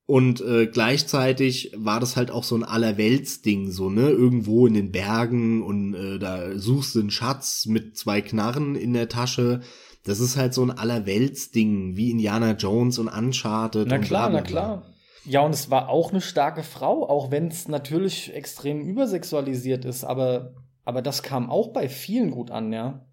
Und 0.06 0.42
äh, 0.42 0.66
gleichzeitig 0.66 1.72
war 1.76 1.98
das 1.98 2.16
halt 2.16 2.30
auch 2.30 2.44
so 2.44 2.54
ein 2.54 2.62
Allerweltsding, 2.64 3.70
so, 3.70 3.88
ne? 3.88 4.10
Irgendwo 4.10 4.66
in 4.66 4.74
den 4.74 4.92
Bergen 4.92 5.62
und 5.62 5.94
äh, 5.94 6.18
da 6.18 6.58
suchst 6.58 6.94
du 6.94 7.00
einen 7.00 7.10
Schatz 7.10 7.64
mit 7.66 7.96
zwei 7.96 8.20
Knarren 8.20 8.74
in 8.74 8.92
der 8.92 9.08
Tasche. 9.08 9.60
Das 10.04 10.20
ist 10.20 10.36
halt 10.36 10.52
so 10.52 10.62
ein 10.62 10.70
Allerweltsding, 10.70 11.96
wie 11.96 12.10
Indiana 12.10 12.52
Jones 12.52 12.98
und 12.98 13.08
Uncharted. 13.08 13.88
Na 13.88 13.98
klar, 13.98 14.28
na 14.28 14.42
klar. 14.42 14.94
Ja, 15.24 15.40
und 15.40 15.54
es 15.54 15.70
war 15.70 15.88
auch 15.88 16.10
eine 16.10 16.20
starke 16.20 16.62
Frau, 16.62 17.08
auch 17.08 17.30
wenn 17.30 17.48
es 17.48 17.66
natürlich 17.68 18.34
extrem 18.34 18.82
übersexualisiert 18.82 19.86
ist, 19.86 20.04
aber, 20.04 20.52
aber 20.84 21.00
das 21.00 21.22
kam 21.22 21.48
auch 21.48 21.72
bei 21.72 21.88
vielen 21.88 22.30
gut 22.30 22.50
an, 22.50 22.74
ja. 22.74 23.06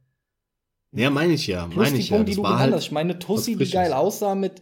Ja, 0.94 1.10
meine 1.10 1.34
ich 1.34 1.48
ja. 1.48 1.66
Plus 1.66 1.78
meine 1.78 1.96
die 1.96 2.02
ich 2.02 2.10
Punkte, 2.10 2.32
ja. 2.32 2.36
die 2.36 2.36
du 2.36 2.42
genannt 2.44 2.60
halt 2.60 2.74
hast. 2.74 2.84
Ich 2.84 2.92
meine, 2.92 3.20
Tussi, 3.20 3.56
die 3.56 3.70
geil 3.70 3.94
aussah 3.94 4.36
mit, 4.36 4.62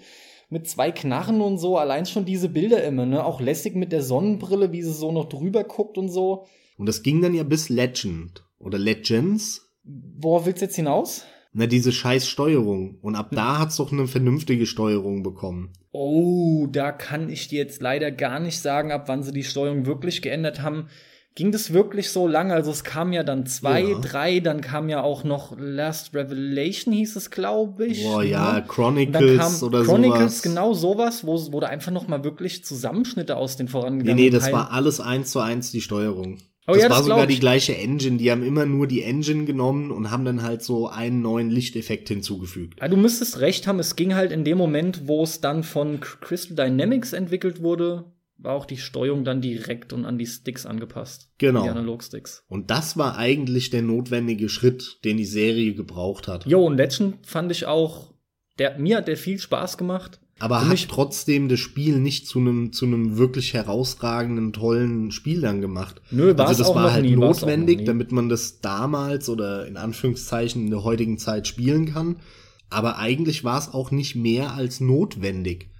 mit 0.49 0.67
zwei 0.67 0.91
Knarren 0.91 1.41
und 1.41 1.57
so. 1.57 1.77
Allein 1.77 2.05
schon 2.05 2.25
diese 2.25 2.49
Bilder 2.49 2.83
immer, 2.83 3.05
ne? 3.05 3.23
Auch 3.25 3.41
lässig 3.41 3.75
mit 3.75 3.91
der 3.91 4.03
Sonnenbrille, 4.03 4.71
wie 4.71 4.83
sie 4.83 4.93
so 4.93 5.11
noch 5.11 5.27
drüber 5.27 5.63
guckt 5.63 5.97
und 5.97 6.09
so. 6.09 6.45
Und 6.77 6.85
das 6.85 7.03
ging 7.03 7.21
dann 7.21 7.33
ja 7.33 7.43
bis 7.43 7.69
Legend 7.69 8.43
oder 8.59 8.77
Legends. 8.77 9.69
Worauf 9.83 10.45
willst 10.45 10.61
du 10.61 10.65
jetzt 10.65 10.75
hinaus? 10.75 11.25
Na, 11.51 11.65
diese 11.65 11.91
scheiß 11.91 12.27
Steuerung. 12.27 12.99
Und 13.01 13.15
ab 13.15 13.31
hm. 13.31 13.35
da 13.35 13.57
hat's 13.57 13.77
doch 13.77 13.91
eine 13.91 14.07
vernünftige 14.07 14.67
Steuerung 14.67 15.23
bekommen. 15.23 15.73
Oh, 15.91 16.67
da 16.71 16.91
kann 16.91 17.29
ich 17.29 17.47
dir 17.47 17.57
jetzt 17.57 17.81
leider 17.81 18.11
gar 18.11 18.39
nicht 18.39 18.59
sagen, 18.59 18.91
ab 18.91 19.05
wann 19.07 19.23
sie 19.23 19.33
die 19.33 19.43
Steuerung 19.43 19.87
wirklich 19.87 20.21
geändert 20.21 20.61
haben 20.61 20.89
ging 21.35 21.51
das 21.51 21.73
wirklich 21.73 22.09
so 22.09 22.27
lang? 22.27 22.51
Also 22.51 22.71
es 22.71 22.83
kam 22.83 23.13
ja 23.13 23.23
dann 23.23 23.45
zwei, 23.45 23.81
ja. 23.81 23.99
drei, 23.99 24.39
dann 24.39 24.61
kam 24.61 24.89
ja 24.89 25.01
auch 25.01 25.23
noch 25.23 25.55
Last 25.57 26.13
Revelation 26.13 26.93
hieß 26.93 27.15
es, 27.15 27.31
glaube 27.31 27.85
ich. 27.85 28.03
Boah, 28.03 28.23
ja, 28.23 28.53
ne? 28.53 28.65
Chronicles 28.67 29.63
oder 29.63 29.83
Chronicles, 29.83 30.19
sowas. 30.19 30.41
genau 30.41 30.73
sowas, 30.73 31.25
wo, 31.25 31.51
wo 31.51 31.59
du 31.59 31.67
einfach 31.67 31.91
noch 31.91 32.07
mal 32.07 32.23
wirklich 32.23 32.65
Zusammenschnitte 32.65 33.37
aus 33.37 33.57
den 33.57 33.67
vorangegangenen 33.67 34.15
Nee, 34.15 34.23
nee, 34.23 34.29
das 34.29 34.43
Teilen. 34.43 34.55
war 34.55 34.71
alles 34.71 34.99
eins 34.99 35.31
zu 35.31 35.39
eins 35.39 35.71
die 35.71 35.81
Steuerung. 35.81 36.39
Oh, 36.69 36.73
das 36.73 36.83
ja, 36.83 36.89
war 36.89 36.97
das 36.97 37.05
sogar 37.07 37.27
die 37.27 37.39
gleiche 37.39 37.75
Engine. 37.75 38.17
Die 38.17 38.29
haben 38.29 38.43
immer 38.43 38.65
nur 38.65 38.85
die 38.85 39.01
Engine 39.01 39.45
genommen 39.45 39.89
und 39.91 40.11
haben 40.11 40.23
dann 40.23 40.43
halt 40.43 40.61
so 40.61 40.87
einen 40.87 41.21
neuen 41.21 41.49
Lichteffekt 41.49 42.09
hinzugefügt. 42.09 42.79
Ja, 42.79 42.87
du 42.87 42.97
müsstest 42.97 43.39
recht 43.39 43.65
haben, 43.65 43.79
es 43.79 43.95
ging 43.95 44.13
halt 44.13 44.31
in 44.31 44.43
dem 44.43 44.57
Moment, 44.57 45.07
wo 45.07 45.23
es 45.23 45.41
dann 45.41 45.63
von 45.63 45.99
Crystal 45.99 46.55
Dynamics 46.55 47.13
entwickelt 47.13 47.63
wurde, 47.63 48.05
war 48.41 48.53
auch 48.53 48.65
die 48.65 48.77
Steuerung 48.77 49.23
dann 49.23 49.41
direkt 49.41 49.93
und 49.93 50.05
an 50.05 50.17
die 50.17 50.25
Sticks 50.25 50.65
angepasst. 50.65 51.29
Genau. 51.37 51.63
Die 51.63 51.69
Analogsticks. 51.69 52.43
Und 52.47 52.71
das 52.71 52.97
war 52.97 53.17
eigentlich 53.17 53.69
der 53.69 53.81
notwendige 53.81 54.49
Schritt, 54.49 54.99
den 55.03 55.17
die 55.17 55.25
Serie 55.25 55.73
gebraucht 55.73 56.27
hat. 56.27 56.45
Jo, 56.45 56.65
und 56.65 56.77
Legend 56.77 57.25
fand 57.25 57.51
ich 57.51 57.65
auch, 57.65 58.13
der, 58.57 58.77
mir 58.79 58.97
hat 58.97 59.07
der 59.07 59.17
viel 59.17 59.39
Spaß 59.39 59.77
gemacht. 59.77 60.19
Aber 60.41 60.69
hat 60.69 60.87
trotzdem 60.87 61.49
das 61.49 61.59
Spiel 61.59 61.99
nicht 61.99 62.25
zu 62.25 62.39
einem 62.39 62.71
zu 62.71 62.85
einem 62.85 63.17
wirklich 63.17 63.53
herausragenden, 63.53 64.53
tollen 64.53 65.11
Spiel 65.11 65.41
dann 65.41 65.59
gemacht. 65.59 66.01
Nö, 66.11 66.37
war 66.37 66.47
also 66.47 66.63
das 66.63 66.71
auch 66.71 66.75
war 66.75 66.93
halt 66.93 67.03
nie, 67.03 67.17
notwendig, 67.17 67.83
damit 67.83 68.13
man 68.13 68.29
das 68.29 68.61
damals 68.61 69.27
oder 69.27 69.67
in 69.67 69.75
Anführungszeichen 69.75 70.63
in 70.63 70.69
der 70.69 70.85
heutigen 70.85 71.17
Zeit 71.17 71.45
spielen 71.45 71.93
kann. 71.93 72.21
Aber 72.69 72.99
eigentlich 72.99 73.43
war 73.43 73.59
es 73.59 73.73
auch 73.73 73.91
nicht 73.91 74.15
mehr 74.15 74.53
als 74.53 74.79
notwendig. 74.79 75.71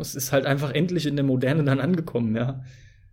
Es 0.00 0.14
ist 0.14 0.32
halt 0.32 0.46
einfach 0.46 0.70
endlich 0.72 1.06
in 1.06 1.16
der 1.16 1.24
Moderne 1.24 1.64
dann 1.64 1.80
angekommen, 1.80 2.34
ja. 2.36 2.62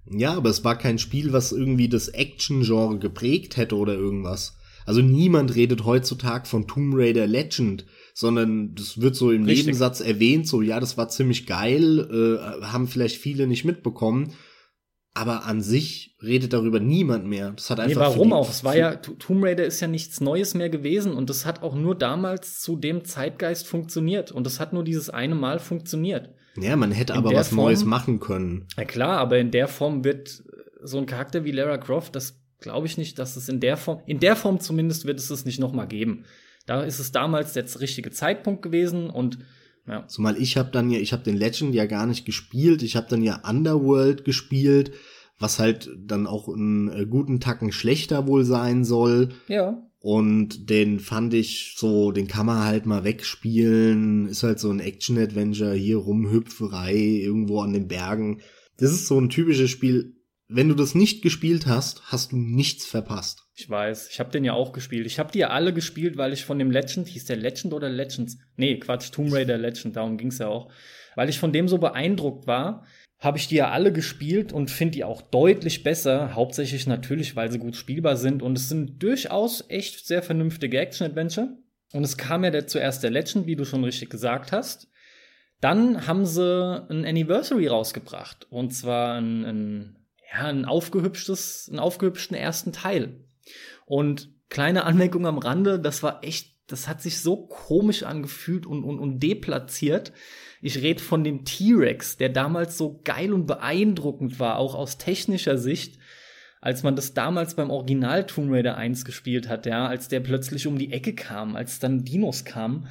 Ja, 0.10 0.34
aber 0.34 0.50
es 0.50 0.64
war 0.64 0.78
kein 0.78 0.98
Spiel, 0.98 1.32
was 1.34 1.52
irgendwie 1.52 1.88
das 1.88 2.10
Action-Genre 2.10 3.00
geprägt 3.00 3.58
hätte 3.58 3.76
oder 3.78 3.94
irgendwas. 3.94 4.58
Also 4.86 5.02
niemand 5.02 5.56
redet 5.56 5.86
heutzutage 5.86 6.48
von 6.48 6.68
Tomb 6.68 6.94
Raider 6.96 7.28
Legend, 7.28 7.86
sondern 8.14 8.74
das 8.76 9.00
wird 9.00 9.16
so 9.16 9.32
im 9.32 9.46
Richtig. 9.46 9.68
Nebensatz 9.68 10.02
erwähnt, 10.02 10.48
so 10.48 10.62
ja, 10.62 10.80
das 10.80 10.98
war 10.98 11.10
ziemlich 11.10 11.46
geil, 11.46 12.00
äh, 12.00 12.66
haben 12.66 12.88
vielleicht 12.88 13.18
viele 13.18 13.48
nicht 13.48 13.64
mitbekommen. 13.64 14.34
Aber 15.14 15.46
an 15.46 15.62
sich 15.62 16.16
redet 16.24 16.54
darüber 16.54 16.80
niemand 16.80 17.26
mehr. 17.26 17.52
Das 17.52 17.70
hat 17.70 17.82
einfach. 17.82 18.02
Nee, 18.02 18.08
warum 18.16 18.32
auch? 18.32 18.50
Es 18.50 18.64
war 18.64 18.78
ja, 18.78 18.96
Tomb 18.96 19.44
Raider 19.44 19.66
ist 19.66 19.82
ja 19.82 19.88
nichts 19.88 20.22
Neues 20.22 20.54
mehr 20.54 20.70
gewesen 20.70 21.14
und 21.14 21.30
das 21.30 21.46
hat 21.46 21.64
auch 21.64 21.76
nur 21.76 21.96
damals 21.96 22.62
zu 22.62 22.78
dem 22.78 23.04
Zeitgeist 23.04 23.68
funktioniert. 23.68 24.32
Und 24.32 24.46
das 24.46 24.62
hat 24.62 24.72
nur 24.72 24.86
dieses 24.86 25.10
eine 25.10 25.36
Mal 25.36 25.60
funktioniert. 25.60 26.34
Ja, 26.58 26.76
man 26.76 26.92
hätte 26.92 27.14
in 27.14 27.20
aber 27.20 27.34
was 27.34 27.50
Form, 27.50 27.66
Neues 27.66 27.86
machen 27.86 28.20
können. 28.20 28.68
Na 28.78 28.86
klar, 28.86 29.20
aber 29.20 29.40
in 29.40 29.52
der 29.52 29.68
Form 29.68 30.04
wird 30.04 30.44
so 30.82 30.98
ein 30.98 31.06
Charakter 31.06 31.46
wie 31.46 31.52
Lara 31.52 31.78
Croft, 31.78 32.16
das 32.16 32.40
glaube 32.60 32.88
ich 32.88 32.98
nicht, 32.98 33.20
dass 33.20 33.36
es 33.36 33.50
in 33.50 33.60
der 33.60 33.78
Form, 33.78 34.02
in 34.06 34.20
der 34.20 34.36
Form 34.36 34.60
zumindest 34.60 35.06
wird 35.06 35.20
es 35.20 35.30
es 35.30 35.46
nicht 35.46 35.60
noch 35.60 35.74
mal 35.74 35.86
geben. 35.86 36.26
Da 36.66 36.84
ist 36.84 37.00
es 37.00 37.12
damals 37.12 37.54
der 37.54 37.66
richtige 37.80 38.12
Zeitpunkt 38.12 38.62
gewesen 38.62 39.10
und 39.10 39.40
ja. 39.88 40.06
Zumal 40.08 40.38
ich 40.38 40.58
habe 40.58 40.70
dann 40.72 40.92
ja, 40.92 41.00
ich 41.00 41.12
habe 41.12 41.24
den 41.24 41.36
Legend 41.36 41.74
ja 41.74 41.86
gar 41.86 42.06
nicht 42.06 42.26
gespielt, 42.26 42.84
ich 42.84 42.96
habe 42.96 43.08
dann 43.10 43.24
ja 43.24 43.42
Underworld 43.48 44.26
gespielt, 44.26 44.92
was 45.40 45.60
halt 45.60 45.90
dann 45.98 46.28
auch 46.28 46.48
einen 46.48 46.90
äh, 46.90 47.06
guten 47.08 47.40
Tacken 47.40 47.72
schlechter 47.72 48.28
wohl 48.28 48.44
sein 48.46 48.84
soll. 48.86 49.30
Ja. 49.48 49.82
Und 50.04 50.72
den 50.72 51.00
fand 51.00 51.32
ich 51.36 51.76
so, 51.78 52.12
den 52.12 52.28
kann 52.28 52.48
man 52.48 52.64
halt 52.64 52.88
mal 52.88 53.04
wegspielen. 53.04 54.28
Ist 54.28 54.42
halt 54.42 54.60
so 54.60 54.72
ein 54.72 54.80
Action-Adventure, 54.80 55.76
hier 55.76 55.98
Rumhüpferei, 55.98 56.96
irgendwo 56.96 57.62
an 57.62 57.74
den 57.74 57.88
Bergen. 57.88 58.42
Das 58.78 58.92
ist 58.92 59.08
so 59.08 59.20
ein 59.22 59.30
typisches 59.30 59.70
Spiel. 59.70 60.16
Wenn 60.48 60.70
du 60.70 60.74
das 60.74 60.96
nicht 60.96 61.22
gespielt 61.22 61.68
hast, 61.68 62.02
hast 62.12 62.32
du 62.32 62.38
nichts 62.38 62.84
verpasst. 62.84 63.44
Ich 63.54 63.70
weiß, 63.70 64.10
ich 64.12 64.20
habe 64.20 64.32
den 64.32 64.44
ja 64.44 64.54
auch 64.54 64.74
gespielt. 64.74 65.06
Ich 65.06 65.20
habe 65.20 65.32
die 65.32 65.40
ja 65.40 65.52
alle 65.52 65.72
gespielt, 65.72 66.18
weil 66.18 66.34
ich 66.34 66.46
von 66.46 66.58
dem 66.58 66.72
Legend, 66.72 67.08
hieß 67.08 67.26
der 67.26 67.38
Legend 67.38 67.72
oder 67.72 67.88
Legends? 67.88 68.40
Nee, 68.56 68.80
Quatsch, 68.80 69.12
Tomb 69.12 69.32
Raider 69.32 69.60
Legend, 69.60 69.96
darum 69.96 70.18
ging's 70.18 70.40
ja 70.40 70.48
auch. 70.48 70.72
Weil 71.16 71.30
ich 71.30 71.38
von 71.38 71.54
dem 71.54 71.68
so 71.68 71.78
beeindruckt 71.78 72.48
war, 72.48 72.86
habe 73.22 73.38
ich 73.38 73.48
die 73.48 73.56
ja 73.56 73.70
alle 73.70 73.94
gespielt 73.94 74.52
und 74.52 74.72
finde 74.72 74.94
die 74.94 75.04
auch 75.04 75.22
deutlich 75.22 75.84
besser. 75.84 76.34
Hauptsächlich 76.34 76.88
natürlich, 76.88 77.36
weil 77.36 77.52
sie 77.52 77.60
gut 77.60 77.76
spielbar 77.76 78.18
sind 78.18 78.42
und 78.42 78.58
es 78.58 78.68
sind 78.68 79.02
durchaus 79.02 79.64
echt 79.70 80.08
sehr 80.08 80.24
vernünftige 80.24 80.80
Action-Adventure. 80.80 81.56
Und 81.94 82.04
es 82.04 82.18
kam 82.18 82.44
ja 82.44 82.50
der, 82.50 82.66
zuerst 82.66 83.04
der 83.04 83.12
Legend, 83.12 83.46
wie 83.46 83.56
du 83.56 83.64
schon 83.64 83.84
richtig 83.84 84.10
gesagt 84.10 84.52
hast. 84.52 84.90
Dann 85.60 86.08
haben 86.08 86.26
sie 86.26 86.84
ein 86.90 87.06
Anniversary 87.06 87.68
rausgebracht. 87.68 88.48
Und 88.50 88.74
zwar 88.74 89.20
ein, 89.20 89.46
ein, 89.46 89.96
ja, 90.34 90.48
ein 90.48 90.66
aufgehübschtes, 90.66 91.68
einen 91.70 91.80
aufgehübschten 91.80 92.36
ersten 92.36 92.72
Teil. 92.72 93.24
Und 93.86 94.34
kleine 94.50 94.84
Anmerkung 94.86 95.28
am 95.28 95.38
Rande, 95.38 95.80
das 95.80 96.02
war 96.02 96.24
echt, 96.24 96.56
das 96.66 96.88
hat 96.88 97.04
sich 97.04 97.20
so 97.20 97.46
komisch 97.46 98.02
angefühlt 98.02 98.66
und, 98.66 98.84
und, 98.84 98.98
und 98.98 99.20
deplatziert 99.20 100.12
ich 100.62 100.82
rede 100.82 101.02
von 101.02 101.24
dem 101.24 101.44
T-Rex, 101.44 102.18
der 102.18 102.30
damals 102.30 102.78
so 102.78 103.02
geil 103.04 103.34
und 103.34 103.48
beeindruckend 103.48 104.40
war, 104.40 104.58
auch 104.58 104.76
aus 104.76 104.98
technischer 104.98 105.58
Sicht, 105.58 105.98
als 106.62 106.84
man 106.84 106.96
das 106.96 107.16
damals 107.16 107.56
beim 107.56 107.72
Original 107.72 108.26
Tomb 108.28 108.52
Raider 108.52 108.78
1 108.78 109.04
gespielt 109.04 109.50
hat, 109.50 109.66
ja, 109.66 109.88
als 109.88 110.08
der 110.08 110.20
plötzlich 110.20 110.68
um 110.68 110.78
die 110.78 110.94
Ecke 110.94 111.16
kam, 111.16 111.56
als 111.56 111.80
dann 111.80 112.06
Dinos 112.06 112.46
kamen. 112.46 112.88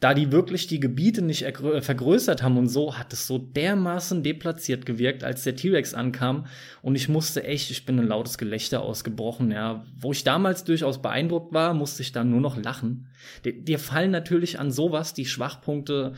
Da 0.00 0.14
die 0.14 0.30
wirklich 0.30 0.68
die 0.68 0.78
Gebiete 0.78 1.22
nicht 1.22 1.44
vergrößert 1.44 2.42
haben 2.42 2.56
und 2.56 2.68
so, 2.68 2.96
hat 2.96 3.12
es 3.12 3.26
so 3.26 3.38
dermaßen 3.38 4.22
deplatziert 4.22 4.86
gewirkt, 4.86 5.24
als 5.24 5.42
der 5.42 5.56
T-Rex 5.56 5.92
ankam. 5.92 6.46
Und 6.82 6.94
ich 6.94 7.08
musste 7.08 7.42
echt, 7.42 7.72
ich 7.72 7.84
bin 7.84 7.98
ein 7.98 8.06
lautes 8.06 8.38
Gelächter 8.38 8.82
ausgebrochen, 8.82 9.50
ja. 9.50 9.84
Wo 9.98 10.12
ich 10.12 10.22
damals 10.22 10.62
durchaus 10.62 11.02
beeindruckt 11.02 11.52
war, 11.52 11.74
musste 11.74 12.02
ich 12.02 12.12
dann 12.12 12.30
nur 12.30 12.40
noch 12.40 12.56
lachen. 12.56 13.08
Dir 13.44 13.80
fallen 13.80 14.12
natürlich 14.12 14.60
an 14.60 14.70
sowas 14.70 15.14
die 15.14 15.26
Schwachpunkte 15.26 16.14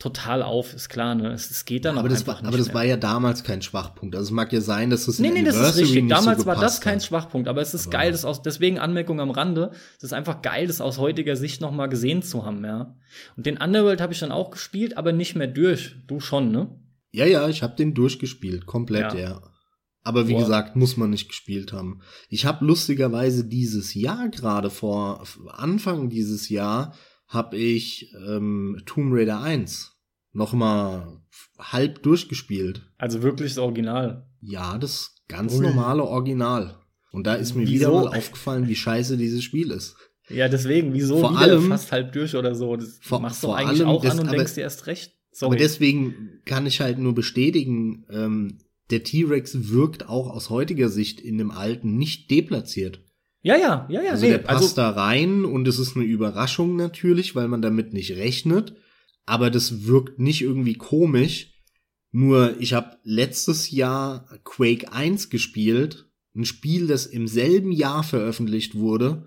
total 0.00 0.42
auf, 0.42 0.74
ist 0.74 0.88
klar, 0.88 1.14
ne? 1.14 1.30
Es, 1.32 1.50
es 1.50 1.64
geht 1.64 1.84
dann 1.84 1.96
aber 1.98 2.08
auch 2.08 2.10
das, 2.10 2.26
war, 2.26 2.36
nicht 2.36 2.46
aber 2.48 2.56
das 2.58 2.66
mehr. 2.68 2.74
war 2.74 2.84
ja 2.84 2.96
damals 2.96 3.44
kein 3.44 3.62
Schwachpunkt. 3.62 4.16
Also 4.16 4.28
es 4.28 4.30
mag 4.32 4.52
ja 4.52 4.60
sein, 4.60 4.90
dass 4.90 5.06
es 5.06 5.20
Nee, 5.20 5.30
nee, 5.30 5.44
das 5.44 5.56
ist 5.56 5.76
richtig. 5.76 6.08
Damals 6.08 6.40
so 6.40 6.46
war 6.46 6.56
das 6.56 6.80
kein. 6.80 7.00
Schwachpunkt, 7.00 7.46
aber 7.46 7.60
es 7.60 7.74
ist 7.74 7.86
Aber- 7.86 7.98
geil, 7.98 8.10
das 8.12 8.24
aus, 8.24 8.42
deswegen 8.42 8.78
Anmerkung 8.80 9.20
am 9.20 9.30
Rande. 9.30 9.70
Es 9.98 10.02
ist 10.02 10.12
einfach 10.12 10.42
geil, 10.42 10.66
das 10.66 10.80
aus 10.80 10.98
heutiger 10.98 11.36
Sicht 11.36 11.60
nochmal 11.60 11.88
gesehen 11.88 12.22
zu 12.22 12.44
haben, 12.44 12.64
ja. 12.64 12.96
Und 13.36 13.46
den 13.46 13.58
Underworld 13.58 14.00
habe 14.00 14.12
ich 14.12 14.18
dann 14.18 14.32
auch 14.32 14.50
gespielt, 14.50 14.96
aber 14.96 15.12
nicht 15.12 15.36
mehr 15.36 15.46
durch. 15.46 15.94
Du 16.08 16.18
schon, 16.18 16.50
ne? 16.50 16.74
Ja, 17.12 17.26
ja, 17.26 17.48
ich 17.48 17.62
habe 17.62 17.76
den 17.76 17.94
durchgespielt, 17.94 18.66
komplett, 18.66 19.12
Ja. 19.14 19.18
ja. 19.20 19.42
Aber 20.02 20.28
wie 20.28 20.32
Boah. 20.32 20.40
gesagt, 20.40 20.76
muss 20.76 20.96
man 20.96 21.10
nicht 21.10 21.28
gespielt 21.28 21.74
haben. 21.74 22.00
Ich 22.30 22.46
habe 22.46 22.64
lustigerweise 22.64 23.44
dieses 23.44 23.92
Jahr 23.92 24.30
gerade 24.30 24.70
vor 24.70 25.24
Anfang 25.52 26.08
dieses 26.08 26.48
Jahr 26.48 26.94
habe 27.30 27.56
ich 27.56 28.12
ähm, 28.26 28.80
Tomb 28.86 29.12
Raider 29.14 29.40
1 29.40 29.92
noch 30.32 30.52
mal 30.52 31.22
halb 31.58 32.02
durchgespielt. 32.02 32.82
Also 32.98 33.22
wirklich 33.22 33.52
das 33.52 33.58
Original. 33.58 34.26
Ja, 34.42 34.78
das 34.78 35.14
ganz 35.28 35.54
Ui. 35.54 35.60
normale 35.60 36.04
Original. 36.04 36.76
Und 37.12 37.26
da 37.26 37.34
ist 37.34 37.54
mir 37.54 37.62
Wieso? 37.66 37.72
wieder 37.72 37.92
mal 37.92 38.08
aufgefallen, 38.18 38.68
wie 38.68 38.74
scheiße 38.76 39.16
dieses 39.16 39.42
Spiel 39.42 39.70
ist. 39.70 39.96
Ja, 40.28 40.48
deswegen, 40.48 40.92
wieso 40.92 41.18
Vor 41.20 41.30
wieder 41.30 41.40
allem- 41.40 41.68
fast 41.68 41.90
halb 41.90 42.12
durch 42.12 42.34
oder 42.36 42.54
so? 42.54 42.76
Das 42.76 42.98
Vor- 43.02 43.20
machst 43.20 43.42
du 43.42 43.52
eigentlich 43.52 43.82
auch 43.84 44.02
das- 44.02 44.12
an 44.12 44.20
und 44.20 44.28
aber- 44.28 44.36
denkst 44.36 44.54
dir 44.54 44.60
erst 44.62 44.86
recht. 44.86 45.16
Sorry. 45.32 45.54
Aber 45.54 45.56
deswegen 45.56 46.40
kann 46.44 46.66
ich 46.66 46.80
halt 46.80 46.98
nur 46.98 47.14
bestätigen, 47.14 48.04
ähm, 48.10 48.58
der 48.90 49.04
T-Rex 49.04 49.70
wirkt 49.70 50.08
auch 50.08 50.30
aus 50.30 50.50
heutiger 50.50 50.88
Sicht 50.88 51.20
in 51.20 51.38
dem 51.38 51.52
alten 51.52 51.96
nicht 51.96 52.30
deplatziert. 52.30 53.00
Ja, 53.42 53.56
ja, 53.56 53.86
ja, 53.88 54.02
ja. 54.02 54.10
Also 54.10 54.26
nee, 54.26 54.32
der 54.32 54.38
passt 54.38 54.62
also, 54.62 54.76
da 54.76 54.90
rein 54.90 55.44
und 55.44 55.66
es 55.66 55.78
ist 55.78 55.96
eine 55.96 56.04
Überraschung 56.04 56.76
natürlich, 56.76 57.34
weil 57.34 57.48
man 57.48 57.62
damit 57.62 57.92
nicht 57.92 58.12
rechnet. 58.12 58.74
Aber 59.26 59.50
das 59.50 59.84
wirkt 59.86 60.18
nicht 60.18 60.42
irgendwie 60.42 60.74
komisch. 60.74 61.54
Nur 62.12 62.60
ich 62.60 62.72
habe 62.72 62.98
letztes 63.04 63.70
Jahr 63.70 64.26
Quake 64.44 64.92
1 64.92 65.30
gespielt, 65.30 66.10
ein 66.34 66.44
Spiel, 66.44 66.86
das 66.86 67.06
im 67.06 67.28
selben 67.28 67.72
Jahr 67.72 68.02
veröffentlicht 68.02 68.74
wurde. 68.74 69.26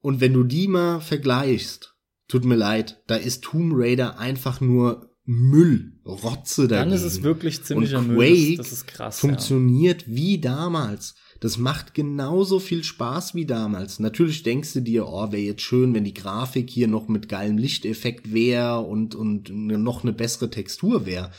Und 0.00 0.20
wenn 0.20 0.34
du 0.34 0.44
die 0.44 0.68
mal 0.68 1.00
vergleichst, 1.00 1.94
tut 2.28 2.44
mir 2.44 2.56
leid, 2.56 3.02
da 3.06 3.16
ist 3.16 3.44
Tomb 3.44 3.72
Raider 3.74 4.18
einfach 4.18 4.60
nur 4.60 5.08
Müll, 5.24 5.92
Rotze 6.06 6.68
dagegen. 6.68 6.90
dann 6.90 6.98
ist 6.98 7.04
es 7.04 7.22
wirklich 7.22 7.62
ziemlicher 7.62 7.98
Und 7.98 8.08
Müll. 8.08 8.16
Quake 8.16 8.56
Das, 8.56 8.68
das 8.68 8.78
ist 8.78 8.86
krass. 8.86 9.20
funktioniert 9.20 10.04
wie 10.06 10.40
damals. 10.40 11.14
Das 11.40 11.56
macht 11.56 11.94
genauso 11.94 12.58
viel 12.58 12.82
Spaß 12.82 13.34
wie 13.34 13.46
damals. 13.46 14.00
Natürlich 14.00 14.42
denkst 14.42 14.72
du 14.72 14.80
dir, 14.80 15.06
oh, 15.06 15.30
wäre 15.30 15.42
jetzt 15.42 15.62
schön, 15.62 15.94
wenn 15.94 16.04
die 16.04 16.14
Grafik 16.14 16.68
hier 16.68 16.88
noch 16.88 17.06
mit 17.08 17.28
geilem 17.28 17.58
Lichteffekt 17.58 18.32
wäre 18.32 18.80
und, 18.80 19.14
und 19.14 19.50
noch 19.50 20.02
eine 20.02 20.12
bessere 20.12 20.50
Textur 20.50 21.06
wäre. 21.06 21.30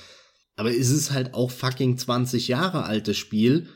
Aber 0.56 0.72
es 0.72 0.90
ist 0.90 1.12
halt 1.12 1.34
auch 1.34 1.52
fucking 1.52 1.98
20 1.98 2.48
Jahre 2.48 2.84
altes 2.84 3.18
Spiel. 3.18 3.68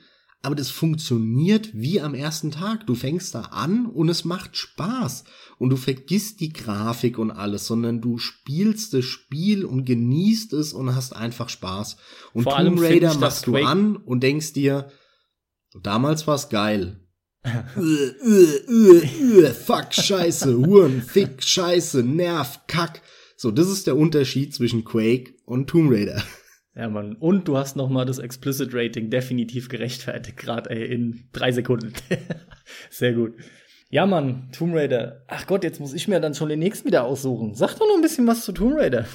Aber 0.46 0.56
das 0.56 0.70
funktioniert 0.70 1.70
wie 1.74 2.02
am 2.02 2.14
ersten 2.14 2.52
Tag. 2.52 2.86
Du 2.86 2.96
fängst 2.96 3.34
da 3.34 3.44
an 3.44 3.86
und 3.86 4.10
es 4.10 4.26
macht 4.26 4.58
Spaß. 4.58 5.24
Und 5.58 5.70
du 5.70 5.78
vergisst 5.78 6.42
die 6.42 6.52
Grafik 6.52 7.18
und 7.18 7.32
alles, 7.32 7.68
sondern 7.68 8.02
du 8.02 8.18
spielst 8.18 8.94
das 8.94 9.06
Spiel 9.06 9.64
und 9.64 9.86
genießt 9.86 10.52
es 10.54 10.74
und 10.74 10.94
hast 10.94 11.16
einfach 11.16 11.48
Spaß. 11.48 11.96
Und 12.34 12.44
Vor 12.44 12.58
Tomb 12.58 12.82
Raider 12.82 13.14
machst 13.18 13.48
du 13.48 13.52
Quake- 13.52 13.68
an 13.68 13.96
und 13.96 14.22
denkst 14.22 14.52
dir, 14.52 14.92
damals 15.80 16.28
war's 16.28 16.50
geil. 16.50 17.00
äh, 17.44 17.50
äh, 17.50 19.02
äh, 19.02 19.46
äh, 19.46 19.52
fuck, 19.52 19.94
scheiße, 19.94 20.58
Huren, 20.58 21.02
Fick, 21.02 21.44
scheiße, 21.44 22.04
Nerv, 22.04 22.62
Kack. 22.68 23.02
So, 23.36 23.52
das 23.52 23.68
ist 23.68 23.88
der 23.88 23.98
Unterschied 23.98 24.54
zwischen 24.54 24.86
Quake 24.86 25.34
und 25.46 25.70
Tomb 25.70 25.92
Raider. 25.92 26.24
Ja, 26.76 26.90
Mann. 26.90 27.16
Und 27.18 27.48
du 27.48 27.56
hast 27.56 27.76
noch 27.76 27.90
mal 27.90 28.04
das 28.04 28.18
Explicit 28.18 28.74
Rating 28.74 29.12
definitiv 29.12 29.70
gerechtfertigt, 29.70 30.38
gerade 30.38 30.72
ey, 30.72 30.92
in 30.92 31.30
drei 31.32 31.52
Sekunden. 31.52 31.94
Sehr 32.90 33.14
gut. 33.14 33.36
Ja, 33.92 34.08
Mann, 34.08 34.50
Tomb 34.52 34.74
Raider. 34.74 35.24
Ach 35.28 35.46
Gott, 35.46 35.64
jetzt 35.64 35.80
muss 35.80 35.94
ich 35.94 36.08
mir 36.08 36.20
dann 36.20 36.34
schon 36.34 36.50
den 36.50 36.58
nächsten 36.58 36.88
wieder 36.88 37.04
aussuchen. 37.04 37.54
Sag 37.54 37.76
doch 37.76 37.88
noch 37.88 37.94
ein 37.94 38.02
bisschen 38.02 38.26
was 38.26 38.44
zu 38.44 38.54
Tomb 38.54 38.76
Raider. 38.76 39.06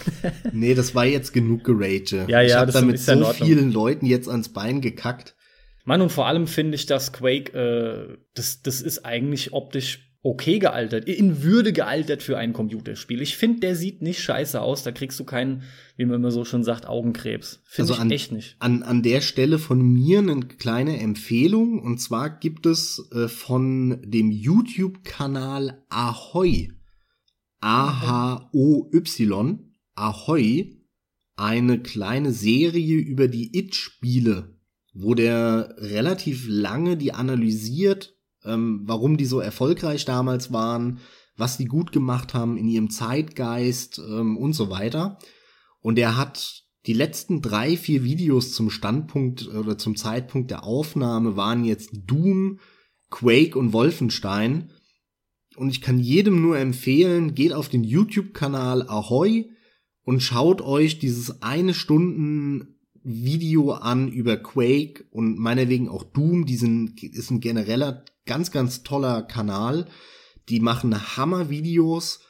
Nee, 0.52 0.74
das 0.74 0.94
war 0.94 1.04
jetzt 1.04 1.32
genug 1.32 1.64
Gerage. 1.64 2.26
Ja, 2.28 2.42
ich 2.42 2.50
ja, 2.50 2.60
hab 2.60 2.66
das 2.66 2.76
damit 2.76 3.00
so 3.00 3.24
vielen 3.32 3.72
Leuten 3.72 4.06
jetzt 4.06 4.28
ans 4.28 4.50
Bein 4.50 4.80
gekackt. 4.80 5.34
Mann, 5.88 6.02
und 6.02 6.12
vor 6.12 6.26
allem 6.26 6.46
finde 6.46 6.74
ich, 6.76 6.84
dass 6.86 7.12
Quake, 7.14 7.52
äh, 7.54 8.18
das, 8.34 8.60
das 8.62 8.82
ist 8.82 9.04
eigentlich 9.06 9.52
optisch 9.54 10.04
okay 10.20 10.58
gealtert, 10.58 11.08
in 11.08 11.42
Würde 11.42 11.72
gealtert 11.72 12.22
für 12.22 12.36
ein 12.36 12.52
Computerspiel. 12.52 13.22
Ich 13.22 13.36
finde, 13.36 13.60
der 13.60 13.74
sieht 13.76 14.02
nicht 14.02 14.20
scheiße 14.20 14.60
aus. 14.60 14.82
Da 14.82 14.90
kriegst 14.92 15.18
du 15.18 15.24
keinen, 15.24 15.62
wie 15.96 16.04
man 16.04 16.16
immer 16.16 16.30
so 16.32 16.44
schon 16.44 16.64
sagt, 16.64 16.86
Augenkrebs. 16.86 17.62
Finde 17.64 17.82
Also 17.84 17.94
ich 17.94 18.00
an- 18.00 18.10
echt 18.10 18.32
nicht. 18.32 18.56
An, 18.58 18.82
an 18.82 19.02
der 19.02 19.20
Stelle 19.22 19.58
von 19.58 19.80
mir 19.80 20.18
eine 20.18 20.40
kleine 20.40 20.98
Empfehlung. 21.00 21.80
Und 21.80 21.98
zwar 21.98 22.28
gibt 22.38 22.66
es 22.66 23.08
äh, 23.12 23.28
von 23.28 24.02
dem 24.04 24.30
YouTube-Kanal 24.30 25.84
Ahoy, 25.88 26.72
A-H-O-Y, 27.60 29.58
Ahoy, 29.94 30.82
eine 31.36 31.80
kleine 31.80 32.32
Serie 32.32 32.96
über 32.96 33.28
die 33.28 33.56
It-Spiele, 33.56 34.57
wo 35.00 35.14
der 35.14 35.74
relativ 35.78 36.46
lange 36.48 36.96
die 36.96 37.14
analysiert, 37.14 38.16
ähm, 38.44 38.80
warum 38.84 39.16
die 39.16 39.26
so 39.26 39.38
erfolgreich 39.38 40.04
damals 40.04 40.52
waren, 40.52 40.98
was 41.36 41.56
die 41.56 41.66
gut 41.66 41.92
gemacht 41.92 42.34
haben 42.34 42.56
in 42.56 42.68
ihrem 42.68 42.90
Zeitgeist 42.90 43.98
ähm, 43.98 44.36
und 44.36 44.54
so 44.54 44.70
weiter. 44.70 45.18
Und 45.80 45.98
er 46.00 46.16
hat 46.16 46.64
die 46.86 46.94
letzten 46.94 47.42
drei, 47.42 47.76
vier 47.76 48.02
Videos 48.02 48.52
zum 48.52 48.70
Standpunkt 48.70 49.46
oder 49.46 49.78
zum 49.78 49.94
Zeitpunkt 49.94 50.50
der 50.50 50.64
Aufnahme 50.64 51.36
waren 51.36 51.64
jetzt 51.64 51.90
Doom, 51.92 52.58
Quake 53.08 53.56
und 53.56 53.72
Wolfenstein. 53.72 54.72
Und 55.56 55.70
ich 55.70 55.80
kann 55.80 55.98
jedem 56.00 56.42
nur 56.42 56.58
empfehlen, 56.58 57.34
geht 57.34 57.52
auf 57.52 57.68
den 57.68 57.84
YouTube-Kanal 57.84 58.88
Ahoy 58.88 59.52
und 60.02 60.22
schaut 60.22 60.60
euch 60.60 60.98
dieses 60.98 61.42
eine 61.42 61.74
Stunden 61.74 62.77
Video 63.08 63.72
an 63.72 64.08
über 64.08 64.36
Quake 64.36 65.06
und 65.10 65.38
meinetwegen 65.38 65.88
auch 65.88 66.04
Doom. 66.04 66.46
Die 66.46 66.56
sind, 66.56 67.02
ist 67.02 67.30
ein 67.30 67.40
genereller, 67.40 68.04
ganz, 68.26 68.50
ganz 68.50 68.82
toller 68.82 69.22
Kanal. 69.22 69.86
Die 70.48 70.60
machen 70.60 71.16
Hammer-Videos 71.16 72.20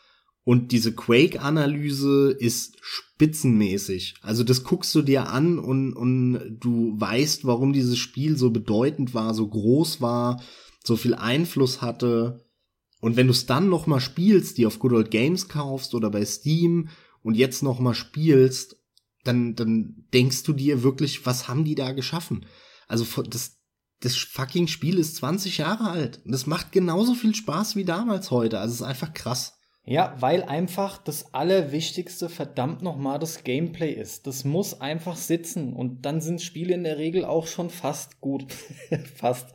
und 0.45 0.73
diese 0.73 0.95
Quake-Analyse 0.95 2.31
ist 2.31 2.79
spitzenmäßig. 2.81 4.15
Also 4.23 4.45
das 4.45 4.65
guckst 4.65 4.95
du 4.95 5.03
dir 5.03 5.29
an 5.29 5.59
und, 5.59 5.93
und 5.93 6.57
du 6.61 6.95
weißt, 6.99 7.45
warum 7.45 7.73
dieses 7.73 7.99
Spiel 7.99 8.39
so 8.39 8.51
bedeutend 8.51 9.13
war, 9.13 9.35
so 9.35 9.47
groß 9.47 10.01
war, 10.01 10.41
so 10.85 10.97
viel 10.97 11.15
Einfluss 11.15 11.83
hatte. 11.83 12.47
Und 13.01 13.17
wenn 13.17 13.27
du 13.27 13.33
es 13.33 13.45
dann 13.45 13.69
noch 13.69 13.87
mal 13.87 14.01
spielst, 14.01 14.57
die 14.57 14.67
auf 14.67 14.79
Good 14.79 14.93
Old 14.93 15.11
Games 15.11 15.49
kaufst 15.49 15.95
oder 15.95 16.09
bei 16.11 16.25
Steam 16.25 16.89
und 17.23 17.37
jetzt 17.37 17.63
noch 17.63 17.79
mal 17.79 17.95
spielst, 17.95 18.78
dann, 19.25 19.55
dann 19.55 20.07
denkst 20.13 20.43
du 20.45 20.53
dir 20.53 20.83
wirklich, 20.83 21.27
was 21.27 21.49
haben 21.49 21.65
die 21.65 21.75
da 21.75 21.93
geschaffen? 21.93 22.47
Also 22.87 23.23
das, 23.23 23.59
das 24.01 24.17
fucking 24.17 24.69
Spiel 24.69 24.99
ist 24.99 25.17
20 25.17 25.59
Jahre 25.59 25.91
alt. 25.91 26.21
Und 26.25 26.33
das 26.33 26.47
macht 26.47 26.73
genauso 26.73 27.15
viel 27.15 27.35
Spaß 27.35 27.77
wie 27.77 27.85
damals 27.85 28.31
heute. 28.31 28.59
Also 28.59 28.73
es 28.73 28.81
ist 28.81 28.87
einfach 28.87 29.13
krass. 29.13 29.59
Ja, 29.85 30.15
weil 30.21 30.43
einfach 30.43 30.99
das 30.99 31.33
Allerwichtigste 31.33 32.29
verdammt 32.29 32.83
nochmal 32.83 33.19
das 33.19 33.43
Gameplay 33.43 33.91
ist. 33.91 34.27
Das 34.27 34.45
muss 34.45 34.83
einfach 34.83 35.17
sitzen 35.17 35.73
und 35.73 36.05
dann 36.05 36.21
sind 36.21 36.43
Spiele 36.43 36.75
in 36.75 36.85
der 36.85 36.99
Regel 36.99 37.25
auch 37.25 37.47
schon 37.47 37.71
fast 37.71 38.21
gut. 38.21 38.47
fast. 39.15 39.55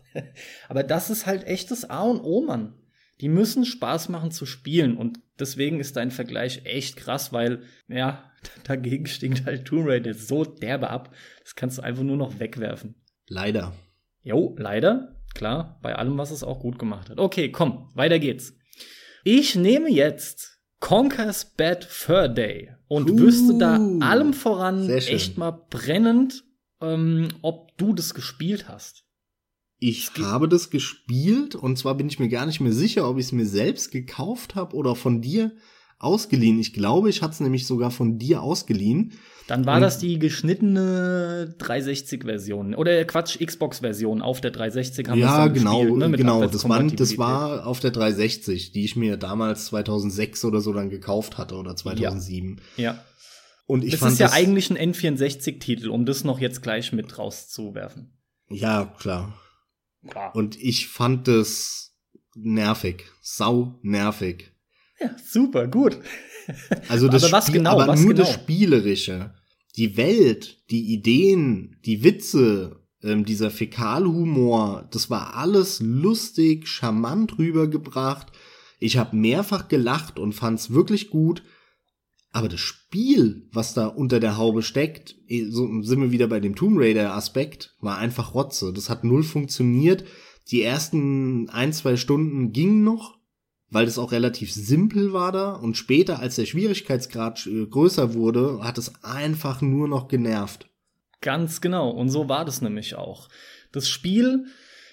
Aber 0.70 0.82
das 0.82 1.12
ist 1.12 1.28
halt 1.28 1.44
echtes 1.44 1.88
A 1.88 2.02
und 2.02 2.22
O, 2.22 2.42
Mann. 2.42 2.74
Die 3.24 3.30
müssen 3.30 3.64
Spaß 3.64 4.10
machen 4.10 4.32
zu 4.32 4.46
spielen 4.46 4.98
und 4.98 5.18
deswegen 5.40 5.80
ist 5.80 5.96
dein 5.96 6.12
Vergleich 6.12 6.66
echt 6.66 6.98
krass, 6.98 7.32
weil, 7.32 7.62
ja, 7.88 8.30
dagegen 8.66 9.06
stinkt 9.06 9.46
halt 9.46 9.64
Tomb 9.64 9.88
Raider 9.88 10.14
so 10.14 10.44
derbe 10.44 10.90
ab. 10.90 11.16
Das 11.42 11.56
kannst 11.56 11.78
du 11.78 11.84
einfach 11.84 12.04
nur 12.04 12.18
noch 12.18 12.42
wegwerfen. 12.42 12.96
Leider. 13.30 13.72
Jo, 14.24 14.54
leider. 14.60 15.22
Klar, 15.34 15.80
bei 15.82 15.96
allem, 15.96 16.18
was 16.18 16.32
es 16.32 16.44
auch 16.44 16.60
gut 16.60 16.78
gemacht 16.78 17.10
hat. 17.10 17.18
Okay, 17.18 17.50
komm, 17.50 17.90
weiter 17.94 18.20
geht's. 18.20 18.58
Ich 19.24 19.56
nehme 19.56 19.90
jetzt 19.90 20.60
Conker's 20.82 21.46
Bad 21.56 21.86
Fur 21.86 22.28
Day 22.28 22.74
und 22.90 23.10
Uh, 23.10 23.20
wüsste 23.20 23.58
da 23.58 23.80
allem 24.02 24.34
voran 24.34 24.90
echt 24.90 25.38
mal 25.38 25.52
brennend, 25.70 26.44
ähm, 26.82 27.30
ob 27.42 27.78
du 27.78 27.94
das 27.94 28.14
gespielt 28.14 28.68
hast. 28.68 29.03
Ich 29.86 30.12
Es 30.16 30.24
habe 30.24 30.48
das 30.48 30.70
gespielt 30.70 31.56
und 31.56 31.78
zwar 31.78 31.96
bin 31.96 32.08
ich 32.08 32.18
mir 32.18 32.30
gar 32.30 32.46
nicht 32.46 32.62
mehr 32.62 32.72
sicher, 32.72 33.10
ob 33.10 33.18
ich 33.18 33.26
es 33.26 33.32
mir 33.34 33.46
selbst 33.46 33.92
gekauft 33.92 34.56
habe 34.56 34.78
oder 34.78 34.96
von 34.96 35.22
dir 35.22 35.52
ausgeliehen. 36.00 36.58
Ich 36.60 36.72
glaube, 36.74 37.10
ich 37.10 37.22
hatte 37.22 37.34
es 37.34 37.40
nämlich 37.42 37.68
sogar 37.68 37.92
von 37.92 38.18
dir 38.18 38.42
ausgeliehen. 38.42 39.12
Dann 39.48 39.66
war 39.66 39.76
Und- 39.76 39.82
das 39.82 40.00
die 40.00 40.20
geschnittene 40.20 41.54
360-Version 41.60 42.76
oder 42.76 43.04
Quatsch, 43.04 43.38
Xbox-Version 43.46 44.22
auf 44.22 44.40
der 44.40 44.52
360 44.52 45.10
haben 45.10 45.18
wir 45.18 45.26
ja, 45.26 45.46
dann 45.46 45.54
genau, 45.54 45.80
gespielt, 45.80 45.98
ne, 45.98 46.08
mit 46.10 46.18
genau. 46.18 46.48
Das, 46.48 46.70
war, 46.70 46.84
das 46.84 47.18
war 47.18 47.68
auf 47.68 47.82
der 47.82 47.92
360, 47.92 48.72
die 48.72 48.86
ich 48.86 48.96
mir 48.96 49.18
damals 49.18 49.66
2006 49.66 50.46
oder 50.46 50.62
so 50.62 50.72
dann 50.72 50.90
gekauft 50.90 51.38
hatte 51.38 51.56
oder 51.56 51.76
2007. 51.76 52.62
Ja. 52.78 53.04
Und 53.66 53.84
ich 53.84 53.92
das 53.92 54.00
fand 54.00 54.14
ist 54.14 54.20
ja 54.20 54.32
eigentlich 54.32 54.70
ein 54.70 54.94
N64-Titel, 54.94 55.90
um 55.90 56.06
das 56.06 56.24
noch 56.24 56.40
jetzt 56.40 56.62
gleich 56.64 56.94
mit 56.94 57.18
rauszuwerfen. 57.18 58.18
Ja, 58.50 58.86
klar. 58.98 59.34
Klar. 60.08 60.36
Und 60.36 60.62
ich 60.62 60.88
fand 60.88 61.28
das 61.28 61.96
nervig. 62.36 63.06
Sau 63.22 63.80
nervig. 63.82 64.52
Ja, 65.00 65.16
super, 65.24 65.68
gut. 65.68 65.98
Also 66.90 67.08
das 67.08 67.24
Aber 67.24 67.42
Spiel, 67.42 67.56
genau, 67.56 67.80
aber 67.80 67.96
nur 67.96 68.14
genau? 68.14 68.18
das 68.18 68.34
Spielerische. 68.34 69.34
Die 69.76 69.98
Welt, 69.98 70.62
die 70.70 70.94
Ideen, 70.94 71.78
die 71.86 72.04
Witze, 72.04 72.84
ähm, 73.02 73.26
dieser 73.26 73.50
Fäkalhumor, 73.50 74.88
das 74.92 75.10
war 75.10 75.36
alles 75.36 75.80
lustig, 75.80 76.68
charmant 76.68 77.38
rübergebracht. 77.38 78.28
Ich 78.80 78.98
habe 78.98 79.16
mehrfach 79.16 79.68
gelacht 79.68 80.20
und 80.20 80.34
fand's 80.34 80.72
wirklich 80.72 81.10
gut. 81.10 81.44
Aber 82.34 82.50
das 82.50 82.60
Spiel, 82.60 83.48
was 83.52 83.76
da 83.76 83.86
unter 83.86 84.20
der 84.20 84.38
Haube 84.38 84.64
steckt, 84.64 85.16
eh, 85.28 85.46
so 85.46 85.84
sind 85.84 86.02
wir 86.02 86.12
wieder 86.12 86.28
bei 86.28 86.40
dem 86.40 86.56
Tomb 86.56 86.80
Raider 86.80 87.14
Aspekt, 87.14 87.76
war 87.80 88.00
einfach 88.00 88.34
Rotze. 88.34 88.74
Das 88.74 88.90
hat 88.90 89.04
null 89.04 89.22
funktioniert. 89.22 90.04
Die 90.50 90.64
ersten 90.64 91.50
ein, 91.52 91.72
zwei 91.74 91.96
Stunden 91.96 92.52
gingen 92.52 92.84
noch, 92.84 93.20
weil 93.70 93.86
das 93.86 94.00
auch 94.00 94.12
relativ 94.12 94.52
simpel 94.52 95.14
war 95.14 95.32
da. 95.32 95.54
Und 95.54 95.78
später, 95.78 96.20
als 96.20 96.36
der 96.36 96.48
Schwierigkeitsgrad 96.48 97.46
äh, 97.46 97.68
größer 97.68 98.16
wurde, 98.16 98.62
hat 98.64 98.80
es 98.80 99.04
einfach 99.04 99.62
nur 99.62 99.88
noch 99.88 100.08
genervt. 100.08 100.68
Ganz 101.22 101.62
genau. 101.62 101.92
Und 101.92 102.10
so 102.10 102.30
war 102.30 102.46
das 102.46 102.62
nämlich 102.62 102.96
auch. 102.96 103.30
Das 103.72 103.88
Spiel, 103.88 104.48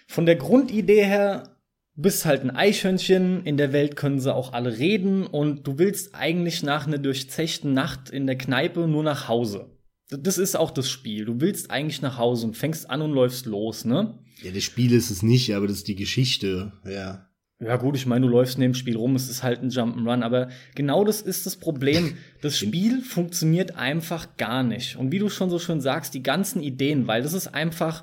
von 0.07 0.27
der 0.27 0.37
Grundidee 0.37 1.05
her, 1.05 1.57
bist 1.97 2.25
halt 2.25 2.43
ein 2.43 2.51
Eichhörnchen, 2.51 3.45
in 3.45 3.57
der 3.57 3.73
Welt 3.73 3.97
können 3.97 4.21
sie 4.21 4.35
auch 4.35 4.53
alle 4.53 4.79
reden 4.79 5.27
und 5.27 5.67
du 5.67 5.79
willst 5.79 6.15
eigentlich 6.15 6.63
nach 6.63 6.87
einer 6.87 6.99
durchzechten 6.99 7.75
Nacht 7.75 8.11
in 8.11 8.27
der 8.27 8.39
Kneipe 8.39 8.87
nur 8.87 9.03
nach 9.03 9.29
Hause. 9.29 9.77
Das 10.11 10.39
ist 10.39 10.57
auch 10.57 10.71
das 10.71 10.91
Spiel. 10.91 11.25
Du 11.25 11.41
willst 11.41 11.71
eigentlich 11.71 12.03
nach 12.03 12.19
Hause 12.19 12.49
und 12.49 12.57
fängst 12.57 12.91
an 12.91 13.03
und 13.03 13.13
läufst 13.13 13.47
los, 13.47 13.85
ne? 13.85 14.19
Ja, 14.43 14.51
das 14.51 14.65
Spiel 14.65 14.93
ist 14.93 15.11
es 15.11 15.23
nicht, 15.23 15.55
aber 15.55 15.67
das 15.67 15.79
ist 15.79 15.89
die 15.89 15.95
Geschichte, 15.95 16.73
ja. 16.85 17.27
Ja 17.63 17.77
gut, 17.77 17.95
ich 17.95 18.07
meine, 18.07 18.25
du 18.25 18.33
läufst 18.33 18.57
neben 18.57 18.73
dem 18.73 18.79
Spiel 18.79 18.97
rum, 18.97 19.15
es 19.15 19.29
ist 19.29 19.43
halt 19.43 19.63
ein 19.63 19.69
Jump'n'Run, 19.69 20.23
aber 20.23 20.49
genau 20.75 21.05
das 21.05 21.21
ist 21.21 21.45
das 21.45 21.57
Problem. 21.57 22.17
Das 22.41 22.57
Spiel 22.59 23.03
funktioniert 23.03 23.77
einfach 23.77 24.39
gar 24.39 24.63
nicht. 24.63 24.97
Und 24.97 25.13
wie 25.13 25.19
du 25.19 25.29
schon 25.29 25.51
so 25.51 25.59
schön 25.59 25.83
sagst, 25.83 26.15
die 26.15 26.23
ganzen 26.23 26.63
Ideen, 26.63 27.07
weil 27.07 27.23
das 27.23 27.35
ist 27.35 27.49
einfach, 27.49 28.03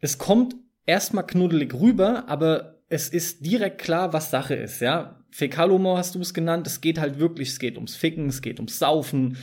es 0.00 0.18
kommt 0.18 0.56
erstmal 0.84 1.26
knuddelig 1.26 1.72
rüber, 1.72 2.28
aber 2.28 2.75
es 2.88 3.08
ist 3.08 3.44
direkt 3.44 3.78
klar, 3.78 4.12
was 4.12 4.30
Sache 4.30 4.54
ist, 4.54 4.80
ja. 4.80 5.24
Fäkalhumor 5.30 5.98
hast 5.98 6.14
du 6.14 6.20
es 6.20 6.32
genannt, 6.32 6.66
es 6.66 6.80
geht 6.80 6.98
halt 6.98 7.18
wirklich, 7.18 7.48
es 7.48 7.58
geht 7.58 7.76
ums 7.76 7.96
Ficken, 7.96 8.28
es 8.28 8.42
geht 8.42 8.58
ums 8.58 8.78
Saufen, 8.78 9.36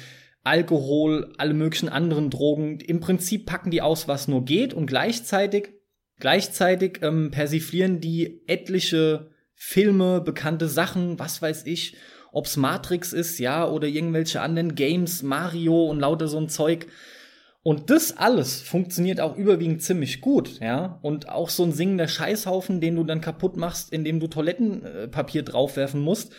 Alkohol, 0.43 1.33
alle 1.37 1.53
möglichen 1.53 1.89
anderen 1.89 2.29
Drogen. 2.29 2.79
Im 2.79 2.99
Prinzip 2.99 3.45
packen 3.45 3.71
die 3.71 3.81
aus, 3.81 4.07
was 4.07 4.27
nur 4.27 4.43
geht 4.43 4.73
und 4.73 4.87
gleichzeitig 4.87 5.69
Gleichzeitig 6.19 6.99
ähm, 7.01 7.31
persiflieren 7.31 7.99
die 7.99 8.43
etliche 8.47 9.31
Filme, 9.55 10.21
bekannte 10.21 10.67
Sachen, 10.67 11.19
was 11.19 11.41
weiß 11.41 11.65
ich, 11.65 11.97
ob's 12.31 12.57
Matrix 12.57 13.13
ist, 13.13 13.39
ja, 13.39 13.67
oder 13.67 13.87
irgendwelche 13.87 14.41
anderen 14.41 14.75
Games, 14.75 15.23
Mario 15.23 15.85
und 15.85 15.99
lauter 15.99 16.27
so 16.27 16.37
ein 16.37 16.49
Zeug. 16.49 16.87
Und 17.63 17.89
das 17.89 18.17
alles 18.17 18.61
funktioniert 18.61 19.21
auch 19.21 19.37
überwiegend 19.37 19.81
ziemlich 19.81 20.19
gut, 20.19 20.59
ja. 20.59 20.99
Und 21.01 21.29
auch 21.29 21.49
so 21.49 21.63
ein 21.63 21.71
singender 21.71 22.07
Scheißhaufen, 22.09 22.81
den 22.81 22.95
du 22.95 23.05
dann 23.05 23.21
kaputt 23.21 23.55
machst, 23.55 23.93
indem 23.93 24.19
du 24.19 24.27
Toilettenpapier 24.27 25.43
draufwerfen 25.43 26.01
musst. 26.01 26.33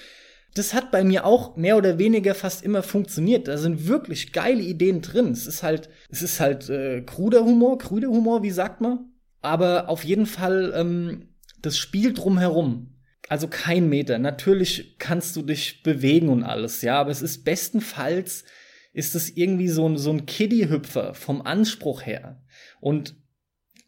Das 0.55 0.75
hat 0.75 0.93
bei 0.93 1.03
mir 1.03 1.25
auch 1.25 1.57
mehr 1.57 1.77
oder 1.77 1.99
weniger 1.99 2.35
fast 2.35 2.63
immer 2.63 2.83
funktioniert. 2.83 3.49
Da 3.49 3.57
sind 3.57 3.89
wirklich 3.89 4.33
geile 4.33 4.63
Ideen 4.63 5.01
drin. 5.01 5.33
Es 5.33 5.47
ist 5.47 5.63
halt, 5.63 5.89
es 6.11 6.23
ist 6.23 6.39
halt 6.41 6.69
äh, 6.69 7.01
kruder 7.01 7.45
Humor, 7.45 7.79
krüder 7.79 8.09
Humor, 8.09 8.43
wie 8.43 8.51
sagt 8.51 8.81
man? 8.81 9.11
aber 9.45 9.91
auf 9.91 10.05
jeden 10.05 10.27
Fall 10.27 10.73
ähm, 10.75 11.29
das 11.61 11.77
Spiel 11.77 12.15
drumherum. 12.15 12.91
Also 13.29 13.47
kein 13.49 13.89
Meter. 13.89 14.19
Natürlich 14.19 14.97
kannst 14.99 15.37
du 15.37 15.43
dich 15.43 15.83
bewegen 15.83 16.29
und 16.29 16.43
alles, 16.43 16.83
ja, 16.83 16.99
aber 17.01 17.11
es 17.11 17.23
ist 17.23 17.45
bestenfalls 17.45 18.45
ist 18.95 19.15
es 19.15 19.37
irgendwie 19.37 19.69
so 19.69 19.87
ein, 19.87 19.99
so 19.99 20.11
ein 20.11 20.25
Kiddie-Hüpfer 20.25 21.13
vom 21.15 21.43
Anspruch 21.43 22.07
her. 22.07 22.41
Und, 22.81 23.17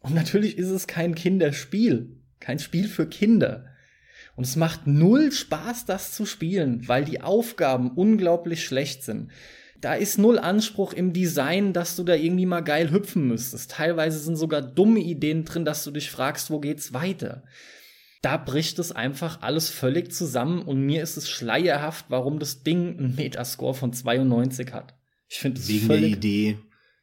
und 0.01 0.13
natürlich 0.13 0.57
ist 0.57 0.69
es 0.69 0.85
kein 0.85 1.15
Kinderspiel. 1.15 2.17
Kein 2.39 2.59
Spiel 2.59 2.87
für 2.87 3.07
Kinder. 3.07 3.65
Und 4.35 4.43
es 4.43 4.55
macht 4.55 4.85
null 4.85 5.31
Spaß, 5.31 5.85
das 5.85 6.11
zu 6.11 6.27
spielen, 6.27 6.87
weil 6.87 7.05
die 7.05 7.21
Aufgaben 7.21 7.91
unglaublich 7.91 8.63
schlecht 8.63 9.01
sind. 9.01 9.31
Da 9.79 9.93
ist 9.93 10.17
null 10.17 10.37
Anspruch 10.39 10.93
im 10.93 11.13
Design, 11.13 11.71
dass 11.71 11.95
du 11.95 12.03
da 12.03 12.13
irgendwie 12.13 12.45
mal 12.45 12.61
geil 12.61 12.91
hüpfen 12.91 13.27
müsstest. 13.27 13.71
Teilweise 13.71 14.19
sind 14.19 14.35
sogar 14.35 14.61
dumme 14.61 14.99
Ideen 14.99 15.45
drin, 15.45 15.65
dass 15.65 15.83
du 15.83 15.91
dich 15.91 16.11
fragst, 16.11 16.51
wo 16.51 16.59
geht's 16.59 16.93
weiter. 16.93 17.43
Da 18.21 18.37
bricht 18.37 18.77
es 18.79 18.91
einfach 18.91 19.41
alles 19.41 19.69
völlig 19.69 20.11
zusammen 20.11 20.63
und 20.63 20.81
mir 20.81 21.01
ist 21.01 21.17
es 21.17 21.29
schleierhaft, 21.29 22.05
warum 22.09 22.39
das 22.39 22.63
Ding 22.63 22.97
einen 22.97 23.15
Metascore 23.15 23.75
von 23.75 23.93
92 23.93 24.73
hat. 24.73 24.96
Ich 25.27 25.37
finde 25.37 25.59
es 25.59 25.67
Wegen 25.67 25.87
der 25.87 26.03
Idee. 26.03 26.57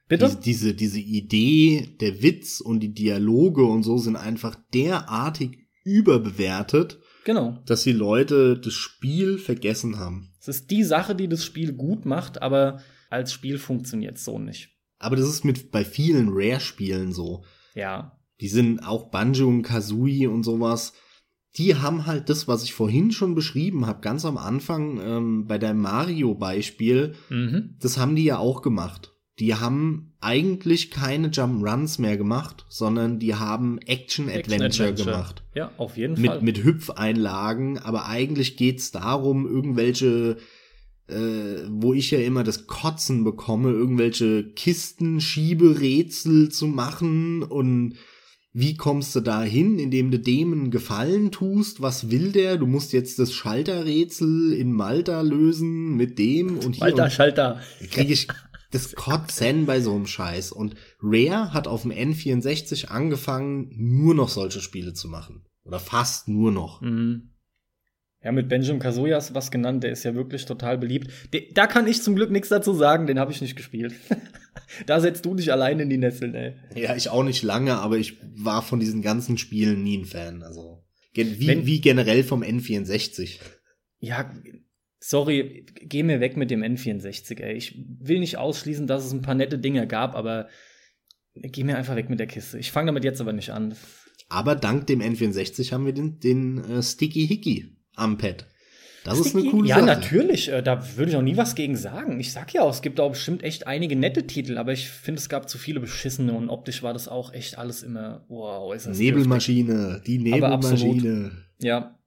Bitte? 0.09 0.29
Diese, 0.29 0.39
diese, 0.41 0.75
diese 0.75 1.01
Idee, 1.01 1.97
der 2.01 2.23
Witz 2.23 2.61
und 2.61 2.81
die 2.81 2.93
Dialoge 2.93 3.65
und 3.65 3.83
so 3.83 3.97
sind 3.99 4.17
einfach 4.17 4.57
derartig 4.73 5.59
überbewertet, 5.85 7.01
Genau. 7.25 7.59
dass 7.67 7.85
die 7.85 7.93
Leute 7.93 8.59
das 8.59 8.75
Spiel 8.75 9.39
vergessen 9.39 9.99
haben. 9.99 10.35
Es 10.41 10.49
ist 10.49 10.71
die 10.71 10.85
Sache, 10.85 11.15
die 11.15 11.29
das 11.29 11.45
Spiel 11.45 11.73
gut 11.73 12.05
macht, 12.05 12.43
aber 12.43 12.81
als 13.09 13.33
Spiel 13.33 13.59
funktioniert 13.59 14.19
so 14.19 14.39
nicht. 14.39 14.71
Aber 14.99 15.17
das 15.17 15.29
ist 15.29 15.45
mit 15.45 15.71
bei 15.71 15.85
vielen 15.85 16.29
Rare-Spielen 16.31 17.13
so. 17.13 17.45
Ja. 17.75 18.19
Die 18.41 18.49
sind 18.49 18.81
auch 18.81 19.11
Banjo 19.11 19.49
und 19.49 19.63
Kazooie 19.63 20.27
und 20.29 20.43
sowas. 20.43 20.93
Die 21.57 21.77
haben 21.77 22.07
halt 22.07 22.29
das, 22.31 22.49
was 22.49 22.65
ich 22.65 22.75
vorhin 22.75 23.13
schon 23.13 23.35
beschrieben 23.35 23.87
habe, 23.87 24.01
ganz 24.01 24.25
am 24.25 24.37
Anfang 24.39 24.99
ähm, 25.01 25.47
bei 25.47 25.59
deinem 25.59 25.81
Mario-Beispiel, 25.83 27.15
Mhm. 27.31 27.77
das 27.81 27.97
haben 27.99 28.17
die 28.17 28.25
ja 28.25 28.39
auch 28.39 28.61
gemacht. 28.63 29.13
Die 29.39 29.55
haben 29.55 30.13
eigentlich 30.21 30.91
keine 30.93 31.29
Jump'n'Runs 31.29 32.01
mehr 32.01 32.17
gemacht, 32.17 32.65
sondern 32.69 33.19
die 33.19 33.35
haben 33.35 33.79
Action-Adventure 33.79 34.67
Action-Adventure. 34.67 35.11
gemacht. 35.13 35.43
Ja, 35.55 35.73
auf 35.77 35.97
jeden 35.97 36.17
Fall. 36.17 36.37
Mit, 36.41 36.43
mit 36.43 36.65
Hüpfeinlagen, 36.65 37.79
aber 37.79 38.07
eigentlich 38.07 38.57
geht's 38.57 38.93
darum, 38.93 39.47
irgendwelche, 39.47 40.37
äh, 41.09 41.15
wo 41.69 41.95
ich 41.95 42.11
ja 42.13 42.19
immer 42.21 42.45
das 42.45 42.67
Kotzen 42.69 43.25
bekomme, 43.25 43.71
irgendwelche 43.71 44.45
Kisten, 44.55 45.21
Schieberätsel 45.21 46.51
zu 46.51 46.67
machen 46.69 47.43
und 47.43 47.95
wie 48.57 48.77
kommst 48.77 49.17
du 49.17 49.21
da 49.21 49.43
hin, 49.43 49.81
indem 49.81 50.13
du 50.13 50.19
dem 50.21 50.53
einen 50.53 50.71
Gefallen 50.71 51.33
tust? 51.33 51.83
Was 51.83 52.13
will 52.13 52.31
der? 52.31 52.57
Du 52.57 52.67
musst 52.67 52.93
jetzt 52.93 53.19
das 53.19 53.35
Schalterrätsel 53.35 54.53
in 54.53 54.73
Malta 54.73 55.23
lösen 55.23 55.97
mit 55.97 56.21
dem 56.21 56.59
und 56.61 56.77
hier. 56.77 56.85
Alter 56.85 57.05
und 57.05 57.13
Schalter. 57.13 57.61
kriege 57.91 58.13
ich 58.13 58.29
das 58.71 58.95
Kotzen 58.95 59.67
bei 59.67 59.81
so 59.81 59.93
einem 59.93 60.07
Scheiß. 60.07 60.53
Und 60.53 60.77
Rare 61.03 61.53
hat 61.53 61.67
auf 61.67 61.83
dem 61.83 61.91
N64 61.91 62.87
angefangen, 62.87 63.73
nur 63.77 64.15
noch 64.15 64.29
solche 64.29 64.61
Spiele 64.61 64.95
zu 64.95 65.09
machen. 65.09 65.45
Oder 65.65 65.81
fast 65.81 66.29
nur 66.29 66.53
noch. 66.53 66.81
Mhm. 66.81 67.34
Ja, 68.25 68.33
mit 68.33 68.49
Benjamin 68.49 68.81
du 68.81 69.35
was 69.35 69.51
genannt, 69.51 69.85
der 69.85 69.93
ist 69.93 70.03
ja 70.03 70.15
wirklich 70.15 70.47
total 70.47 70.79
beliebt. 70.79 71.11
De 71.35 71.53
da 71.53 71.67
kann 71.67 71.87
ich 71.87 72.03
zum 72.03 72.17
Glück 72.17 72.31
nichts 72.31 72.49
dazu 72.49 72.73
sagen, 72.73 73.07
den 73.07 73.19
habe 73.19 73.31
ich 73.31 73.43
nicht 73.43 73.55
gespielt. 73.55 73.95
da 74.87 74.99
setzt 74.99 75.27
du 75.27 75.35
dich 75.35 75.53
allein 75.53 75.79
in 75.79 75.91
die 75.91 75.99
Nesseln, 75.99 76.35
ey. 76.35 76.55
Ja, 76.75 76.97
ich 76.97 77.11
auch 77.11 77.23
nicht 77.23 77.43
lange, 77.43 77.77
aber 77.77 77.99
ich 77.99 78.17
war 78.35 78.63
von 78.63 78.81
diesen 78.81 79.03
ganzen 79.03 79.37
Spielen 79.37 79.83
nie 79.83 79.99
ein 79.99 80.07
Fan. 80.07 80.43
Also 80.43 80.83
wie, 81.13 81.47
Wenn- 81.47 81.67
wie 81.67 81.83
generell 81.83 82.25
vom 82.25 82.43
N64. 82.43 83.41
Ja, 83.99 84.33
sorry, 85.01 85.67
geh 85.83 86.03
mir 86.03 86.21
weg 86.21 86.39
mit 86.39 86.51
dem 86.51 86.63
N64, 86.63 87.41
ey. 87.43 87.55
Ich 87.55 87.79
will 88.01 88.21
nicht 88.21 88.39
ausschließen, 88.39 88.87
dass 88.87 89.05
es 89.05 89.13
ein 89.13 89.23
paar 89.23 89.35
nette 89.35 89.59
Dinge 89.59 89.87
gab, 89.87 90.15
aber 90.15 90.49
geh 91.35 91.63
mir 91.63 91.77
einfach 91.77 91.95
weg 91.95 92.09
mit 92.09 92.21
der 92.21 92.27
Kiste. 92.27 92.59
Ich 92.59 92.73
fange 92.73 92.87
damit 92.87 93.05
jetzt 93.05 93.21
aber 93.21 93.35
nicht 93.35 93.51
an. 93.51 93.77
Aber 94.31 94.57
dank 94.57 94.87
dem 94.87 95.03
N64 95.03 95.73
haben 95.73 95.85
wir 95.85 95.93
den, 95.93 96.21
den 96.21 96.65
äh, 96.65 96.83
Sticky 96.83 97.27
Hicky 97.27 97.77
am 97.95 98.19
Pad. 98.19 98.47
Das 99.05 99.21
ist 99.21 99.37
eine 99.37 99.51
coole 99.51 99.69
ja, 99.69 99.77
Sache. 99.77 99.87
natürlich, 99.87 100.49
äh, 100.51 100.63
da 100.63 100.97
würde 100.97 101.11
ich 101.11 101.17
auch 101.17 101.23
nie 101.23 101.37
was 101.37 101.55
gegen 101.55 101.77
sagen. 101.77 102.19
Ich 102.21 102.33
sag 102.33 102.55
ja 102.55 102.63
auch, 102.63 102.71
es 102.71 102.81
gibt 102.81 103.01
auch 103.01 103.11
bestimmt 103.11 103.43
echt 103.43 103.67
einige 103.67 103.97
nette 103.97 104.27
Titel, 104.27 104.57
aber 104.57 104.73
ich 104.73 104.89
finde, 104.89 105.21
es 105.21 105.29
gab 105.29 105.49
zu 105.49 105.59
viele 105.59 105.79
beschissene 105.79 106.33
und 106.33 106.49
optisch 106.49 106.83
war 106.83 106.95
das 106.95 107.07
auch 107.07 107.35
echt 107.35 107.59
alles 107.59 107.83
immer, 107.83 108.25
wow, 108.29 108.75
ist 108.75 108.87
das 108.87 108.97
dürftig. 108.97 109.15
Nebelmaschine, 109.15 110.03
die 110.07 110.33
Aber 110.33 110.53
absolut. 110.53 110.97
Nebelmaschine. 110.97 111.33
Ja. 111.61 111.99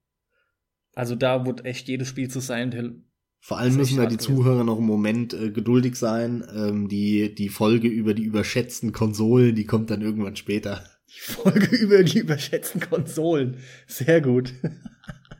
Also 0.95 1.15
da 1.15 1.45
wurde 1.45 1.65
echt 1.65 1.87
jedes 1.87 2.07
Spiel 2.07 2.29
zu 2.29 2.41
Hill. 2.41 3.03
Vor 3.39 3.59
allem 3.59 3.75
müssen 3.75 3.97
da 3.97 4.07
die 4.07 4.17
gewesen. 4.17 4.35
Zuhörer 4.35 4.63
noch 4.63 4.77
einen 4.77 4.87
Moment 4.87 5.33
äh, 5.35 5.51
geduldig 5.51 5.95
sein. 5.95 6.43
Ähm, 6.55 6.87
die, 6.89 7.35
die 7.35 7.49
Folge 7.49 7.87
über 7.87 8.15
die 8.15 8.23
überschätzten 8.23 8.91
Konsolen, 8.91 9.53
die 9.53 9.65
kommt 9.65 9.91
dann 9.91 10.01
irgendwann 10.01 10.35
später. 10.35 10.83
Die 11.07 11.19
Folge 11.19 11.67
über 11.75 12.03
die 12.03 12.17
überschätzten 12.17 12.81
Konsolen. 12.81 13.57
Sehr 13.85 14.21
gut. 14.21 14.53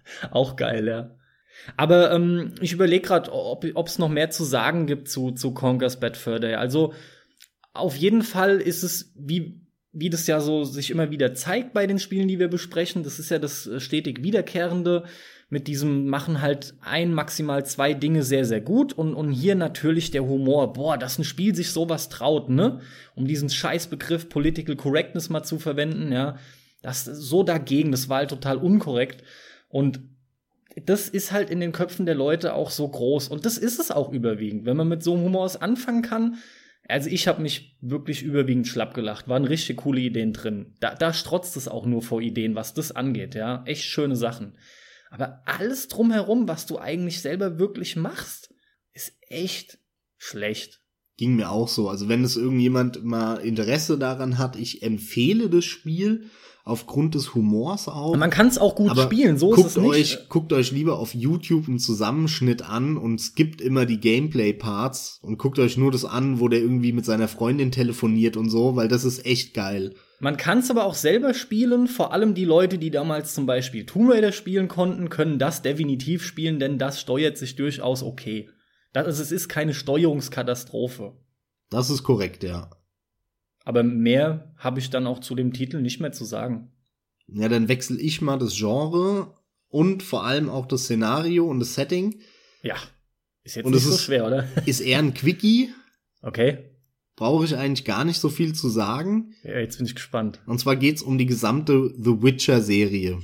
auch 0.32 0.56
geil, 0.56 0.88
ja. 0.88 1.12
Aber 1.76 2.12
ähm, 2.12 2.54
ich 2.62 2.74
überlege 2.74 3.08
gerade, 3.08 3.32
ob 3.32 3.88
es 3.88 4.00
noch 4.00 4.10
mehr 4.10 4.30
zu 4.30 4.44
sagen 4.44 4.86
gibt 4.86 5.10
zu, 5.10 5.32
zu 5.32 5.54
Conker's 5.54 6.00
Bad 6.00 6.16
Fur 6.16 6.40
Day. 6.40 6.56
Also 6.56 6.94
auf 7.74 7.96
jeden 7.96 8.22
Fall 8.22 8.58
ist 8.58 8.84
es, 8.84 9.14
wie, 9.16 9.62
wie 9.92 10.10
das 10.10 10.28
ja 10.28 10.40
so 10.40 10.64
sich 10.64 10.92
immer 10.92 11.12
wieder 11.12 11.34
zeigt 11.34 11.74
bei 11.74 11.88
den 11.88 12.00
Spielen, 12.00 12.28
die 12.28 12.40
wir 12.40 12.48
besprechen, 12.48 13.04
das 13.04 13.20
ist 13.20 13.30
ja 13.30 13.40
das 13.40 13.68
äh, 13.68 13.80
stetig 13.80 14.24
Wiederkehrende. 14.24 15.04
Mit 15.50 15.68
diesem 15.68 16.08
machen 16.08 16.42
halt 16.42 16.74
ein, 16.82 17.14
maximal 17.14 17.66
zwei 17.66 17.94
Dinge 17.94 18.24
sehr, 18.24 18.44
sehr 18.44 18.60
gut. 18.60 18.92
Und, 18.92 19.14
und 19.14 19.32
hier 19.32 19.56
natürlich 19.56 20.12
der 20.12 20.26
Humor. 20.26 20.74
Boah, 20.74 20.98
dass 20.98 21.18
ein 21.18 21.24
Spiel 21.24 21.56
sich 21.56 21.72
sowas 21.72 22.10
traut, 22.10 22.50
ne? 22.50 22.82
Um 23.16 23.28
diesen 23.28 23.50
Scheißbegriff 23.50 24.28
Political 24.28 24.76
Correctness 24.76 25.30
mal 25.30 25.44
zu 25.44 25.58
verwenden, 25.58 26.12
ja. 26.12 26.38
Das 26.82 27.06
so 27.06 27.44
dagegen, 27.44 27.92
das 27.92 28.10
war 28.10 28.18
halt 28.18 28.30
total 28.30 28.58
unkorrekt. 28.58 29.24
Und 29.68 30.00
das 30.86 31.10
ist 31.10 31.32
halt 31.32 31.50
in 31.50 31.60
den 31.60 31.72
Köpfen 31.72 32.06
der 32.06 32.16
Leute 32.16 32.54
auch 32.54 32.70
so 32.70 32.88
groß. 32.88 33.30
Und 33.30 33.46
das 33.46 33.58
ist 33.58 33.80
es 33.80 33.92
auch 33.92 34.12
überwiegend. 34.12 34.66
Wenn 34.66 34.78
man 34.78 34.88
mit 34.88 35.04
so 35.04 35.14
einem 35.14 35.24
Humor 35.24 35.50
anfangen 35.62 36.02
kann, 36.02 36.38
also 36.88 37.10
ich 37.10 37.28
habe 37.28 37.42
mich 37.42 37.78
wirklich 37.82 38.24
überwiegend 38.24 38.68
schlapp 38.68 38.94
gelacht. 38.94 39.28
Waren 39.28 39.46
richtig 39.46 39.78
coole 39.78 40.02
Ideen 40.02 40.34
drin. 40.34 40.76
Da, 40.80 40.96
da 40.96 41.14
strotzt 41.14 41.58
es 41.58 41.68
auch 41.68 41.86
nur 41.86 42.02
vor 42.02 42.22
Ideen, 42.22 42.56
was 42.56 42.74
das 42.74 42.92
angeht, 42.92 43.36
ja. 43.36 43.64
Echt 43.66 43.84
schöne 43.84 44.16
Sachen. 44.16 44.58
Aber 45.10 45.42
alles 45.46 45.88
drumherum, 45.88 46.48
was 46.48 46.66
du 46.66 46.78
eigentlich 46.78 47.22
selber 47.22 47.60
wirklich 47.60 47.96
machst, 47.96 48.54
ist 48.94 49.14
echt 49.30 49.80
schlecht. 50.18 50.82
Ging 51.18 51.36
mir 51.36 51.50
auch 51.50 51.68
so. 51.68 51.90
Also 51.90 52.08
wenn 52.10 52.24
es 52.24 52.38
irgendjemand 52.38 53.04
mal 53.04 53.38
Interesse 53.38 53.98
daran 53.98 54.38
hat, 54.38 54.56
ich 54.56 54.84
empfehle 54.84 55.50
das 55.50 55.66
Spiel 55.66 56.26
aufgrund 56.68 57.16
des 57.16 57.34
Humors 57.34 57.88
auch. 57.88 58.16
Man 58.16 58.30
kann 58.30 58.48
es 58.48 58.58
auch 58.58 58.76
gut 58.76 58.92
Aber 58.92 59.04
spielen, 59.04 59.38
so 59.38 59.50
guckt 59.50 59.60
ist 59.60 59.78
es 59.78 59.78
nicht. 59.78 59.90
Euch, 59.90 60.30
guckt 60.30 60.54
euch 60.54 60.72
lieber 60.72 61.00
auf 61.00 61.14
YouTube 61.14 61.68
einen 61.68 61.80
Zusammenschnitt 61.80 62.62
an 62.62 62.98
und 62.98 63.20
skippt 63.20 63.62
immer 63.62 63.86
die 63.86 64.00
Gameplay-Parts 64.00 65.20
und 65.22 65.38
guckt 65.38 65.60
euch 65.60 65.78
nur 65.78 65.92
das 65.92 66.06
an, 66.06 66.40
wo 66.40 66.48
der 66.48 66.60
irgendwie 66.60 66.92
mit 66.92 67.06
seiner 67.06 67.28
Freundin 67.28 67.72
telefoniert 67.72 68.38
und 68.38 68.50
so, 68.50 68.76
weil 68.76 68.88
das 68.88 69.06
ist 69.06 69.26
echt 69.26 69.54
geil. 69.54 69.96
Man 70.20 70.38
kann 70.38 70.60
es 70.60 70.72
aber 70.72 70.86
auch 70.86 70.96
selber 70.96 71.34
spielen, 71.34 71.88
vor 71.88 72.12
allem 72.12 72.34
die 72.34 72.46
Leute, 72.46 72.78
die 72.78 72.90
damals 72.90 73.34
zum 73.34 73.46
Beispiel 73.46 73.86
Tomb 73.86 74.12
Raider 74.12 74.32
spielen 74.32 74.68
konnten, 74.68 75.10
können 75.10 75.38
das 75.38 75.62
definitiv 75.62 76.24
spielen, 76.24 76.60
denn 76.60 76.80
das 76.80 77.00
steuert 77.00 77.38
sich 77.38 77.56
durchaus 77.56 78.02
okay. 78.02 78.50
Das, 78.94 79.06
also 79.06 79.22
es 79.22 79.32
ist 79.32 79.48
keine 79.48 79.74
Steuerungskatastrophe. 79.74 81.14
Das 81.70 81.90
ist 81.90 82.04
korrekt, 82.04 82.44
ja. 82.44 82.72
Aber 83.68 83.84
mehr 83.84 84.54
habe 84.56 84.80
ich 84.80 84.92
dann 84.92 85.06
auch 85.08 85.20
zu 85.20 85.36
dem 85.36 85.52
Titel 85.52 85.82
nicht 85.82 86.00
mehr 86.00 86.14
zu 86.14 86.24
sagen. 86.24 86.72
Ja, 87.28 87.50
dann 87.50 87.68
wechsle 87.68 88.00
ich 88.00 88.22
mal 88.22 88.40
das 88.40 88.56
Genre 88.56 89.36
und 89.68 90.04
vor 90.04 90.24
allem 90.24 90.50
auch 90.50 90.68
das 90.68 90.84
Szenario 90.84 91.46
und 91.50 91.60
das 91.60 91.76
Setting. 91.76 92.22
Ja, 92.64 92.78
ist 93.44 93.58
jetzt 93.58 93.66
und 93.66 93.74
nicht 93.74 93.84
so 93.84 93.90
ist, 93.90 94.04
schwer, 94.04 94.26
oder? 94.26 94.48
Ist 94.66 94.80
eher 94.80 95.00
ein 95.00 95.14
Quickie. 95.14 95.74
Okay. 96.22 96.60
Brauche 97.18 97.44
ich 97.44 97.58
eigentlich 97.58 97.84
gar 97.84 98.06
nicht 98.06 98.22
so 98.22 98.30
viel 98.30 98.56
zu 98.56 98.70
sagen. 98.70 99.34
Ja, 99.44 99.60
jetzt 99.60 99.76
bin 99.76 99.86
ich 99.86 99.96
gespannt. 99.96 100.40
Und 100.46 100.62
zwar 100.62 100.78
geht's 100.78 101.02
um 101.02 101.18
die 101.18 101.26
gesamte 101.26 101.94
The 101.98 102.24
Witcher 102.24 102.62
Serie. 102.62 103.22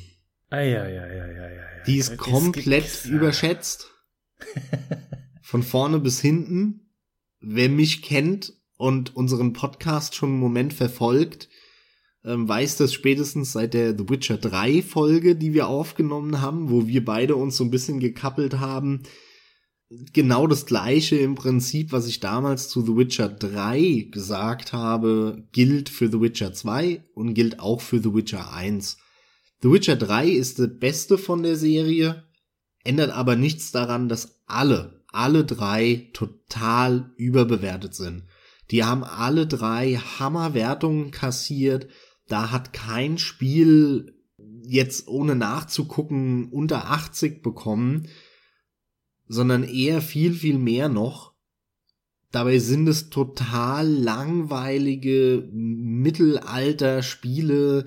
Ah, 0.49 0.59
ja, 0.59 0.89
ja, 0.89 1.07
ja, 1.07 1.31
ja, 1.31 1.51
ja. 1.51 1.83
Die 1.87 1.95
ist 1.95 2.17
komplett 2.17 3.05
überschätzt. 3.05 3.93
Von 5.41 5.63
vorne 5.63 5.99
bis 5.99 6.19
hinten. 6.19 6.89
Wer 7.39 7.69
mich 7.69 8.01
kennt, 8.01 8.51
und 8.83 9.15
unseren 9.15 9.53
Podcast 9.53 10.13
schon 10.13 10.31
einen 10.31 10.39
Moment 10.39 10.73
verfolgt, 10.73 11.47
ähm, 12.25 12.49
weiß 12.49 12.75
das 12.75 12.91
spätestens 12.91 13.53
seit 13.53 13.73
der 13.73 13.97
The 13.97 14.09
Witcher 14.09 14.37
3 14.37 14.81
Folge, 14.81 15.37
die 15.37 15.53
wir 15.53 15.67
aufgenommen 15.67 16.41
haben, 16.41 16.69
wo 16.69 16.85
wir 16.85 17.05
beide 17.05 17.37
uns 17.37 17.55
so 17.55 17.63
ein 17.63 17.71
bisschen 17.71 18.01
gekappelt 18.01 18.59
haben. 18.59 19.03
Genau 20.11 20.47
das 20.47 20.65
gleiche 20.65 21.15
im 21.15 21.35
Prinzip, 21.35 21.93
was 21.93 22.07
ich 22.07 22.19
damals 22.19 22.67
zu 22.67 22.85
The 22.85 22.97
Witcher 22.97 23.29
3 23.29 24.09
gesagt 24.11 24.73
habe, 24.73 25.47
gilt 25.53 25.87
für 25.87 26.09
The 26.11 26.19
Witcher 26.19 26.51
2 26.51 27.05
und 27.13 27.35
gilt 27.35 27.61
auch 27.61 27.79
für 27.79 27.99
The 27.99 28.13
Witcher 28.13 28.53
1. 28.53 28.97
The 29.61 29.71
Witcher 29.71 29.95
3 29.95 30.27
ist 30.27 30.59
der 30.59 30.67
beste 30.67 31.17
von 31.17 31.41
der 31.41 31.55
Serie, 31.55 32.25
ändert 32.83 33.11
aber 33.11 33.37
nichts 33.37 33.71
daran, 33.71 34.09
dass 34.09 34.41
alle, 34.45 35.05
alle 35.07 35.45
drei 35.45 36.09
total 36.11 37.13
überbewertet 37.15 37.95
sind. 37.95 38.23
Die 38.73 38.83
haben 38.83 39.03
alle 39.03 39.45
drei 39.45 39.97
Hammerwertungen 39.97 41.11
kassiert. 41.11 41.87
Da 42.27 42.49
hat 42.49 42.73
kein 42.73 43.19
Spiel 43.19 44.15
jetzt 44.63 45.07
ohne 45.07 45.35
nachzugucken 45.35 46.49
unter 46.49 46.89
80 46.89 47.43
bekommen, 47.43 48.07
sondern 49.27 49.63
eher 49.63 50.01
viel, 50.01 50.33
viel 50.33 50.57
mehr 50.57 50.89
noch. 50.89 51.35
Dabei 52.31 52.57
sind 52.57 52.87
es 52.87 53.11
total 53.11 53.87
langweilige 53.87 55.47
Mittelalter-Spiele, 55.51 57.85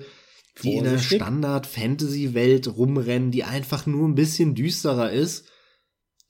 die 0.63 0.75
in 0.75 0.85
der 0.85 0.99
Standard-Fantasy-Welt 0.99 2.77
rumrennen, 2.77 3.31
die 3.31 3.43
einfach 3.43 3.87
nur 3.87 4.07
ein 4.07 4.15
bisschen 4.15 4.55
düsterer 4.55 5.11
ist 5.11 5.49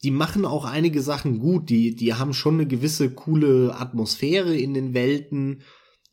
die 0.03 0.11
machen 0.11 0.45
auch 0.45 0.65
einige 0.65 1.01
Sachen 1.01 1.39
gut. 1.39 1.69
Die, 1.69 1.95
die 1.95 2.13
haben 2.13 2.33
schon 2.33 2.55
eine 2.55 2.67
gewisse 2.67 3.09
coole 3.09 3.75
Atmosphäre 3.75 4.55
in 4.55 4.73
den 4.73 4.93
Welten. 4.93 5.61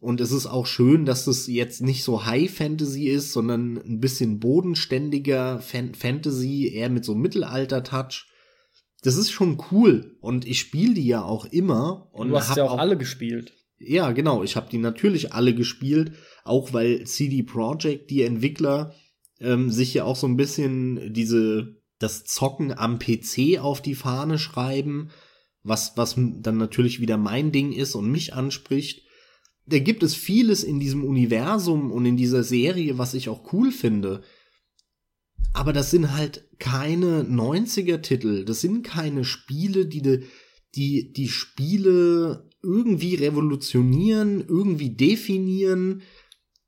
Und 0.01 0.21
es 0.21 0.33
ist 0.33 0.47
auch 0.47 0.67
schön, 0.67 1.07
dass 1.07 1.27
es 1.27 1.47
jetzt 1.47 1.81
nicht 1.81 2.05
so 2.05 2.27
High 2.27 2.51
Fantasy 2.51 3.09
ist, 3.09 3.33
sondern 3.33 3.79
ein 3.79 4.01
bisschen 4.01 4.39
bodenständiger 4.39 5.61
Fan 5.61 5.95
Fantasy, 5.95 6.71
eher 6.73 6.91
mit 6.91 7.05
so 7.05 7.15
Mittelalter-Touch. 7.15 8.27
Das 9.03 9.17
ist 9.17 9.31
schon 9.31 9.63
cool. 9.71 10.17
Und 10.21 10.47
ich 10.47 10.61
spiele 10.61 10.95
die 10.95 11.07
ja 11.07 11.23
auch 11.23 11.47
immer. 11.47 12.09
Und 12.13 12.31
du 12.31 12.37
hast 12.37 12.57
ja 12.57 12.65
auch, 12.65 12.73
auch 12.73 12.79
alle 12.79 12.97
gespielt. 12.97 13.55
Ja, 13.79 14.13
genau. 14.13 14.43
Ich 14.43 14.57
habe 14.57 14.71
die 14.71 14.79
natürlich 14.79 15.33
alle 15.35 15.55
gespielt, 15.55 16.13
auch 16.43 16.73
weil 16.73 17.05
CD 17.05 17.43
Projekt, 17.43 18.11
die 18.11 18.23
Entwickler, 18.23 18.95
ähm, 19.41 19.71
sich 19.71 19.93
ja 19.93 20.05
auch 20.05 20.17
so 20.17 20.27
ein 20.27 20.37
bisschen 20.37 21.13
diese 21.13 21.77
das 22.05 22.25
Zocken 22.25 22.77
am 22.77 22.99
PC 22.99 23.59
auf 23.59 23.81
die 23.81 23.95
Fahne 23.95 24.39
schreiben, 24.39 25.11
was, 25.63 25.97
was 25.97 26.17
dann 26.17 26.59
natürlich 26.59 27.01
wieder 27.01 27.17
mein 27.17 27.51
Ding 27.51 27.73
ist 27.73 27.95
und 27.95 28.11
mich 28.11 28.35
anspricht. 28.35 29.03
Da 29.67 29.79
gibt 29.79 30.03
es 30.03 30.15
vieles 30.15 30.63
in 30.63 30.79
diesem 30.79 31.03
Universum 31.03 31.91
und 31.91 32.05
in 32.05 32.19
dieser 32.19 32.45
Serie, 32.45 32.99
was 32.99 33.15
ich 33.15 33.31
auch 33.31 33.53
cool 33.55 33.73
finde. 33.73 34.23
Aber 35.55 35.73
das 35.73 35.91
sind 35.91 36.13
halt 36.13 36.47
keine 36.59 37.23
90er-Titel. 37.23 38.45
Das 38.45 38.61
sind 38.61 38.83
keine 38.83 39.25
Spiele, 39.25 39.87
die, 39.87 40.27
die, 40.75 41.13
die 41.13 41.29
Spiele 41.29 42.51
irgendwie 42.63 43.15
revolutionieren, 43.15 44.45
irgendwie 44.47 44.91
definieren. 44.91 46.03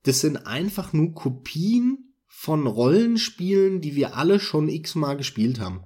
Das 0.05 0.22
sind 0.22 0.47
einfach 0.47 0.95
nur 0.95 1.12
Kopien 1.12 2.05
von 2.47 2.68
Rollenspielen, 2.68 3.80
die 3.80 3.97
wir 3.97 4.16
alle 4.16 4.38
schon 4.38 4.68
x-mal 4.68 5.16
gespielt 5.16 5.59
haben. 5.59 5.82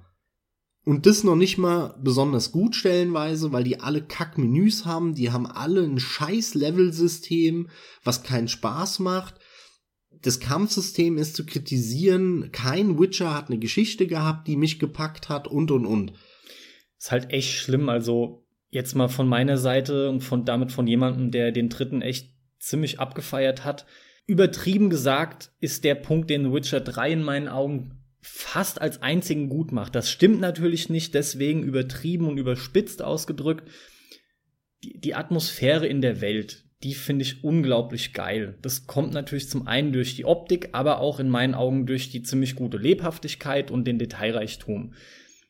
Und 0.85 1.07
das 1.07 1.23
noch 1.23 1.35
nicht 1.35 1.57
mal 1.57 1.95
besonders 2.03 2.51
gut 2.51 2.75
stellenweise, 2.75 3.51
weil 3.51 3.63
die 3.63 3.79
alle 3.79 4.03
Kack-Menüs 4.03 4.85
haben, 4.85 5.15
die 5.15 5.31
haben 5.31 5.47
alle 5.47 5.81
ein 5.81 5.97
scheiß 5.97 6.53
Level-System, 6.53 7.67
was 8.03 8.21
keinen 8.21 8.47
Spaß 8.47 8.99
macht. 8.99 9.39
Das 10.21 10.39
Kampfsystem 10.39 11.17
ist 11.17 11.35
zu 11.35 11.47
kritisieren, 11.47 12.51
kein 12.51 12.99
Witcher 12.99 13.33
hat 13.33 13.47
eine 13.47 13.57
Geschichte 13.57 14.05
gehabt, 14.05 14.47
die 14.47 14.55
mich 14.55 14.77
gepackt 14.77 15.29
hat 15.29 15.47
und 15.47 15.71
und 15.71 15.87
und. 15.87 16.13
Ist 16.99 17.11
halt 17.11 17.31
echt 17.31 17.55
schlimm, 17.55 17.89
also 17.89 18.45
jetzt 18.69 18.93
mal 18.93 19.07
von 19.07 19.27
meiner 19.27 19.57
Seite 19.57 20.11
und 20.11 20.21
von 20.21 20.45
damit 20.45 20.71
von 20.71 20.85
jemandem, 20.85 21.31
der 21.31 21.51
den 21.51 21.69
dritten 21.69 22.03
echt 22.03 22.29
ziemlich 22.59 22.99
abgefeiert 22.99 23.65
hat 23.65 23.87
Übertrieben 24.27 24.89
gesagt 24.89 25.51
ist 25.59 25.83
der 25.83 25.95
Punkt, 25.95 26.29
den 26.29 26.53
Witcher 26.53 26.79
3 26.79 27.11
in 27.11 27.23
meinen 27.23 27.47
Augen 27.47 28.01
fast 28.21 28.79
als 28.81 29.01
einzigen 29.01 29.49
gut 29.49 29.71
macht. 29.71 29.95
Das 29.95 30.09
stimmt 30.09 30.39
natürlich 30.39 30.89
nicht, 30.89 31.13
deswegen 31.15 31.63
übertrieben 31.63 32.27
und 32.27 32.37
überspitzt 32.37 33.01
ausgedrückt. 33.01 33.67
Die, 34.83 34.99
die 34.99 35.15
Atmosphäre 35.15 35.87
in 35.87 36.01
der 36.01 36.21
Welt, 36.21 36.65
die 36.83 36.93
finde 36.93 37.23
ich 37.23 37.43
unglaublich 37.43 38.13
geil. 38.13 38.57
Das 38.61 38.87
kommt 38.87 39.13
natürlich 39.13 39.49
zum 39.49 39.67
einen 39.67 39.91
durch 39.91 40.15
die 40.15 40.25
Optik, 40.25 40.69
aber 40.71 40.99
auch 40.99 41.19
in 41.19 41.29
meinen 41.29 41.55
Augen 41.55 41.85
durch 41.85 42.09
die 42.09 42.23
ziemlich 42.23 42.55
gute 42.55 42.77
Lebhaftigkeit 42.77 43.71
und 43.71 43.85
den 43.85 43.99
Detailreichtum. 43.99 44.93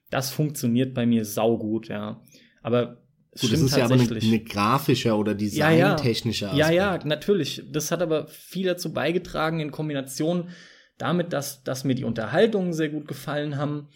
Das 0.09 0.32
funktioniert 0.32 0.93
bei 0.93 1.05
mir 1.05 1.24
saugut, 1.24 1.88
ja. 1.88 2.22
Aber 2.61 3.01
Gut, 3.39 3.53
das 3.53 3.61
ist 3.61 3.77
ja 3.77 3.86
aber 3.86 3.93
eine, 3.93 4.09
eine 4.09 4.39
grafische 4.43 5.15
oder 5.15 5.34
designtechnische 5.34 6.45
ja, 6.47 6.55
ja. 6.55 6.69
ja, 6.69 6.95
ja, 6.97 7.05
natürlich. 7.05 7.63
Das 7.71 7.89
hat 7.89 8.01
aber 8.01 8.27
viel 8.27 8.65
dazu 8.65 8.91
beigetragen 8.91 9.61
in 9.61 9.71
Kombination 9.71 10.49
damit, 10.97 11.32
dass, 11.32 11.63
dass 11.63 11.86
mir 11.86 11.95
die 11.95 12.03
Unterhaltungen 12.03 12.73
sehr 12.73 12.89
gut 12.89 13.07
gefallen 13.07 13.57
haben. 13.57 13.88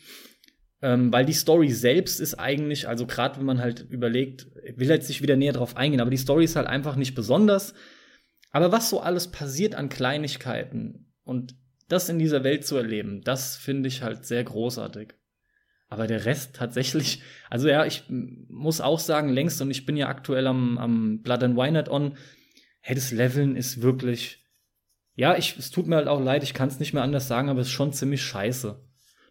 Ähm, 0.82 1.12
weil 1.12 1.26
die 1.26 1.34
Story 1.34 1.70
selbst 1.70 2.20
ist 2.20 2.36
eigentlich, 2.36 2.88
also 2.88 3.06
gerade 3.06 3.38
wenn 3.40 3.46
man 3.46 3.60
halt 3.60 3.86
überlegt, 3.90 4.48
will 4.76 4.88
jetzt 4.88 5.10
nicht 5.10 5.22
wieder 5.22 5.36
näher 5.36 5.54
drauf 5.54 5.76
eingehen, 5.76 6.02
aber 6.02 6.12
die 6.12 6.18
Story 6.18 6.46
ist 6.46 6.56
halt 6.56 6.68
einfach 6.68 6.96
nicht 6.96 7.16
besonders. 7.16 7.74
Aber 8.52 8.72
was 8.72 8.90
so 8.90 9.02
alles 9.02 9.32
passiert 9.32 9.76
an 9.76 9.90
Kleinigkeiten 9.90 11.12
und 11.24 11.56
das 11.90 12.08
in 12.08 12.20
dieser 12.20 12.44
Welt 12.44 12.66
zu 12.66 12.78
erleben, 12.78 13.22
das 13.22 13.58
finde 13.58 13.90
ich 13.90 14.02
halt 14.02 14.26
sehr 14.26 14.44
großartig. 14.44 15.14
Aber 15.88 16.08
der 16.08 16.26
Rest 16.26 16.56
tatsächlich, 16.56 17.22
also 17.50 17.68
ja, 17.68 17.86
ich 17.86 18.04
muss 18.10 18.82
auch 18.82 19.00
sagen, 19.00 19.30
längst, 19.30 19.62
und 19.62 19.70
ich 19.72 19.86
bin 19.86 19.98
ja 19.98 20.08
aktuell 20.08 20.48
am, 20.48 20.78
am 20.78 21.22
Blood 21.22 21.44
and 21.44 21.58
Wine 21.58 21.90
on, 21.90 22.18
hey, 22.82 22.96
das 22.96 23.12
Leveln 23.12 23.56
ist 23.56 23.82
wirklich, 23.82 24.46
ja, 25.16 25.38
ich, 25.38 25.58
es 25.58 25.70
tut 25.72 25.88
mir 25.88 25.96
halt 25.96 26.08
auch 26.08 26.22
leid, 26.22 26.44
ich 26.44 26.54
kann 26.54 26.68
es 26.68 26.80
nicht 26.80 26.94
mehr 26.94 27.04
anders 27.04 27.28
sagen, 27.28 27.50
aber 27.50 27.62
es 27.62 27.68
ist 27.68 27.74
schon 27.74 27.94
ziemlich 27.94 28.24
scheiße. 28.24 28.84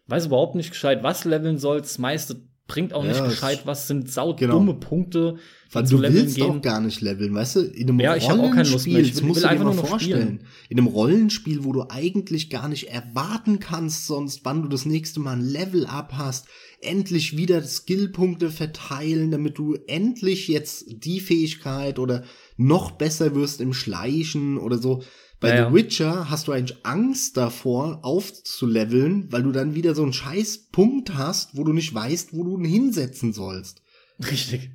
Weiß 0.07 0.27
überhaupt 0.27 0.55
nicht 0.55 0.71
gescheit, 0.71 1.03
was 1.03 1.25
leveln 1.25 1.57
soll, 1.57 1.81
das 1.81 1.97
meiste 1.97 2.47
bringt 2.67 2.93
auch 2.93 3.03
ja, 3.03 3.11
nicht 3.11 3.23
gescheit, 3.23 3.61
was 3.65 3.87
sind 3.87 4.11
saudumme 4.11 4.73
genau. 4.73 4.73
Punkte. 4.73 5.37
Weil 5.71 5.83
du 5.83 6.01
willst 6.01 6.37
gehen. 6.37 6.45
auch 6.45 6.61
gar 6.61 6.79
nicht 6.79 7.01
leveln, 7.01 7.33
weißt 7.35 7.57
du? 7.57 7.59
In 7.59 7.89
einem 7.89 7.99
ja, 7.99 8.13
Rollenspiel, 8.13 8.99
ich 8.99 9.15
will, 9.17 9.23
musst 9.23 9.43
will 9.43 9.49
du 9.49 9.57
dir 9.57 9.63
mal 9.63 9.73
vorstellen, 9.73 10.39
in 10.69 10.79
einem 10.79 10.87
Rollenspiel, 10.87 11.63
wo 11.63 11.73
du 11.73 11.85
eigentlich 11.89 12.49
gar 12.49 12.69
nicht 12.69 12.89
erwarten 12.89 13.59
kannst, 13.59 14.07
sonst 14.07 14.45
wann 14.45 14.63
du 14.63 14.69
das 14.69 14.85
nächste 14.85 15.19
Mal 15.19 15.33
ein 15.33 15.41
Level 15.41 15.85
up 15.85 16.13
hast, 16.13 16.47
endlich 16.81 17.35
wieder 17.35 17.61
Skillpunkte 17.61 18.49
verteilen, 18.49 19.31
damit 19.31 19.57
du 19.57 19.75
endlich 19.87 20.47
jetzt 20.47 20.85
die 20.87 21.19
Fähigkeit 21.19 21.99
oder 21.99 22.23
noch 22.57 22.91
besser 22.91 23.35
wirst 23.35 23.61
im 23.61 23.73
Schleichen 23.73 24.57
oder 24.57 24.77
so. 24.77 25.03
Bei 25.45 25.55
ja, 25.55 25.69
The 25.69 25.75
Witcher 25.75 26.29
hast 26.29 26.47
du 26.47 26.51
eigentlich 26.51 26.83
Angst 26.83 27.37
davor, 27.37 27.99
aufzuleveln, 28.01 29.31
weil 29.31 29.43
du 29.43 29.51
dann 29.51 29.75
wieder 29.75 29.93
so 29.93 30.01
einen 30.01 30.11
scheiß 30.11 30.71
Punkt 30.71 31.13
hast, 31.13 31.55
wo 31.55 31.63
du 31.63 31.71
nicht 31.71 31.93
weißt, 31.93 32.35
wo 32.35 32.43
du 32.43 32.57
ihn 32.57 32.65
hinsetzen 32.65 33.31
sollst. 33.31 33.83
Richtig. 34.19 34.71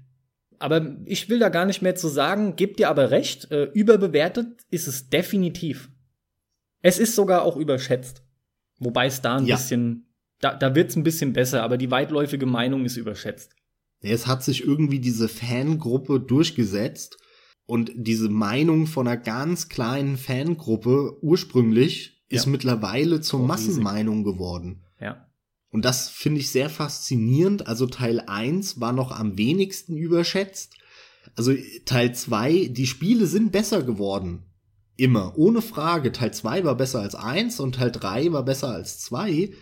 Aber 0.60 0.96
ich 1.06 1.28
will 1.28 1.40
da 1.40 1.48
gar 1.48 1.64
nicht 1.64 1.82
mehr 1.82 1.96
zu 1.96 2.06
sagen, 2.06 2.54
gebt 2.54 2.78
dir 2.78 2.88
aber 2.88 3.10
recht, 3.10 3.50
äh, 3.50 3.64
überbewertet 3.72 4.64
ist 4.70 4.86
es 4.86 5.08
definitiv. 5.08 5.90
Es 6.82 7.00
ist 7.00 7.16
sogar 7.16 7.42
auch 7.42 7.56
überschätzt. 7.56 8.22
Wobei 8.78 9.06
es 9.06 9.22
da 9.22 9.38
ein 9.38 9.46
ja. 9.46 9.56
bisschen, 9.56 10.06
da, 10.38 10.54
da 10.54 10.76
wird 10.76 10.90
es 10.90 10.96
ein 10.96 11.02
bisschen 11.02 11.32
besser, 11.32 11.64
aber 11.64 11.78
die 11.78 11.90
weitläufige 11.90 12.46
Meinung 12.46 12.84
ist 12.84 12.96
überschätzt. 12.96 13.56
Es 14.02 14.28
hat 14.28 14.44
sich 14.44 14.64
irgendwie 14.64 15.00
diese 15.00 15.28
Fangruppe 15.28 16.20
durchgesetzt 16.20 17.19
und 17.70 17.92
diese 17.94 18.28
Meinung 18.28 18.88
von 18.88 19.06
einer 19.06 19.16
ganz 19.16 19.68
kleinen 19.68 20.16
Fangruppe 20.16 21.16
ursprünglich 21.22 22.20
ja. 22.28 22.38
ist 22.38 22.46
mittlerweile 22.46 23.20
zur 23.20 23.38
oh, 23.40 23.46
Massenmeinung 23.46 24.24
geworden. 24.24 24.82
Ja. 25.00 25.28
Und 25.70 25.84
das 25.84 26.08
finde 26.08 26.40
ich 26.40 26.50
sehr 26.50 26.68
faszinierend. 26.68 27.68
Also 27.68 27.86
Teil 27.86 28.24
1 28.26 28.80
war 28.80 28.92
noch 28.92 29.12
am 29.12 29.38
wenigsten 29.38 29.96
überschätzt. 29.96 30.74
Also 31.36 31.54
Teil 31.84 32.12
2, 32.12 32.72
die 32.72 32.88
Spiele 32.88 33.26
sind 33.26 33.52
besser 33.52 33.84
geworden. 33.84 34.42
Immer, 34.96 35.38
ohne 35.38 35.62
Frage. 35.62 36.10
Teil 36.10 36.34
2 36.34 36.64
war 36.64 36.74
besser 36.74 36.98
als 36.98 37.14
1 37.14 37.60
und 37.60 37.76
Teil 37.76 37.92
3 37.92 38.32
war 38.32 38.44
besser 38.44 38.70
als 38.70 38.98
2. 38.98 39.52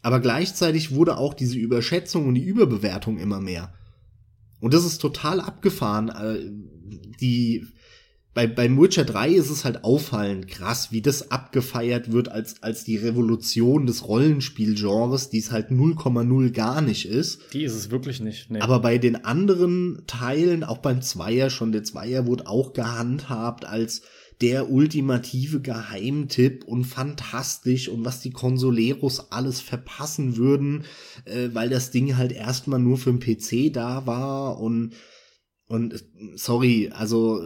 Aber 0.00 0.20
gleichzeitig 0.20 0.94
wurde 0.94 1.18
auch 1.18 1.34
diese 1.34 1.58
Überschätzung 1.58 2.28
und 2.28 2.36
die 2.36 2.44
Überbewertung 2.44 3.18
immer 3.18 3.40
mehr. 3.40 3.74
Und 4.66 4.74
das 4.74 4.84
ist 4.84 4.98
total 4.98 5.40
abgefahren. 5.40 6.08
Äh, 6.08 6.50
die 7.20 7.68
bei, 8.34 8.48
beim 8.48 8.82
Witcher 8.82 9.04
3 9.04 9.30
ist 9.30 9.48
es 9.48 9.64
halt 9.64 9.84
auffallend 9.84 10.48
krass, 10.48 10.90
wie 10.90 11.02
das 11.02 11.30
abgefeiert 11.30 12.10
wird 12.10 12.28
als, 12.28 12.64
als 12.64 12.82
die 12.82 12.96
Revolution 12.96 13.86
des 13.86 14.08
Rollenspielgenres, 14.08 15.30
die 15.30 15.38
es 15.38 15.52
halt 15.52 15.70
0,0 15.70 16.50
gar 16.50 16.80
nicht 16.80 17.06
ist. 17.08 17.42
Die 17.52 17.62
ist 17.62 17.74
es 17.74 17.92
wirklich 17.92 18.18
nicht. 18.18 18.50
Nee. 18.50 18.58
Aber 18.58 18.80
bei 18.80 18.98
den 18.98 19.24
anderen 19.24 20.02
Teilen, 20.08 20.64
auch 20.64 20.78
beim 20.78 21.00
Zweier 21.00 21.48
schon, 21.48 21.70
der 21.70 21.84
Zweier 21.84 22.26
wurde 22.26 22.48
auch 22.48 22.72
gehandhabt 22.72 23.66
als 23.66 24.02
der 24.40 24.70
ultimative 24.70 25.60
Geheimtipp 25.60 26.64
und 26.64 26.84
fantastisch 26.84 27.88
und 27.88 28.04
was 28.04 28.20
die 28.20 28.30
Consoleros 28.30 29.32
alles 29.32 29.60
verpassen 29.60 30.36
würden, 30.36 30.84
äh, 31.24 31.48
weil 31.52 31.68
das 31.68 31.90
Ding 31.90 32.16
halt 32.16 32.32
erstmal 32.32 32.80
nur 32.80 32.98
für 32.98 33.12
den 33.12 33.20
PC 33.20 33.72
da 33.72 34.06
war 34.06 34.60
und 34.60 34.94
und 35.68 36.04
sorry, 36.36 36.90
also 36.92 37.42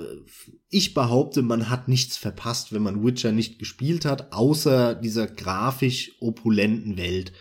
ich 0.69 0.93
behaupte, 0.93 1.41
man 1.41 1.71
hat 1.71 1.89
nichts 1.89 2.19
verpasst, 2.19 2.73
wenn 2.73 2.83
man 2.83 3.03
Witcher 3.03 3.33
nicht 3.33 3.59
gespielt 3.59 4.05
hat, 4.05 4.33
außer 4.35 4.95
dieser 4.95 5.27
grafisch 5.27 6.13
opulenten 6.21 6.99
Welt. 6.99 7.33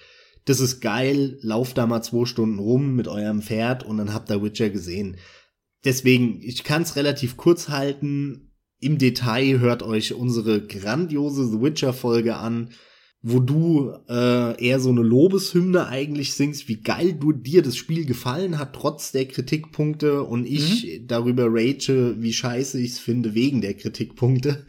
Das 0.46 0.62
ist 0.62 0.80
geil, 0.80 1.38
lauft 1.42 1.78
da 1.78 1.86
mal 1.86 2.02
zwei 2.02 2.26
Stunden 2.26 2.60
rum 2.60 2.96
mit 2.96 3.10
eurem 3.10 3.42
Pferd 3.42 3.84
und 3.84 3.98
dann 3.98 4.14
habt 4.14 4.32
ihr 4.32 4.42
Witcher 4.42 4.70
gesehen. 4.70 5.18
Deswegen, 5.84 6.42
ich 6.42 6.64
kann 6.64 6.82
es 6.82 6.96
relativ 6.96 7.36
kurz 7.36 7.70
halten. 7.70 8.49
Im 8.80 8.98
Detail 8.98 9.60
hört 9.60 9.84
euch 9.84 10.14
unsere 10.14 10.66
grandiose 10.66 11.50
The 11.50 11.62
Witcher-Folge 11.62 12.38
an, 12.38 12.70
wo 13.22 13.40
du 13.40 13.92
äh, 14.08 14.66
eher 14.66 14.80
so 14.80 14.90
eine 14.90 15.02
Lobeshymne 15.02 15.88
eigentlich 15.88 16.34
singst, 16.34 16.70
wie 16.70 16.82
geil 16.82 17.14
du 17.14 17.34
dir 17.34 17.62
das 17.62 17.76
Spiel 17.76 18.06
gefallen 18.06 18.58
hat, 18.58 18.74
trotz 18.74 19.12
der 19.12 19.26
Kritikpunkte 19.28 20.24
und 20.24 20.46
ich 20.46 20.86
mhm. 20.86 21.08
darüber 21.08 21.48
rage, 21.50 22.16
wie 22.20 22.32
scheiße 22.32 22.80
ich 22.80 22.92
es 22.92 23.00
finde, 23.00 23.36
wegen 23.36 23.60
der 23.60 23.74
Kritikpunkte. 23.74 24.66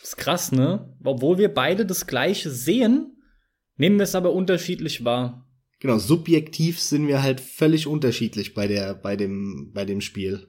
Das 0.00 0.10
ist 0.10 0.16
krass, 0.16 0.50
ne? 0.50 0.96
Obwohl 1.04 1.38
wir 1.38 1.54
beide 1.54 1.86
das 1.86 2.08
gleiche 2.08 2.50
sehen, 2.50 3.16
nehmen 3.76 3.98
wir 3.98 4.04
es 4.04 4.16
aber 4.16 4.32
unterschiedlich 4.32 5.04
wahr. 5.04 5.48
Genau, 5.78 5.98
subjektiv 5.98 6.80
sind 6.80 7.06
wir 7.06 7.22
halt 7.22 7.40
völlig 7.40 7.86
unterschiedlich 7.86 8.54
bei 8.54 8.66
der, 8.66 8.94
bei 8.94 9.16
dem, 9.16 9.70
bei 9.72 9.84
dem 9.84 10.00
Spiel. 10.00 10.48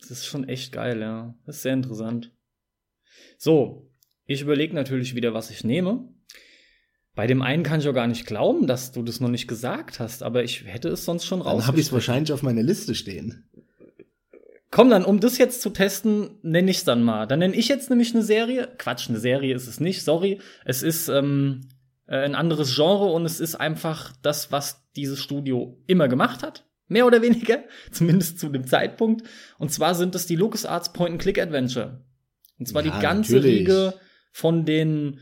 Das 0.00 0.10
ist 0.10 0.26
schon 0.26 0.48
echt 0.48 0.72
geil, 0.72 1.00
ja. 1.00 1.34
Das 1.46 1.56
ist 1.56 1.62
sehr 1.62 1.74
interessant. 1.74 2.32
So, 3.38 3.90
ich 4.26 4.42
überlege 4.42 4.74
natürlich 4.74 5.14
wieder, 5.14 5.34
was 5.34 5.50
ich 5.50 5.64
nehme. 5.64 6.08
Bei 7.14 7.26
dem 7.26 7.42
einen 7.42 7.64
kann 7.64 7.80
ich 7.80 7.88
auch 7.88 7.94
gar 7.94 8.06
nicht 8.06 8.26
glauben, 8.26 8.66
dass 8.66 8.92
du 8.92 9.02
das 9.02 9.20
noch 9.20 9.28
nicht 9.28 9.48
gesagt 9.48 9.98
hast, 10.00 10.22
aber 10.22 10.44
ich 10.44 10.64
hätte 10.64 10.88
es 10.88 11.04
sonst 11.04 11.26
schon 11.26 11.42
raus. 11.42 11.58
Dann 11.58 11.66
habe 11.66 11.80
ich 11.80 11.86
es 11.86 11.92
wahrscheinlich 11.92 12.32
auf 12.32 12.42
meiner 12.42 12.62
Liste 12.62 12.94
stehen. 12.94 13.48
Komm 14.70 14.88
dann, 14.88 15.04
um 15.04 15.18
das 15.18 15.36
jetzt 15.36 15.62
zu 15.62 15.70
testen, 15.70 16.38
nenne 16.42 16.70
ich 16.70 16.78
es 16.78 16.84
dann 16.84 17.02
mal. 17.02 17.26
Dann 17.26 17.40
nenne 17.40 17.56
ich 17.56 17.66
jetzt 17.66 17.90
nämlich 17.90 18.14
eine 18.14 18.22
Serie. 18.22 18.68
Quatsch, 18.78 19.08
eine 19.08 19.18
Serie 19.18 19.54
ist 19.54 19.66
es 19.66 19.80
nicht, 19.80 20.04
sorry. 20.04 20.40
Es 20.64 20.84
ist 20.84 21.08
ähm, 21.08 21.68
äh, 22.06 22.18
ein 22.18 22.36
anderes 22.36 22.76
Genre 22.76 23.06
und 23.06 23.24
es 23.24 23.40
ist 23.40 23.56
einfach 23.56 24.14
das, 24.22 24.52
was 24.52 24.88
dieses 24.94 25.20
Studio 25.20 25.82
immer 25.88 26.06
gemacht 26.06 26.44
hat. 26.44 26.69
Mehr 26.90 27.06
oder 27.06 27.22
weniger, 27.22 27.64
zumindest 27.90 28.38
zu 28.38 28.50
dem 28.50 28.66
Zeitpunkt. 28.66 29.26
Und 29.58 29.72
zwar 29.72 29.94
sind 29.94 30.14
es 30.14 30.26
die 30.26 30.36
LucasArts 30.36 30.92
Point-and-Click-Adventure. 30.92 32.04
Und 32.58 32.66
zwar 32.66 32.84
ja, 32.84 32.90
die 32.90 33.00
ganze 33.00 33.36
natürlich. 33.36 33.60
Riege 33.60 33.94
von 34.32 34.66
den 34.66 35.20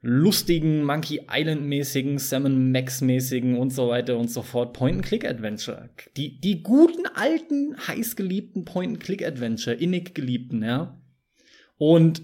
lustigen 0.00 0.84
Monkey 0.84 1.26
Island-mäßigen, 1.30 2.18
Salmon 2.18 2.72
Max-mäßigen 2.72 3.56
und 3.56 3.70
so 3.70 3.88
weiter 3.88 4.18
und 4.18 4.30
so 4.30 4.42
fort 4.42 4.72
Point-and-Click-Adventure. 4.72 5.90
Die, 6.16 6.40
die 6.40 6.62
guten, 6.62 7.06
alten, 7.14 7.76
heißgeliebten 7.86 8.64
Point-and-Click-Adventure, 8.64 9.76
innig 9.76 10.14
geliebten, 10.14 10.62
ja. 10.62 11.00
Und 11.76 12.22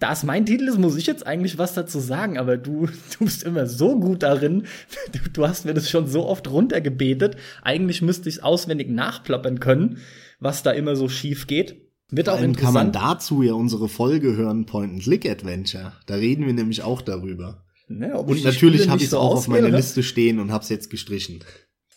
da 0.00 0.12
es 0.12 0.24
mein 0.24 0.46
Titel 0.46 0.66
ist, 0.66 0.78
muss 0.78 0.96
ich 0.96 1.06
jetzt 1.06 1.26
eigentlich 1.26 1.58
was 1.58 1.74
dazu 1.74 2.00
sagen, 2.00 2.38
aber 2.38 2.56
du, 2.56 2.86
du 3.18 3.24
bist 3.24 3.44
immer 3.44 3.66
so 3.66 3.98
gut 4.00 4.22
darin. 4.24 4.64
Du, 5.12 5.18
du 5.32 5.46
hast 5.46 5.64
mir 5.64 5.74
das 5.74 5.88
schon 5.88 6.08
so 6.08 6.26
oft 6.26 6.50
runtergebetet. 6.50 7.36
Eigentlich 7.62 8.02
müsste 8.02 8.28
ich 8.28 8.36
es 8.36 8.42
auswendig 8.42 8.90
nachplappern 8.90 9.60
können, 9.60 9.98
was 10.40 10.62
da 10.62 10.72
immer 10.72 10.96
so 10.96 11.08
schief 11.08 11.46
geht. 11.46 11.76
Wird 12.10 12.28
auch 12.28 12.40
interessant. 12.40 12.56
kann 12.58 12.74
man 12.74 12.92
dazu 12.92 13.42
ja 13.42 13.52
unsere 13.52 13.88
Folge 13.88 14.34
hören, 14.34 14.66
Point-and-Click-Adventure. 14.66 15.92
Da 16.06 16.14
reden 16.14 16.44
wir 16.44 16.54
nämlich 16.54 16.82
auch 16.82 17.02
darüber. 17.02 17.62
Ne, 17.86 18.16
und 18.16 18.42
natürlich 18.42 18.88
habe 18.88 18.98
ich 18.98 19.04
es 19.04 19.10
so 19.10 19.18
auch 19.18 19.36
auf 19.36 19.48
meiner? 19.48 19.68
Liste 19.68 20.02
stehen 20.02 20.38
und 20.38 20.50
habe 20.50 20.62
es 20.62 20.70
jetzt 20.70 20.90
gestrichen. 20.90 21.40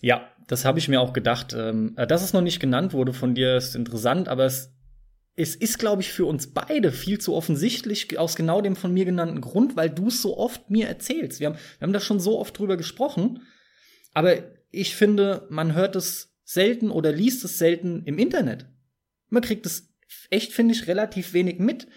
Ja, 0.02 0.28
das 0.48 0.66
habe 0.66 0.78
ich 0.80 0.88
mir 0.88 1.02
auch 1.02 1.14
gedacht. 1.14 1.56
Ähm, 1.58 1.96
dass 1.96 2.24
es 2.24 2.34
noch 2.34 2.42
nicht 2.42 2.60
genannt 2.60 2.94
wurde 2.94 3.14
von 3.14 3.34
dir, 3.34 3.58
ist 3.58 3.76
interessant, 3.76 4.28
aber 4.28 4.46
es 4.46 4.74
es 5.36 5.56
ist, 5.56 5.80
glaube 5.80 6.02
ich, 6.02 6.12
für 6.12 6.26
uns 6.26 6.54
beide 6.54 6.92
viel 6.92 7.20
zu 7.20 7.34
offensichtlich 7.34 8.20
aus 8.20 8.36
genau 8.36 8.62
dem 8.62 8.76
von 8.76 8.94
mir 8.94 9.06
genannten 9.06 9.42
Grund, 9.42 9.76
weil 9.76 9.90
du 9.90 10.08
es 10.08 10.22
so 10.22 10.38
oft 10.38 10.70
mir 10.70 10.88
erzählst. 10.88 11.40
Wir 11.40 11.48
haben, 11.48 11.56
wir 11.56 11.86
haben 11.88 11.94
da 11.94 12.00
schon 12.00 12.20
so 12.20 12.40
oft 12.40 12.58
drüber 12.58 12.78
gesprochen. 12.78 13.42
Aber 14.14 14.44
ich 14.70 14.96
finde, 14.96 15.48
man 15.50 15.74
hört 15.74 15.96
es 15.96 16.36
selten 16.44 16.92
oder 16.92 17.12
liest 17.12 17.44
es 17.46 17.58
selten 17.58 18.04
im 18.06 18.20
Internet. 18.20 18.68
Man 19.30 19.42
kriegt 19.42 19.66
es 19.66 19.92
echt, 20.30 20.54
finde 20.54 20.76
ich, 20.76 20.88
relativ 20.88 21.34
wenig 21.34 21.58
mit. 21.58 21.88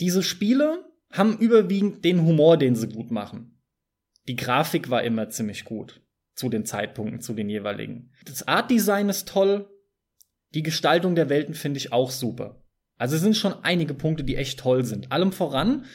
Diese 0.00 0.24
Spiele 0.24 0.84
haben 1.12 1.38
überwiegend 1.38 2.04
den 2.04 2.24
Humor, 2.24 2.56
den 2.56 2.74
sie 2.74 2.88
gut 2.88 3.12
machen. 3.12 3.60
Die 4.26 4.36
Grafik 4.36 4.90
war 4.90 5.02
immer 5.02 5.28
ziemlich 5.28 5.64
gut 5.64 6.00
zu 6.34 6.48
den 6.48 6.64
Zeitpunkten, 6.64 7.20
zu 7.20 7.34
den 7.34 7.48
jeweiligen. 7.48 8.12
Das 8.24 8.48
Artdesign 8.48 9.08
ist 9.08 9.28
toll. 9.28 9.68
Die 10.54 10.62
Gestaltung 10.62 11.14
der 11.14 11.28
Welten 11.28 11.54
finde 11.54 11.78
ich 11.78 11.92
auch 11.92 12.10
super. 12.10 12.61
Also 13.02 13.16
es 13.16 13.22
sind 13.22 13.36
schon 13.36 13.56
einige 13.64 13.94
Punkte, 13.94 14.22
die 14.22 14.36
echt 14.36 14.60
toll 14.60 14.84
sind. 14.84 15.10
Allem 15.10 15.32
voran 15.32 15.86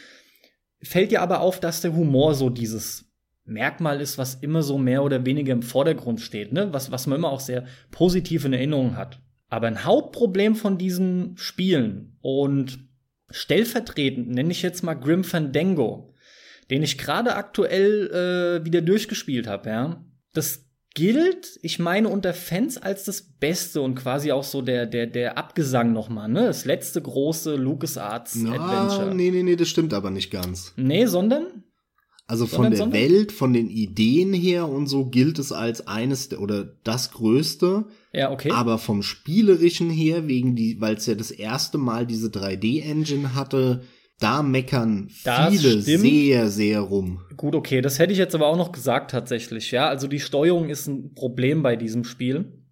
fällt 0.82 1.12
dir 1.12 1.22
aber 1.22 1.40
auf, 1.40 1.62
dass 1.62 1.80
der 1.80 1.96
Humor 1.96 2.36
so 2.36 2.50
dieses 2.50 3.10
Merkmal 3.46 4.02
ist, 4.02 4.18
was 4.18 4.36
immer 4.36 4.62
so 4.62 4.78
mehr 4.78 5.02
oder 5.04 5.26
weniger 5.26 5.54
im 5.54 5.62
Vordergrund 5.62 6.20
steht, 6.20 6.52
ne? 6.52 6.74
was, 6.74 6.92
was 6.92 7.08
man 7.08 7.20
immer 7.20 7.30
auch 7.30 7.40
sehr 7.40 7.64
positiv 7.92 8.44
in 8.44 8.52
Erinnerung 8.52 8.98
hat. 8.98 9.22
Aber 9.48 9.68
ein 9.68 9.86
Hauptproblem 9.86 10.58
von 10.58 10.78
diesen 10.78 11.38
Spielen 11.38 12.18
und 12.20 12.78
stellvertretend 13.30 14.28
nenne 14.28 14.52
ich 14.52 14.62
jetzt 14.62 14.84
mal 14.84 14.96
Grim 14.96 15.24
Fandango. 15.24 16.14
den 16.70 16.84
ich 16.84 16.98
gerade 16.98 17.36
aktuell 17.36 18.60
äh, 18.60 18.66
wieder 18.66 18.82
durchgespielt 18.82 19.48
habe, 19.48 19.70
ja. 19.70 20.06
Das 20.34 20.67
gilt, 20.98 21.60
ich 21.62 21.78
meine, 21.78 22.10
unter 22.10 22.34
Fans 22.34 22.78
als 22.80 23.04
das 23.04 23.22
Beste 23.22 23.82
und 23.84 23.94
quasi 23.94 24.32
auch 24.32 24.44
so 24.44 24.64
der, 24.64 24.88
der, 24.88 25.06
der 25.06 25.38
Abgesang 25.38 25.94
nochmal, 25.94 26.28
ne? 26.28 26.48
Das 26.48 26.66
letzte 26.66 27.00
große 27.00 27.56
LucasArts 27.56 28.34
Na, 28.38 28.54
Adventure. 28.54 29.14
nee, 29.14 29.30
nee, 29.30 29.44
nee, 29.44 29.56
das 29.56 29.70
stimmt 29.70 29.94
aber 29.94 30.10
nicht 30.10 30.32
ganz. 30.32 30.74
Nee, 30.76 31.06
sondern? 31.06 31.64
Also 32.26 32.48
von 32.48 32.56
Sondern- 32.56 32.72
der 32.72 32.78
sondern? 32.80 33.00
Welt, 33.00 33.32
von 33.32 33.54
den 33.54 33.70
Ideen 33.70 34.34
her 34.34 34.68
und 34.68 34.88
so 34.88 35.06
gilt 35.06 35.38
es 35.38 35.52
als 35.52 35.86
eines 35.88 36.30
der, 36.30 36.42
oder 36.42 36.64
das 36.84 37.12
größte. 37.12 37.86
Ja, 38.12 38.32
okay. 38.32 38.50
Aber 38.52 38.80
vom 38.80 39.04
spielerischen 39.04 39.92
her, 39.92 40.28
wegen 40.28 40.56
die, 40.56 40.82
weil 40.82 40.96
es 40.96 41.06
ja 41.06 41.14
das 41.14 41.30
erste 41.30 41.78
Mal 41.78 42.08
diese 42.08 42.30
3D-Engine 42.30 43.36
hatte, 43.36 43.84
da 44.20 44.42
meckern 44.42 45.10
Das 45.24 45.50
viele 45.50 45.82
stimmt. 45.82 46.02
sehr, 46.02 46.50
sehr 46.50 46.80
rum. 46.82 47.22
Gut, 47.36 47.56
okay, 47.56 47.82
das 47.82 48.00
hätte 48.00 48.14
ich 48.14 48.20
jetzt 48.20 48.36
aber 48.36 48.48
auch 48.48 48.58
noch 48.58 48.72
gesagt 48.72 49.12
tatsächlich, 49.12 49.72
ja. 49.72 49.88
Also 49.88 50.08
die 50.08 50.20
Steuerung 50.20 50.70
ist 50.70 50.88
ein 50.88 51.14
Problem 51.14 51.62
bei 51.64 51.76
diesem 51.76 52.04
Spiel. 52.04 52.64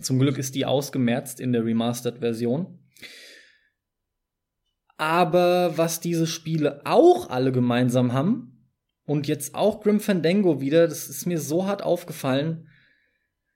Zum 0.00 0.18
Glück 0.18 0.38
ist 0.38 0.54
die 0.54 0.64
ausgemerzt 0.64 1.40
in 1.40 1.52
der 1.52 1.64
Remastered-Version. 1.64 2.78
Aber 4.96 5.76
was 5.76 6.00
diese 6.00 6.26
Spiele 6.26 6.82
auch 6.84 7.28
alle 7.28 7.52
gemeinsam 7.52 8.12
haben, 8.12 8.50
und 9.10 9.26
jetzt 9.26 9.56
auch 9.56 9.80
Grim 9.80 9.98
Fandango 9.98 10.60
wieder, 10.60 10.86
das 10.86 11.08
ist 11.08 11.26
mir 11.26 11.40
so 11.40 11.66
hart 11.66 11.82
aufgefallen, 11.82 12.68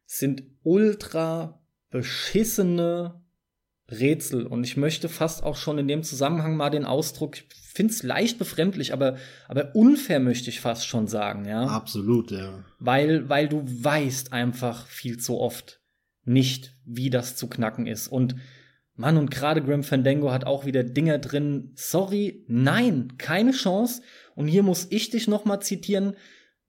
sind 0.05 0.43
ultra 0.65 1.65
beschissene 1.91 3.24
Rätsel. 3.91 4.47
Und 4.47 4.65
ich 4.65 4.77
möchte 4.77 5.09
fast 5.09 5.43
auch 5.43 5.57
schon 5.57 5.79
in 5.79 5.89
dem 5.89 6.03
Zusammenhang 6.03 6.57
mal 6.57 6.71
den 6.71 6.85
Ausdruck, 6.85 7.37
ich 7.37 7.45
finde 7.75 7.93
es 7.93 8.03
leicht 8.03 8.39
befremdlich, 8.39 8.93
aber, 8.93 9.17
aber 9.49 9.75
unfair 9.75 10.21
möchte 10.21 10.49
ich 10.51 10.61
fast 10.61 10.87
schon 10.87 11.07
sagen, 11.07 11.45
ja. 11.45 11.67
Absolut, 11.67 12.31
ja. 12.31 12.65
Weil, 12.79 13.29
weil 13.29 13.49
du 13.49 13.65
weißt 13.67 14.33
einfach 14.33 14.87
viel 14.87 15.19
zu 15.19 15.39
oft 15.39 15.81
nicht, 16.25 16.75
wie 16.85 17.11
das 17.11 17.37
zu 17.37 17.49
knacken 17.49 17.87
ist. 17.87 18.09
Und 18.09 18.37
Mann, 18.97 19.17
und 19.17 19.31
gerade 19.31 19.61
Grim 19.61 19.83
Fandango 19.83 20.31
hat 20.31 20.47
auch 20.47 20.65
wieder 20.65 20.85
Dinger 20.85 21.19
drin. 21.19 21.73
Sorry, 21.75 22.45
nein, 22.47 23.15
keine 23.19 23.51
Chance. 23.51 24.03
Und 24.37 24.47
hier 24.47 24.63
muss 24.63 24.87
ich 24.91 25.11
dich 25.11 25.27
noch 25.27 25.45
mal 25.45 25.61
zitieren. 25.61 26.15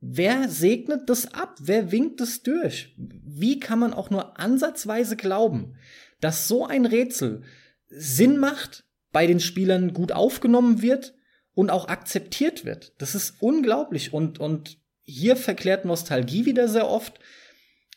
Wer 0.02 0.50
segnet 0.50 1.10
das 1.10 1.34
ab? 1.34 1.56
Wer 1.62 1.92
winkt 1.92 2.20
es 2.22 2.44
durch? 2.44 2.96
Wie 2.98 3.60
kann 3.60 3.80
man 3.80 3.94
auch 3.94 4.10
nur 4.10 4.40
ansatzweise 4.40 5.16
glauben, 5.16 5.76
dass 6.22 6.48
so 6.48 6.66
ein 6.66 6.86
Rätsel 6.86 7.44
Sinn 7.88 8.38
macht, 8.38 8.86
bei 9.12 9.28
den 9.28 9.40
Spielern 9.40 9.94
gut 9.94 10.12
aufgenommen 10.12 10.82
wird 10.82 11.14
und 11.54 11.70
auch 11.70 11.88
akzeptiert 11.88 12.66
wird? 12.66 12.94
Das 12.98 13.16
ist 13.16 13.36
unglaublich. 13.40 14.14
Und, 14.14 14.40
und 14.40 14.78
hier 15.04 15.36
verklärt 15.36 15.86
Nostalgie 15.86 16.46
wieder 16.46 16.68
sehr 16.68 16.90
oft. 16.90 17.20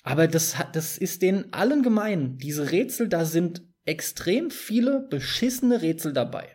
Aber 0.03 0.29
das, 0.29 0.59
hat, 0.59 0.77
das 0.77 0.97
ist 0.99 1.23
denen 1.23 1.53
allen 1.53 1.83
gemein. 1.83 2.39
Diese 2.39 2.71
Rätsel, 2.71 3.09
da 3.09 3.25
sind 3.25 3.63
extrem 3.85 4.51
viele 4.51 5.07
beschissene 5.11 5.83
Rätsel 5.83 6.13
dabei. 6.13 6.49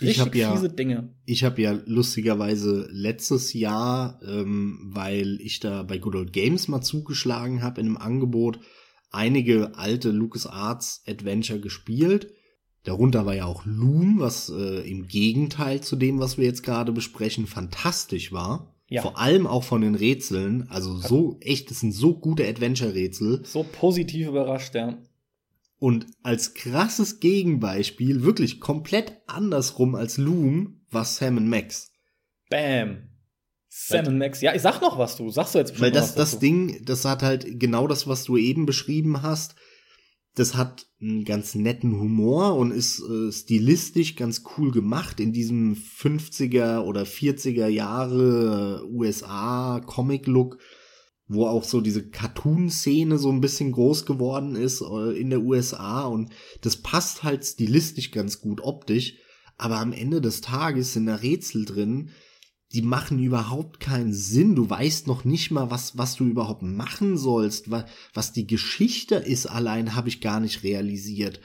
Ich 0.00 0.08
Richtig 0.08 0.20
hab 0.26 0.34
ja- 0.34 0.52
fiese 0.52 0.70
Dinge. 0.70 1.14
Ich 1.24 1.44
habe 1.44 1.60
ja 1.60 1.78
lustigerweise 1.84 2.88
letztes 2.90 3.52
Jahr, 3.52 4.20
ähm, 4.26 4.90
weil 4.92 5.40
ich 5.40 5.60
da 5.60 5.82
bei 5.82 5.98
Good 5.98 6.14
Old 6.16 6.32
Games 6.32 6.68
mal 6.68 6.80
zugeschlagen 6.80 7.62
habe 7.62 7.80
in 7.80 7.86
einem 7.86 7.96
Angebot, 7.98 8.60
einige 9.10 9.76
alte 9.76 10.10
LucasArts 10.10 11.02
Adventure 11.06 11.60
gespielt. 11.60 12.32
Darunter 12.84 13.26
war 13.26 13.34
ja 13.34 13.44
auch 13.44 13.64
Loom, 13.66 14.20
was 14.20 14.48
äh, 14.48 14.88
im 14.88 15.06
Gegenteil 15.06 15.82
zu 15.82 15.96
dem, 15.96 16.18
was 16.18 16.38
wir 16.38 16.46
jetzt 16.46 16.62
gerade 16.62 16.92
besprechen, 16.92 17.46
fantastisch 17.46 18.32
war. 18.32 18.74
Ja. 18.88 19.02
Vor 19.02 19.18
allem 19.18 19.46
auch 19.46 19.64
von 19.64 19.82
den 19.82 19.94
Rätseln. 19.94 20.66
Also 20.68 20.96
so 20.96 21.38
echt, 21.40 21.70
das 21.70 21.80
sind 21.80 21.92
so 21.92 22.18
gute 22.18 22.46
Adventure-Rätsel. 22.48 23.44
So 23.44 23.64
positiv 23.64 24.28
überrascht, 24.28 24.74
ja. 24.74 24.98
Und 25.78 26.06
als 26.22 26.54
krasses 26.54 27.20
Gegenbeispiel, 27.20 28.22
wirklich 28.22 28.60
komplett 28.60 29.12
andersrum 29.26 29.94
als 29.94 30.18
Loom, 30.18 30.80
war 30.90 31.04
Sam 31.04 31.48
Max. 31.48 31.92
Bam. 32.50 33.09
Sam 33.72 34.18
Max. 34.18 34.40
Ja, 34.40 34.52
ich 34.52 34.62
sag 34.62 34.80
noch 34.82 34.98
was, 34.98 35.16
du. 35.16 35.30
Sagst 35.30 35.54
du 35.54 35.60
jetzt 35.60 35.80
Weil 35.80 35.92
bestimmt 35.92 35.96
das, 35.96 36.02
noch 36.02 36.08
was 36.08 36.14
das 36.16 36.30
dazu. 36.32 36.40
Ding, 36.40 36.84
das 36.84 37.04
hat 37.04 37.22
halt 37.22 37.60
genau 37.60 37.86
das, 37.86 38.08
was 38.08 38.24
du 38.24 38.36
eben 38.36 38.66
beschrieben 38.66 39.22
hast. 39.22 39.54
Das 40.34 40.56
hat 40.56 40.86
einen 41.00 41.24
ganz 41.24 41.54
netten 41.54 41.98
Humor 41.98 42.56
und 42.56 42.72
ist 42.72 43.00
äh, 43.00 43.30
stilistisch 43.32 44.16
ganz 44.16 44.42
cool 44.56 44.72
gemacht 44.72 45.20
in 45.20 45.32
diesem 45.32 45.74
50er 45.74 46.80
oder 46.80 47.02
40er 47.02 47.68
Jahre 47.68 48.82
äh, 48.82 48.92
USA 48.92 49.80
Comic 49.86 50.26
Look, 50.26 50.58
wo 51.26 51.46
auch 51.46 51.64
so 51.64 51.80
diese 51.80 52.08
Cartoon-Szene 52.08 53.18
so 53.18 53.30
ein 53.30 53.40
bisschen 53.40 53.72
groß 53.72 54.04
geworden 54.04 54.56
ist 54.56 54.82
äh, 54.82 55.18
in 55.18 55.30
der 55.30 55.42
USA 55.42 56.04
und 56.04 56.30
das 56.60 56.76
passt 56.76 57.22
halt 57.22 57.44
stilistisch 57.44 58.10
ganz 58.10 58.40
gut 58.40 58.60
optisch. 58.60 59.14
Aber 59.58 59.78
am 59.78 59.92
Ende 59.92 60.20
des 60.20 60.40
Tages 60.40 60.92
sind 60.92 61.06
da 61.06 61.16
Rätsel 61.16 61.64
drin, 61.64 62.10
die 62.72 62.82
machen 62.82 63.18
überhaupt 63.18 63.80
keinen 63.80 64.12
Sinn. 64.12 64.54
Du 64.54 64.70
weißt 64.70 65.06
noch 65.06 65.24
nicht 65.24 65.50
mal, 65.50 65.70
was, 65.70 65.98
was 65.98 66.14
du 66.16 66.24
überhaupt 66.24 66.62
machen 66.62 67.16
sollst. 67.16 67.70
Was, 67.70 67.84
was 68.14 68.32
die 68.32 68.46
Geschichte 68.46 69.16
ist, 69.16 69.46
allein 69.46 69.94
habe 69.94 70.08
ich 70.08 70.20
gar 70.20 70.40
nicht 70.40 70.62
realisiert. 70.62 71.40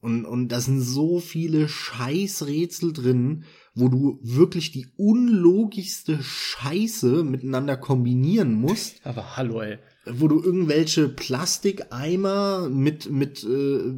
Und, 0.00 0.24
und 0.24 0.48
da 0.48 0.60
sind 0.60 0.80
so 0.80 1.20
viele 1.20 1.68
Scheißrätsel 1.68 2.92
drin, 2.92 3.44
wo 3.74 3.88
du 3.88 4.18
wirklich 4.22 4.72
die 4.72 4.88
unlogischste 4.96 6.20
Scheiße 6.22 7.22
miteinander 7.22 7.76
kombinieren 7.76 8.52
musst 8.52 9.00
Aber 9.04 9.36
hallo, 9.36 9.60
ey. 9.60 9.78
wo 10.06 10.26
du 10.26 10.42
irgendwelche 10.42 11.08
Plastikeimer 11.08 12.68
mit 12.68 13.10
mit 13.10 13.44
äh, 13.44 13.94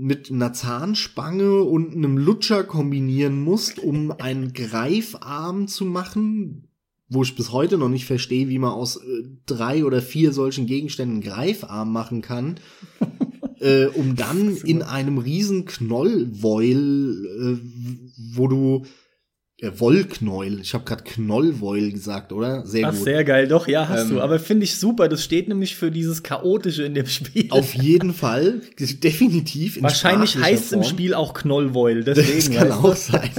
mit 0.00 0.30
einer 0.30 0.52
Zahnspange 0.52 1.62
und 1.62 1.94
einem 1.94 2.16
Lutscher 2.16 2.64
kombinieren 2.64 3.40
musst, 3.42 3.78
um 3.78 4.12
einen 4.12 4.52
Greifarm 4.52 5.68
zu 5.68 5.84
machen, 5.84 6.68
wo 7.08 7.22
ich 7.22 7.36
bis 7.36 7.52
heute 7.52 7.76
noch 7.76 7.88
nicht 7.88 8.06
verstehe, 8.06 8.48
wie 8.48 8.58
man 8.58 8.72
aus 8.72 8.96
äh, 8.96 9.24
drei 9.44 9.84
oder 9.84 10.00
vier 10.00 10.32
solchen 10.32 10.66
Gegenständen 10.66 11.16
einen 11.16 11.22
Greifarm 11.22 11.92
machen 11.92 12.22
kann, 12.22 12.56
äh, 13.60 13.86
um 13.86 14.16
dann 14.16 14.56
in 14.56 14.82
einem 14.82 15.18
riesen 15.18 15.66
Knollwoil, 15.66 17.26
äh, 17.26 18.34
wo 18.34 18.48
du 18.48 18.86
äh, 19.60 19.70
Wollknäuel, 19.78 20.60
ich 20.60 20.74
habe 20.74 20.84
gerade 20.84 21.04
Knollwoil 21.04 21.92
gesagt, 21.92 22.32
oder? 22.32 22.66
Sehr 22.66 22.88
Ach, 22.88 22.94
gut. 22.94 23.04
sehr 23.04 23.24
geil. 23.24 23.46
Doch, 23.48 23.68
ja, 23.68 23.88
hast 23.88 24.04
Ähm, 24.04 24.16
du. 24.16 24.20
Aber 24.20 24.38
finde 24.38 24.64
ich 24.64 24.76
super. 24.76 25.08
Das 25.08 25.22
steht 25.24 25.48
nämlich 25.48 25.76
für 25.76 25.90
dieses 25.90 26.22
Chaotische 26.22 26.84
in 26.84 26.94
dem 26.94 27.06
Spiel. 27.06 27.46
Auf 27.50 27.74
jeden 27.74 28.12
Fall, 28.14 28.60
definitiv. 28.78 29.76
in 29.76 29.82
Wahrscheinlich 29.82 30.36
heißt 30.38 30.64
es 30.66 30.72
im. 30.72 30.82
Spiel 30.84 31.14
auch 31.14 31.34
Knollwoil. 31.34 32.04
Deswegen, 32.04 32.36
Das 32.36 32.50
kann 32.50 32.72
auch 32.72 32.96
sein. 32.96 33.30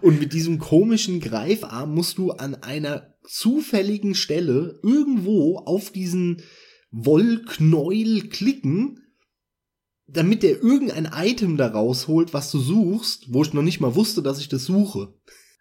Und 0.00 0.20
mit 0.20 0.32
diesem 0.32 0.58
komischen 0.58 1.20
Greifarm 1.20 1.94
musst 1.94 2.18
du 2.18 2.32
an 2.32 2.56
einer 2.56 3.14
zufälligen 3.26 4.14
Stelle 4.14 4.78
irgendwo 4.82 5.56
auf 5.58 5.90
diesen 5.90 6.42
Wollknäuel 6.90 8.28
klicken, 8.28 9.00
damit 10.14 10.42
der 10.42 10.62
irgendein 10.62 11.10
Item 11.12 11.56
da 11.56 11.68
rausholt, 11.68 12.32
was 12.32 12.50
du 12.50 12.58
suchst, 12.58 13.32
wo 13.32 13.42
ich 13.42 13.52
noch 13.52 13.62
nicht 13.62 13.80
mal 13.80 13.94
wusste, 13.94 14.22
dass 14.22 14.38
ich 14.38 14.48
das 14.48 14.64
suche. 14.64 15.12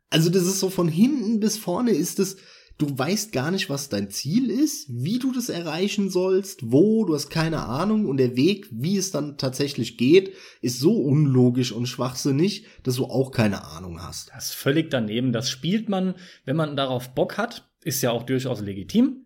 Also 0.10 0.30
das 0.30 0.44
ist 0.44 0.60
so 0.60 0.70
von 0.70 0.88
hinten 0.88 1.40
bis 1.40 1.58
vorne 1.58 1.92
ist 1.92 2.20
es, 2.20 2.38
du 2.78 2.98
weißt 2.98 3.32
gar 3.32 3.52
nicht, 3.52 3.70
was 3.70 3.90
dein 3.90 4.10
Ziel 4.10 4.50
ist, 4.50 4.88
wie 4.90 5.20
du 5.20 5.32
das 5.32 5.50
erreichen 5.50 6.10
sollst, 6.10 6.72
wo, 6.72 7.06
du 7.06 7.16
hast 7.16 7.30
keine 7.30 7.66
Ahnung 7.66 8.06
und 8.06 8.18
der 8.18 8.36
Weg, 8.36 8.68
wie 8.72 8.98
es 8.98 9.12
dann 9.12 9.38
tatsächlich 9.38 9.98
geht, 9.98 10.34
ist 10.62 10.80
so 10.80 10.96
unlogisch 10.98 11.72
und 11.72 11.88
schwachsinnig, 11.88 12.66
dass 12.84 12.96
du 12.96 13.06
auch 13.06 13.32
keine 13.32 13.66
Ahnung 13.66 14.02
hast. 14.02 14.32
Das 14.36 14.50
ist 14.50 14.54
völlig 14.54 14.92
daneben. 14.92 15.32
Das 15.32 15.50
spielt 15.50 15.90
man, 15.90 16.16
wenn 16.46 16.56
man 16.56 16.76
darauf 16.76 17.16
Bock 17.16 17.38
hat, 17.38 17.70
ist 17.84 18.02
ja 18.02 18.12
auch 18.12 18.24
durchaus 18.24 18.62
legitim. 18.62 19.26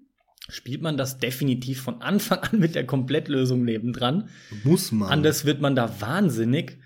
Spielt 0.50 0.82
man 0.82 0.96
das 0.98 1.18
definitiv 1.18 1.82
von 1.82 2.02
Anfang 2.02 2.40
an 2.40 2.60
mit 2.60 2.76
der 2.76 2.86
Komplettlösung 2.86 3.64
nebendran. 3.66 4.30
Muss 4.64 4.92
man. 4.92 5.10
Anders 5.10 5.46
wird 5.46 5.60
man 5.62 5.76
da 5.76 6.00
wahnsinnig. 6.00 6.80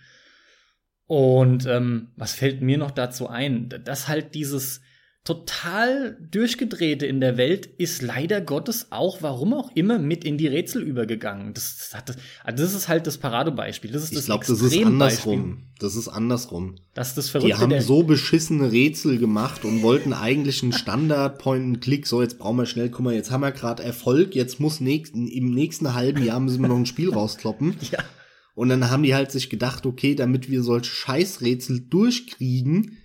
Und 1.06 1.66
ähm, 1.66 2.10
was 2.16 2.34
fällt 2.34 2.62
mir 2.62 2.78
noch 2.78 2.92
dazu 2.92 3.28
ein? 3.28 3.70
Dass 3.84 4.08
halt 4.08 4.34
dieses 4.34 4.82
total 5.23 6.18
durchgedrehte 6.31 7.06
in 7.06 7.22
der 7.22 7.38
Welt 7.38 7.68
ist 7.77 8.02
leider 8.02 8.41
Gottes 8.41 8.88
auch, 8.91 9.22
warum 9.22 9.53
auch 9.53 9.69
immer, 9.76 9.99
mit 9.99 10.23
in 10.23 10.38
die 10.39 10.48
Rätsel 10.48 10.81
übergegangen. 10.81 11.53
Das, 11.53 11.77
das, 11.77 11.93
hat 11.95 12.10
das, 12.10 12.18
also 12.43 12.64
das 12.64 12.73
ist 12.73 12.88
halt 12.88 13.06
das 13.06 13.19
Paradebeispiel. 13.19 13.91
Das 13.91 14.02
ist 14.03 14.10
ich 14.11 14.18
das 14.18 14.26
glaube, 14.26 14.45
das 14.48 14.61
ist 14.61 14.84
andersrum. 14.84 15.64
Das 15.80 15.95
ist 15.95 16.07
andersrum. 16.07 16.76
Das 16.95 17.10
ist 17.10 17.18
das 17.18 17.26
Die 17.27 17.31
Verrückte. 17.31 17.60
haben 17.60 17.69
der- 17.69 17.81
so 17.84 18.02
beschissene 18.03 18.72
Rätsel 18.72 19.19
gemacht 19.19 19.64
und 19.64 19.84
wollten 19.84 20.14
eigentlich 20.14 20.64
einen 20.64 20.73
Standard-Point-and-Click. 20.73 22.07
So, 22.07 22.22
jetzt 22.23 22.39
brauchen 22.39 22.57
wir 22.57 22.65
schnell, 22.65 22.89
guck 22.89 23.06
mal, 23.06 23.14
jetzt 23.14 23.30
haben 23.30 23.41
wir 23.41 23.52
gerade 23.52 23.84
Erfolg, 23.84 24.34
jetzt 24.35 24.60
muss 24.60 24.80
nächsten, 24.80 25.27
im 25.27 25.52
nächsten 25.53 25.93
halben 25.93 26.23
Jahr 26.23 26.39
müssen 26.39 26.61
wir 26.61 26.68
noch 26.68 26.77
ein 26.77 26.85
Spiel 26.88 27.10
rauskloppen. 27.14 27.76
ja. 27.91 27.99
Und 28.53 28.69
dann 28.69 28.89
haben 28.89 29.03
die 29.03 29.15
halt 29.15 29.31
sich 29.31 29.49
gedacht, 29.49 29.85
okay, 29.85 30.14
damit 30.14 30.49
wir 30.49 30.61
solche 30.61 30.91
Scheißrätsel 30.93 31.81
durchkriegen, 31.89 32.98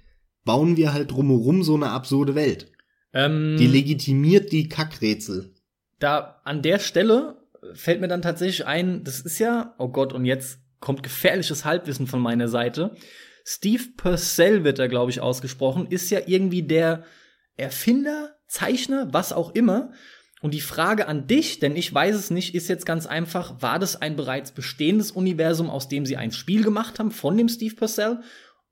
bauen 0.46 0.78
wir 0.78 0.94
halt 0.94 1.10
drumherum 1.12 1.62
so 1.62 1.74
eine 1.74 1.90
absurde 1.90 2.34
Welt. 2.34 2.72
Ähm, 3.12 3.56
Die 3.58 3.66
legitimiert 3.66 4.50
die 4.52 4.68
Kackrätsel. 4.70 5.52
da 5.98 6.40
an 6.44 6.62
der 6.62 6.78
Stelle 6.78 7.36
fällt 7.74 8.00
mir 8.00 8.08
dann 8.08 8.22
tatsächlich 8.22 8.66
ein, 8.66 9.04
das 9.04 9.20
ist 9.20 9.38
ja, 9.38 9.74
oh 9.78 9.88
Gott, 9.88 10.12
und 10.14 10.24
jetzt 10.24 10.60
kommt 10.80 11.02
gefährliches 11.02 11.64
Halbwissen 11.64 12.06
von 12.06 12.20
meiner 12.20 12.48
Seite. 12.48 12.94
Steve 13.44 13.82
Purcell 13.96 14.62
wird 14.64 14.78
da, 14.78 14.86
glaube 14.86 15.10
ich, 15.10 15.20
ausgesprochen, 15.20 15.86
ist 15.88 16.10
ja 16.10 16.20
irgendwie 16.26 16.62
der 16.62 17.04
Erfinder, 17.56 18.36
Zeichner, 18.48 19.08
was 19.12 19.32
auch 19.32 19.54
immer. 19.54 19.92
Und 20.42 20.52
die 20.52 20.60
Frage 20.60 21.08
an 21.08 21.26
dich, 21.26 21.58
denn 21.58 21.74
ich 21.76 21.92
weiß 21.92 22.14
es 22.14 22.30
nicht, 22.30 22.54
ist 22.54 22.68
jetzt 22.68 22.84
ganz 22.86 23.06
einfach, 23.06 23.62
war 23.62 23.78
das 23.78 23.96
ein 24.00 24.14
bereits 24.16 24.52
bestehendes 24.52 25.10
Universum, 25.10 25.70
aus 25.70 25.88
dem 25.88 26.04
sie 26.06 26.16
ein 26.16 26.30
Spiel 26.30 26.62
gemacht 26.62 26.98
haben 26.98 27.10
von 27.10 27.36
dem 27.36 27.48
Steve 27.48 27.74
Purcell? 27.74 28.20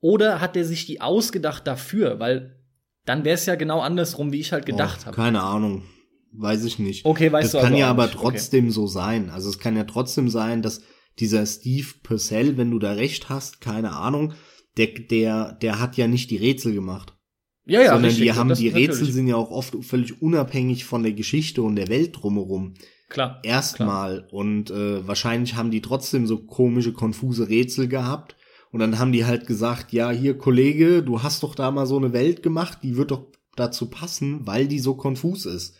Oder 0.04 0.42
hat 0.42 0.54
er 0.54 0.66
sich 0.66 0.84
die 0.84 1.00
ausgedacht 1.00 1.66
dafür? 1.66 2.20
Weil 2.20 2.62
dann 3.06 3.24
wäre 3.24 3.36
es 3.36 3.46
ja 3.46 3.54
genau 3.54 3.80
andersrum, 3.80 4.32
wie 4.32 4.40
ich 4.40 4.52
halt 4.52 4.66
gedacht 4.66 4.98
oh, 5.00 5.06
habe. 5.06 5.16
Keine 5.16 5.42
Ahnung. 5.42 5.84
Weiß 6.30 6.62
ich 6.66 6.78
nicht. 6.78 7.06
Okay, 7.06 7.32
weißt 7.32 7.46
das 7.46 7.52
du 7.52 7.58
kann 7.64 7.72
also 7.72 7.78
ja 7.78 7.88
aber 7.88 8.04
nicht. 8.04 8.16
Okay. 8.16 8.22
trotzdem 8.22 8.70
so 8.70 8.86
sein. 8.86 9.30
Also 9.30 9.48
es 9.48 9.58
kann 9.58 9.78
ja 9.78 9.84
trotzdem 9.84 10.28
sein, 10.28 10.60
dass 10.60 10.82
dieser 11.20 11.46
Steve 11.46 11.86
Purcell, 12.02 12.58
wenn 12.58 12.70
du 12.70 12.78
da 12.78 12.92
recht 12.92 13.30
hast, 13.30 13.62
keine 13.62 13.96
Ahnung, 13.96 14.34
der, 14.76 14.88
der, 14.88 15.52
der 15.54 15.80
hat 15.80 15.96
ja 15.96 16.06
nicht 16.06 16.30
die 16.30 16.36
Rätsel 16.36 16.74
gemacht. 16.74 17.16
Ja, 17.64 17.80
ja, 17.80 17.92
sondern 17.92 18.10
richtig, 18.10 18.24
die 18.24 18.32
haben 18.34 18.50
das 18.50 18.58
die 18.58 18.66
natürlich. 18.66 18.90
Rätsel 18.90 19.10
sind 19.10 19.26
ja 19.26 19.36
auch 19.36 19.50
oft 19.50 19.74
völlig 19.86 20.20
unabhängig 20.20 20.84
von 20.84 21.02
der 21.02 21.14
Geschichte 21.14 21.62
und 21.62 21.76
der 21.76 21.88
Welt 21.88 22.14
drumherum. 22.20 22.74
Klar. 23.08 23.40
Erstmal. 23.42 24.28
Und 24.30 24.70
äh, 24.70 25.08
wahrscheinlich 25.08 25.54
haben 25.54 25.70
die 25.70 25.80
trotzdem 25.80 26.26
so 26.26 26.44
komische, 26.44 26.92
konfuse 26.92 27.48
Rätsel 27.48 27.88
gehabt. 27.88 28.36
Und 28.74 28.80
dann 28.80 28.98
haben 28.98 29.12
die 29.12 29.24
halt 29.24 29.46
gesagt, 29.46 29.92
ja, 29.92 30.10
hier, 30.10 30.36
Kollege, 30.36 31.04
du 31.04 31.22
hast 31.22 31.44
doch 31.44 31.54
da 31.54 31.70
mal 31.70 31.86
so 31.86 31.96
eine 31.96 32.12
Welt 32.12 32.42
gemacht, 32.42 32.78
die 32.82 32.96
wird 32.96 33.12
doch 33.12 33.28
dazu 33.54 33.88
passen, 33.88 34.48
weil 34.48 34.66
die 34.66 34.80
so 34.80 34.96
konfus 34.96 35.46
ist. 35.46 35.76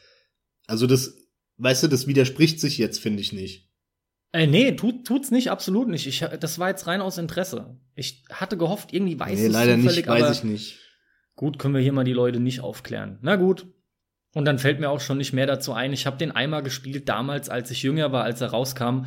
Also 0.69 0.87
das, 0.87 1.17
weißt 1.57 1.83
du, 1.83 1.89
das 1.89 2.07
widerspricht 2.07 2.61
sich 2.61 2.79
jetzt, 2.79 3.01
finde 3.01 3.21
ich 3.21 3.33
nicht. 3.33 3.69
Äh, 4.31 4.47
nee, 4.47 4.71
tut, 4.77 5.05
tut's 5.05 5.33
nicht, 5.33 5.51
absolut 5.51 5.89
nicht. 5.89 6.07
Ich, 6.07 6.25
das 6.39 6.61
war 6.61 6.69
jetzt 6.69 6.87
rein 6.87 7.01
aus 7.01 7.19
Interesse. 7.19 7.81
Ich 7.97 8.23
hatte 8.31 8.57
gehofft, 8.57 8.93
irgendwie 8.93 9.19
weiß 9.19 9.41
nee, 9.41 9.47
es 9.47 9.53
leider 9.53 9.75
zufällig, 9.75 9.97
nicht, 9.97 10.09
aber 10.09 10.21
weiß 10.21 10.37
ich 10.37 10.45
nicht. 10.45 10.79
gut, 11.35 11.59
können 11.59 11.75
wir 11.75 11.81
hier 11.81 11.93
mal 11.93 12.05
die 12.05 12.13
Leute 12.13 12.39
nicht 12.39 12.61
aufklären. 12.61 13.19
Na 13.23 13.35
gut. 13.35 13.67
Und 14.35 14.45
dann 14.45 14.61
fällt 14.61 14.79
mir 14.79 14.91
auch 14.91 15.01
schon 15.01 15.19
nicht 15.19 15.33
mehr 15.33 15.49
dazu 15.49 15.73
ein. 15.73 15.93
Ich 15.93 16.07
habe 16.07 16.17
den 16.17 16.31
einmal 16.31 16.63
gespielt 16.63 17.09
damals, 17.09 17.51
als 17.51 17.73
ich 17.73 17.83
jünger 17.83 18.13
war, 18.13 18.23
als 18.23 18.41
er 18.41 18.51
rauskam. 18.51 19.07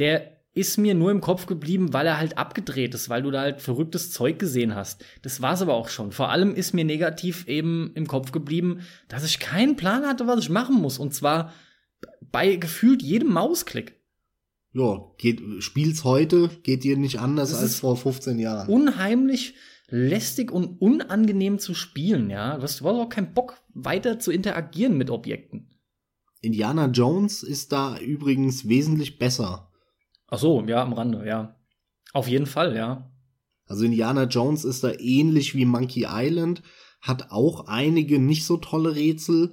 Der 0.00 0.35
ist 0.56 0.78
mir 0.78 0.94
nur 0.94 1.10
im 1.10 1.20
Kopf 1.20 1.46
geblieben, 1.46 1.92
weil 1.92 2.06
er 2.06 2.18
halt 2.18 2.38
abgedreht 2.38 2.94
ist, 2.94 3.10
weil 3.10 3.22
du 3.22 3.30
da 3.30 3.42
halt 3.42 3.60
verrücktes 3.60 4.10
Zeug 4.10 4.38
gesehen 4.38 4.74
hast. 4.74 5.04
Das 5.20 5.42
war's 5.42 5.60
aber 5.60 5.74
auch 5.74 5.90
schon. 5.90 6.12
Vor 6.12 6.30
allem 6.30 6.54
ist 6.54 6.72
mir 6.72 6.84
negativ 6.84 7.46
eben 7.46 7.92
im 7.94 8.06
Kopf 8.06 8.32
geblieben, 8.32 8.80
dass 9.08 9.24
ich 9.24 9.38
keinen 9.38 9.76
Plan 9.76 10.06
hatte, 10.06 10.26
was 10.26 10.40
ich 10.40 10.48
machen 10.48 10.76
muss. 10.76 10.98
Und 10.98 11.14
zwar 11.14 11.52
bei 12.32 12.56
gefühlt 12.56 13.02
jedem 13.02 13.32
Mausklick. 13.32 14.00
Ja, 14.72 15.04
geht, 15.18 15.42
spiel's 15.60 16.04
heute, 16.04 16.48
geht 16.62 16.84
dir 16.84 16.96
nicht 16.96 17.20
anders 17.20 17.50
Das 17.50 17.60
als 17.60 17.80
vor 17.80 17.96
15 17.96 18.38
Jahren. 18.38 18.68
unheimlich 18.68 19.54
lästig 19.88 20.50
und 20.50 20.80
unangenehm 20.80 21.58
zu 21.58 21.74
spielen, 21.74 22.30
ja. 22.30 22.56
Du 22.56 22.62
hast, 22.62 22.82
auch 22.82 23.08
keinen 23.08 23.34
Bock, 23.34 23.60
weiter 23.74 24.18
zu 24.18 24.32
interagieren 24.32 24.96
mit 24.96 25.10
Objekten. 25.10 25.68
Indiana 26.40 26.86
Jones 26.86 27.42
ist 27.42 27.72
da 27.72 27.98
übrigens 27.98 28.68
wesentlich 28.68 29.18
besser. 29.18 29.65
Ach 30.28 30.38
so, 30.38 30.64
ja, 30.66 30.82
am 30.82 30.92
Rande, 30.92 31.26
ja. 31.26 31.56
Auf 32.12 32.28
jeden 32.28 32.46
Fall, 32.46 32.76
ja. 32.76 33.10
Also 33.66 33.84
Indiana 33.84 34.24
Jones 34.24 34.64
ist 34.64 34.84
da 34.84 34.92
ähnlich 34.98 35.54
wie 35.54 35.64
Monkey 35.64 36.06
Island, 36.08 36.62
hat 37.00 37.30
auch 37.30 37.66
einige 37.66 38.18
nicht 38.18 38.44
so 38.44 38.56
tolle 38.56 38.94
Rätsel. 38.94 39.52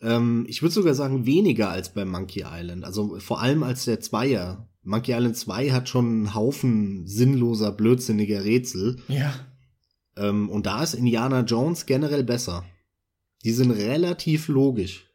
Ähm, 0.00 0.44
ich 0.48 0.62
würde 0.62 0.74
sogar 0.74 0.94
sagen 0.94 1.26
weniger 1.26 1.70
als 1.70 1.92
bei 1.92 2.04
Monkey 2.04 2.44
Island. 2.46 2.84
Also 2.84 3.18
vor 3.18 3.40
allem 3.40 3.62
als 3.62 3.84
der 3.84 4.00
Zweier. 4.00 4.68
Monkey 4.82 5.12
Island 5.12 5.36
2 5.36 5.70
hat 5.70 5.88
schon 5.88 6.06
einen 6.06 6.34
Haufen 6.34 7.06
sinnloser, 7.06 7.72
blödsinniger 7.72 8.44
Rätsel. 8.44 9.02
Ja. 9.08 9.34
Ähm, 10.16 10.48
und 10.48 10.66
da 10.66 10.82
ist 10.82 10.94
Indiana 10.94 11.40
Jones 11.40 11.84
generell 11.84 12.24
besser. 12.24 12.64
Die 13.44 13.52
sind 13.52 13.70
relativ 13.70 14.48
logisch. 14.48 15.07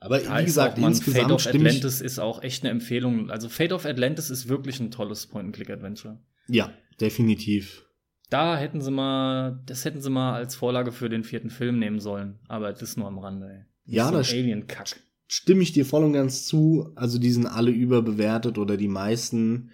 Aber 0.00 0.18
Da 0.18 0.40
wie 0.40 0.44
gesagt, 0.46 0.74
auch, 0.74 0.78
Mann, 0.78 0.92
insgesamt 0.92 1.22
Fate 1.24 1.32
of. 1.32 1.46
Atlantis 1.46 2.00
ist 2.00 2.18
auch 2.18 2.42
echt 2.42 2.64
eine 2.64 2.70
Empfehlung. 2.70 3.30
Also 3.30 3.48
Fate 3.48 3.72
of 3.72 3.84
Atlantis 3.84 4.30
ist 4.30 4.48
wirklich 4.48 4.80
ein 4.80 4.90
tolles 4.90 5.26
Point-and-Click-Adventure. 5.26 6.18
Ja, 6.48 6.72
definitiv. 7.00 7.84
Da 8.30 8.56
hätten 8.56 8.80
sie 8.80 8.90
mal, 8.90 9.60
das 9.66 9.84
hätten 9.84 10.00
sie 10.00 10.08
mal 10.10 10.34
als 10.34 10.54
Vorlage 10.54 10.90
für 10.92 11.08
den 11.10 11.22
vierten 11.24 11.50
Film 11.50 11.78
nehmen 11.78 12.00
sollen. 12.00 12.38
Aber 12.48 12.72
das 12.72 12.96
nur 12.96 13.06
am 13.08 13.18
Rande, 13.18 13.46
ey. 13.46 13.64
Ja, 13.84 14.06
so 14.08 14.12
das- 14.14 14.30
Alien-Kack. 14.32 14.96
Stimme 15.28 15.62
ich 15.62 15.72
dir 15.72 15.84
voll 15.86 16.02
und 16.02 16.12
ganz 16.12 16.44
zu. 16.46 16.90
Also 16.96 17.18
die 17.18 17.30
sind 17.30 17.46
alle 17.46 17.70
überbewertet 17.70 18.58
oder 18.58 18.76
die 18.76 18.88
meisten. 18.88 19.70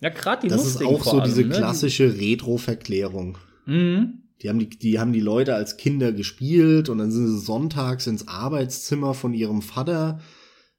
Ja, 0.00 0.08
gerade 0.08 0.42
die 0.42 0.48
Das 0.48 0.66
ist 0.66 0.82
auch 0.82 1.04
so 1.04 1.20
allem, 1.20 1.24
diese 1.24 1.42
ne? 1.44 1.54
klassische 1.54 2.18
Retro-Verklärung. 2.18 3.38
Mhm. 3.66 4.22
Die 4.42 4.48
haben 4.48 4.58
die, 4.58 4.70
die 4.70 4.98
haben 4.98 5.12
die 5.12 5.20
Leute 5.20 5.54
als 5.54 5.76
Kinder 5.76 6.12
gespielt 6.12 6.88
und 6.88 6.98
dann 6.98 7.10
sind 7.10 7.26
sie 7.26 7.38
sonntags 7.38 8.06
ins 8.06 8.26
Arbeitszimmer 8.28 9.14
von 9.14 9.34
ihrem 9.34 9.60
Vater, 9.60 10.20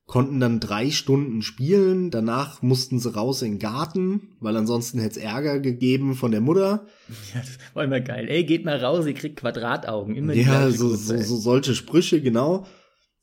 konnten 0.07 0.39
dann 0.39 0.59
drei 0.59 0.89
Stunden 0.89 1.41
spielen, 1.41 2.09
danach 2.09 2.61
mussten 2.61 2.99
sie 2.99 3.13
raus 3.13 3.43
in 3.43 3.53
den 3.53 3.59
Garten, 3.59 4.35
weil 4.39 4.57
ansonsten 4.57 4.99
hätte 4.99 5.19
es 5.19 5.23
Ärger 5.23 5.59
gegeben 5.59 6.15
von 6.15 6.31
der 6.31 6.41
Mutter. 6.41 6.85
Ja, 7.33 7.39
das 7.39 7.57
war 7.73 7.83
immer 7.83 8.01
geil. 8.01 8.27
Ey, 8.27 8.43
geht 8.43 8.65
mal 8.65 8.77
raus, 8.77 9.05
ihr 9.05 9.13
kriegt 9.13 9.37
Quadrataugen. 9.37 10.15
Immer 10.15 10.33
die 10.33 10.41
Ja, 10.41 10.69
so, 10.69 10.95
so, 10.95 11.17
so 11.17 11.37
solche 11.37 11.75
Sprüche, 11.75 12.19
genau. 12.21 12.65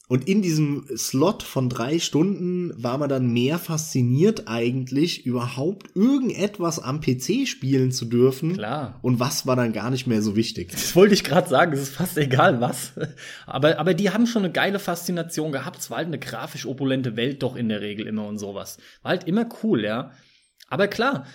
Und 0.08 0.26
in 0.26 0.40
diesem 0.40 0.86
Slot 0.96 1.42
von 1.42 1.68
drei 1.68 1.98
Stunden 1.98 2.72
war 2.82 2.96
man 2.96 3.10
dann 3.10 3.30
mehr 3.30 3.58
fasziniert 3.58 4.44
eigentlich, 4.48 5.26
überhaupt 5.26 5.94
irgendetwas 5.94 6.78
am 6.78 7.02
PC 7.02 7.46
spielen 7.46 7.92
zu 7.92 8.06
dürfen. 8.06 8.54
Klar. 8.54 8.98
Und 9.02 9.20
was 9.20 9.46
war 9.46 9.54
dann 9.54 9.74
gar 9.74 9.90
nicht 9.90 10.06
mehr 10.06 10.22
so 10.22 10.34
wichtig. 10.34 10.70
Das 10.72 10.96
wollte 10.96 11.12
ich 11.12 11.24
gerade 11.24 11.46
sagen, 11.46 11.74
es 11.74 11.82
ist 11.82 11.94
fast 11.94 12.16
egal 12.16 12.58
was. 12.60 12.92
Aber, 13.46 13.78
aber 13.78 13.92
die 13.92 14.08
haben 14.08 14.26
schon 14.26 14.44
eine 14.44 14.52
geile 14.52 14.78
Faszination 14.78 15.52
gehabt. 15.52 15.78
Es 15.78 15.90
war 15.90 15.98
halt 15.98 16.06
eine 16.06 16.18
grafisch 16.18 16.64
opulente 16.64 17.16
Welt 17.16 17.42
doch 17.42 17.54
in 17.54 17.68
der 17.68 17.82
Regel 17.82 18.06
immer 18.06 18.26
und 18.26 18.38
sowas. 18.38 18.78
War 19.02 19.10
halt 19.10 19.24
immer 19.24 19.46
cool, 19.62 19.84
ja. 19.84 20.12
Aber 20.68 20.88
klar, 20.88 21.26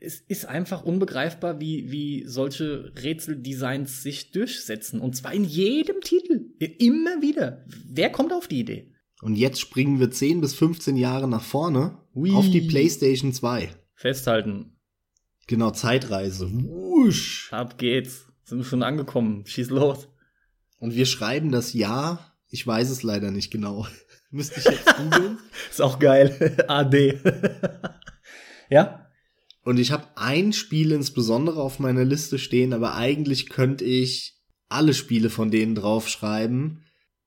es 0.00 0.20
ist 0.20 0.46
einfach 0.46 0.82
unbegreifbar, 0.82 1.60
wie, 1.60 1.90
wie 1.90 2.24
solche 2.26 2.92
Rätseldesigns 3.02 4.02
sich 4.02 4.32
durchsetzen. 4.32 5.00
Und 5.00 5.14
zwar 5.14 5.34
in 5.34 5.44
jedem 5.44 6.00
Titel. 6.00 6.43
Immer 6.58 7.20
wieder. 7.20 7.64
Wer 7.88 8.10
kommt 8.10 8.32
auf 8.32 8.48
die 8.48 8.60
Idee? 8.60 8.92
Und 9.22 9.36
jetzt 9.36 9.60
springen 9.60 10.00
wir 10.00 10.10
10 10.10 10.40
bis 10.40 10.54
15 10.54 10.96
Jahre 10.96 11.28
nach 11.28 11.42
vorne 11.42 11.98
Ui. 12.14 12.32
auf 12.32 12.48
die 12.48 12.60
PlayStation 12.60 13.32
2. 13.32 13.70
Festhalten. 13.94 14.76
Genau, 15.46 15.70
Zeitreise. 15.70 16.50
Wusch. 16.52 17.52
Ab 17.52 17.78
geht's. 17.78 18.26
Sind 18.44 18.58
wir 18.58 18.64
schon 18.64 18.82
angekommen. 18.82 19.46
Schieß 19.46 19.70
los. 19.70 20.08
Und 20.78 20.94
wir 20.94 21.06
schreiben 21.06 21.50
das 21.50 21.72
Jahr. 21.72 22.36
Ich 22.50 22.66
weiß 22.66 22.90
es 22.90 23.02
leider 23.02 23.30
nicht 23.30 23.50
genau. 23.50 23.86
Müsste 24.30 24.60
ich 24.60 24.66
jetzt 24.66 24.96
googeln. 24.96 25.38
Ist 25.70 25.80
auch 25.80 25.98
geil. 25.98 26.56
AD. 26.68 27.20
ja? 28.68 29.08
Und 29.62 29.78
ich 29.78 29.92
habe 29.92 30.06
ein 30.16 30.52
Spiel 30.52 30.92
insbesondere 30.92 31.62
auf 31.62 31.78
meiner 31.78 32.04
Liste 32.04 32.38
stehen, 32.38 32.74
aber 32.74 32.94
eigentlich 32.94 33.48
könnte 33.48 33.84
ich 33.84 34.34
alle 34.68 34.94
Spiele 34.94 35.30
von 35.30 35.50
denen 35.50 35.74
draufschreiben. 35.74 36.84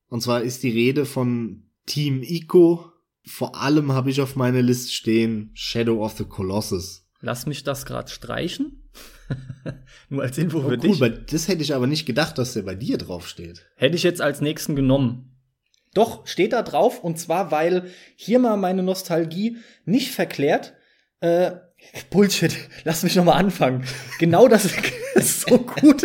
Und 0.10 0.22
zwar 0.22 0.42
ist 0.42 0.64
die 0.64 0.70
Rede 0.72 1.06
von 1.06 1.70
Team 1.86 2.22
Ico. 2.24 2.92
Vor 3.26 3.56
allem 3.62 3.92
habe 3.92 4.10
ich 4.10 4.22
auf 4.22 4.36
meiner 4.36 4.62
Liste 4.62 4.92
stehen 4.92 5.52
Shadow 5.54 6.04
of 6.04 6.18
the 6.18 6.24
Colossus. 6.26 7.06
Lass 7.20 7.46
mich 7.46 7.64
das 7.64 7.86
gerade 7.86 8.10
streichen. 8.10 8.90
Nur 10.10 10.24
als 10.24 10.38
Info 10.38 10.60
Oh, 10.60 10.70
für 10.70 10.80
cool, 10.84 11.10
dich. 11.10 11.26
das 11.30 11.48
hätte 11.48 11.62
ich 11.62 11.74
aber 11.74 11.88
nicht 11.88 12.06
gedacht, 12.06 12.38
dass 12.38 12.54
der 12.54 12.62
bei 12.62 12.76
dir 12.76 12.98
draufsteht. 12.98 13.66
Hätte 13.76 13.96
ich 13.96 14.04
jetzt 14.04 14.22
als 14.22 14.40
nächsten 14.40 14.76
genommen. 14.76 15.36
Doch, 15.94 16.26
steht 16.28 16.54
da 16.54 16.62
drauf. 16.62 17.04
Und 17.04 17.18
zwar, 17.20 17.52
weil 17.52 17.92
hier 18.16 18.40
mal 18.40 18.56
meine 18.56 18.84
Nostalgie 18.84 19.58
nicht 19.84 20.12
verklärt. 20.12 20.76
Äh, 21.20 21.54
Bullshit. 22.10 22.56
Lass 22.86 23.04
mich 23.04 23.16
noch 23.16 23.26
mal 23.26 23.34
anfangen. 23.34 23.84
Genau 24.20 24.48
das 24.48 24.66
ist 25.16 25.42
so 25.42 25.58
gut. 25.58 26.04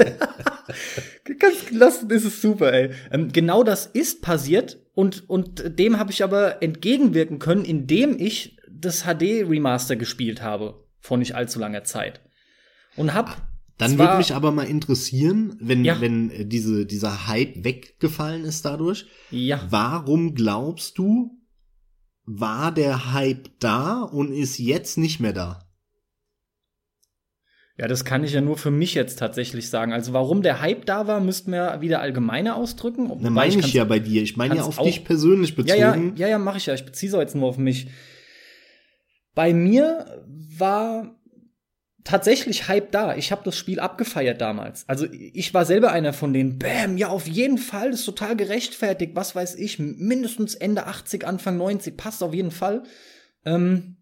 Ganz 1.39 1.67
gelassen 1.67 2.11
ist 2.11 2.25
es 2.25 2.43
super, 2.43 2.73
ey. 2.73 2.91
Ähm, 3.11 3.31
genau 3.33 3.63
das 3.63 3.87
ist 3.87 4.23
passiert 4.23 4.79
und, 4.95 5.29
und 5.31 5.79
dem 5.79 5.99
habe 5.99 6.11
ich 6.11 6.25
aber 6.25 6.63
entgegenwirken 6.63 7.39
können, 7.39 7.65
indem 7.65 8.19
ich 8.19 8.57
das 8.69 9.05
HD-Remaster 9.05 9.97
gespielt 9.97 10.43
habe. 10.43 10.85
Vor 10.99 11.19
nicht 11.19 11.35
allzu 11.35 11.59
langer 11.61 11.85
Zeit. 11.85 12.21
Und 12.97 13.15
hab 13.15 13.41
Dann 13.79 13.93
zwar- 13.97 14.07
würde 14.07 14.19
mich 14.19 14.35
aber 14.35 14.51
mal 14.53 14.67
interessieren, 14.67 15.57
wenn, 15.61 15.85
Ja. 15.85 16.01
wenn 16.01 16.31
äh, 16.31 16.45
diese, 16.45 16.87
dieser 16.87 17.27
Hype 17.29 17.65
weggefallen 17.65 18.45
ist 18.45 18.65
dadurch, 18.65 19.07
Ja. 19.31 19.65
warum 19.71 20.35
glaubst 20.35 20.99
du, 20.99 21.39
war 22.25 22.73
der 22.73 23.13
Hype 23.13 23.49
da 23.61 24.03
und 24.03 24.33
ist 24.33 24.59
jetzt 24.59 24.99
nicht 24.99 25.21
mehr 25.21 25.33
da? 25.33 25.62
Ja, 27.79 27.89
das 27.89 28.05
kann 28.05 28.23
ich 28.23 28.33
ja 28.33 28.43
nur 28.43 28.59
für 28.59 28.71
mich 28.71 28.95
jetzt 28.95 29.19
tatsächlich 29.19 29.71
sagen. 29.71 29.93
Also 29.93 30.13
warum 30.13 30.43
der 30.43 30.61
Hype 30.61 30.85
da 30.85 31.07
war, 31.07 31.21
müssten 31.21 31.53
wir 31.53 31.81
wieder 31.81 32.01
allgemeiner 32.01 32.57
ausdrücken. 32.57 33.11
Na, 33.21 33.31
meine 33.31 33.59
ich, 33.59 33.73
ja 33.73 33.85
bei 33.85 33.99
dir. 33.99 34.23
Ich 34.23 34.37
meine 34.37 34.57
ja 34.57 34.63
auf 34.63 34.79
dich 34.79 35.05
persönlich 35.05 35.57
bezogen. 35.57 35.81
Ja, 35.81 35.97
ja, 35.97 36.13
ja, 36.17 36.29
ja 36.29 36.39
mache 36.39 36.59
ich 36.59 36.67
ja. 36.67 36.75
Ich 36.75 36.85
beziehe 36.85 37.11
es 37.11 37.19
jetzt 37.19 37.35
nur 37.35 37.49
auf 37.49 37.57
mich. 37.57 37.89
Bei 39.35 39.55
mir 39.55 40.23
war 40.59 41.17
tatsächlich 42.05 42.69
Hype 42.69 42.93
da. 42.93 43.17
Ich 43.17 43.33
habe 43.33 43.43
das 43.45 43.57
Spiel 43.57 43.81
abgefeiert 43.81 44.41
damals. 44.41 44.87
Also 44.89 45.07
ich 45.11 45.55
war 45.55 45.65
selber 45.65 45.93
einer 45.93 46.13
von 46.13 46.33
denen, 46.33 46.59
bam, 46.59 46.99
ja, 46.99 47.09
auf 47.09 47.27
jeden 47.27 47.59
Fall, 47.59 47.91
das 47.91 48.01
ist 48.01 48.07
total 48.07 48.37
gerechtfertigt, 48.37 49.13
was 49.15 49.35
weiß 49.35 49.55
ich, 49.55 49.79
mindestens 49.79 50.55
Ende 50.55 50.87
80, 50.87 51.27
Anfang 51.27 51.57
90, 51.57 51.97
passt 51.97 52.23
auf 52.23 52.35
jeden 52.35 52.51
Fall. 52.51 52.83
Ähm, 53.45 53.97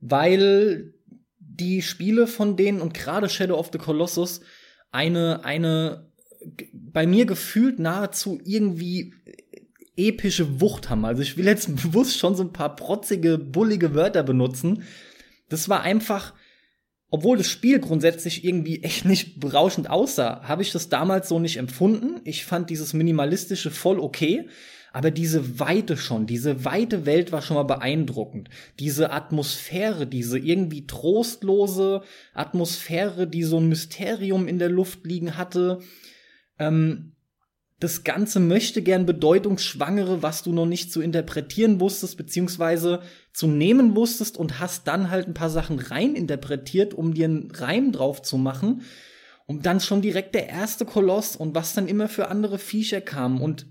weil 0.00 0.94
die 1.60 1.82
Spiele 1.82 2.26
von 2.26 2.56
denen 2.56 2.80
und 2.80 2.94
gerade 2.94 3.28
Shadow 3.28 3.56
of 3.56 3.70
the 3.72 3.78
Colossus 3.78 4.40
eine, 4.90 5.44
eine 5.44 6.10
bei 6.72 7.06
mir 7.06 7.26
gefühlt 7.26 7.78
nahezu 7.78 8.40
irgendwie 8.44 9.14
epische 9.96 10.60
Wucht 10.60 10.90
haben. 10.90 11.04
Also 11.04 11.22
ich 11.22 11.36
will 11.36 11.46
jetzt 11.46 11.74
bewusst 11.82 12.18
schon 12.18 12.34
so 12.34 12.42
ein 12.42 12.52
paar 12.52 12.76
protzige, 12.76 13.38
bullige 13.38 13.94
Wörter 13.94 14.22
benutzen. 14.22 14.84
Das 15.48 15.68
war 15.68 15.82
einfach, 15.82 16.34
obwohl 17.10 17.38
das 17.38 17.48
Spiel 17.48 17.78
grundsätzlich 17.80 18.44
irgendwie 18.44 18.82
echt 18.82 19.04
nicht 19.04 19.40
berauschend 19.40 19.90
aussah, 19.90 20.42
habe 20.44 20.62
ich 20.62 20.72
das 20.72 20.88
damals 20.88 21.28
so 21.28 21.38
nicht 21.38 21.56
empfunden. 21.56 22.20
Ich 22.24 22.44
fand 22.44 22.70
dieses 22.70 22.92
minimalistische 22.92 23.70
voll 23.70 23.98
okay. 23.98 24.48
Aber 24.96 25.10
diese 25.10 25.60
Weite 25.60 25.98
schon, 25.98 26.26
diese 26.26 26.64
weite 26.64 27.04
Welt 27.04 27.30
war 27.30 27.42
schon 27.42 27.56
mal 27.56 27.64
beeindruckend. 27.64 28.48
Diese 28.78 29.12
Atmosphäre, 29.12 30.06
diese 30.06 30.38
irgendwie 30.38 30.86
trostlose 30.86 32.00
Atmosphäre, 32.32 33.26
die 33.26 33.42
so 33.42 33.58
ein 33.58 33.68
Mysterium 33.68 34.48
in 34.48 34.58
der 34.58 34.70
Luft 34.70 35.04
liegen 35.04 35.36
hatte. 35.36 35.80
Ähm, 36.58 37.12
das 37.78 38.04
Ganze 38.04 38.40
möchte 38.40 38.80
gern 38.80 39.04
Bedeutungsschwangere, 39.04 40.22
was 40.22 40.42
du 40.42 40.52
noch 40.54 40.64
nicht 40.64 40.90
zu 40.90 41.02
interpretieren 41.02 41.78
wusstest, 41.78 42.16
beziehungsweise 42.16 43.02
zu 43.34 43.48
nehmen 43.48 43.94
wusstest 43.96 44.38
und 44.38 44.60
hast 44.60 44.88
dann 44.88 45.10
halt 45.10 45.28
ein 45.28 45.34
paar 45.34 45.50
Sachen 45.50 45.78
reininterpretiert, 45.78 46.94
um 46.94 47.12
dir 47.12 47.26
einen 47.26 47.50
Reim 47.50 47.92
drauf 47.92 48.22
zu 48.22 48.38
machen. 48.38 48.80
Und 49.44 49.66
dann 49.66 49.80
schon 49.80 50.00
direkt 50.00 50.34
der 50.34 50.48
erste 50.48 50.86
Koloss 50.86 51.36
und 51.36 51.54
was 51.54 51.74
dann 51.74 51.86
immer 51.86 52.08
für 52.08 52.28
andere 52.28 52.58
Viecher 52.58 53.02
kamen 53.02 53.42
und 53.42 53.66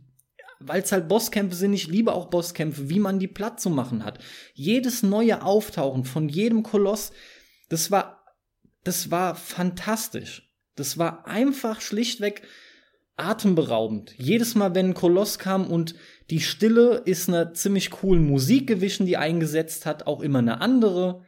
weil 0.67 0.81
es 0.81 0.91
halt 0.91 1.07
Bosskämpfe 1.07 1.55
sind, 1.55 1.73
ich 1.73 1.87
liebe 1.87 2.13
auch 2.13 2.29
Bosskämpfe, 2.29 2.89
wie 2.89 2.99
man 2.99 3.19
die 3.19 3.27
platt 3.27 3.59
zu 3.59 3.69
machen 3.69 4.03
hat. 4.03 4.19
Jedes 4.53 5.03
neue 5.03 5.43
Auftauchen 5.43 6.05
von 6.05 6.29
jedem 6.29 6.63
Koloss, 6.63 7.11
das 7.69 7.91
war, 7.91 8.25
das 8.83 9.11
war 9.11 9.35
fantastisch. 9.35 10.51
Das 10.75 10.97
war 10.97 11.25
einfach 11.25 11.81
schlichtweg 11.81 12.43
atemberaubend. 13.17 14.13
Jedes 14.17 14.55
Mal, 14.55 14.75
wenn 14.75 14.89
ein 14.89 14.93
Koloss 14.93 15.39
kam 15.39 15.67
und 15.67 15.95
die 16.29 16.41
Stille 16.41 17.01
ist 17.05 17.29
einer 17.29 17.53
ziemlich 17.53 17.91
coolen 17.91 18.25
Musik 18.25 18.67
gewichen, 18.67 19.05
die 19.05 19.17
eingesetzt 19.17 19.85
hat, 19.85 20.05
auch 20.05 20.21
immer 20.21 20.39
eine 20.39 20.59
andere. 20.59 21.23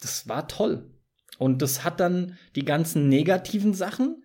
Das 0.00 0.28
war 0.28 0.46
toll. 0.46 0.90
Und 1.38 1.62
das 1.62 1.84
hat 1.84 2.00
dann 2.00 2.38
die 2.54 2.64
ganzen 2.64 3.08
negativen 3.08 3.74
Sachen, 3.74 4.22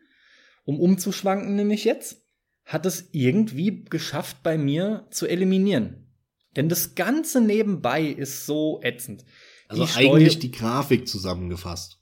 um 0.63 0.79
umzuschwanken 0.79 1.55
nämlich 1.55 1.85
jetzt, 1.85 2.20
hat 2.65 2.85
es 2.85 3.09
irgendwie 3.11 3.83
geschafft 3.85 4.37
bei 4.43 4.57
mir 4.57 5.07
zu 5.11 5.27
eliminieren. 5.27 6.07
Denn 6.55 6.69
das 6.69 6.95
Ganze 6.95 7.41
nebenbei 7.41 8.03
ist 8.03 8.45
so 8.45 8.79
ätzend. 8.83 9.23
Also 9.67 9.85
die 9.85 9.91
eigentlich 9.95 10.39
die 10.39 10.51
Grafik 10.51 11.07
zusammengefasst. 11.07 11.99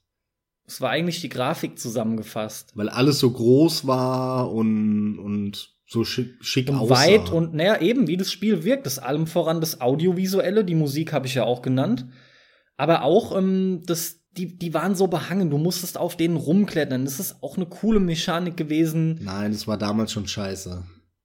Es 0.66 0.80
war 0.80 0.90
eigentlich 0.90 1.20
die 1.20 1.28
Grafik 1.28 1.78
zusammengefasst. 1.78 2.72
Weil 2.76 2.88
alles 2.88 3.18
so 3.18 3.30
groß 3.30 3.86
war 3.86 4.52
und, 4.52 5.18
und 5.18 5.74
so 5.86 6.04
schick, 6.04 6.34
schick 6.40 6.68
und 6.68 6.76
aussah. 6.76 6.94
Weit 6.94 7.30
und 7.30 7.54
naja, 7.54 7.80
eben 7.80 8.06
wie 8.06 8.16
das 8.16 8.30
Spiel 8.30 8.62
wirkt. 8.64 8.86
Das 8.86 8.98
allem 8.98 9.26
voran 9.26 9.60
das 9.60 9.80
Audiovisuelle, 9.80 10.64
die 10.64 10.76
Musik 10.76 11.12
habe 11.12 11.26
ich 11.26 11.34
ja 11.34 11.44
auch 11.44 11.62
genannt. 11.62 12.06
Aber 12.76 13.02
auch 13.02 13.36
ähm, 13.36 13.82
das, 13.84 14.19
die, 14.36 14.56
die 14.56 14.74
waren 14.74 14.94
so 14.94 15.08
behangen, 15.08 15.50
du 15.50 15.58
musstest 15.58 15.98
auf 15.98 16.16
denen 16.16 16.36
rumklettern. 16.36 17.04
Das 17.04 17.18
ist 17.18 17.42
auch 17.42 17.56
eine 17.56 17.66
coole 17.66 18.00
Mechanik 18.00 18.56
gewesen. 18.56 19.18
Nein, 19.22 19.52
das 19.52 19.66
war 19.66 19.76
damals 19.76 20.12
schon 20.12 20.26
scheiße. 20.28 20.84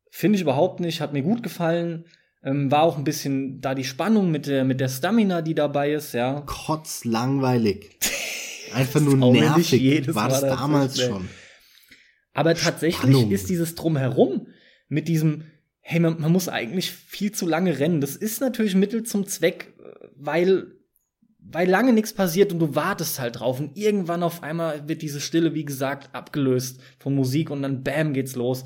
Finde 0.10 0.38
ich 0.38 0.42
überhaupt 0.42 0.80
nicht, 0.80 1.02
hat 1.02 1.14
mir 1.14 1.22
gut 1.22 1.44
gefallen. 1.44 2.06
Ähm, 2.44 2.72
war 2.72 2.84
auch 2.84 2.98
ein 2.98 3.04
bisschen 3.04 3.62
da 3.62 3.76
die 3.76 3.84
Spannung 3.84 4.32
mit 4.32 4.48
der, 4.48 4.64
mit 4.64 4.80
der 4.80 4.90
Stamina, 4.90 5.42
die 5.42 5.56
dabei 5.56 5.94
ist, 5.94 6.14
ja. 6.14 6.42
Kotzlangweilig. 6.46 8.00
Einfach 8.74 9.02
nur 9.02 9.16
nervig. 9.32 10.14
War 10.14 10.30
das 10.30 10.42
damals 10.42 11.02
schon. 11.02 11.30
Aber 12.34 12.56
tatsächlich 12.56 13.14
Spannung. 13.14 13.32
ist 13.32 13.50
dieses 13.50 13.76
Drumherum 13.76 14.48
mit 14.90 15.08
diesem, 15.08 15.46
hey, 15.80 16.00
man, 16.00 16.20
man 16.20 16.32
muss 16.32 16.50
eigentlich 16.50 16.92
viel 16.92 17.32
zu 17.32 17.48
lange 17.48 17.80
rennen. 17.80 18.02
Das 18.02 18.16
ist 18.16 18.42
natürlich 18.42 18.76
Mittel 18.76 19.04
zum 19.04 19.26
Zweck, 19.26 19.74
weil 20.16 20.75
weil 21.52 21.70
lange 21.70 21.94
nichts 21.94 22.14
passiert 22.14 22.52
und 22.52 22.60
du 22.60 22.76
wartest 22.76 23.20
halt 23.20 23.40
drauf 23.40 23.60
und 23.60 23.78
irgendwann 23.78 24.24
auf 24.24 24.44
einmal 24.44 24.88
wird 24.88 25.02
diese 25.02 25.22
Stille, 25.22 25.54
wie 25.54 25.66
gesagt, 25.66 26.14
abgelöst 26.14 26.80
von 27.00 27.14
Musik 27.14 27.50
und 27.50 27.62
dann 27.62 27.84
bam 27.84 28.14
geht's 28.14 28.36
los. 28.36 28.64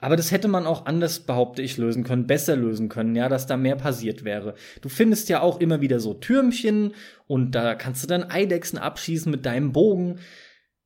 Aber 0.00 0.16
das 0.16 0.30
hätte 0.30 0.46
man 0.46 0.64
auch 0.66 0.86
anders, 0.86 1.20
behaupte 1.20 1.60
ich, 1.60 1.76
lösen 1.76 2.04
können, 2.04 2.28
besser 2.28 2.54
lösen 2.54 2.88
können, 2.88 3.16
ja, 3.16 3.28
dass 3.28 3.46
da 3.46 3.56
mehr 3.56 3.74
passiert 3.74 4.22
wäre. 4.22 4.54
Du 4.80 4.88
findest 4.88 5.28
ja 5.28 5.40
auch 5.40 5.58
immer 5.60 5.80
wieder 5.80 5.98
so 5.98 6.14
Türmchen 6.14 6.94
und 7.26 7.52
da 7.52 7.74
kannst 7.74 8.04
du 8.04 8.06
dann 8.06 8.30
Eidechsen 8.30 8.78
abschießen 8.78 9.30
mit 9.30 9.44
deinem 9.44 9.72
Bogen. 9.72 10.20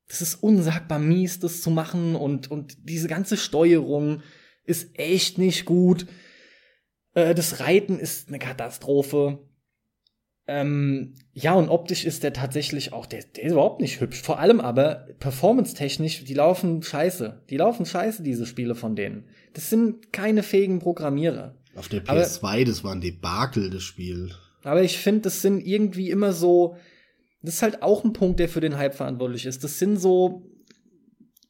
Das 0.07 0.21
ist 0.21 0.35
unsagbar 0.35 0.99
mies, 0.99 1.39
das 1.39 1.61
zu 1.61 1.69
machen 1.69 2.15
und, 2.15 2.49
und 2.49 2.75
diese 2.89 3.07
ganze 3.07 3.37
Steuerung 3.37 4.23
ist 4.63 4.97
echt 4.97 5.37
nicht 5.37 5.65
gut. 5.65 6.07
Äh, 7.13 7.35
das 7.35 7.59
Reiten 7.59 7.99
ist 7.99 8.29
eine 8.29 8.39
Katastrophe. 8.39 9.39
Ähm, 10.45 11.13
ja, 11.31 11.53
und 11.53 11.69
optisch 11.69 12.03
ist 12.03 12.23
der 12.23 12.33
tatsächlich 12.33 12.91
auch, 12.91 13.05
der, 13.05 13.23
der 13.23 13.43
ist 13.43 13.51
überhaupt 13.53 13.81
nicht 13.81 14.01
hübsch. 14.01 14.21
Vor 14.21 14.39
allem 14.39 14.59
aber 14.59 15.07
performance-technisch, 15.19 16.25
die 16.25 16.33
laufen 16.33 16.83
scheiße. 16.83 17.43
Die 17.49 17.57
laufen 17.57 17.85
scheiße, 17.85 18.23
diese 18.23 18.45
Spiele 18.45 18.75
von 18.75 18.95
denen. 18.95 19.25
Das 19.53 19.69
sind 19.69 20.11
keine 20.11 20.43
fähigen 20.43 20.79
Programmierer. 20.79 21.55
Auf 21.75 21.87
der 21.87 22.03
PS2, 22.03 22.43
aber, 22.43 22.65
das 22.65 22.83
war 22.83 22.91
ein 22.91 23.01
Debakel, 23.01 23.69
das 23.69 23.83
Spiel. 23.83 24.31
Aber 24.63 24.83
ich 24.83 24.97
finde, 24.97 25.21
das 25.21 25.41
sind 25.41 25.65
irgendwie 25.65 26.09
immer 26.09 26.33
so, 26.33 26.75
das 27.41 27.55
ist 27.55 27.61
halt 27.61 27.81
auch 27.81 28.03
ein 28.03 28.13
Punkt, 28.13 28.39
der 28.39 28.49
für 28.49 28.61
den 28.61 28.77
Hype 28.77 28.95
verantwortlich 28.95 29.45
ist. 29.45 29.63
Das 29.63 29.79
sind 29.79 29.97
so, 29.97 30.43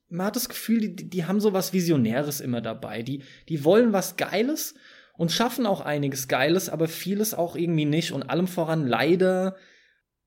man 0.10 0.28
hat 0.28 0.36
das 0.36 0.50
Gefühl, 0.50 0.90
die, 0.90 1.10
die 1.10 1.26
haben 1.26 1.40
so 1.40 1.54
was 1.54 1.74
Visionäres 1.74 2.42
immer 2.42 2.62
dabei. 2.62 3.02
Die, 3.02 3.24
die 3.50 3.66
wollen 3.66 3.92
was 3.92 4.18
Geiles 4.18 4.76
und 5.14 5.32
schaffen 5.32 5.66
auch 5.66 5.82
einiges 5.82 6.28
Geiles, 6.28 6.70
aber 6.70 6.88
vieles 6.88 7.34
auch 7.34 7.56
irgendwie 7.56 7.86
nicht 7.86 8.12
und 8.12 8.24
allem 8.24 8.48
voran 8.48 8.88
leider 8.88 9.56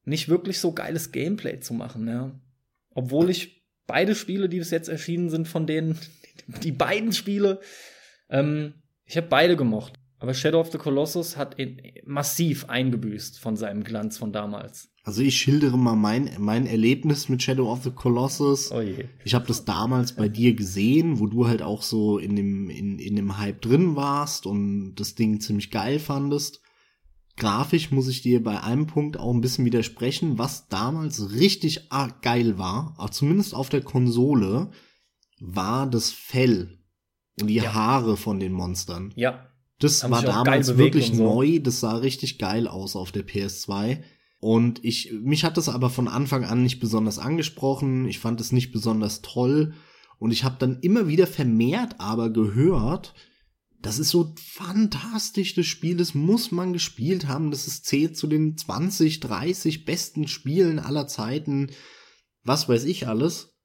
nicht 0.04 0.28
wirklich 0.28 0.60
so 0.60 0.72
geiles 0.72 1.12
Gameplay 1.12 1.60
zu 1.60 1.74
machen, 1.74 2.08
ja. 2.08 2.40
Obwohl 2.90 3.28
ich 3.28 3.64
beide 3.86 4.14
Spiele, 4.14 4.48
die 4.48 4.58
bis 4.58 4.70
jetzt 4.70 4.88
erschienen 4.88 5.28
sind, 5.28 5.48
von 5.48 5.66
denen, 5.66 5.98
die 6.62 6.72
beiden 6.72 7.12
Spiele, 7.12 7.60
ähm, 8.30 8.74
ich 9.04 9.16
habe 9.16 9.26
beide 9.28 9.56
gemocht. 9.56 9.94
Aber 10.18 10.32
Shadow 10.32 10.60
of 10.60 10.72
the 10.72 10.78
Colossus 10.78 11.36
hat 11.36 11.56
massiv 12.04 12.68
eingebüßt 12.70 13.38
von 13.38 13.56
seinem 13.56 13.84
Glanz 13.84 14.16
von 14.16 14.32
damals. 14.32 14.90
Also 15.06 15.22
ich 15.22 15.36
schildere 15.36 15.78
mal 15.78 15.94
mein, 15.94 16.32
mein 16.40 16.66
Erlebnis 16.66 17.28
mit 17.28 17.40
Shadow 17.40 17.70
of 17.70 17.84
the 17.84 17.92
Colossus. 17.92 18.72
Oh 18.72 18.80
je. 18.80 19.04
Ich 19.24 19.34
habe 19.34 19.46
das 19.46 19.64
damals 19.64 20.16
bei 20.16 20.28
dir 20.28 20.54
gesehen, 20.54 21.20
wo 21.20 21.28
du 21.28 21.46
halt 21.46 21.62
auch 21.62 21.82
so 21.82 22.18
in 22.18 22.34
dem, 22.34 22.68
in, 22.70 22.98
in 22.98 23.14
dem 23.14 23.38
Hype 23.38 23.62
drin 23.62 23.94
warst 23.94 24.46
und 24.46 24.96
das 24.96 25.14
Ding 25.14 25.38
ziemlich 25.38 25.70
geil 25.70 26.00
fandest. 26.00 26.60
Grafisch 27.36 27.92
muss 27.92 28.08
ich 28.08 28.22
dir 28.22 28.42
bei 28.42 28.60
einem 28.60 28.88
Punkt 28.88 29.16
auch 29.16 29.32
ein 29.32 29.40
bisschen 29.40 29.64
widersprechen, 29.64 30.38
was 30.38 30.66
damals 30.66 31.34
richtig 31.34 31.88
geil 32.20 32.58
war, 32.58 32.96
auch 32.98 33.10
zumindest 33.10 33.54
auf 33.54 33.68
der 33.68 33.82
Konsole, 33.82 34.72
war 35.38 35.88
das 35.88 36.10
Fell 36.10 36.80
und 37.40 37.46
die 37.46 37.54
ja. 37.54 37.74
Haare 37.74 38.16
von 38.16 38.40
den 38.40 38.52
Monstern. 38.52 39.12
Ja. 39.14 39.52
Das 39.78 40.10
war 40.10 40.22
damals 40.22 40.76
wirklich 40.76 41.12
so. 41.14 41.22
neu, 41.22 41.60
das 41.60 41.78
sah 41.78 41.94
richtig 41.98 42.40
geil 42.40 42.66
aus 42.66 42.96
auf 42.96 43.12
der 43.12 43.24
PS2. 43.24 44.02
Und 44.46 44.84
ich, 44.84 45.10
mich 45.10 45.42
hat 45.42 45.56
das 45.56 45.68
aber 45.68 45.90
von 45.90 46.06
Anfang 46.06 46.44
an 46.44 46.62
nicht 46.62 46.78
besonders 46.78 47.18
angesprochen. 47.18 48.06
Ich 48.06 48.20
fand 48.20 48.40
es 48.40 48.52
nicht 48.52 48.70
besonders 48.70 49.20
toll. 49.20 49.74
Und 50.20 50.30
ich 50.30 50.44
habe 50.44 50.54
dann 50.60 50.78
immer 50.82 51.08
wieder 51.08 51.26
vermehrt 51.26 51.96
aber 51.98 52.30
gehört, 52.30 53.12
das 53.82 53.98
ist 53.98 54.10
so 54.10 54.36
fantastisch, 54.40 55.56
das 55.56 55.66
Spiel, 55.66 55.96
das 55.96 56.14
muss 56.14 56.52
man 56.52 56.72
gespielt 56.72 57.26
haben. 57.26 57.50
Das 57.50 57.66
ist 57.66 57.86
zählt 57.86 58.16
zu 58.16 58.28
den 58.28 58.56
20, 58.56 59.18
30 59.18 59.84
besten 59.84 60.28
Spielen 60.28 60.78
aller 60.78 61.08
Zeiten. 61.08 61.72
Was 62.44 62.68
weiß 62.68 62.84
ich 62.84 63.08
alles. 63.08 63.58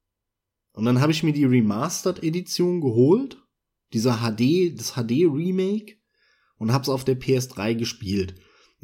Und 0.72 0.84
dann 0.84 1.00
habe 1.00 1.12
ich 1.12 1.22
mir 1.22 1.32
die 1.32 1.44
Remastered 1.44 2.24
Edition 2.24 2.80
geholt. 2.80 3.40
Dieser 3.92 4.16
HD, 4.16 4.76
das 4.76 4.94
HD 4.94 5.28
Remake 5.32 5.98
und 6.56 6.72
hab's 6.72 6.88
auf 6.88 7.04
der 7.04 7.20
PS3 7.20 7.76
gespielt. 7.76 8.34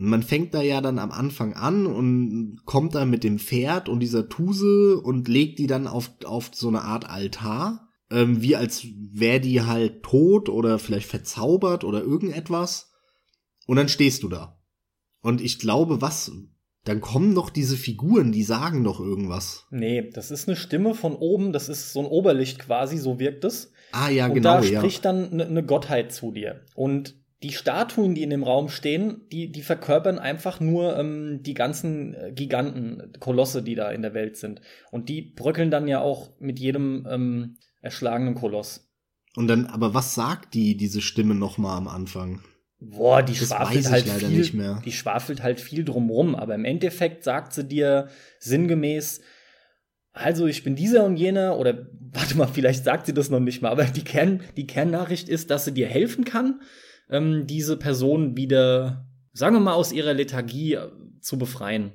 Man 0.00 0.22
fängt 0.22 0.54
da 0.54 0.62
ja 0.62 0.80
dann 0.80 1.00
am 1.00 1.10
Anfang 1.10 1.54
an 1.54 1.84
und 1.86 2.60
kommt 2.64 2.94
da 2.94 3.04
mit 3.04 3.24
dem 3.24 3.40
Pferd 3.40 3.88
und 3.88 3.98
dieser 3.98 4.28
Tuse 4.28 5.00
und 5.00 5.26
legt 5.26 5.58
die 5.58 5.66
dann 5.66 5.88
auf, 5.88 6.12
auf 6.24 6.50
so 6.54 6.68
eine 6.68 6.82
Art 6.82 7.10
Altar, 7.10 7.88
ähm, 8.08 8.40
wie 8.40 8.54
als 8.54 8.86
wäre 8.94 9.40
die 9.40 9.62
halt 9.62 10.04
tot 10.04 10.48
oder 10.48 10.78
vielleicht 10.78 11.08
verzaubert 11.08 11.82
oder 11.82 12.00
irgendetwas. 12.00 12.92
Und 13.66 13.76
dann 13.76 13.88
stehst 13.88 14.22
du 14.22 14.28
da. 14.28 14.60
Und 15.20 15.40
ich 15.40 15.58
glaube, 15.58 16.00
was, 16.00 16.30
dann 16.84 17.00
kommen 17.00 17.34
doch 17.34 17.50
diese 17.50 17.76
Figuren, 17.76 18.30
die 18.30 18.44
sagen 18.44 18.84
doch 18.84 19.00
irgendwas. 19.00 19.66
Nee, 19.72 20.10
das 20.10 20.30
ist 20.30 20.46
eine 20.46 20.56
Stimme 20.56 20.94
von 20.94 21.16
oben, 21.16 21.52
das 21.52 21.68
ist 21.68 21.92
so 21.92 21.98
ein 21.98 22.06
Oberlicht 22.06 22.60
quasi, 22.60 22.98
so 22.98 23.18
wirkt 23.18 23.44
es. 23.44 23.72
Ah 23.90 24.10
ja, 24.10 24.26
und 24.26 24.34
genau, 24.34 24.60
da 24.60 24.62
ja. 24.62 24.78
spricht 24.78 25.04
dann 25.04 25.32
eine 25.32 25.50
ne 25.50 25.64
Gottheit 25.64 26.12
zu 26.12 26.30
dir. 26.30 26.64
Und 26.76 27.16
die 27.42 27.52
Statuen, 27.52 28.14
die 28.14 28.22
in 28.22 28.30
dem 28.30 28.42
Raum 28.42 28.68
stehen, 28.68 29.22
die, 29.30 29.52
die 29.52 29.62
verkörpern 29.62 30.18
einfach 30.18 30.58
nur 30.58 30.96
ähm, 30.98 31.40
die 31.42 31.54
ganzen 31.54 32.14
äh, 32.14 32.32
Giganten, 32.34 33.12
Kolosse, 33.20 33.62
die 33.62 33.76
da 33.76 33.90
in 33.90 34.02
der 34.02 34.14
Welt 34.14 34.36
sind. 34.36 34.60
Und 34.90 35.08
die 35.08 35.22
bröckeln 35.22 35.70
dann 35.70 35.86
ja 35.86 36.00
auch 36.00 36.30
mit 36.40 36.58
jedem 36.58 37.06
ähm, 37.08 37.56
erschlagenen 37.80 38.34
Koloss. 38.34 38.90
Und 39.36 39.46
dann, 39.46 39.66
aber 39.66 39.94
was 39.94 40.14
sagt 40.14 40.54
die, 40.54 40.76
diese 40.76 41.00
Stimme 41.00 41.34
nochmal 41.34 41.76
am 41.76 41.86
Anfang? 41.86 42.40
Boah, 42.80 43.22
die 43.22 43.38
Das 43.38 43.48
schwafelt 43.48 43.90
halt 43.90 44.06
leider 44.06 44.28
viel, 44.28 44.38
nicht 44.38 44.54
mehr. 44.54 44.82
die 44.84 44.92
schwafelt 44.92 45.42
halt 45.42 45.60
viel 45.60 45.84
drumrum, 45.84 46.34
aber 46.34 46.54
im 46.54 46.64
Endeffekt 46.64 47.24
sagt 47.24 47.52
sie 47.52 47.64
dir 47.64 48.08
sinngemäß, 48.40 49.20
also 50.12 50.46
ich 50.46 50.64
bin 50.64 50.74
dieser 50.74 51.04
und 51.04 51.16
jener, 51.16 51.56
oder 51.58 51.86
warte 52.12 52.36
mal, 52.36 52.48
vielleicht 52.48 52.84
sagt 52.84 53.06
sie 53.06 53.14
das 53.14 53.30
noch 53.30 53.40
nicht 53.40 53.62
mal, 53.62 53.70
aber 53.70 53.84
die, 53.84 54.02
Kern, 54.02 54.40
die 54.56 54.66
Kernnachricht 54.66 55.28
ist, 55.28 55.50
dass 55.50 55.64
sie 55.64 55.72
dir 55.74 55.86
helfen 55.86 56.24
kann, 56.24 56.60
ähm, 57.10 57.46
diese 57.46 57.76
Person 57.76 58.36
wieder, 58.36 59.06
sagen 59.32 59.56
wir 59.56 59.60
mal, 59.60 59.74
aus 59.74 59.92
ihrer 59.92 60.14
Lethargie 60.14 60.74
äh, 60.74 60.90
zu 61.20 61.38
befreien. 61.38 61.92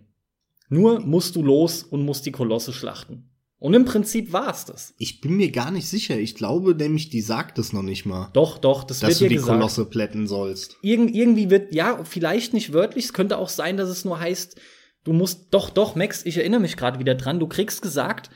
Nur 0.70 1.00
musst 1.02 1.36
du 1.36 1.44
los 1.44 1.84
und 1.84 2.04
musst 2.04 2.26
die 2.26 2.32
Kolosse 2.32 2.74
schlachten. 2.74 3.30
Und 3.64 3.74
im 3.76 3.86
Prinzip 3.86 4.34
war's 4.34 4.66
das. 4.66 4.94
Ich 4.98 5.22
bin 5.22 5.38
mir 5.38 5.50
gar 5.50 5.72
nicht 5.72 5.88
sicher. 5.88 6.20
Ich 6.20 6.36
glaube 6.36 6.76
nämlich, 6.76 7.10
die 7.10 7.22
sagt 7.22 7.58
es 7.60 7.72
noch 7.72 7.82
nicht 7.82 8.06
mal. 8.06 8.30
Doch, 8.34 8.58
doch, 8.58 8.84
das 8.84 9.00
dass 9.00 9.12
wird 9.12 9.22
du 9.22 9.30
die 9.30 9.36
gesagt. 9.36 9.54
Kolosse 9.54 9.86
plätten 9.86 10.28
sollst. 10.28 10.76
Irgend, 10.82 11.16
irgendwie 11.16 11.50
wird, 11.50 11.74
ja, 11.74 12.04
vielleicht 12.04 12.54
nicht 12.54 12.74
wörtlich, 12.74 13.06
es 13.06 13.14
könnte 13.14 13.38
auch 13.38 13.48
sein, 13.48 13.78
dass 13.78 13.88
es 13.88 14.04
nur 14.04 14.20
heißt, 14.20 14.60
du 15.06 15.14
musst, 15.14 15.48
doch, 15.52 15.70
doch, 15.70 15.96
Max, 15.96 16.26
ich 16.26 16.36
erinnere 16.36 16.60
mich 16.60 16.76
gerade 16.76 17.00
wieder 17.00 17.16
dran, 17.16 17.40
du 17.40 17.48
kriegst 17.48 17.82
gesagt, 17.82 18.30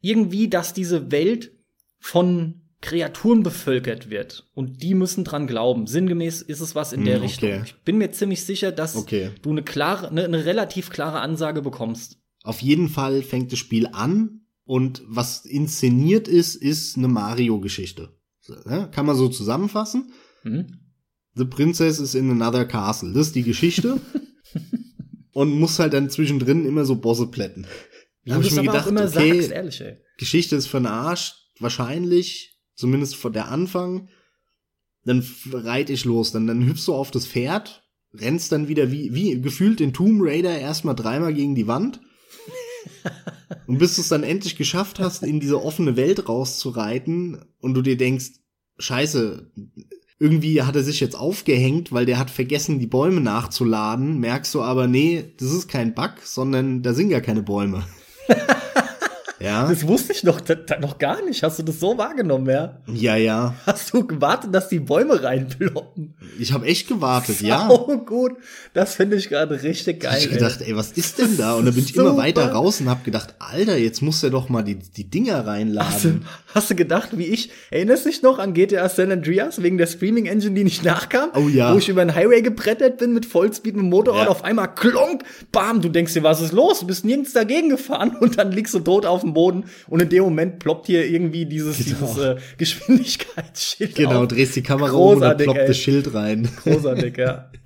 irgendwie, 0.00 0.48
dass 0.48 0.72
diese 0.72 1.10
Welt 1.10 1.50
von 1.98 2.59
Kreaturen 2.80 3.42
bevölkert 3.42 4.08
wird. 4.10 4.48
Und 4.54 4.82
die 4.82 4.94
müssen 4.94 5.24
dran 5.24 5.46
glauben. 5.46 5.86
Sinngemäß 5.86 6.40
ist 6.42 6.60
es 6.60 6.74
was 6.74 6.92
in 6.92 7.00
Hm, 7.00 7.06
der 7.06 7.16
okay. 7.18 7.24
Richtung. 7.26 7.62
Ich 7.64 7.74
bin 7.84 7.98
mir 7.98 8.10
ziemlich 8.10 8.44
sicher, 8.44 8.72
dass 8.72 8.96
Okay. 8.96 9.30
du 9.42 9.50
eine 9.50 9.62
klare, 9.62 10.08
eine, 10.08 10.24
eine 10.24 10.44
relativ 10.44 10.90
klare 10.90 11.20
Ansage 11.20 11.60
bekommst. 11.62 12.18
Auf 12.42 12.62
jeden 12.62 12.88
Fall 12.88 13.22
fängt 13.22 13.52
das 13.52 13.58
Spiel 13.58 13.86
an 13.92 14.40
und 14.64 15.02
was 15.06 15.44
inszeniert 15.44 16.26
ist, 16.26 16.54
ist 16.56 16.96
eine 16.96 17.08
Mario-Geschichte. 17.08 18.16
Ne? 18.64 18.88
Kann 18.92 19.04
man 19.06 19.16
so 19.16 19.28
zusammenfassen. 19.28 20.12
Hm? 20.42 20.78
The 21.34 21.44
Princess 21.44 22.00
is 22.00 22.14
in 22.14 22.30
another 22.30 22.64
castle. 22.64 23.12
Das 23.12 23.28
ist 23.28 23.36
die 23.36 23.42
Geschichte. 23.42 24.00
und 25.32 25.50
muss 25.58 25.78
halt 25.78 25.92
dann 25.92 26.10
zwischendrin 26.10 26.66
immer 26.66 26.84
so 26.84 26.96
Bosse 26.96 27.26
plätten. 27.26 27.66
Da 28.24 28.34
hab 28.36 28.42
ich 28.42 28.52
mir 28.52 28.62
gedacht, 28.62 28.88
okay, 28.88 29.06
sagst, 29.40 29.50
ehrlich. 29.52 29.82
Geschichte 30.18 30.56
ist 30.56 30.66
für 30.66 30.78
den 30.78 30.86
Arsch, 30.86 31.34
wahrscheinlich, 31.58 32.49
zumindest 32.80 33.16
von 33.16 33.32
der 33.32 33.48
Anfang. 33.48 34.08
Dann 35.04 35.20
f- 35.20 35.48
reit 35.52 35.90
ich 35.90 36.04
los, 36.04 36.32
dann, 36.32 36.46
dann 36.46 36.66
hüpfst 36.66 36.86
du 36.86 36.94
auf 36.94 37.10
das 37.10 37.26
Pferd, 37.26 37.88
rennst 38.12 38.52
dann 38.52 38.68
wieder 38.68 38.90
wie, 38.90 39.14
wie 39.14 39.40
gefühlt 39.40 39.80
in 39.80 39.92
Tomb 39.92 40.20
Raider 40.22 40.58
erstmal 40.58 40.94
dreimal 40.96 41.32
gegen 41.32 41.54
die 41.54 41.66
Wand. 41.66 42.00
und 43.66 43.78
bis 43.78 43.94
du 43.96 44.00
es 44.02 44.08
dann 44.08 44.24
endlich 44.24 44.56
geschafft 44.56 44.98
hast, 44.98 45.22
in 45.22 45.40
diese 45.40 45.62
offene 45.62 45.96
Welt 45.96 46.28
rauszureiten 46.28 47.44
und 47.60 47.74
du 47.74 47.82
dir 47.82 47.96
denkst, 47.96 48.30
scheiße, 48.78 49.50
irgendwie 50.18 50.62
hat 50.62 50.76
er 50.76 50.82
sich 50.82 51.00
jetzt 51.00 51.16
aufgehängt, 51.16 51.92
weil 51.92 52.04
der 52.04 52.18
hat 52.18 52.30
vergessen, 52.30 52.78
die 52.78 52.86
Bäume 52.86 53.20
nachzuladen, 53.22 54.18
merkst 54.18 54.54
du 54.54 54.62
aber, 54.62 54.86
nee, 54.86 55.32
das 55.38 55.50
ist 55.52 55.68
kein 55.68 55.94
Bug, 55.94 56.14
sondern 56.24 56.82
da 56.82 56.92
sind 56.92 57.08
gar 57.08 57.22
keine 57.22 57.42
Bäume. 57.42 57.86
ja, 59.40 59.68
Das 59.68 59.86
wusste 59.86 60.12
ich 60.12 60.22
noch, 60.22 60.40
noch 60.80 60.98
gar 60.98 61.24
nicht. 61.24 61.42
Hast 61.42 61.58
du 61.58 61.62
das 61.62 61.80
so 61.80 61.96
wahrgenommen, 61.96 62.48
ja? 62.48 62.78
ja, 62.86 63.16
ja. 63.16 63.54
Hast 63.66 63.92
du 63.94 64.06
gewartet, 64.06 64.54
dass 64.54 64.68
die 64.68 64.80
Bäume 64.80 65.22
reinploppen? 65.22 66.14
Ich 66.38 66.52
habe 66.52 66.66
echt 66.66 66.88
gewartet, 66.88 67.40
ja. 67.40 67.68
Oh, 67.70 67.96
gut. 67.98 68.32
Das 68.74 68.94
finde 68.94 69.16
ich 69.16 69.28
gerade 69.28 69.62
richtig 69.62 70.00
geil. 70.00 70.16
Ich 70.18 70.24
hab 70.26 70.32
ey. 70.32 70.38
gedacht, 70.38 70.60
ey, 70.62 70.76
was 70.76 70.92
ist 70.92 71.18
denn 71.18 71.36
da? 71.36 71.54
Und 71.54 71.64
dann 71.66 71.74
bin 71.74 71.84
ich 71.84 71.96
immer 71.96 72.16
weiter 72.16 72.52
raus 72.52 72.80
und 72.80 72.88
hab 72.90 73.04
gedacht, 73.04 73.34
Alter, 73.38 73.76
jetzt 73.76 74.02
muss 74.02 74.22
er 74.22 74.30
doch 74.30 74.48
mal 74.48 74.62
die, 74.62 74.76
die 74.76 75.04
Dinger 75.10 75.38
Hast 75.38 75.44
du, 75.46 75.50
reinladen. 75.50 76.24
hast 76.54 76.70
du 76.70 76.74
gedacht, 76.74 77.10
wie 77.16 77.26
ich? 77.26 77.50
Erinnerst 77.70 78.04
du 78.04 78.10
dich 78.10 78.22
noch 78.22 78.38
an 78.38 78.54
GTA 78.54 78.88
San 78.88 79.10
Andreas 79.10 79.62
wegen 79.62 79.78
der 79.78 79.86
Streaming 79.86 80.26
Engine, 80.26 80.54
die 80.54 80.64
nicht 80.64 80.84
nachkam? 80.84 81.30
Oh 81.34 81.48
ja. 81.48 81.72
Wo 81.74 81.78
ich 81.78 81.88
über 81.88 82.04
den 82.04 82.14
Highway 82.14 82.42
gebrettert 82.42 82.98
bin 82.98 83.12
mit 83.14 83.26
Vollspeed 83.26 83.74
mit 83.76 83.84
dem 83.84 83.90
Motorrad, 83.90 84.24
Ja. 84.24 84.28
auf 84.30 84.44
einmal 84.44 84.74
klonk, 84.74 85.22
bam, 85.52 85.80
du 85.80 85.88
denkst 85.88 86.14
dir, 86.14 86.22
was 86.22 86.40
ist 86.40 86.52
los? 86.52 86.80
Du 86.80 86.86
bist 86.86 87.04
nirgends 87.04 87.32
dagegen 87.32 87.68
gefahren 87.70 88.16
und 88.20 88.38
dann 88.38 88.52
liegst 88.52 88.74
du 88.74 88.80
tot 88.80 89.06
auf 89.06 89.20
dem 89.22 89.29
Boden 89.34 89.64
und 89.88 90.00
in 90.00 90.08
dem 90.08 90.24
Moment 90.24 90.58
ploppt 90.58 90.86
hier 90.86 91.08
irgendwie 91.08 91.46
dieses, 91.46 91.78
Genau. 91.84 91.98
dieses 92.06 92.18
äh, 92.18 92.36
Geschwindigkeitsschild 92.58 93.94
Genau, 93.94 94.22
auf. 94.22 94.28
drehst 94.28 94.56
die 94.56 94.62
Kamera 94.62 94.92
um 94.92 95.14
und 95.14 95.20
dann 95.20 95.36
Großartig, 95.36 95.44
ploppt 95.44 95.60
ey. 95.60 95.66
das 95.66 95.76
Schild 95.78 96.14
rein. 96.14 96.48
Großartig, 96.64 97.16
ja. 97.16 97.50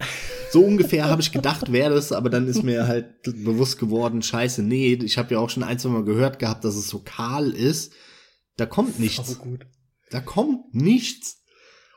So 0.50 0.62
ungefähr 0.64 1.06
habe 1.06 1.20
ich 1.20 1.32
gedacht, 1.32 1.72
wäre 1.72 1.92
das, 1.94 2.12
aber 2.12 2.30
dann 2.30 2.46
ist 2.46 2.62
mir 2.62 2.86
halt 2.86 3.22
bewusst 3.24 3.76
geworden, 3.76 4.22
scheiße, 4.22 4.62
nee, 4.62 4.92
ich 5.02 5.18
habe 5.18 5.34
ja 5.34 5.40
auch 5.40 5.50
schon 5.50 5.64
ein, 5.64 5.80
zwei 5.80 5.88
Mal 5.88 6.04
gehört 6.04 6.38
gehabt, 6.38 6.64
dass 6.64 6.76
es 6.76 6.88
so 6.88 7.00
kahl 7.00 7.50
ist. 7.50 7.92
Da 8.56 8.64
kommt 8.64 9.00
nichts. 9.00 9.40
Da 10.10 10.20
kommt 10.20 10.72
nichts. 10.72 11.42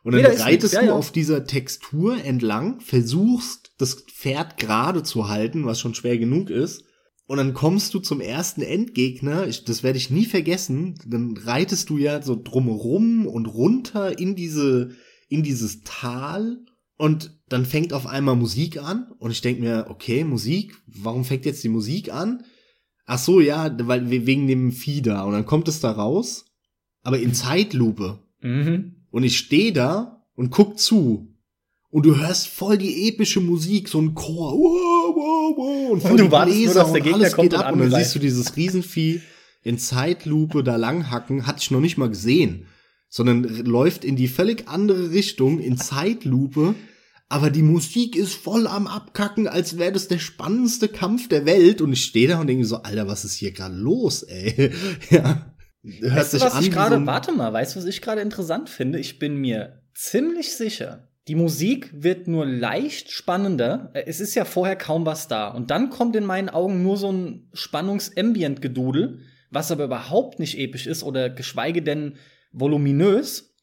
Und 0.03 0.15
Nee, 0.15 0.23
dann 0.23 0.31
da 0.31 0.38
ist 0.38 0.44
reitest 0.45 0.73
ja, 0.73 0.80
du 0.81 0.88
ja. 0.88 0.94
auf 0.94 1.11
dieser 1.11 1.45
Textur 1.45 2.23
entlang, 2.23 2.80
versuchst 2.80 3.73
das 3.77 3.94
Pferd 4.11 4.57
gerade 4.57 5.03
zu 5.03 5.27
halten, 5.30 5.65
was 5.68 5.80
schon 5.80 5.94
schwer 5.94 6.18
genug 6.18 6.49
ist. 6.49 6.84
Und 7.28 7.38
dann 7.38 7.54
kommst 7.54 7.94
du 7.94 7.99
zum 7.99 8.22
ersten 8.22 8.62
Endgegner, 8.62 9.48
ich, 9.48 9.66
das 9.66 9.84
werde 9.84 9.98
ich 9.98 10.10
nie 10.10 10.26
vergessen, 10.26 10.95
dann 11.06 11.36
reitest 11.36 11.90
du 11.90 11.98
ja 11.98 12.22
so 12.22 12.40
drumherum 12.41 13.28
und 13.28 13.48
runter 13.48 14.18
in 14.18 14.36
diese, 14.36 14.91
in 15.28 15.44
dieses 15.44 15.82
Tal 15.84 16.60
und 16.98 17.38
dann 17.49 17.66
fängt 17.66 17.91
auf 17.91 18.08
einmal 18.08 18.38
Musik 18.38 18.82
an 18.82 19.12
und 19.20 19.32
ich 19.32 19.41
denk 19.41 19.60
mir, 19.60 19.88
okay, 19.90 20.24
Musik, 20.24 20.82
warum 20.88 21.26
fängt 21.26 21.45
jetzt 21.45 21.64
die 21.66 21.70
Musik 21.70 22.14
an? 22.14 22.44
Ach 23.06 23.20
so, 23.20 23.41
ja, 23.41 23.76
weil 23.88 24.10
wegen 24.10 24.48
dem 24.48 24.72
Vieh 24.72 25.02
da 25.02 25.24
und 25.24 25.34
dann 25.34 25.45
kommt 25.45 25.68
es 25.68 25.82
da 25.82 25.91
raus, 25.91 26.45
aber 27.04 27.20
in 27.20 27.34
Zeitlupe. 27.34 28.20
Mhm. 28.41 29.06
Und 29.12 29.24
ich 29.24 29.38
stehe 29.38 29.74
da 29.74 30.26
und 30.36 30.49
guck 30.49 30.80
zu. 30.80 31.34
Und 31.90 32.06
du 32.06 32.18
hörst 32.18 32.48
voll 32.48 32.78
die 32.78 33.08
epische 33.08 33.40
Musik, 33.40 33.88
so 33.88 33.99
ein 33.99 34.14
Chor. 34.14 34.54
Wow, 34.54 35.07
wow, 35.18 35.57
wow, 35.57 35.91
und 35.91 36.06
Und 36.06 36.19
du 36.19 36.31
wartest 36.31 36.57
nur, 36.57 36.65
Bläser 36.65 36.80
dass 36.81 36.91
der 36.94 37.02
Gegner 37.02 37.18
alles 37.18 37.34
kommt 37.34 37.49
geht 37.49 37.60
und 37.60 37.65
ab. 37.65 37.73
Und 37.73 37.80
dann 37.80 37.91
siehst 37.91 38.15
du 38.15 38.19
dieses 38.19 38.56
Riesenvieh 38.56 39.22
in 39.64 39.77
Zeitlupe 39.77 40.64
da 40.64 40.76
langhacken. 40.76 41.48
Hatte 41.48 41.60
ich 41.61 41.72
noch 41.72 41.81
nicht 41.81 41.98
mal 41.98 42.10
gesehen. 42.10 42.68
Sondern 43.10 43.44
läuft 43.44 44.03
in 44.06 44.15
die 44.15 44.27
völlig 44.27 44.68
andere 44.68 45.11
Richtung 45.11 45.60
in 45.60 45.77
Zeitlupe. 45.77 46.76
Aber 47.30 47.49
die 47.49 47.61
Musik 47.64 48.15
ist 48.15 48.35
voll 48.35 48.68
am 48.68 48.88
Abkacken, 48.88 49.48
als 49.48 49.77
wäre 49.77 49.91
das 49.91 50.07
der 50.07 50.19
spannendste 50.19 50.88
Kampf 50.88 51.27
der 51.27 51.45
Welt. 51.45 51.81
Und 51.81 51.91
ich 51.94 52.03
stehe 52.03 52.27
da 52.27 52.39
und 52.39 52.48
denke 52.48 52.65
so, 52.65 52.77
Alter, 52.77 53.07
was 53.07 53.26
ist 53.26 53.34
hier 53.34 53.52
gerade 53.52 53.76
los, 53.76 54.23
ey? 54.23 54.72
ja. 55.10 55.53
Hört 55.84 56.15
Weißt 56.15 56.34
du, 56.34 56.41
was 56.41 56.53
an 56.53 56.64
ich 56.64 56.72
gerade, 56.72 56.98
so 56.98 57.06
warte 57.06 57.31
mal, 57.31 57.53
weißt 57.53 57.76
du, 57.76 57.80
was 57.80 57.85
ich 57.85 58.02
gerade 58.02 58.22
interessant 58.22 58.69
finde? 58.69 58.99
Ich 58.99 59.19
bin 59.19 59.38
mir 59.38 59.81
ziemlich 59.94 60.53
sicher, 60.53 61.07
die 61.28 61.36
Musik 61.36 61.90
wird 61.94 62.28
nur 62.28 62.45
leicht 62.45 63.12
spannender. 63.12 63.91
Äh, 63.94 64.04
Es 64.06 64.20
ist 64.20 64.36
ja 64.36 64.45
vorher 64.45 64.76
kaum 64.76 65.06
was 65.06 65.28
da. 65.28 65.49
Und 65.49 65.72
dann 65.72 65.90
kommt 65.90 66.16
in 66.16 66.26
meinen 66.26 66.49
Augen 66.49 66.84
nur 66.84 66.98
so 66.98 67.12
ein 67.12 67.49
Spannungs-Ambient-Gedudel, 67.54 69.20
was 69.49 69.72
aber 69.72 69.86
überhaupt 69.86 70.40
nicht 70.40 70.58
episch 70.58 70.88
ist 70.88 71.04
oder 71.04 71.30
geschweige 71.30 71.82
denn 71.82 72.16
voluminös. 72.52 73.54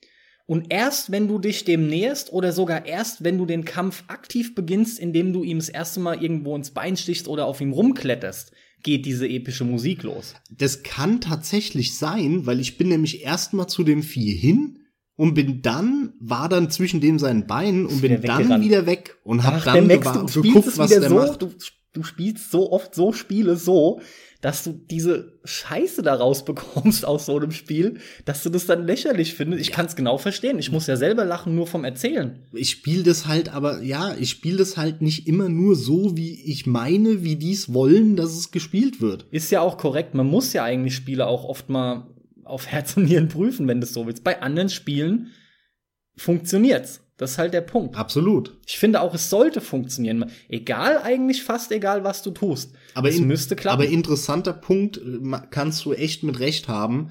Und 0.47 0.67
erst 0.69 1.11
wenn 1.11 1.27
du 1.27 1.39
dich 1.39 1.65
dem 1.65 1.87
näherst 1.87 2.31
oder 2.31 2.53
sogar 2.53 2.85
erst 2.85 3.25
wenn 3.25 3.39
du 3.39 3.47
den 3.47 3.65
Kampf 3.65 4.05
aktiv 4.09 4.55
beginnst, 4.55 4.99
indem 4.99 5.33
du 5.33 5.43
ihm 5.43 5.59
das 5.59 5.71
erste 5.71 6.01
Mal 6.01 6.23
irgendwo 6.23 6.55
ins 6.55 6.73
Bein 6.73 6.99
stichst 6.99 7.29
oder 7.29 7.47
auf 7.47 7.63
ihm 7.63 7.73
rumkletterst, 7.73 8.53
geht 8.83 9.07
diese 9.07 9.27
epische 9.27 9.65
Musik 9.65 10.03
los. 10.03 10.35
Das 10.51 10.83
kann 10.83 11.23
tatsächlich 11.23 11.97
sein, 11.97 12.45
weil 12.45 12.61
ich 12.61 12.77
bin 12.77 12.89
nämlich 12.89 13.23
erstmal 13.23 13.69
zu 13.69 13.85
dem 13.85 14.03
Vieh 14.03 14.35
hin 14.35 14.84
und 15.17 15.35
bin 15.35 15.63
dann, 15.63 16.15
war 16.21 16.49
dann 16.49 16.71
zwischen 16.71 17.01
dem 17.01 17.19
seinen 17.19 17.47
Beinen 17.47 17.87
und 17.87 18.01
bin 18.01 18.21
dann 18.23 18.61
wieder 18.63 18.87
weg 18.87 19.17
und 19.25 19.45
hab 19.45 19.55
Ach, 19.55 19.65
dann 19.65 19.89
der 19.89 19.99
Max, 19.99 20.09
gewa- 20.09 20.23
du 20.23 20.29
spielst 20.29 20.43
geguckt, 20.55 20.79
was 20.79 20.91
wieder 20.91 21.01
der 21.01 21.09
so, 21.09 21.15
macht. 21.17 21.43
du 21.43 21.51
du 21.95 22.03
spielst 22.03 22.51
so 22.51 22.71
oft 22.73 22.95
so 22.95 23.13
Spiele 23.13 23.57
so, 23.57 24.01
dass 24.41 24.63
du 24.65 24.73
diese 24.73 25.39
Scheiße 25.45 26.03
da 26.03 26.15
rausbekommst 26.15 27.05
aus 27.07 27.27
so 27.27 27.37
einem 27.37 27.53
Spiel, 27.53 27.99
dass 28.27 28.43
du 28.43 28.51
das 28.51 28.67
dann 28.67 28.87
lächerlich 28.87 29.33
findest. 29.35 29.63
Ich 29.63 29.69
ja. 29.69 29.75
kann 29.77 29.87
es 29.87 29.97
genau 29.97 30.19
verstehen. 30.19 30.59
Ich 30.59 30.71
muss 30.71 30.87
ja 30.87 30.97
selber 30.97 31.25
lachen, 31.25 31.55
nur 31.55 31.67
vom 31.67 31.85
Erzählen. 31.85 32.41
Ich 32.53 32.71
spiele 32.71 33.05
das 33.05 33.27
halt, 33.27 33.49
aber 33.55 33.83
ja, 33.83 34.15
ich 34.19 34.31
spiele 34.31 34.59
das 34.59 34.77
halt 34.77 35.01
nicht 35.01 35.27
immer 35.27 35.49
nur 35.49 35.77
so, 35.77 36.17
wie 36.17 36.43
ich 36.45 36.67
meine, 36.67 37.23
wie 37.23 37.37
dies 37.37 37.73
wollen, 37.73 38.17
dass 38.17 38.37
es 38.37 38.51
gespielt 38.51 39.01
wird. 39.01 39.27
Ist 39.31 39.51
ja 39.51 39.63
auch 39.63 39.79
korrekt. 39.79 40.15
Man 40.15 40.27
muss 40.27 40.53
ja 40.53 40.63
eigentlich 40.65 40.95
Spiele 40.95 41.27
auch 41.27 41.45
oft 41.45 41.71
mal 41.71 42.07
auf 42.45 42.67
Herz 42.67 42.97
und 42.97 43.05
Nieren 43.05 43.29
prüfen, 43.29 43.69
wenn 43.69 43.81
du 43.81 43.87
es 43.87 43.93
so 43.93 44.07
willst. 44.07 44.25
Bei 44.25 44.43
anderen 44.43 44.69
Spielen 44.69 45.33
funktioniert's. 46.17 47.01
Das 47.17 47.33
ist 47.33 47.39
halt 47.39 47.55
der 47.55 47.61
Punkt. 47.61 47.97
Absolut. 47.97 48.59
Ich 48.67 48.79
finde 48.79 49.01
auch, 49.01 49.15
es 49.15 49.31
sollte 49.31 49.61
funktionieren. 49.61 50.31
Egal, 50.49 50.99
eigentlich 50.99 51.45
fast 51.45 51.71
egal, 51.71 52.03
was 52.03 52.23
du 52.23 52.33
tust. 52.33 52.75
Aber 52.95 53.09
es 53.09 53.19
in, 53.19 53.29
müsste 53.29 53.55
klappen. 53.55 53.83
Aber 53.83 53.89
interessanter 53.89 54.53
Punkt, 54.53 54.97
äh, 54.97 55.39
kannst 55.51 55.85
du 55.85 55.93
echt 55.93 56.25
mit 56.25 56.41
Recht 56.41 56.67
haben, 56.67 57.11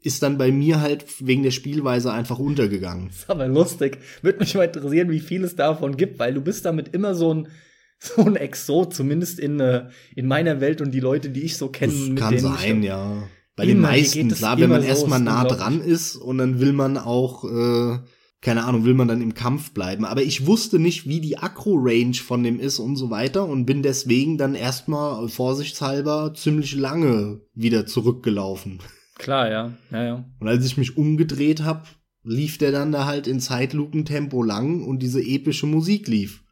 ist 0.00 0.22
dann 0.22 0.38
bei 0.38 0.50
mir 0.50 0.80
halt 0.80 1.04
wegen 1.20 1.42
der 1.42 1.50
Spielweise 1.50 2.12
einfach 2.12 2.38
untergegangen. 2.38 3.08
Das 3.08 3.16
ist 3.18 3.30
aber 3.30 3.46
lustig. 3.46 3.98
Würde 4.22 4.38
mich 4.38 4.54
mal 4.54 4.64
interessieren, 4.64 5.10
wie 5.10 5.20
viel 5.20 5.44
es 5.44 5.54
davon 5.54 5.98
gibt, 5.98 6.18
weil 6.18 6.32
du 6.32 6.40
bist 6.40 6.64
damit 6.64 6.94
immer 6.94 7.14
so 7.14 7.34
ein, 7.34 7.48
so 7.98 8.22
ein 8.22 8.36
Exot, 8.36 8.94
zumindest 8.94 9.38
in, 9.38 9.60
äh, 9.60 9.90
in 10.16 10.26
meiner 10.26 10.62
Welt 10.62 10.80
und 10.80 10.92
die 10.92 11.00
Leute, 11.00 11.28
die 11.28 11.42
ich 11.42 11.58
so 11.58 11.68
kenne. 11.68 11.92
Das 11.92 12.16
kann 12.16 12.38
sein, 12.38 12.82
ja. 12.82 13.28
Bei 13.62 13.66
den 13.66 13.80
meisten, 13.80 14.28
klar, 14.28 14.58
wenn 14.58 14.70
man 14.70 14.82
erstmal 14.82 15.20
nah 15.20 15.44
dran 15.44 15.80
ist 15.80 16.16
und 16.16 16.38
dann 16.38 16.60
will 16.60 16.72
man 16.72 16.98
auch 16.98 17.44
äh, 17.44 17.98
keine 18.42 18.64
Ahnung, 18.64 18.84
will 18.84 18.94
man 18.94 19.06
dann 19.06 19.22
im 19.22 19.34
Kampf 19.34 19.70
bleiben. 19.70 20.04
Aber 20.04 20.22
ich 20.22 20.46
wusste 20.46 20.80
nicht, 20.80 21.06
wie 21.06 21.20
die 21.20 21.38
Akku-Range 21.38 22.14
von 22.14 22.42
dem 22.42 22.58
ist 22.58 22.80
und 22.80 22.96
so 22.96 23.08
weiter 23.08 23.48
und 23.48 23.66
bin 23.66 23.82
deswegen 23.82 24.36
dann 24.36 24.56
erstmal 24.56 25.28
vorsichtshalber 25.28 26.34
ziemlich 26.34 26.74
lange 26.74 27.40
wieder 27.54 27.86
zurückgelaufen. 27.86 28.80
Klar, 29.14 29.48
ja. 29.48 29.72
ja, 29.92 30.04
ja. 30.04 30.24
Und 30.40 30.48
als 30.48 30.66
ich 30.66 30.76
mich 30.76 30.96
umgedreht 30.96 31.62
habe, 31.62 31.84
lief 32.24 32.58
der 32.58 32.72
dann 32.72 32.90
da 32.90 33.06
halt 33.06 33.28
in 33.28 33.38
Zeitlupentempo 33.38 34.42
lang 34.42 34.82
und 34.82 34.98
diese 34.98 35.22
epische 35.22 35.66
Musik 35.66 36.08
lief. 36.08 36.42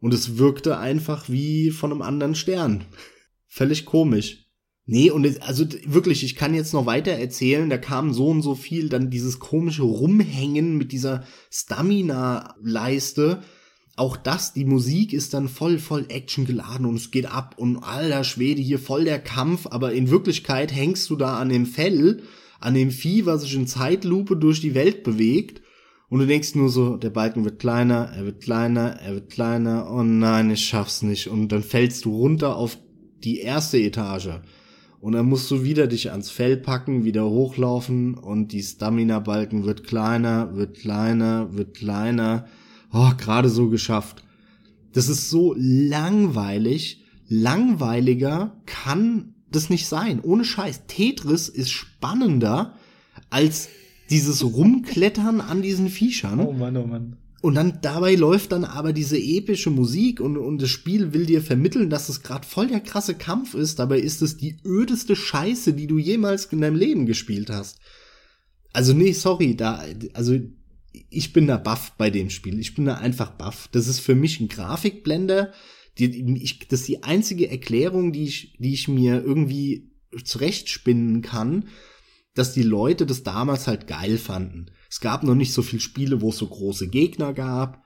Und 0.00 0.14
es 0.14 0.38
wirkte 0.38 0.78
einfach 0.78 1.28
wie 1.28 1.70
von 1.70 1.92
einem 1.92 2.00
anderen 2.00 2.34
Stern. 2.34 2.86
Völlig 3.46 3.84
komisch. 3.84 4.39
Nee, 4.92 5.12
und 5.12 5.40
also 5.46 5.66
wirklich, 5.86 6.24
ich 6.24 6.34
kann 6.34 6.52
jetzt 6.52 6.74
noch 6.74 6.84
weiter 6.84 7.12
erzählen, 7.12 7.70
da 7.70 7.78
kam 7.78 8.12
so 8.12 8.26
und 8.26 8.42
so 8.42 8.56
viel, 8.56 8.88
dann 8.88 9.08
dieses 9.08 9.38
komische 9.38 9.84
Rumhängen 9.84 10.76
mit 10.78 10.90
dieser 10.90 11.22
Stamina-Leiste. 11.48 13.40
Auch 13.94 14.16
das, 14.16 14.52
die 14.52 14.64
Musik 14.64 15.12
ist 15.12 15.32
dann 15.32 15.48
voll, 15.48 15.78
voll 15.78 16.06
Action 16.08 16.44
geladen 16.44 16.86
und 16.86 16.96
es 16.96 17.12
geht 17.12 17.26
ab 17.26 17.54
und 17.56 17.76
alter 17.76 18.24
Schwede, 18.24 18.60
hier 18.60 18.80
voll 18.80 19.04
der 19.04 19.20
Kampf, 19.20 19.68
aber 19.70 19.92
in 19.92 20.10
Wirklichkeit 20.10 20.74
hängst 20.74 21.08
du 21.08 21.14
da 21.14 21.38
an 21.38 21.50
dem 21.50 21.66
Fell, 21.66 22.24
an 22.58 22.74
dem 22.74 22.90
Vieh, 22.90 23.26
was 23.26 23.42
sich 23.42 23.54
in 23.54 23.68
Zeitlupe 23.68 24.36
durch 24.36 24.60
die 24.60 24.74
Welt 24.74 25.04
bewegt. 25.04 25.62
Und 26.08 26.18
du 26.18 26.26
denkst 26.26 26.56
nur 26.56 26.68
so, 26.68 26.96
der 26.96 27.10
Balken 27.10 27.44
wird 27.44 27.60
kleiner, 27.60 28.10
er 28.12 28.24
wird 28.24 28.42
kleiner, 28.42 28.96
er 29.00 29.14
wird 29.14 29.30
kleiner, 29.30 29.88
oh 29.88 30.02
nein, 30.02 30.50
ich 30.50 30.66
schaff's 30.66 31.02
nicht. 31.02 31.28
Und 31.28 31.50
dann 31.50 31.62
fällst 31.62 32.06
du 32.06 32.16
runter 32.16 32.56
auf 32.56 32.76
die 33.22 33.38
erste 33.38 33.78
Etage 33.78 34.40
und 35.00 35.12
dann 35.12 35.26
musst 35.26 35.50
du 35.50 35.64
wieder 35.64 35.86
dich 35.86 36.10
ans 36.10 36.30
Fell 36.30 36.56
packen, 36.56 37.04
wieder 37.04 37.28
hochlaufen 37.28 38.14
und 38.14 38.52
die 38.52 38.62
Stamina-Balken 38.62 39.64
wird 39.64 39.84
kleiner, 39.84 40.54
wird 40.56 40.78
kleiner, 40.78 41.54
wird 41.54 41.74
kleiner. 41.74 42.46
Oh, 42.92 43.10
gerade 43.16 43.48
so 43.48 43.70
geschafft. 43.70 44.22
Das 44.92 45.08
ist 45.08 45.30
so 45.30 45.54
langweilig. 45.56 47.04
Langweiliger 47.28 48.60
kann 48.66 49.34
das 49.50 49.70
nicht 49.70 49.86
sein. 49.86 50.20
Ohne 50.20 50.44
Scheiß. 50.44 50.86
Tetris 50.86 51.48
ist 51.48 51.70
spannender 51.70 52.74
als 53.30 53.68
dieses 54.10 54.44
Rumklettern 54.44 55.40
an 55.40 55.62
diesen 55.62 55.88
Viechern. 55.88 56.40
Oh 56.40 56.52
Mann, 56.52 56.76
oh 56.76 56.86
Mann. 56.86 57.16
Und 57.40 57.54
dann 57.54 57.80
dabei 57.80 58.16
läuft 58.16 58.52
dann 58.52 58.64
aber 58.64 58.92
diese 58.92 59.18
epische 59.18 59.70
Musik 59.70 60.20
und, 60.20 60.36
und 60.36 60.60
das 60.60 60.68
Spiel 60.68 61.14
will 61.14 61.24
dir 61.24 61.40
vermitteln, 61.40 61.88
dass 61.88 62.10
es 62.10 62.22
gerade 62.22 62.46
voll 62.46 62.68
der 62.68 62.80
krasse 62.80 63.14
Kampf 63.14 63.54
ist. 63.54 63.78
Dabei 63.78 63.98
ist 63.98 64.20
es 64.20 64.36
die 64.36 64.58
ödeste 64.64 65.16
Scheiße, 65.16 65.72
die 65.72 65.86
du 65.86 65.98
jemals 65.98 66.46
in 66.46 66.60
deinem 66.60 66.76
Leben 66.76 67.06
gespielt 67.06 67.48
hast. 67.48 67.78
Also 68.72 68.92
nee, 68.92 69.12
sorry, 69.12 69.56
da, 69.56 69.82
also 70.12 70.38
ich 71.08 71.32
bin 71.32 71.46
da 71.46 71.56
baff 71.56 71.92
bei 71.96 72.10
dem 72.10 72.28
Spiel. 72.28 72.58
Ich 72.58 72.74
bin 72.74 72.84
da 72.84 72.96
einfach 72.96 73.30
baff. 73.30 73.68
Das 73.72 73.88
ist 73.88 74.00
für 74.00 74.14
mich 74.14 74.38
ein 74.40 74.48
Grafikblender. 74.48 75.52
Die, 75.98 76.36
ich, 76.42 76.68
das 76.68 76.80
ist 76.80 76.88
die 76.88 77.02
einzige 77.02 77.50
Erklärung, 77.50 78.12
die 78.12 78.24
ich, 78.24 78.56
die 78.58 78.74
ich 78.74 78.86
mir 78.86 79.22
irgendwie 79.24 79.90
zurechtspinnen 80.24 81.22
kann, 81.22 81.68
dass 82.34 82.52
die 82.52 82.62
Leute 82.62 83.06
das 83.06 83.22
damals 83.22 83.66
halt 83.66 83.86
geil 83.86 84.18
fanden. 84.18 84.66
Es 84.90 85.00
gab 85.00 85.22
noch 85.22 85.36
nicht 85.36 85.52
so 85.52 85.62
viele 85.62 85.80
Spiele, 85.80 86.20
wo 86.20 86.30
es 86.30 86.38
so 86.38 86.48
große 86.48 86.88
Gegner 86.88 87.32
gab. 87.32 87.84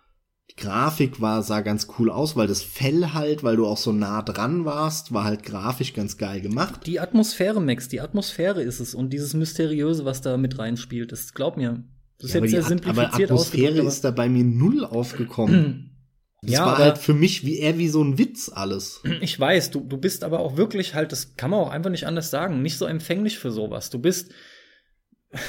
Die 0.50 0.56
Grafik 0.56 1.20
war, 1.20 1.42
sah 1.42 1.60
ganz 1.60 1.86
cool 1.98 2.10
aus, 2.10 2.34
weil 2.34 2.46
das 2.46 2.62
Fell 2.62 3.12
halt, 3.12 3.42
weil 3.42 3.56
du 3.56 3.66
auch 3.66 3.76
so 3.76 3.92
nah 3.92 4.22
dran 4.22 4.64
warst, 4.64 5.12
war 5.12 5.24
halt 5.24 5.42
grafisch 5.42 5.92
ganz 5.92 6.16
geil 6.16 6.40
gemacht. 6.40 6.86
Die 6.86 7.00
Atmosphäre, 7.00 7.60
Max, 7.60 7.88
die 7.88 8.00
Atmosphäre 8.00 8.62
ist 8.62 8.80
es 8.80 8.94
und 8.94 9.10
dieses 9.10 9.34
Mysteriöse, 9.34 10.04
was 10.04 10.22
da 10.22 10.36
mit 10.38 10.58
reinspielt, 10.58 11.12
das 11.12 11.34
glaub 11.34 11.58
mir. 11.58 11.84
Das 12.18 12.30
ist 12.30 12.34
ja, 12.34 12.40
jetzt 12.40 12.50
sehr 12.50 12.62
simplifiziert 12.62 13.30
aber 13.30 13.40
Atmosphäre 13.40 13.82
ist 13.82 14.04
da 14.04 14.10
bei 14.10 14.28
mir 14.28 14.44
null 14.44 14.84
aufgekommen. 14.84 15.90
Das 16.42 16.52
ja, 16.52 16.66
war 16.66 16.76
halt 16.76 16.98
für 16.98 17.14
mich 17.14 17.46
wie 17.46 17.56
eher 17.56 17.78
wie 17.78 17.88
so 17.88 18.04
ein 18.04 18.18
Witz 18.18 18.50
alles. 18.52 19.00
Ich 19.22 19.40
weiß, 19.40 19.70
du, 19.70 19.80
du 19.80 19.96
bist 19.96 20.24
aber 20.24 20.40
auch 20.40 20.58
wirklich 20.58 20.94
halt, 20.94 21.10
das 21.10 21.36
kann 21.36 21.50
man 21.50 21.60
auch 21.60 21.70
einfach 21.70 21.88
nicht 21.88 22.06
anders 22.06 22.28
sagen, 22.28 22.60
nicht 22.60 22.76
so 22.76 22.84
empfänglich 22.84 23.38
für 23.38 23.50
sowas. 23.50 23.88
Du 23.88 23.98
bist 23.98 24.30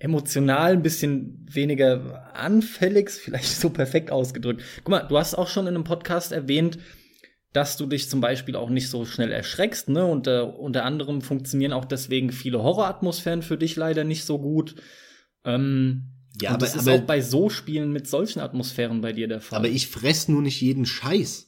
emotional 0.00 0.72
ein 0.72 0.82
bisschen 0.82 1.46
weniger 1.50 2.30
anfällig, 2.34 3.10
vielleicht 3.10 3.48
so 3.60 3.70
perfekt 3.70 4.10
ausgedrückt. 4.10 4.62
Guck 4.78 4.88
mal, 4.88 5.02
du 5.02 5.18
hast 5.18 5.34
auch 5.34 5.48
schon 5.48 5.66
in 5.66 5.74
einem 5.74 5.84
Podcast 5.84 6.32
erwähnt, 6.32 6.78
dass 7.52 7.76
du 7.76 7.86
dich 7.86 8.08
zum 8.08 8.20
Beispiel 8.20 8.56
auch 8.56 8.70
nicht 8.70 8.88
so 8.88 9.04
schnell 9.04 9.32
erschreckst, 9.32 9.88
ne? 9.88 10.04
Und 10.04 10.26
äh, 10.26 10.40
unter 10.40 10.84
anderem 10.84 11.22
funktionieren 11.22 11.72
auch 11.72 11.86
deswegen 11.86 12.30
viele 12.30 12.62
Horroratmosphären 12.62 13.42
für 13.42 13.56
dich 13.56 13.74
leider 13.76 14.04
nicht 14.04 14.24
so 14.24 14.38
gut. 14.38 14.76
Ähm, 15.44 16.12
ja, 16.40 16.50
aber 16.50 16.58
das 16.58 16.76
ist 16.76 16.86
aber, 16.86 16.98
auch 16.98 17.06
bei 17.06 17.20
so 17.20 17.48
Spielen 17.48 17.90
mit 17.90 18.06
solchen 18.06 18.40
Atmosphären 18.40 19.00
bei 19.00 19.12
dir 19.12 19.28
der 19.28 19.40
Fall. 19.40 19.58
Aber 19.58 19.68
ich 19.68 19.88
fress 19.88 20.28
nur 20.28 20.42
nicht 20.42 20.60
jeden 20.60 20.86
Scheiß. 20.86 21.47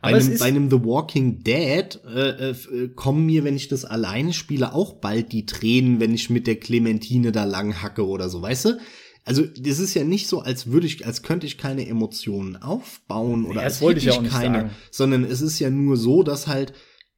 Bei 0.00 0.14
einem, 0.14 0.38
bei 0.38 0.44
einem, 0.46 0.70
The 0.70 0.84
Walking 0.84 1.42
Dead 1.42 1.98
äh, 2.04 2.50
äh, 2.50 2.88
kommen 2.94 3.26
mir, 3.26 3.44
wenn 3.44 3.56
ich 3.56 3.68
das 3.68 3.84
alleine 3.84 4.32
spiele, 4.32 4.74
auch 4.74 4.94
bald 4.94 5.32
die 5.32 5.46
Tränen, 5.46 6.00
wenn 6.00 6.14
ich 6.14 6.30
mit 6.30 6.46
der 6.46 6.56
Clementine 6.56 7.32
da 7.32 7.44
lang 7.44 7.82
hacke 7.82 8.06
oder 8.06 8.28
so, 8.28 8.42
weißt 8.42 8.64
du? 8.66 8.78
Also, 9.24 9.44
das 9.44 9.78
ist 9.78 9.94
ja 9.94 10.02
nicht 10.02 10.26
so, 10.26 10.40
als 10.40 10.66
würde 10.66 10.86
ich, 10.86 11.06
als 11.06 11.22
könnte 11.22 11.46
ich 11.46 11.56
keine 11.56 11.86
Emotionen 11.86 12.56
aufbauen 12.56 13.44
oder 13.44 13.60
ja, 13.60 13.62
als 13.62 13.80
wollte 13.80 14.00
ich, 14.00 14.06
ich 14.06 14.30
keine, 14.30 14.58
sagen. 14.58 14.70
sondern 14.90 15.24
es 15.24 15.40
ist 15.40 15.60
ja 15.60 15.70
nur 15.70 15.96
so, 15.96 16.22
dass 16.22 16.48
halt 16.48 16.72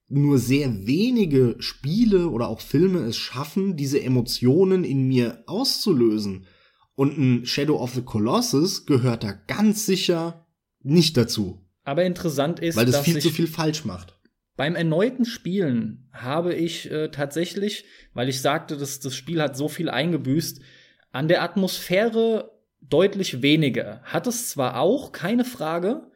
nur 0.09 0.39
sehr 0.39 0.87
wenige 0.87 1.57
Spiele 1.61 2.29
oder 2.29 2.49
auch 2.49 2.61
Filme 2.61 3.01
es 3.01 3.17
schaffen, 3.17 3.77
diese 3.77 4.03
Emotionen 4.03 4.85
in 4.85 5.09
mir 5.09 5.43
auszulösen. 5.47 6.47
Und 6.95 7.19
ein 7.19 7.47
Shadow 7.47 7.79
of 7.81 7.95
the 7.95 8.03
Colossus 8.03 8.85
gehört 8.85 9.25
da 9.25 9.33
ganz 9.33 9.87
sicher 9.87 10.47
nicht 10.83 11.17
dazu. 11.17 11.64
Aber 11.85 12.05
interessant 12.05 12.61
ist, 12.61 12.77
weil 12.77 12.87
das 12.87 13.01
viel 13.01 13.21
zu 13.21 13.31
viel 13.31 13.47
falsch 13.47 13.85
macht. 13.85 14.19
Beim 14.57 14.77
erneuten 14.77 15.25
Spielen 15.25 16.09
habe 16.13 16.55
ich 16.55 16.91
äh, 16.91 17.09
tatsächlich, 17.09 17.85
weil 18.15 18.29
ich 18.29 18.41
sagte, 18.41 18.77
dass 18.77 19.01
das 19.01 19.15
Spiel 19.15 19.43
hat 19.43 19.57
so 19.57 19.69
viel 19.69 19.91
eingebüßt, 19.91 20.61
an 21.13 21.29
der 21.29 21.43
Atmosphäre 21.43 22.53
deutlich 22.81 23.43
weniger. 23.43 24.01
Hat 24.05 24.27
es 24.27 24.49
zwar 24.51 24.79
auch, 24.79 25.13
keine 25.13 25.45
Frage, 25.45 26.11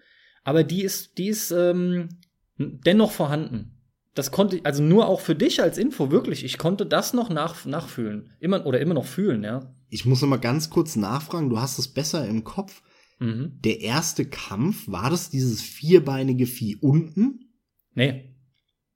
aber 0.45 0.65
die 0.65 0.83
ist, 0.83 1.19
die 1.19 1.29
ist 1.29 1.51
ähm, 1.51 2.09
dennoch 2.57 3.11
vorhanden. 3.11 3.75
Das 4.15 4.31
konnte 4.31 4.57
ich, 4.57 4.67
also 4.67 4.83
nur 4.83 5.09
auch 5.09 5.21
für 5.21 5.35
dich 5.35 5.63
als 5.63 5.79
Info, 5.79 6.11
wirklich, 6.11 6.45
ich 6.45 6.59
konnte 6.59 6.87
das 6.87 7.13
noch 7.13 7.31
nach, 7.31 7.65
nachfühlen. 7.67 8.33
Immer 8.41 8.67
oder 8.67 8.81
immer 8.81 8.95
noch 8.95 9.05
fühlen, 9.05 9.45
ja. 9.45 9.75
Ich 9.91 10.05
muss 10.05 10.21
noch 10.23 10.29
mal 10.29 10.39
ganz 10.39 10.71
kurz 10.71 10.97
nachfragen, 10.97 11.51
du 11.51 11.61
hast 11.61 11.79
es 11.79 11.89
besser 11.89 12.27
im 12.27 12.45
Kopf. 12.45 12.83
Mhm. 13.19 13.59
Der 13.65 13.81
erste 13.81 14.25
Kampf, 14.25 14.89
war 14.89 15.11
das 15.11 15.31
dieses 15.31 15.61
vierbeinige 15.63 16.47
Vieh 16.47 16.77
unten? 16.77 17.51
Nee. 17.95 18.35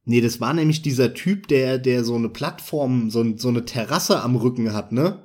Nee, 0.05 0.20
das 0.20 0.40
war 0.40 0.53
nämlich 0.53 0.82
dieser 0.82 1.15
Typ, 1.15 1.49
der, 1.49 1.78
der 1.78 2.05
so 2.05 2.15
eine 2.15 2.28
Plattform, 2.28 3.11
so, 3.11 3.36
so 3.36 3.49
eine 3.49 3.65
Terrasse 3.65 4.20
am 4.23 4.36
Rücken 4.36 4.73
hat, 4.73 4.93
ne? 4.93 5.23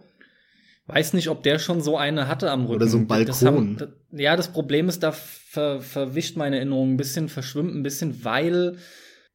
Weiß 0.85 1.13
nicht, 1.13 1.29
ob 1.29 1.43
der 1.43 1.59
schon 1.59 1.81
so 1.81 1.97
eine 1.97 2.27
hatte 2.27 2.49
am 2.49 2.61
Rücken. 2.61 2.75
Oder 2.75 2.87
so 2.87 2.97
ein 2.97 3.07
Balkon. 3.07 3.27
Das 3.27 3.43
haben, 3.43 3.77
ja, 4.11 4.35
das 4.35 4.53
Problem 4.53 4.87
ist, 4.87 5.03
da 5.03 5.11
ver, 5.11 5.81
verwischt 5.81 6.37
meine 6.37 6.57
Erinnerung 6.57 6.93
ein 6.93 6.97
bisschen, 6.97 7.27
verschwimmt 7.27 7.75
ein 7.75 7.83
bisschen, 7.83 8.23
weil 8.23 8.77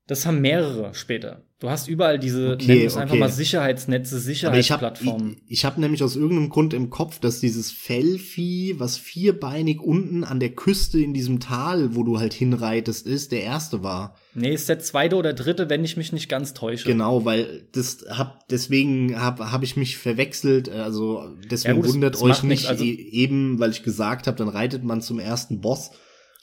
Das 0.08 0.26
haben 0.26 0.40
mehrere 0.40 0.94
später. 0.94 1.42
Du 1.60 1.70
hast 1.70 1.86
überall 1.86 2.18
diese, 2.18 2.54
Okay, 2.54 2.66
nenn 2.78 2.86
es 2.88 2.96
einfach 2.96 3.12
okay. 3.12 3.20
mal 3.20 3.28
Sicherheitsnetze, 3.30 4.16
Aber 4.16 4.28
ich 4.28 4.42
habe 4.42 4.56
Sicherheitsplattformen. 4.56 5.36
hab 5.62 5.78
nämlich 5.78 6.02
aus 6.02 6.16
irgendeinem 6.16 6.48
Grund 6.48 6.74
im 6.74 6.90
Kopf, 6.90 7.20
dass 7.20 7.38
dieses 7.38 7.70
Fellvieh, 7.70 8.74
was 8.80 8.96
vierbeinig 8.98 9.80
unten 9.80 10.24
an 10.24 10.40
der 10.40 10.50
Küste 10.50 10.98
in 10.98 11.14
diesem 11.14 11.38
Tal, 11.38 11.94
wo 11.94 12.02
du 12.02 12.18
halt 12.18 12.34
hinreitest, 12.34 13.06
ist, 13.06 13.30
der 13.30 13.42
erste 13.44 13.84
war. 13.84 14.16
Nee, 14.34 14.52
ist 14.54 14.68
der 14.68 14.80
zweite 14.80 15.14
oder 15.14 15.34
dritte, 15.34 15.70
wenn 15.70 15.84
ich 15.84 15.96
mich 15.96 16.12
nicht 16.12 16.28
ganz 16.28 16.52
täusche. 16.52 16.88
Genau, 16.88 17.24
weil 17.24 17.68
das 17.70 18.04
hab 18.10 18.48
deswegen 18.48 19.20
hab 19.20 19.38
hab 19.38 19.62
ich 19.62 19.76
mich 19.76 19.98
verwechselt, 19.98 20.68
also 20.68 21.28
deswegen 21.48 21.76
Ja, 21.76 21.80
gut, 21.82 21.92
wundert 21.94 22.20
euch 22.20 22.42
nicht 22.42 22.66
also- 22.66 22.82
e- 22.82 22.88
eben, 22.88 23.60
weil 23.60 23.70
ich 23.70 23.84
gesagt 23.84 24.26
habe, 24.26 24.36
dann 24.36 24.48
reitet 24.48 24.82
man 24.82 25.00
zum 25.00 25.20
ersten 25.20 25.60
Boss. 25.60 25.92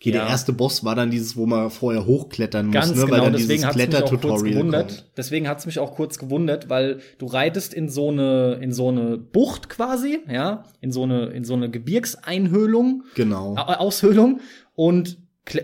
Okay, 0.01 0.11
Ja. 0.11 0.21
der 0.21 0.29
erste 0.29 0.53
Boss 0.53 0.85
war 0.85 0.95
dann 0.95 1.11
dieses, 1.11 1.35
wo 1.35 1.45
man 1.45 1.69
vorher 1.69 2.05
hochklettern 2.05 2.67
muss, 2.67 2.73
Ganz 2.73 2.95
ne, 2.95 3.01
weil 3.03 3.09
genau, 3.09 3.23
dann 3.25 3.33
deswegen 3.33 3.47
dieses 3.63 3.65
hat 3.65 3.75
es 3.75 3.77
mich 3.77 3.89
auch 3.97 4.09
kurz 4.09 4.41
Klettertutorial. 4.43 4.87
Deswegen 5.17 5.47
hat 5.49 5.59
es 5.59 5.65
mich 5.65 5.79
auch 5.79 5.95
kurz 5.95 6.17
gewundert, 6.19 6.69
weil 6.69 6.99
du 7.17 7.25
reitest 7.25 7.73
in 7.73 7.89
so 7.89 8.09
eine 8.09 8.53
in 8.61 8.71
so 8.71 8.87
eine 8.87 9.17
Bucht 9.17 9.67
quasi, 9.67 10.19
ja, 10.31 10.63
in 10.79 10.91
so 10.93 11.03
eine 11.03 11.25
in 11.27 11.43
so 11.43 11.53
eine 11.53 11.69
Gebirgseinhöhlung, 11.69 13.03
Genau. 13.15 13.55
Au- 13.55 13.73
Aushöhlung 13.79 14.39
und 14.75 15.17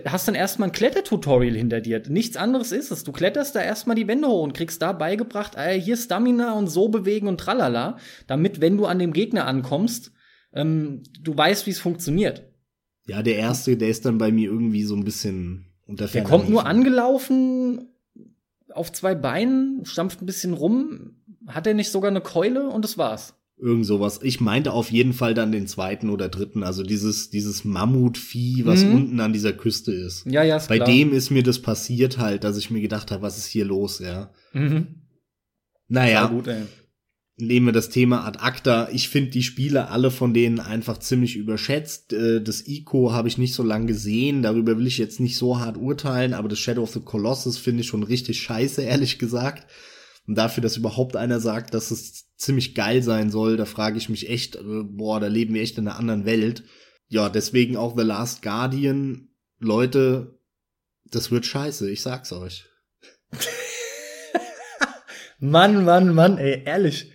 hast 0.04 0.26
dann 0.26 0.34
erstmal 0.34 0.68
ein 0.68 0.72
Klettertutorial 0.72 1.54
hinter 1.54 1.80
dir. 1.80 2.02
Nichts 2.08 2.36
anderes 2.36 2.72
ist 2.72 2.90
es. 2.90 3.04
Du 3.04 3.12
kletterst 3.12 3.54
da 3.54 3.60
erstmal 3.62 3.94
die 3.94 4.08
Wände 4.08 4.26
hoch 4.26 4.42
und 4.42 4.52
kriegst 4.52 4.82
da 4.82 4.92
beigebracht, 4.92 5.52
äh, 5.56 5.80
hier 5.80 5.96
Stamina 5.96 6.54
und 6.54 6.66
so 6.66 6.88
bewegen 6.88 7.28
und 7.28 7.38
tralala, 7.38 7.96
damit 8.26 8.60
wenn 8.60 8.76
du 8.76 8.86
an 8.86 8.98
dem 8.98 9.12
Gegner 9.12 9.46
ankommst, 9.46 10.10
ähm, 10.52 11.04
du 11.22 11.36
weißt, 11.36 11.66
wie 11.66 11.70
es 11.70 11.78
funktioniert. 11.78 12.44
Ja, 13.06 13.22
der 13.22 13.36
erste, 13.36 13.76
der 13.76 13.88
ist 13.88 14.04
dann 14.04 14.18
bei 14.18 14.32
mir 14.32 14.50
irgendwie 14.50 14.82
so 14.84 14.94
ein 14.96 15.04
bisschen 15.04 15.66
unter 15.86 16.06
Der 16.08 16.24
kommt 16.24 16.48
nur 16.50 16.66
angelaufen 16.66 17.88
auf 18.72 18.92
zwei 18.92 19.14
Beinen, 19.14 19.84
stampft 19.84 20.20
ein 20.22 20.26
bisschen 20.26 20.52
rum. 20.52 21.16
Hat 21.46 21.66
er 21.66 21.74
nicht 21.74 21.90
sogar 21.90 22.10
eine 22.10 22.20
Keule 22.20 22.68
und 22.68 22.84
das 22.84 22.98
war's? 22.98 23.34
Irgend 23.58 23.86
sowas. 23.86 24.20
Ich 24.22 24.40
meinte 24.40 24.72
auf 24.72 24.90
jeden 24.90 25.14
Fall 25.14 25.32
dann 25.32 25.50
den 25.50 25.66
zweiten 25.66 26.10
oder 26.10 26.28
dritten, 26.28 26.62
also 26.62 26.82
dieses, 26.82 27.30
dieses 27.30 27.64
Mammutvieh, 27.64 28.66
was 28.66 28.84
Mhm. 28.84 28.94
unten 28.94 29.20
an 29.20 29.32
dieser 29.32 29.54
Küste 29.54 29.92
ist. 29.92 30.26
Ja, 30.26 30.42
ja, 30.42 30.56
ist 30.58 30.68
Bei 30.68 30.76
klar. 30.76 30.88
dem 30.88 31.12
ist 31.14 31.30
mir 31.30 31.42
das 31.42 31.62
passiert 31.62 32.18
halt, 32.18 32.44
dass 32.44 32.58
ich 32.58 32.70
mir 32.70 32.82
gedacht 32.82 33.10
habe, 33.10 33.22
was 33.22 33.38
ist 33.38 33.46
hier 33.46 33.64
los, 33.64 33.98
ja. 34.00 34.30
Mhm. 34.52 35.02
Naja, 35.88 36.22
Ja, 36.22 36.26
gut, 36.26 36.48
ey. 36.48 36.64
Nehmen 37.36 37.66
wir 37.66 37.72
das 37.72 37.90
Thema 37.90 38.24
ad 38.24 38.38
acta. 38.40 38.88
Ich 38.92 39.08
finde 39.08 39.30
die 39.30 39.42
Spiele 39.42 39.88
alle 39.90 40.10
von 40.10 40.32
denen 40.32 40.58
einfach 40.58 40.98
ziemlich 40.98 41.36
überschätzt. 41.36 42.12
Äh, 42.12 42.42
Das 42.42 42.66
Ico 42.66 43.12
habe 43.12 43.28
ich 43.28 43.38
nicht 43.38 43.54
so 43.54 43.62
lange 43.62 43.86
gesehen, 43.86 44.42
darüber 44.42 44.78
will 44.78 44.86
ich 44.86 44.98
jetzt 44.98 45.20
nicht 45.20 45.36
so 45.36 45.58
hart 45.58 45.76
urteilen, 45.76 46.34
aber 46.34 46.48
das 46.48 46.58
Shadow 46.58 46.82
of 46.82 46.92
the 46.92 47.00
Colossus 47.00 47.58
finde 47.58 47.82
ich 47.82 47.86
schon 47.88 48.02
richtig 48.02 48.40
scheiße, 48.40 48.82
ehrlich 48.82 49.18
gesagt. 49.18 49.70
Und 50.26 50.36
dafür, 50.36 50.62
dass 50.62 50.76
überhaupt 50.76 51.14
einer 51.14 51.38
sagt, 51.38 51.72
dass 51.72 51.90
es 51.90 52.34
ziemlich 52.36 52.74
geil 52.74 53.02
sein 53.02 53.30
soll, 53.30 53.56
da 53.56 53.64
frage 53.64 53.96
ich 53.98 54.08
mich 54.08 54.28
echt, 54.28 54.56
äh, 54.56 54.82
boah, 54.84 55.20
da 55.20 55.28
leben 55.28 55.54
wir 55.54 55.62
echt 55.62 55.78
in 55.78 55.86
einer 55.86 55.98
anderen 55.98 56.24
Welt. 56.24 56.64
Ja, 57.08 57.28
deswegen 57.28 57.76
auch 57.76 57.96
The 57.96 58.02
Last 58.02 58.42
Guardian. 58.42 59.28
Leute, 59.58 60.38
das 61.04 61.30
wird 61.30 61.46
scheiße, 61.46 61.88
ich 61.90 62.02
sag's 62.02 62.32
euch. 62.32 62.64
Mann, 65.38 65.84
Mann, 65.84 66.14
Mann, 66.14 66.38
ey, 66.38 66.62
ehrlich. 66.64 67.12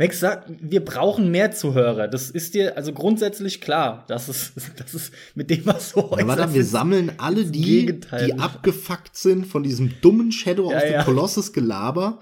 Max 0.00 0.18
sagt, 0.18 0.50
wir 0.62 0.82
brauchen 0.82 1.30
mehr 1.30 1.52
Zuhörer. 1.52 2.08
Das 2.08 2.30
ist 2.30 2.54
dir 2.54 2.74
also 2.78 2.94
grundsätzlich 2.94 3.60
klar, 3.60 4.04
dass 4.08 4.28
es, 4.28 4.52
dass 4.78 4.94
es 4.94 5.10
mit 5.34 5.50
dem, 5.50 5.66
was 5.66 5.90
so 5.90 6.16
Ja, 6.18 6.26
warte, 6.26 6.54
wir 6.54 6.62
ist. 6.62 6.70
sammeln 6.70 7.12
alle 7.18 7.42
das 7.42 7.52
die, 7.52 8.00
die 8.24 8.32
abgefuckt 8.38 9.14
sind 9.14 9.46
von 9.46 9.62
diesem 9.62 9.92
dummen 10.00 10.32
Shadow 10.32 10.70
Ja, 10.70 10.78
of 10.78 10.82
the 10.84 10.92
ja. 10.94 11.04
Colossus 11.04 11.52
Gelaber 11.52 12.18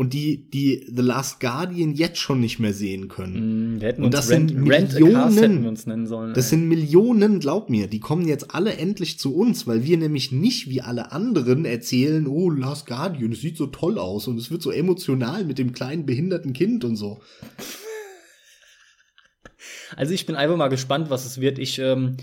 und 0.00 0.14
die, 0.14 0.48
die 0.48 0.86
The 0.90 1.02
Last 1.02 1.40
Guardian 1.40 1.92
jetzt 1.92 2.16
schon 2.16 2.40
nicht 2.40 2.58
mehr 2.58 2.72
sehen 2.72 3.08
können. 3.08 3.74
Mm, 3.74 3.80
wir 3.82 3.88
hätten 3.88 4.02
Und 4.02 4.14
das 4.14 4.30
Rent, 4.30 4.48
sind 4.48 4.66
Rent 4.66 4.94
Millionen. 4.94 5.36
hätten 5.36 5.62
wir 5.62 5.68
uns 5.68 5.86
nennen 5.86 6.06
sollen. 6.06 6.32
Das 6.32 6.46
ey. 6.46 6.50
sind 6.52 6.68
Millionen, 6.68 7.38
glaub 7.38 7.68
mir, 7.68 7.86
die 7.86 8.00
kommen 8.00 8.26
jetzt 8.26 8.54
alle 8.54 8.78
endlich 8.78 9.18
zu 9.18 9.36
uns, 9.36 9.66
weil 9.66 9.84
wir 9.84 9.98
nämlich 9.98 10.32
nicht 10.32 10.70
wie 10.70 10.80
alle 10.80 11.12
anderen 11.12 11.66
erzählen, 11.66 12.26
oh, 12.26 12.48
Last 12.48 12.86
Guardian, 12.86 13.32
es 13.32 13.42
sieht 13.42 13.58
so 13.58 13.66
toll 13.66 13.98
aus 13.98 14.26
und 14.26 14.38
es 14.38 14.50
wird 14.50 14.62
so 14.62 14.70
emotional 14.70 15.44
mit 15.44 15.58
dem 15.58 15.74
kleinen 15.74 16.06
behinderten 16.06 16.54
Kind 16.54 16.82
und 16.82 16.96
so. 16.96 17.20
Also 19.96 20.14
ich 20.14 20.24
bin 20.24 20.34
einfach 20.34 20.56
mal 20.56 20.68
gespannt, 20.68 21.10
was 21.10 21.26
es 21.26 21.42
wird. 21.42 21.58
Ich, 21.58 21.78
ähm, 21.78 22.16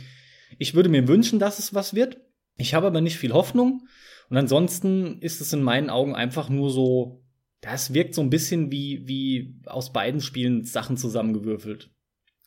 ich 0.57 0.73
würde 0.73 0.89
mir 0.89 1.07
wünschen, 1.07 1.37
dass 1.37 1.59
es 1.59 1.75
was 1.75 1.93
wird. 1.93 2.17
Ich 2.57 2.73
habe 2.73 2.87
aber 2.87 3.01
nicht 3.01 3.17
viel 3.17 3.33
Hoffnung. 3.33 3.85
Und 4.31 4.37
ansonsten 4.37 5.21
ist 5.21 5.41
es 5.41 5.53
in 5.53 5.61
meinen 5.61 5.91
Augen 5.91 6.15
einfach 6.15 6.49
nur 6.49 6.71
so, 6.71 7.21
das 7.67 7.93
wirkt 7.93 8.15
so 8.15 8.21
ein 8.21 8.29
bisschen 8.29 8.71
wie, 8.71 9.07
wie 9.07 9.59
aus 9.65 9.93
beiden 9.93 10.21
Spielen 10.21 10.63
Sachen 10.63 10.97
zusammengewürfelt. 10.97 11.89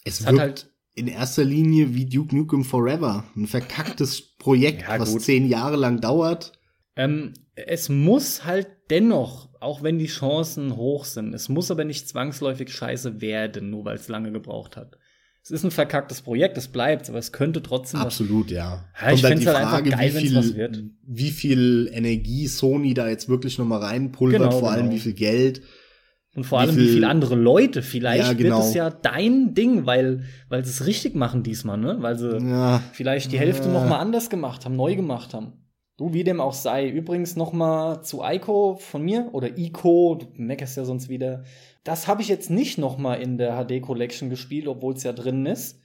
Es 0.04 0.20
Es 0.20 0.26
hat 0.26 0.38
halt, 0.38 0.70
in 0.94 1.06
erster 1.06 1.44
Linie 1.44 1.94
wie 1.94 2.06
Duke 2.06 2.34
Nukem 2.34 2.64
Forever, 2.64 3.24
ein 3.36 3.46
verkacktes 3.46 4.36
Projekt, 4.38 4.82
Ja, 4.82 4.98
was 4.98 5.16
zehn 5.18 5.46
Jahre 5.46 5.76
lang 5.76 6.00
dauert. 6.00 6.52
ähm, 6.96 7.34
es 7.54 7.88
muss 7.90 8.44
halt 8.46 8.68
dennoch, 8.88 9.50
auch 9.60 9.82
wenn 9.82 9.98
die 9.98 10.06
Chancen 10.06 10.76
hoch 10.76 11.04
sind, 11.04 11.34
es 11.34 11.48
muss 11.50 11.70
aber 11.70 11.84
nicht 11.84 12.08
zwangsläufig 12.08 12.72
scheiße 12.72 13.20
werden, 13.20 13.70
nur 13.70 13.84
weil 13.84 13.96
es 13.96 14.08
lange 14.08 14.32
gebraucht 14.32 14.76
hat. 14.76 14.96
Es 15.42 15.50
ist 15.50 15.64
ein 15.64 15.70
verkacktes 15.70 16.20
Projekt, 16.20 16.58
es 16.58 16.68
bleibt, 16.68 17.08
aber 17.08 17.18
es 17.18 17.32
könnte 17.32 17.62
trotzdem 17.62 18.00
was 18.00 18.06
Absolut, 18.20 18.50
ja. 18.50 18.84
Ja, 19.00 19.12
ich 19.12 19.22
Kommt 19.22 19.32
find's 19.34 19.46
halt 19.46 19.56
einfach 19.56 19.82
geil, 19.84 20.12
wenn's 20.14 20.22
wie, 20.30 20.34
was 20.34 20.46
viel, 20.48 20.56
wird. 20.56 20.82
wie 21.06 21.30
viel 21.30 21.90
Energie 21.92 22.46
Sony 22.46 22.92
da 22.94 23.08
jetzt 23.08 23.28
wirklich 23.28 23.58
noch 23.58 23.64
mal 23.66 23.78
reinpulvert, 23.78 24.40
Genau, 24.42 24.58
vor 24.58 24.70
allem 24.70 24.84
genau. 24.86 24.96
wie 24.96 25.00
viel 25.00 25.14
Geld. 25.14 25.62
Und 26.36 26.44
vor 26.44 26.58
Wie 26.58 26.62
allem, 26.62 26.76
wie 26.76 26.80
viel- 26.84 26.92
viele 26.94 27.08
andere 27.08 27.34
Leute. 27.34 27.82
Vielleicht 27.82 28.28
Ja, 28.28 28.32
genau. 28.34 28.58
wird 28.58 28.66
es 28.68 28.74
ja 28.74 28.90
dein 28.90 29.54
Ding, 29.54 29.86
weil, 29.86 30.24
weil 30.48 30.64
sie 30.64 30.70
es 30.70 30.86
richtig 30.86 31.16
machen 31.16 31.42
diesmal, 31.42 31.76
ne? 31.78 31.96
Weil 32.00 32.16
sie 32.18 32.36
Ja, 32.38 32.82
vielleicht 32.92 33.32
die 33.32 33.38
Hälfte 33.38 33.66
Ja. 33.66 33.72
noch 33.74 33.88
mal 33.88 33.98
anders 33.98 34.30
gemacht 34.30 34.64
haben, 34.64 34.76
neu 34.76 34.94
gemacht 34.94 35.34
haben. 35.34 35.54
Du, 35.96 36.12
wie 36.14 36.22
dem 36.22 36.40
auch 36.40 36.54
sei. 36.54 36.88
Übrigens 36.88 37.34
noch 37.34 37.52
mal 37.52 38.02
zu 38.02 38.22
Ico 38.24 38.76
von 38.76 39.02
mir 39.02 39.28
oder 39.32 39.58
Ico, 39.58 40.14
du 40.20 40.26
meckerst 40.42 40.76
ja 40.76 40.84
sonst 40.84 41.08
wieder. 41.08 41.42
Das 41.84 42.06
habe 42.06 42.22
ich 42.22 42.28
jetzt 42.28 42.50
nicht 42.50 42.78
noch 42.78 42.98
mal 42.98 43.14
in 43.14 43.38
der 43.38 43.56
HD 43.64 43.80
Collection 43.80 44.28
gespielt, 44.30 44.66
obwohl 44.68 44.94
es 44.94 45.02
ja 45.02 45.12
drin 45.12 45.46
ist. 45.46 45.80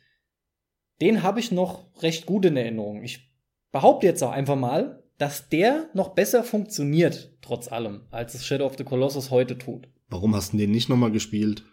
Den 1.01 1.23
habe 1.23 1.39
ich 1.39 1.51
noch 1.51 1.87
recht 2.03 2.25
gut 2.25 2.45
in 2.45 2.57
Erinnerung. 2.57 3.03
Ich 3.03 3.33
behaupte 3.71 4.07
jetzt 4.07 4.23
auch 4.23 4.31
einfach 4.31 4.55
mal, 4.55 5.03
dass 5.17 5.49
der 5.49 5.89
noch 5.93 6.09
besser 6.09 6.43
funktioniert, 6.43 7.33
trotz 7.41 7.71
allem, 7.71 8.01
als 8.11 8.33
es 8.35 8.45
Shadow 8.45 8.65
of 8.65 8.77
the 8.77 8.83
Colossus 8.83 9.31
heute 9.31 9.57
tut. 9.57 9.87
warum 10.09 10.35
hast 10.35 10.53
du 10.53 10.57
den 10.57 10.71
nicht 10.71 10.87
noch 10.89 10.97
mal 10.97 11.11
gespielt? 11.11 11.63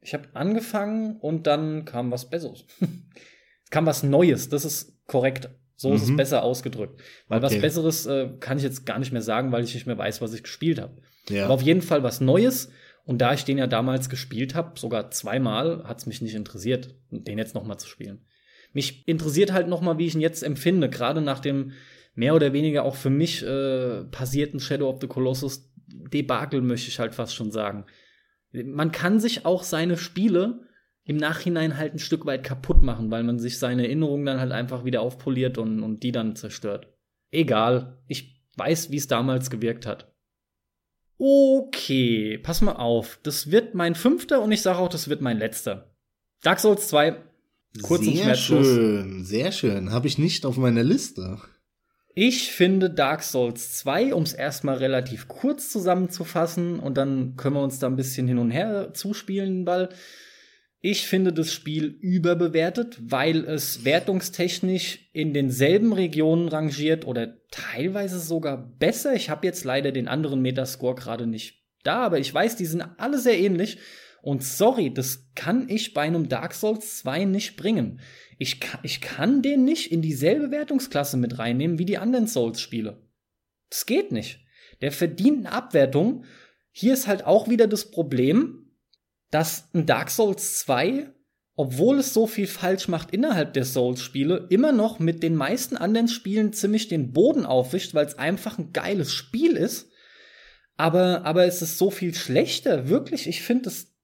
Ich 0.00 0.12
habe 0.14 0.28
angefangen 0.34 1.16
und 1.16 1.46
dann 1.46 1.84
kam 1.84 2.10
was 2.10 2.28
Besseres. 2.28 2.64
es 2.80 2.88
kam 3.70 3.86
was 3.86 4.02
Neues, 4.02 4.48
das 4.48 4.64
ist 4.64 5.04
korrekt. 5.06 5.48
So 5.78 5.92
ist 5.92 6.02
es 6.02 6.08
Mhm. 6.10 6.16
besser 6.16 6.42
ausgedrückt. 6.42 7.00
Weil 7.28 7.42
was 7.42 7.52
Okay. 7.52 7.60
Besseres 7.60 8.06
äh, 8.06 8.30
kann 8.40 8.56
ich 8.58 8.64
jetzt 8.64 8.86
gar 8.86 8.98
nicht 8.98 9.12
mehr 9.12 9.22
sagen, 9.22 9.52
weil 9.52 9.62
ich 9.64 9.74
nicht 9.74 9.86
mehr 9.86 9.98
weiß, 9.98 10.20
was 10.22 10.32
ich 10.32 10.42
gespielt 10.42 10.80
habe. 10.80 10.96
Ja. 11.28 11.44
Aber 11.44 11.54
auf 11.54 11.62
jeden 11.62 11.82
Fall 11.82 12.02
was 12.02 12.20
Neues. 12.20 12.70
Und 13.06 13.18
da 13.18 13.32
ich 13.32 13.44
den 13.44 13.56
ja 13.56 13.68
damals 13.68 14.10
gespielt 14.10 14.56
habe, 14.56 14.78
sogar 14.78 15.12
zweimal, 15.12 15.84
hat 15.84 15.98
es 15.98 16.06
mich 16.06 16.20
nicht 16.20 16.34
interessiert, 16.34 16.96
den 17.10 17.38
jetzt 17.38 17.54
noch 17.54 17.64
mal 17.64 17.78
zu 17.78 17.88
spielen. 17.88 18.26
Mich 18.72 19.06
interessiert 19.06 19.52
halt 19.52 19.68
noch 19.68 19.80
mal, 19.80 19.96
wie 19.96 20.06
ich 20.06 20.14
ihn 20.14 20.20
jetzt 20.20 20.42
empfinde, 20.42 20.90
gerade 20.90 21.20
nach 21.20 21.38
dem 21.38 21.72
mehr 22.16 22.34
oder 22.34 22.52
weniger 22.52 22.84
auch 22.84 22.96
für 22.96 23.10
mich 23.10 23.44
äh, 23.44 24.04
passierten 24.04 24.58
Shadow 24.58 24.90
of 24.90 25.00
the 25.00 25.06
Colossus 25.06 25.72
Debakel, 25.86 26.62
möchte 26.62 26.88
ich 26.88 26.98
halt 26.98 27.14
fast 27.14 27.34
schon 27.34 27.52
sagen. 27.52 27.86
Man 28.52 28.90
kann 28.90 29.20
sich 29.20 29.46
auch 29.46 29.62
seine 29.62 29.96
Spiele 29.96 30.66
im 31.04 31.16
Nachhinein 31.16 31.76
halt 31.76 31.94
ein 31.94 32.00
Stück 32.00 32.26
weit 32.26 32.42
kaputt 32.42 32.82
machen, 32.82 33.10
weil 33.12 33.22
man 33.22 33.38
sich 33.38 33.60
seine 33.60 33.84
Erinnerungen 33.84 34.26
dann 34.26 34.40
halt 34.40 34.50
einfach 34.50 34.84
wieder 34.84 35.00
aufpoliert 35.02 35.58
und, 35.58 35.80
und 35.82 36.02
die 36.02 36.10
dann 36.10 36.34
zerstört. 36.34 36.92
Egal, 37.30 38.02
ich 38.08 38.42
weiß, 38.56 38.90
wie 38.90 38.96
es 38.96 39.06
damals 39.06 39.48
gewirkt 39.50 39.86
hat. 39.86 40.15
Okay, 41.18 42.38
pass 42.38 42.60
mal 42.60 42.76
auf. 42.76 43.18
Das 43.22 43.50
wird 43.50 43.74
mein 43.74 43.94
fünfter 43.94 44.42
und 44.42 44.52
ich 44.52 44.62
sage 44.62 44.78
auch, 44.78 44.88
das 44.88 45.08
wird 45.08 45.20
mein 45.22 45.38
letzter. 45.38 45.90
Dark 46.42 46.60
Souls 46.60 46.88
2. 46.88 47.16
Kurz 47.82 48.06
und 48.06 48.14
sehr 48.14 48.34
schmerzlos. 48.34 48.66
schön, 48.66 49.24
sehr 49.24 49.52
schön. 49.52 49.90
Habe 49.92 50.06
ich 50.06 50.18
nicht 50.18 50.46
auf 50.46 50.56
meiner 50.56 50.82
Liste. 50.82 51.38
Ich 52.14 52.50
finde 52.52 52.88
Dark 52.88 53.22
Souls 53.22 53.74
2, 53.74 54.14
um 54.14 54.22
es 54.22 54.32
erstmal 54.32 54.78
relativ 54.78 55.28
kurz 55.28 55.70
zusammenzufassen, 55.70 56.78
und 56.78 56.96
dann 56.96 57.36
können 57.36 57.56
wir 57.56 57.62
uns 57.62 57.78
da 57.78 57.88
ein 57.88 57.96
bisschen 57.96 58.26
hin 58.26 58.38
und 58.38 58.50
her 58.50 58.94
zuspielen, 58.94 59.66
weil 59.66 59.90
ich 60.88 61.08
finde 61.08 61.32
das 61.32 61.52
Spiel 61.52 61.98
überbewertet, 62.00 62.96
weil 63.00 63.44
es 63.44 63.84
wertungstechnisch 63.84 65.10
in 65.12 65.34
denselben 65.34 65.92
Regionen 65.92 66.46
rangiert 66.46 67.04
oder 67.04 67.42
teilweise 67.50 68.20
sogar 68.20 68.56
besser. 68.56 69.12
Ich 69.12 69.28
habe 69.28 69.48
jetzt 69.48 69.64
leider 69.64 69.90
den 69.90 70.06
anderen 70.06 70.42
Metascore 70.42 70.94
gerade 70.94 71.26
nicht 71.26 71.64
da, 71.82 72.04
aber 72.04 72.20
ich 72.20 72.32
weiß, 72.32 72.54
die 72.54 72.66
sind 72.66 72.82
alle 72.98 73.18
sehr 73.18 73.36
ähnlich. 73.36 73.78
Und 74.22 74.44
sorry, 74.44 74.94
das 74.94 75.32
kann 75.34 75.68
ich 75.68 75.92
bei 75.92 76.02
einem 76.02 76.28
Dark 76.28 76.54
Souls 76.54 76.98
2 76.98 77.24
nicht 77.24 77.56
bringen. 77.56 77.98
Ich 78.38 78.60
kann, 78.60 78.78
ich 78.84 79.00
kann 79.00 79.42
den 79.42 79.64
nicht 79.64 79.90
in 79.90 80.02
dieselbe 80.02 80.52
Wertungsklasse 80.52 81.16
mit 81.16 81.40
reinnehmen 81.40 81.80
wie 81.80 81.84
die 81.84 81.98
anderen 81.98 82.28
Souls-Spiele. 82.28 83.02
Das 83.70 83.86
geht 83.86 84.12
nicht. 84.12 84.38
Der 84.82 84.92
verdient 84.92 85.46
eine 85.46 85.52
Abwertung. 85.52 86.24
Hier 86.70 86.92
ist 86.92 87.08
halt 87.08 87.26
auch 87.26 87.48
wieder 87.48 87.66
das 87.66 87.90
Problem, 87.90 88.65
dass 89.30 89.68
ein 89.74 89.86
Dark 89.86 90.10
Souls 90.10 90.58
2, 90.60 91.12
obwohl 91.54 91.98
es 91.98 92.14
so 92.14 92.26
viel 92.26 92.46
falsch 92.46 92.88
macht 92.88 93.10
innerhalb 93.10 93.54
der 93.54 93.64
Souls-Spiele, 93.64 94.46
immer 94.50 94.72
noch 94.72 94.98
mit 94.98 95.22
den 95.22 95.34
meisten 95.34 95.76
anderen 95.76 96.08
Spielen 96.08 96.52
ziemlich 96.52 96.88
den 96.88 97.12
Boden 97.12 97.46
aufwischt, 97.46 97.94
weil 97.94 98.06
es 98.06 98.18
einfach 98.18 98.58
ein 98.58 98.72
geiles 98.72 99.12
Spiel 99.12 99.56
ist. 99.56 99.90
Aber, 100.76 101.24
aber 101.24 101.46
es 101.46 101.62
ist 101.62 101.78
so 101.78 101.90
viel 101.90 102.14
schlechter. 102.14 102.88
Wirklich, 102.88 103.26
ich 103.26 103.42
finde 103.42 103.70
es 103.70 103.94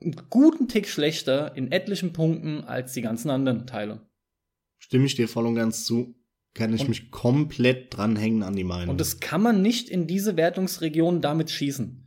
einen 0.00 0.16
guten 0.28 0.68
Tick 0.68 0.88
schlechter 0.88 1.56
in 1.56 1.70
etlichen 1.70 2.12
Punkten 2.12 2.64
als 2.64 2.92
die 2.92 3.02
ganzen 3.02 3.30
anderen 3.30 3.66
Teile. 3.66 4.08
Stimme 4.78 5.06
ich 5.06 5.14
dir 5.14 5.28
voll 5.28 5.46
und 5.46 5.54
ganz 5.54 5.84
zu. 5.84 6.14
Kann 6.54 6.74
ich 6.74 6.82
und, 6.82 6.88
mich 6.88 7.10
komplett 7.10 7.96
dranhängen 7.96 8.42
an 8.42 8.56
die 8.56 8.64
Meinung. 8.64 8.90
Und 8.90 9.00
das 9.00 9.20
kann 9.20 9.42
man 9.42 9.62
nicht 9.62 9.88
in 9.88 10.06
diese 10.06 10.36
Wertungsregion 10.36 11.20
damit 11.20 11.50
schießen. 11.50 12.05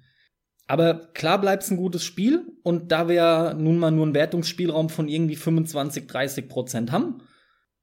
Aber 0.70 1.10
klar 1.16 1.42
bleibt 1.42 1.64
es 1.64 1.72
ein 1.72 1.78
gutes 1.78 2.04
Spiel 2.04 2.46
und 2.62 2.92
da 2.92 3.08
wir 3.08 3.16
ja 3.16 3.54
nun 3.56 3.80
mal 3.80 3.90
nur 3.90 4.06
einen 4.06 4.14
Wertungsspielraum 4.14 4.90
von 4.90 5.08
irgendwie 5.08 5.36
25, 5.36 6.06
30 6.06 6.48
Prozent 6.48 6.92
haben, 6.92 7.24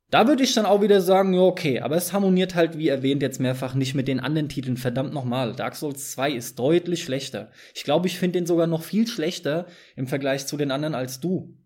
da 0.09 0.29
würde 0.29 0.45
ich 0.45 0.55
dann 0.55 0.67
auch 0.67 0.83
wieder 0.83 1.01
sagen, 1.01 1.35
ja, 1.35 1.41
okay, 1.41 1.81
aber 1.81 1.97
es 1.97 2.13
harmoniert 2.13 2.55
halt, 2.55 2.79
wie 2.79 2.87
erwähnt, 2.87 3.23
jetzt 3.23 3.41
mehrfach 3.41 3.75
nicht 3.75 3.97
mit 3.97 4.07
den 4.07 4.21
anderen 4.21 4.49
Titeln. 4.49 4.77
Verdammt 4.77 5.13
nochmal, 5.13 5.53
Dark 5.57 5.75
Souls 5.75 6.13
2 6.13 6.31
ist 6.31 6.61
deutlich 6.61 7.03
schlechter. 7.03 7.51
Ich 7.75 7.83
glaube, 7.83 8.07
ich 8.07 8.21
finde 8.21 8.39
den 8.39 8.47
sogar 8.47 8.69
noch 8.69 8.85
viel 8.85 9.09
schlechter 9.09 9.67
im 9.97 10.07
Vergleich 10.07 10.47
zu 10.47 10.57
den 10.57 10.71
anderen 10.71 10.95
als 10.95 11.19
du. 11.19 11.57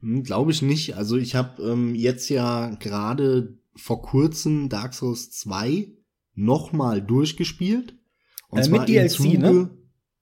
Hm, 0.00 0.22
glaube 0.22 0.50
ich 0.50 0.62
nicht. 0.62 0.96
Also 0.96 1.18
ich 1.18 1.34
habe 1.34 1.62
ähm, 1.62 1.94
jetzt 1.94 2.30
ja 2.30 2.74
gerade 2.76 3.58
vor 3.76 4.00
kurzem 4.00 4.70
Dark 4.70 4.94
Souls 4.94 5.30
2 5.30 5.88
nochmal 6.32 7.02
durchgespielt. 7.02 7.98
Und 8.48 8.60
äh, 8.60 8.62
zwar 8.62 8.78
mit 8.80 8.88
DLC, 8.88 9.10
Zuge, 9.10 9.38
ne? 9.38 9.70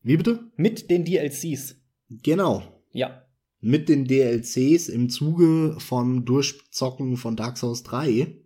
Wie 0.03 0.16
bitte? 0.16 0.51
Mit 0.57 0.91
den 0.91 1.05
DLCs. 1.05 1.77
Genau. 2.11 2.83
Ja. 2.93 3.23
Mit 3.61 3.89
den 3.89 4.07
DLCs 4.07 4.89
im 4.89 5.09
Zuge 5.09 5.77
vom 5.79 6.24
Durchzocken 6.24 7.16
von 7.16 7.37
Dark 7.37 7.59
Souls 7.59 7.83
3. 7.85 8.39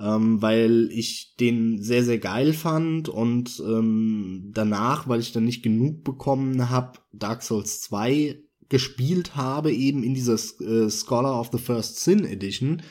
Ähm, 0.00 0.40
weil 0.40 0.90
ich 0.92 1.34
den 1.40 1.82
sehr, 1.82 2.04
sehr 2.04 2.18
geil 2.18 2.52
fand 2.52 3.08
und 3.08 3.60
ähm, 3.66 4.52
danach, 4.54 5.08
weil 5.08 5.18
ich 5.18 5.32
dann 5.32 5.44
nicht 5.44 5.64
genug 5.64 6.04
bekommen 6.04 6.70
habe, 6.70 7.00
Dark 7.12 7.42
Souls 7.42 7.80
2 7.80 8.38
gespielt 8.68 9.34
habe, 9.34 9.72
eben 9.72 10.04
in 10.04 10.14
dieser 10.14 10.34
äh, 10.34 10.88
Scholar 10.88 11.40
of 11.40 11.50
the 11.50 11.58
First 11.58 11.98
Sin 11.98 12.24
Edition, 12.24 12.82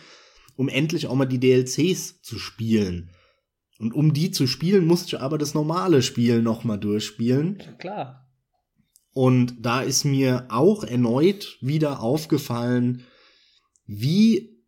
um 0.57 0.68
endlich 0.68 1.07
auch 1.07 1.15
mal 1.15 1.26
die 1.26 1.39
DLCs 1.39 2.22
zu 2.22 2.39
spielen. 2.39 3.11
Und 3.79 3.93
um 3.93 4.13
die 4.13 4.31
zu 4.31 4.47
spielen, 4.47 4.85
musste 4.85 5.15
ich 5.15 5.21
aber 5.21 5.37
das 5.37 5.53
normale 5.53 6.01
Spiel 6.01 6.41
noch 6.41 6.63
mal 6.63 6.77
durchspielen. 6.77 7.61
Klar. 7.77 8.27
Und 9.13 9.65
da 9.65 9.81
ist 9.81 10.03
mir 10.03 10.45
auch 10.49 10.83
erneut 10.83 11.57
wieder 11.61 12.01
aufgefallen, 12.01 13.03
wie 13.85 14.63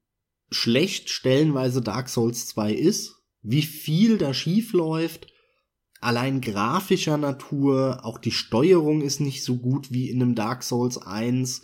schlecht 0.49 1.10
stellenweise 1.10 1.81
Dark 1.81 2.10
Souls 2.10 2.48
2 2.48 2.73
ist, 2.73 3.15
wie 3.41 3.61
viel 3.61 4.18
da 4.18 4.34
schief 4.34 4.73
läuft. 4.73 5.27
Allein 6.02 6.41
grafischer 6.41 7.18
Natur, 7.18 7.99
auch 8.03 8.18
die 8.18 8.31
Steuerung 8.31 9.02
ist 9.02 9.19
nicht 9.19 9.44
so 9.44 9.57
gut 9.57 9.91
wie 9.91 10.10
in 10.10 10.22
einem 10.22 10.36
Dark 10.36 10.64
Souls 10.64 10.98
1. 10.98 11.64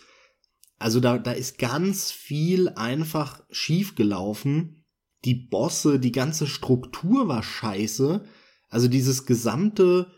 Also 0.77 0.99
da, 0.99 1.17
da 1.17 1.31
ist 1.31 1.57
ganz 1.57 2.11
viel 2.11 2.69
einfach 2.69 3.43
schief 3.49 3.95
gelaufen 3.95 4.84
die 5.25 5.35
Bosse, 5.35 5.99
die 5.99 6.11
ganze 6.11 6.47
Struktur 6.47 7.27
war 7.27 7.43
scheiße. 7.43 8.23
Also 8.69 8.87
dieses 8.87 9.25
gesamte, 9.25 10.11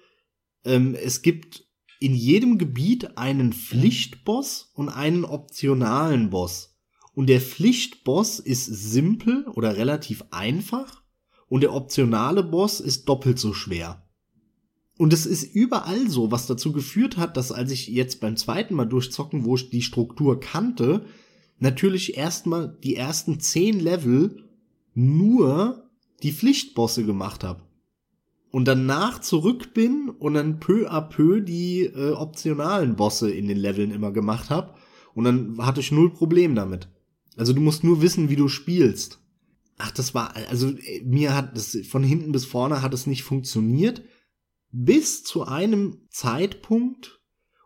ähm, 0.64 0.96
es 0.96 1.22
gibt 1.22 1.66
in 2.00 2.14
jedem 2.14 2.58
Gebiet 2.58 3.18
einen 3.18 3.54
Pflichtboss 3.54 4.72
und 4.74 4.90
einen 4.90 5.26
optionalen 5.26 6.30
Boss. 6.30 6.76
Und 7.14 7.28
der 7.28 7.42
Pflichtboss 7.42 8.40
ist 8.40 8.66
simpel 8.66 9.48
oder 9.48 9.78
relativ 9.78 10.24
einfach 10.30 11.02
und 11.48 11.62
der 11.62 11.74
optionale 11.74 12.44
Boss 12.44 12.80
ist 12.80 13.10
doppelt 13.10 13.40
so 13.40 13.54
schwer. 13.54 14.04
Und 14.98 15.14
es 15.14 15.26
ist 15.26 15.44
überall 15.44 16.10
so, 16.10 16.32
was 16.32 16.48
dazu 16.48 16.72
geführt 16.72 17.18
hat, 17.18 17.38
dass 17.38 17.52
als 17.52 17.72
ich 17.72 17.88
jetzt 17.88 18.20
beim 18.20 18.36
zweiten 18.36 18.76
Mal 18.76 18.86
durchzocken, 18.86 19.46
wo 19.46 19.56
ich 19.56 19.70
die 19.70 19.82
Struktur 19.82 20.40
kannte, 20.40 21.06
natürlich 21.60 22.18
erstmal 22.18 22.78
die 22.84 22.96
ersten 22.96 23.40
zehn 23.40 23.80
Level 23.80 24.47
nur 24.98 25.92
die 26.24 26.32
Pflichtbosse 26.32 27.06
gemacht 27.06 27.44
habe. 27.44 27.62
Und 28.50 28.68
danach 28.68 29.22
zurück 29.22 29.76
bin 29.76 30.10
und 30.10 30.34
dann 30.34 30.60
peu 30.60 30.90
à 30.90 31.02
peu 31.02 31.40
die 31.40 31.82
äh, 31.82 32.14
optionalen 32.14 32.96
Bosse 32.96 33.30
in 33.30 33.48
den 33.48 33.58
Leveln 33.58 33.92
immer 33.92 34.12
gemacht 34.12 34.50
habe. 34.50 34.74
Und 35.14 35.26
dann 35.26 35.58
hatte 35.60 35.82
ich 35.82 35.92
null 35.92 36.12
Problem 36.12 36.56
damit. 36.56 36.90
Also 37.36 37.54
du 37.54 37.62
musst 37.62 37.84
nur 37.84 38.02
wissen, 38.02 38.30
wie 38.30 38.36
du 38.36 38.48
spielst. 38.48 39.22
Ach, 39.78 39.92
das 39.92 40.16
war, 40.16 40.36
also 40.50 40.74
mir 41.04 41.36
hat 41.36 41.56
das 41.56 41.78
von 41.88 42.04
hinten 42.04 42.32
bis 42.32 42.46
vorne 42.46 42.82
hat 42.82 42.96
es 42.96 43.06
nicht 43.06 43.22
funktioniert. 43.22 44.02
Bis 44.72 45.24
zu 45.24 45.46
einem 45.46 46.08
Zeitpunkt, 46.10 47.22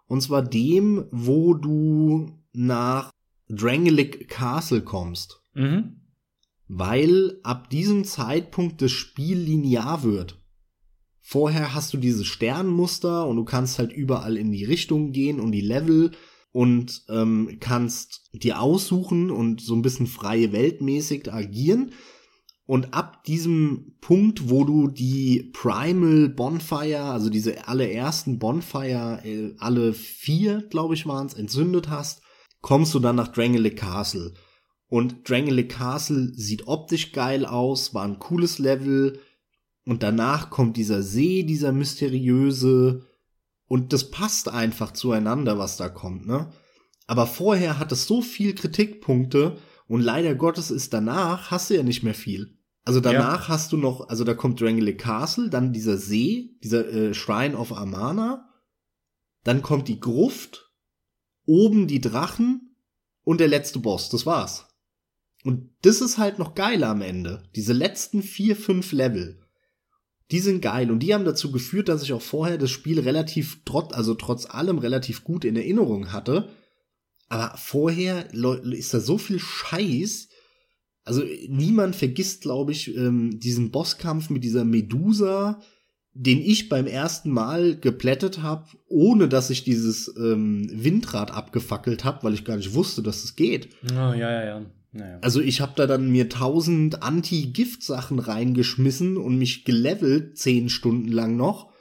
und 0.07 0.21
zwar 0.21 0.41
dem, 0.41 1.05
wo 1.11 1.53
du 1.53 2.31
nach 2.51 3.11
Drangelic 3.47 4.27
Castle 4.27 4.81
kommst. 4.81 5.41
Mhm 5.53 6.00
weil 6.73 7.37
ab 7.43 7.69
diesem 7.69 8.05
Zeitpunkt 8.05 8.81
das 8.81 8.91
Spiel 8.91 9.37
linear 9.37 10.03
wird. 10.03 10.41
Vorher 11.19 11.73
hast 11.73 11.93
du 11.93 11.97
diese 11.97 12.23
Sternmuster 12.23 13.27
und 13.27 13.35
du 13.35 13.43
kannst 13.43 13.77
halt 13.77 13.91
überall 13.91 14.37
in 14.37 14.53
die 14.53 14.63
Richtung 14.63 15.11
gehen 15.11 15.41
und 15.41 15.51
die 15.51 15.59
Level 15.59 16.11
und 16.53 17.03
ähm, 17.09 17.57
kannst 17.59 18.29
dir 18.31 18.61
aussuchen 18.61 19.31
und 19.31 19.59
so 19.59 19.75
ein 19.75 19.81
bisschen 19.81 20.07
freie 20.07 20.53
Weltmäßig 20.53 21.33
agieren. 21.33 21.91
Und 22.65 22.93
ab 22.93 23.25
diesem 23.25 23.97
Punkt, 23.99 24.49
wo 24.49 24.63
du 24.63 24.87
die 24.87 25.51
Primal 25.51 26.29
Bonfire, 26.29 27.03
also 27.03 27.29
diese 27.29 27.67
allerersten 27.67 28.39
Bonfire, 28.39 29.19
äh, 29.25 29.55
alle 29.57 29.91
vier, 29.91 30.61
glaube 30.69 30.93
ich, 30.93 31.05
waren 31.05 31.27
es, 31.27 31.33
entzündet 31.33 31.89
hast, 31.89 32.21
kommst 32.61 32.93
du 32.93 32.99
dann 32.99 33.17
nach 33.17 33.27
Drangelic 33.27 33.75
Castle. 33.75 34.33
Und 34.91 35.29
Drangelic 35.29 35.69
Castle 35.69 36.33
sieht 36.35 36.67
optisch 36.67 37.13
geil 37.13 37.45
aus, 37.45 37.93
war 37.93 38.03
ein 38.03 38.19
cooles 38.19 38.59
Level. 38.59 39.21
Und 39.85 40.03
danach 40.03 40.49
kommt 40.49 40.75
dieser 40.75 41.01
See, 41.01 41.43
dieser 41.43 41.71
mysteriöse. 41.71 43.05
Und 43.67 43.93
das 43.93 44.11
passt 44.11 44.49
einfach 44.49 44.91
zueinander, 44.91 45.57
was 45.57 45.77
da 45.77 45.87
kommt, 45.87 46.27
ne? 46.27 46.51
Aber 47.07 47.25
vorher 47.25 47.79
hat 47.79 47.93
es 47.93 48.05
so 48.05 48.21
viel 48.21 48.53
Kritikpunkte 48.53 49.57
und 49.87 50.01
leider 50.01 50.35
Gottes 50.35 50.71
ist 50.71 50.93
danach 50.93 51.51
hast 51.51 51.69
du 51.69 51.75
ja 51.75 51.83
nicht 51.83 52.03
mehr 52.03 52.13
viel. 52.13 52.57
Also 52.83 52.99
danach 52.99 53.43
ja. 53.43 53.47
hast 53.47 53.71
du 53.71 53.77
noch, 53.77 54.09
also 54.09 54.25
da 54.25 54.33
kommt 54.33 54.59
Drangelic 54.59 54.99
Castle, 54.99 55.49
dann 55.49 55.71
dieser 55.71 55.95
See, 55.95 56.57
dieser 56.63 56.85
äh, 56.89 57.13
Shrine 57.13 57.57
of 57.57 57.71
Amana, 57.71 58.49
dann 59.45 59.61
kommt 59.61 59.87
die 59.87 60.01
Gruft, 60.01 60.69
oben 61.45 61.87
die 61.87 62.01
Drachen 62.01 62.75
und 63.23 63.39
der 63.39 63.47
letzte 63.47 63.79
Boss, 63.79 64.09
das 64.09 64.25
war's. 64.25 64.67
Und 65.43 65.69
das 65.81 66.01
ist 66.01 66.17
halt 66.17 66.39
noch 66.39 66.55
geiler 66.55 66.89
am 66.89 67.01
Ende. 67.01 67.43
Diese 67.55 67.73
letzten 67.73 68.21
vier, 68.21 68.55
fünf 68.55 68.91
Level. 68.91 69.39
Die 70.29 70.39
sind 70.39 70.61
geil 70.61 70.89
und 70.91 70.99
die 70.99 71.13
haben 71.13 71.25
dazu 71.25 71.51
geführt, 71.51 71.89
dass 71.89 72.03
ich 72.03 72.13
auch 72.13 72.21
vorher 72.21 72.57
das 72.57 72.71
Spiel 72.71 72.99
relativ 72.99 73.59
trotz, 73.65 73.93
also 73.93 74.13
trotz 74.13 74.45
allem 74.45 74.77
relativ 74.77 75.23
gut 75.23 75.43
in 75.43 75.57
Erinnerung 75.57 76.13
hatte. 76.13 76.49
Aber 77.27 77.57
vorher 77.57 78.33
ist 78.33 78.93
da 78.93 78.99
so 78.99 79.17
viel 79.17 79.39
Scheiß. 79.39 80.29
Also 81.03 81.23
niemand 81.49 81.95
vergisst, 81.95 82.41
glaube 82.41 82.71
ich, 82.71 82.95
ähm, 82.95 83.39
diesen 83.39 83.71
Bosskampf 83.71 84.29
mit 84.29 84.43
dieser 84.43 84.63
Medusa, 84.63 85.61
den 86.13 86.39
ich 86.39 86.69
beim 86.69 86.87
ersten 86.87 87.31
Mal 87.31 87.77
geplättet 87.77 88.41
habe, 88.41 88.67
ohne 88.87 89.27
dass 89.27 89.49
ich 89.49 89.63
dieses 89.63 90.13
ähm, 90.17 90.69
Windrad 90.71 91.31
abgefackelt 91.31 92.03
habe, 92.03 92.23
weil 92.23 92.33
ich 92.33 92.45
gar 92.45 92.57
nicht 92.57 92.73
wusste, 92.73 93.01
dass 93.01 93.23
es 93.23 93.35
geht. 93.35 93.69
Oh, 93.91 94.13
ja, 94.13 94.15
ja, 94.15 94.45
ja. 94.45 94.65
Naja. 94.91 95.19
Also 95.21 95.39
ich 95.39 95.61
habe 95.61 95.73
da 95.75 95.87
dann 95.87 96.11
mir 96.11 96.27
tausend 96.29 97.01
Anti-Gift-Sachen 97.01 98.19
reingeschmissen 98.19 99.17
und 99.17 99.37
mich 99.37 99.63
gelevelt 99.63 100.37
zehn 100.37 100.69
Stunden 100.69 101.07
lang 101.07 101.37
noch 101.37 101.71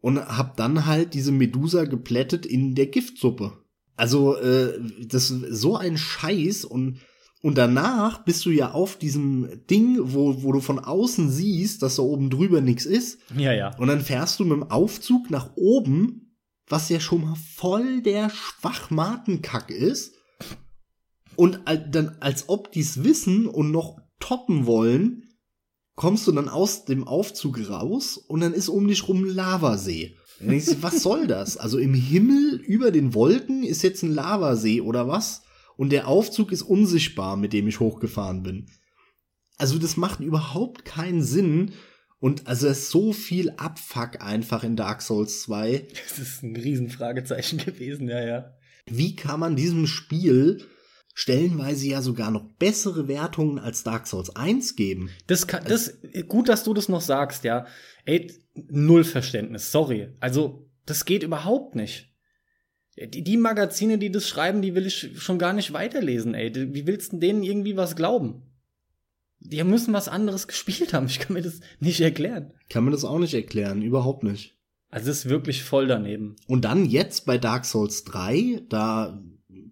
und 0.00 0.18
hab 0.18 0.56
dann 0.56 0.86
halt 0.86 1.14
diese 1.14 1.32
Medusa 1.32 1.84
geplättet 1.84 2.44
in 2.44 2.74
der 2.74 2.86
Giftsuppe. 2.86 3.52
Also 3.96 4.36
äh, 4.36 4.78
das 5.06 5.30
ist 5.30 5.60
so 5.60 5.76
ein 5.76 5.96
Scheiß 5.96 6.64
und 6.64 7.00
und 7.42 7.56
danach 7.56 8.24
bist 8.24 8.44
du 8.44 8.50
ja 8.50 8.72
auf 8.72 8.98
diesem 8.98 9.48
Ding, 9.70 9.98
wo, 9.98 10.42
wo 10.42 10.52
du 10.52 10.60
von 10.60 10.78
außen 10.78 11.30
siehst, 11.30 11.82
dass 11.82 11.96
da 11.96 12.02
oben 12.02 12.28
drüber 12.28 12.60
nichts 12.60 12.84
ist. 12.84 13.18
Ja, 13.34 13.52
ja. 13.52 13.74
Und 13.78 13.88
dann 13.88 14.02
fährst 14.02 14.38
du 14.40 14.44
mit 14.44 14.52
dem 14.52 14.70
Aufzug 14.70 15.30
nach 15.30 15.52
oben, 15.56 16.36
was 16.68 16.90
ja 16.90 17.00
schon 17.00 17.22
mal 17.22 17.36
voll 17.56 18.02
der 18.02 18.28
Schwachmatenkack 18.28 19.70
ist. 19.70 20.14
Und 21.40 21.60
dann, 21.64 22.18
als 22.20 22.50
ob 22.50 22.70
die's 22.70 23.02
wissen 23.02 23.46
und 23.46 23.70
noch 23.70 23.98
toppen 24.18 24.66
wollen, 24.66 25.30
kommst 25.94 26.26
du 26.26 26.32
dann 26.32 26.50
aus 26.50 26.84
dem 26.84 27.08
Aufzug 27.08 27.66
raus 27.70 28.18
und 28.18 28.40
dann 28.40 28.52
ist 28.52 28.68
um 28.68 28.86
dich 28.86 29.08
rum 29.08 29.24
ein 29.24 29.34
Lavasee. 29.34 30.18
Und 30.38 30.48
denkst 30.48 30.66
du, 30.66 30.82
was 30.82 31.02
soll 31.02 31.26
das? 31.26 31.56
Also 31.56 31.78
im 31.78 31.94
Himmel 31.94 32.56
über 32.66 32.90
den 32.90 33.14
Wolken 33.14 33.62
ist 33.62 33.80
jetzt 33.80 34.02
ein 34.02 34.12
Lavasee 34.12 34.82
oder 34.82 35.08
was? 35.08 35.40
Und 35.78 35.92
der 35.92 36.08
Aufzug 36.08 36.52
ist 36.52 36.60
unsichtbar, 36.60 37.38
mit 37.38 37.54
dem 37.54 37.68
ich 37.68 37.80
hochgefahren 37.80 38.42
bin. 38.42 38.66
Also 39.56 39.78
das 39.78 39.96
macht 39.96 40.20
überhaupt 40.20 40.84
keinen 40.84 41.22
Sinn. 41.22 41.72
Und 42.18 42.48
also 42.48 42.66
es 42.66 42.80
ist 42.80 42.90
so 42.90 43.14
viel 43.14 43.48
Abfuck 43.56 44.20
einfach 44.20 44.62
in 44.62 44.76
Dark 44.76 45.00
Souls 45.00 45.40
2. 45.40 45.86
Das 46.06 46.18
ist 46.18 46.42
ein 46.42 46.54
Riesenfragezeichen 46.54 47.60
gewesen, 47.64 48.10
ja, 48.10 48.22
ja. 48.22 48.54
Wie 48.84 49.16
kann 49.16 49.40
man 49.40 49.56
diesem 49.56 49.86
Spiel 49.86 50.66
stellenweise 51.20 51.86
ja 51.86 52.00
sogar 52.00 52.30
noch 52.30 52.44
bessere 52.58 53.06
Wertungen 53.06 53.58
als 53.58 53.82
Dark 53.82 54.06
Souls 54.06 54.34
1 54.34 54.74
geben? 54.74 55.10
Das 55.26 55.46
kann, 55.46 55.62
das, 55.68 55.98
gut, 56.28 56.48
dass 56.48 56.64
du 56.64 56.72
das 56.72 56.88
noch 56.88 57.02
sagst, 57.02 57.44
ja. 57.44 57.66
Ey, 58.06 58.32
null 58.54 59.04
Verständnis, 59.04 59.70
sorry. 59.70 60.08
Also, 60.20 60.66
das 60.86 61.04
geht 61.04 61.22
überhaupt 61.22 61.74
nicht. 61.74 62.08
Die, 62.96 63.22
die 63.22 63.36
Magazine, 63.36 63.98
die 63.98 64.10
das 64.10 64.26
schreiben, 64.26 64.62
die 64.62 64.74
will 64.74 64.86
ich 64.86 65.10
schon 65.16 65.38
gar 65.38 65.52
nicht 65.52 65.74
weiterlesen, 65.74 66.32
ey. 66.32 66.52
Wie 66.74 66.86
willst 66.86 67.12
du 67.12 67.18
denen 67.18 67.42
irgendwie 67.42 67.76
was 67.76 67.96
glauben? 67.96 68.42
Die 69.40 69.62
müssen 69.62 69.92
was 69.92 70.08
anderes 70.08 70.48
gespielt 70.48 70.94
haben. 70.94 71.06
Ich 71.06 71.18
kann 71.18 71.34
mir 71.34 71.42
das 71.42 71.60
nicht 71.80 72.00
erklären. 72.00 72.54
Kann 72.70 72.84
man 72.84 72.92
das 72.92 73.04
auch 73.04 73.18
nicht 73.18 73.34
erklären, 73.34 73.82
überhaupt 73.82 74.22
nicht. 74.22 74.56
Also 74.88 75.10
es 75.10 75.18
ist 75.18 75.28
wirklich 75.28 75.64
voll 75.64 75.86
daneben. 75.86 76.36
Und 76.46 76.64
dann 76.64 76.86
jetzt 76.86 77.26
bei 77.26 77.36
Dark 77.36 77.66
Souls 77.66 78.04
3, 78.04 78.62
da 78.70 79.22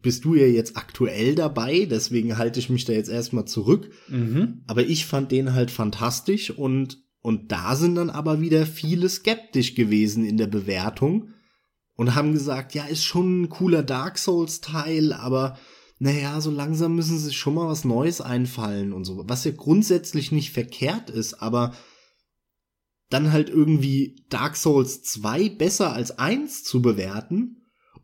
bist 0.02 0.24
du 0.24 0.34
ja 0.34 0.46
jetzt 0.46 0.76
aktuell 0.76 1.34
dabei, 1.34 1.86
deswegen 1.90 2.38
halte 2.38 2.60
ich 2.60 2.70
mich 2.70 2.84
da 2.84 2.92
jetzt 2.92 3.10
erstmal 3.10 3.46
zurück. 3.46 3.90
Mhm. 4.08 4.62
Aber 4.66 4.84
ich 4.84 5.06
fand 5.06 5.32
den 5.32 5.54
halt 5.54 5.70
fantastisch 5.70 6.50
und, 6.50 6.98
und 7.20 7.52
da 7.52 7.76
sind 7.76 7.96
dann 7.96 8.10
aber 8.10 8.40
wieder 8.40 8.66
viele 8.66 9.08
skeptisch 9.08 9.74
gewesen 9.74 10.24
in 10.24 10.36
der 10.36 10.46
Bewertung 10.46 11.30
und 11.96 12.14
haben 12.14 12.32
gesagt, 12.32 12.74
ja, 12.74 12.84
ist 12.84 13.04
schon 13.04 13.42
ein 13.42 13.48
cooler 13.48 13.82
Dark 13.82 14.18
Souls 14.18 14.60
Teil, 14.60 15.12
aber 15.12 15.58
naja, 15.98 16.40
so 16.40 16.50
langsam 16.50 16.94
müssen 16.94 17.18
sie 17.18 17.26
sich 17.26 17.36
schon 17.36 17.54
mal 17.54 17.66
was 17.66 17.84
Neues 17.84 18.20
einfallen 18.20 18.92
und 18.92 19.04
so. 19.04 19.24
Was 19.26 19.44
ja 19.44 19.50
grundsätzlich 19.50 20.30
nicht 20.30 20.52
verkehrt 20.52 21.10
ist, 21.10 21.34
aber 21.34 21.74
dann 23.10 23.32
halt 23.32 23.48
irgendwie 23.48 24.24
Dark 24.28 24.56
Souls 24.56 25.02
2 25.02 25.48
besser 25.48 25.92
als 25.92 26.18
1 26.18 26.62
zu 26.62 26.82
bewerten 26.82 27.57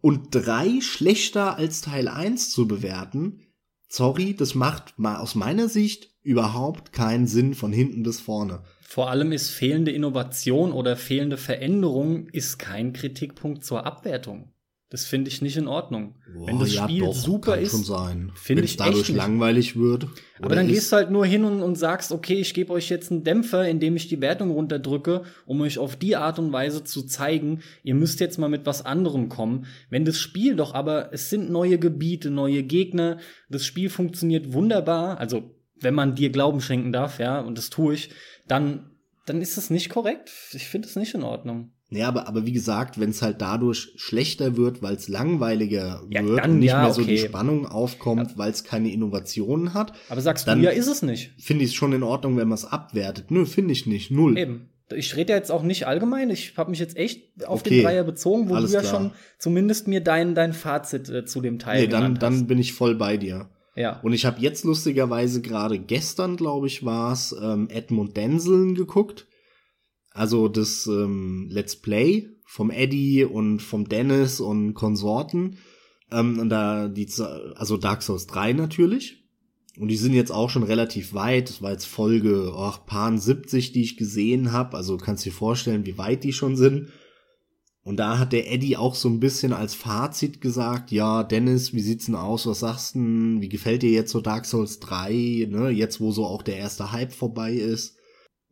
und 0.04 0.34
3 0.34 0.82
schlechter 0.82 1.56
als 1.56 1.80
Teil 1.80 2.08
1 2.08 2.50
zu 2.50 2.68
bewerten, 2.68 3.40
sorry, 3.88 4.36
das 4.36 4.54
macht 4.54 4.98
mal 4.98 5.16
aus 5.16 5.34
meiner 5.34 5.70
Sicht 5.70 6.10
überhaupt 6.20 6.92
keinen 6.92 7.26
Sinn 7.26 7.54
von 7.54 7.72
hinten 7.72 8.02
bis 8.02 8.20
vorne. 8.20 8.62
Vor 8.82 9.08
allem 9.08 9.32
ist 9.32 9.48
fehlende 9.48 9.92
Innovation 9.92 10.72
oder 10.72 10.98
fehlende 10.98 11.38
Veränderung 11.38 12.28
ist 12.28 12.58
kein 12.58 12.92
Kritikpunkt 12.92 13.64
zur 13.64 13.86
Abwertung. 13.86 14.52
Das 14.90 15.06
finde 15.06 15.28
ich 15.28 15.42
nicht 15.42 15.56
in 15.56 15.66
Ordnung. 15.66 16.14
Boah, 16.32 16.46
Wenn 16.46 16.58
das 16.58 16.74
ja, 16.74 16.84
Spiel 16.84 17.00
doch, 17.00 17.14
super 17.14 17.58
ist, 17.58 17.74
finde 18.34 18.62
ich 18.64 18.76
dadurch 18.76 19.00
echt 19.00 19.08
nicht. 19.08 19.16
langweilig 19.16 19.76
wird. 19.76 20.06
Aber 20.40 20.54
dann 20.54 20.68
gehst 20.68 20.92
du 20.92 20.96
halt 20.96 21.10
nur 21.10 21.26
hin 21.26 21.44
und, 21.44 21.62
und 21.62 21.76
sagst, 21.76 22.12
okay, 22.12 22.34
ich 22.34 22.54
gebe 22.54 22.72
euch 22.72 22.90
jetzt 22.90 23.10
einen 23.10 23.24
Dämpfer, 23.24 23.66
indem 23.68 23.96
ich 23.96 24.08
die 24.08 24.20
Wertung 24.20 24.50
runterdrücke, 24.50 25.24
um 25.46 25.62
euch 25.62 25.78
auf 25.78 25.96
die 25.96 26.16
Art 26.16 26.38
und 26.38 26.52
Weise 26.52 26.84
zu 26.84 27.02
zeigen, 27.02 27.60
ihr 27.82 27.94
müsst 27.94 28.20
jetzt 28.20 28.38
mal 28.38 28.48
mit 28.48 28.66
was 28.66 28.84
anderem 28.84 29.28
kommen. 29.28 29.66
Wenn 29.90 30.04
das 30.04 30.18
Spiel 30.18 30.54
doch 30.54 30.74
aber, 30.74 31.12
es 31.12 31.30
sind 31.30 31.50
neue 31.50 31.78
Gebiete, 31.78 32.30
neue 32.30 32.62
Gegner, 32.62 33.18
das 33.48 33.64
Spiel 33.66 33.90
funktioniert 33.90 34.52
wunderbar, 34.52 35.18
also 35.18 35.50
wenn 35.80 35.94
man 35.94 36.14
dir 36.14 36.30
Glauben 36.30 36.60
schenken 36.60 36.92
darf, 36.92 37.18
ja, 37.18 37.40
und 37.40 37.58
das 37.58 37.70
tue 37.70 37.94
ich, 37.94 38.10
dann, 38.46 38.90
dann 39.26 39.40
ist 39.40 39.56
das 39.56 39.70
nicht 39.70 39.88
korrekt. 39.90 40.30
Ich 40.52 40.68
finde 40.68 40.88
es 40.88 40.96
nicht 40.96 41.14
in 41.14 41.22
Ordnung. 41.22 41.73
Ja, 41.94 42.08
aber, 42.08 42.26
aber 42.28 42.44
wie 42.46 42.52
gesagt, 42.52 42.98
wenn 43.00 43.10
es 43.10 43.22
halt 43.22 43.40
dadurch 43.40 43.92
schlechter 43.96 44.56
wird, 44.56 44.82
weil 44.82 44.94
es 44.96 45.08
langweiliger 45.08 46.02
Ja, 46.10 46.24
wird 46.24 46.38
dann 46.44 46.50
und 46.52 46.58
nicht 46.58 46.68
ja, 46.68 46.82
mehr 46.82 46.92
so 46.92 47.02
die 47.02 47.14
okay. 47.18 47.28
Spannung 47.28 47.66
aufkommt, 47.66 48.36
weil 48.38 48.50
es 48.50 48.64
keine 48.64 48.92
Innovationen 48.92 49.74
hat, 49.74 49.92
Aber 50.08 50.20
sagst 50.20 50.46
Dann- 50.48 50.58
du, 50.60 50.64
ja, 50.64 50.70
ist 50.70 50.86
es 50.88 51.02
nicht. 51.02 51.32
finde 51.38 51.64
ich 51.64 51.70
es 51.70 51.74
schon 51.74 51.92
in 51.92 52.02
Ordnung, 52.02 52.36
wenn 52.36 52.48
man 52.48 52.56
es 52.56 52.64
abwertet. 52.64 53.30
Nö, 53.30 53.46
finde 53.46 53.72
ich 53.72 53.86
nicht. 53.86 54.10
Null. 54.10 54.36
Eben. 54.38 54.68
Ich 54.94 55.16
rede 55.16 55.32
ja 55.32 55.38
jetzt 55.38 55.50
auch 55.50 55.62
nicht 55.62 55.86
allgemein. 55.86 56.28
Ich 56.30 56.58
habe 56.58 56.70
mich 56.70 56.78
jetzt 56.78 56.96
echt 56.96 57.46
auf 57.46 57.60
Okay. 57.60 57.70
den 57.76 57.84
Dreier 57.84 58.04
bezogen, 58.04 58.48
wo 58.50 58.54
Alles 58.54 58.70
du 58.72 58.76
ja 58.76 58.82
klar. 58.82 58.92
schon 58.94 59.10
zumindest 59.38 59.88
mir 59.88 60.00
dein, 60.02 60.34
dein 60.34 60.52
Fazit 60.52 61.08
äh, 61.08 61.24
zu 61.24 61.40
dem 61.40 61.58
Teil 61.58 61.82
Nee, 61.82 61.86
dann, 61.88 62.16
dann 62.16 62.34
hast. 62.34 62.46
bin 62.46 62.58
ich 62.58 62.74
voll 62.74 62.94
bei 62.94 63.16
dir. 63.16 63.48
Ja. 63.76 63.98
Und 64.02 64.12
ich 64.12 64.24
habe 64.26 64.40
jetzt 64.40 64.62
lustigerweise 64.64 65.40
gerade 65.40 65.78
gestern, 65.78 66.36
glaube 66.36 66.66
ich, 66.66 66.84
war's 66.84 67.34
ähm, 67.42 67.68
Edmund 67.70 68.16
Denseln 68.16 68.74
geguckt. 68.74 69.26
Also 70.14 70.48
das 70.48 70.86
ähm, 70.86 71.48
Let's 71.50 71.76
Play 71.76 72.30
vom 72.46 72.70
Eddie 72.70 73.24
und 73.24 73.60
vom 73.60 73.88
Dennis 73.88 74.40
und 74.40 74.72
Konsorten. 74.74 75.58
Ähm, 76.10 76.38
und 76.38 76.48
da 76.48 76.88
die, 76.88 77.08
also 77.56 77.76
Dark 77.76 78.02
Souls 78.02 78.28
3 78.28 78.52
natürlich. 78.52 79.24
Und 79.76 79.88
die 79.88 79.96
sind 79.96 80.12
jetzt 80.14 80.30
auch 80.30 80.50
schon 80.50 80.62
relativ 80.62 81.14
weit. 81.14 81.48
Das 81.50 81.60
war 81.60 81.72
jetzt 81.72 81.86
Folge 81.86 82.52
oh, 82.54 82.72
paar 82.86 83.18
70, 83.18 83.72
die 83.72 83.82
ich 83.82 83.96
gesehen 83.96 84.52
habe. 84.52 84.76
Also 84.76 84.96
kannst 84.96 85.24
dir 85.24 85.32
vorstellen, 85.32 85.84
wie 85.84 85.98
weit 85.98 86.22
die 86.22 86.32
schon 86.32 86.56
sind. 86.56 86.90
Und 87.82 87.96
da 87.96 88.18
hat 88.18 88.32
der 88.32 88.50
Eddie 88.50 88.76
auch 88.76 88.94
so 88.94 89.08
ein 89.08 89.18
bisschen 89.18 89.52
als 89.52 89.74
Fazit 89.74 90.40
gesagt, 90.40 90.92
ja, 90.92 91.24
Dennis, 91.24 91.74
wie 91.74 91.80
sieht's 91.80 92.06
denn 92.06 92.14
aus? 92.14 92.46
Was 92.46 92.60
sagst 92.60 92.94
du? 92.94 93.00
Wie 93.40 93.48
gefällt 93.48 93.82
dir 93.82 93.90
jetzt 93.90 94.12
so 94.12 94.20
Dark 94.20 94.46
Souls 94.46 94.78
3, 94.78 95.48
ne? 95.50 95.70
Jetzt, 95.70 96.00
wo 96.00 96.12
so 96.12 96.24
auch 96.24 96.42
der 96.42 96.56
erste 96.56 96.92
Hype 96.92 97.12
vorbei 97.12 97.52
ist. 97.52 97.93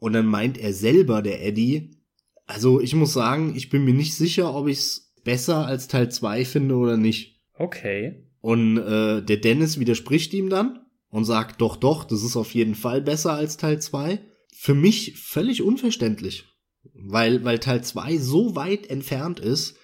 Und 0.02 0.14
dann 0.14 0.26
meint 0.26 0.58
er 0.58 0.72
selber, 0.72 1.22
der 1.22 1.46
Eddie, 1.46 1.96
also 2.44 2.80
ich 2.80 2.92
muss 2.92 3.12
sagen, 3.12 3.54
ich 3.54 3.70
bin 3.70 3.84
mir 3.84 3.94
nicht 3.94 4.16
sicher, 4.16 4.52
ob 4.52 4.66
ich's 4.66 5.14
besser 5.22 5.64
als 5.64 5.86
Teil 5.86 6.10
2 6.10 6.44
finde 6.44 6.74
oder 6.74 6.96
nicht. 6.96 7.40
Okay. 7.54 8.28
Und 8.40 8.78
äh, 8.78 9.22
der 9.22 9.36
Dennis 9.36 9.78
widerspricht 9.78 10.34
ihm 10.34 10.50
dann 10.50 10.84
und 11.10 11.24
sagt, 11.24 11.60
doch, 11.60 11.76
doch, 11.76 12.02
das 12.02 12.24
ist 12.24 12.34
auf 12.34 12.52
jeden 12.52 12.74
Fall 12.74 13.00
besser 13.00 13.34
als 13.34 13.58
Teil 13.58 13.80
2. 13.80 14.18
Für 14.52 14.74
mich 14.74 15.20
völlig 15.20 15.62
unverständlich. 15.62 16.46
Weil, 16.94 17.44
weil 17.44 17.60
Teil 17.60 17.84
2 17.84 18.18
so 18.18 18.56
weit 18.56 18.88
entfernt 18.88 19.38
ist 19.38 19.76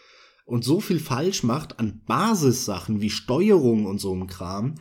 und 0.47 0.65
so 0.65 0.81
viel 0.81 0.99
falsch 0.99 1.45
macht 1.45 1.79
an 1.79 2.03
Basissachen 2.07 3.01
wie 3.01 3.11
Steuerung 3.11 3.87
und 3.87 4.01
so 4.01 4.17
ein 4.17 4.27
Kram, 4.27 4.75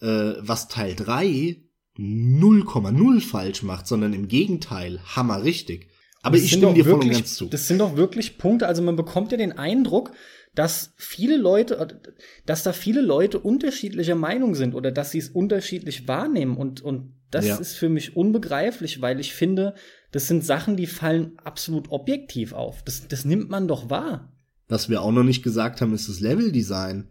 äh, 0.00 0.34
was 0.38 0.68
Teil 0.68 0.94
3 0.94 1.64
0,0 2.02 3.20
falsch 3.20 3.62
macht, 3.62 3.86
sondern 3.86 4.12
im 4.12 4.28
Gegenteil, 4.28 5.00
hammer 5.04 5.42
richtig. 5.44 5.88
Aber 6.22 6.36
Das 6.36 6.44
ich 6.44 6.52
stimme 6.52 6.74
dir 6.74 6.84
voll 6.84 6.94
und 6.94 7.00
wirklich- 7.00 7.18
ganz 7.18 7.34
zu. 7.34 7.46
Das 7.46 7.66
sind 7.68 7.78
doch 7.78 7.96
wirklich 7.96 8.38
Punkte. 8.38 8.66
Also 8.66 8.82
man 8.82 8.96
bekommt 8.96 9.32
ja 9.32 9.38
den 9.38 9.52
Eindruck, 9.52 10.12
dass 10.54 10.92
viele 10.96 11.36
Leute, 11.36 12.00
dass 12.46 12.62
da 12.62 12.72
viele 12.72 13.00
Leute 13.00 13.38
unterschiedlicher 13.40 14.14
Meinung 14.14 14.54
sind 14.54 14.74
oder 14.74 14.92
dass 14.92 15.10
sie 15.10 15.18
es 15.18 15.30
unterschiedlich 15.30 16.06
wahrnehmen. 16.06 16.56
Und, 16.56 16.80
und 16.82 17.14
das 17.30 17.46
Ja. 17.46 17.56
ist 17.56 17.74
für 17.74 17.88
mich 17.88 18.16
unbegreiflich, 18.16 19.00
weil 19.00 19.18
ich 19.18 19.32
finde, 19.32 19.74
das 20.12 20.28
sind 20.28 20.44
Sachen, 20.44 20.76
die 20.76 20.86
fallen 20.86 21.32
absolut 21.42 21.90
objektiv 21.90 22.52
auf. 22.52 22.82
Das, 22.84 23.08
das 23.08 23.24
nimmt 23.24 23.48
man 23.50 23.66
doch 23.66 23.88
wahr. 23.90 24.32
Was 24.68 24.88
wir 24.88 25.02
auch 25.02 25.12
noch 25.12 25.24
nicht 25.24 25.42
gesagt 25.42 25.80
haben, 25.80 25.92
ist 25.94 26.08
das 26.08 26.20
Leveldesign. 26.20 27.08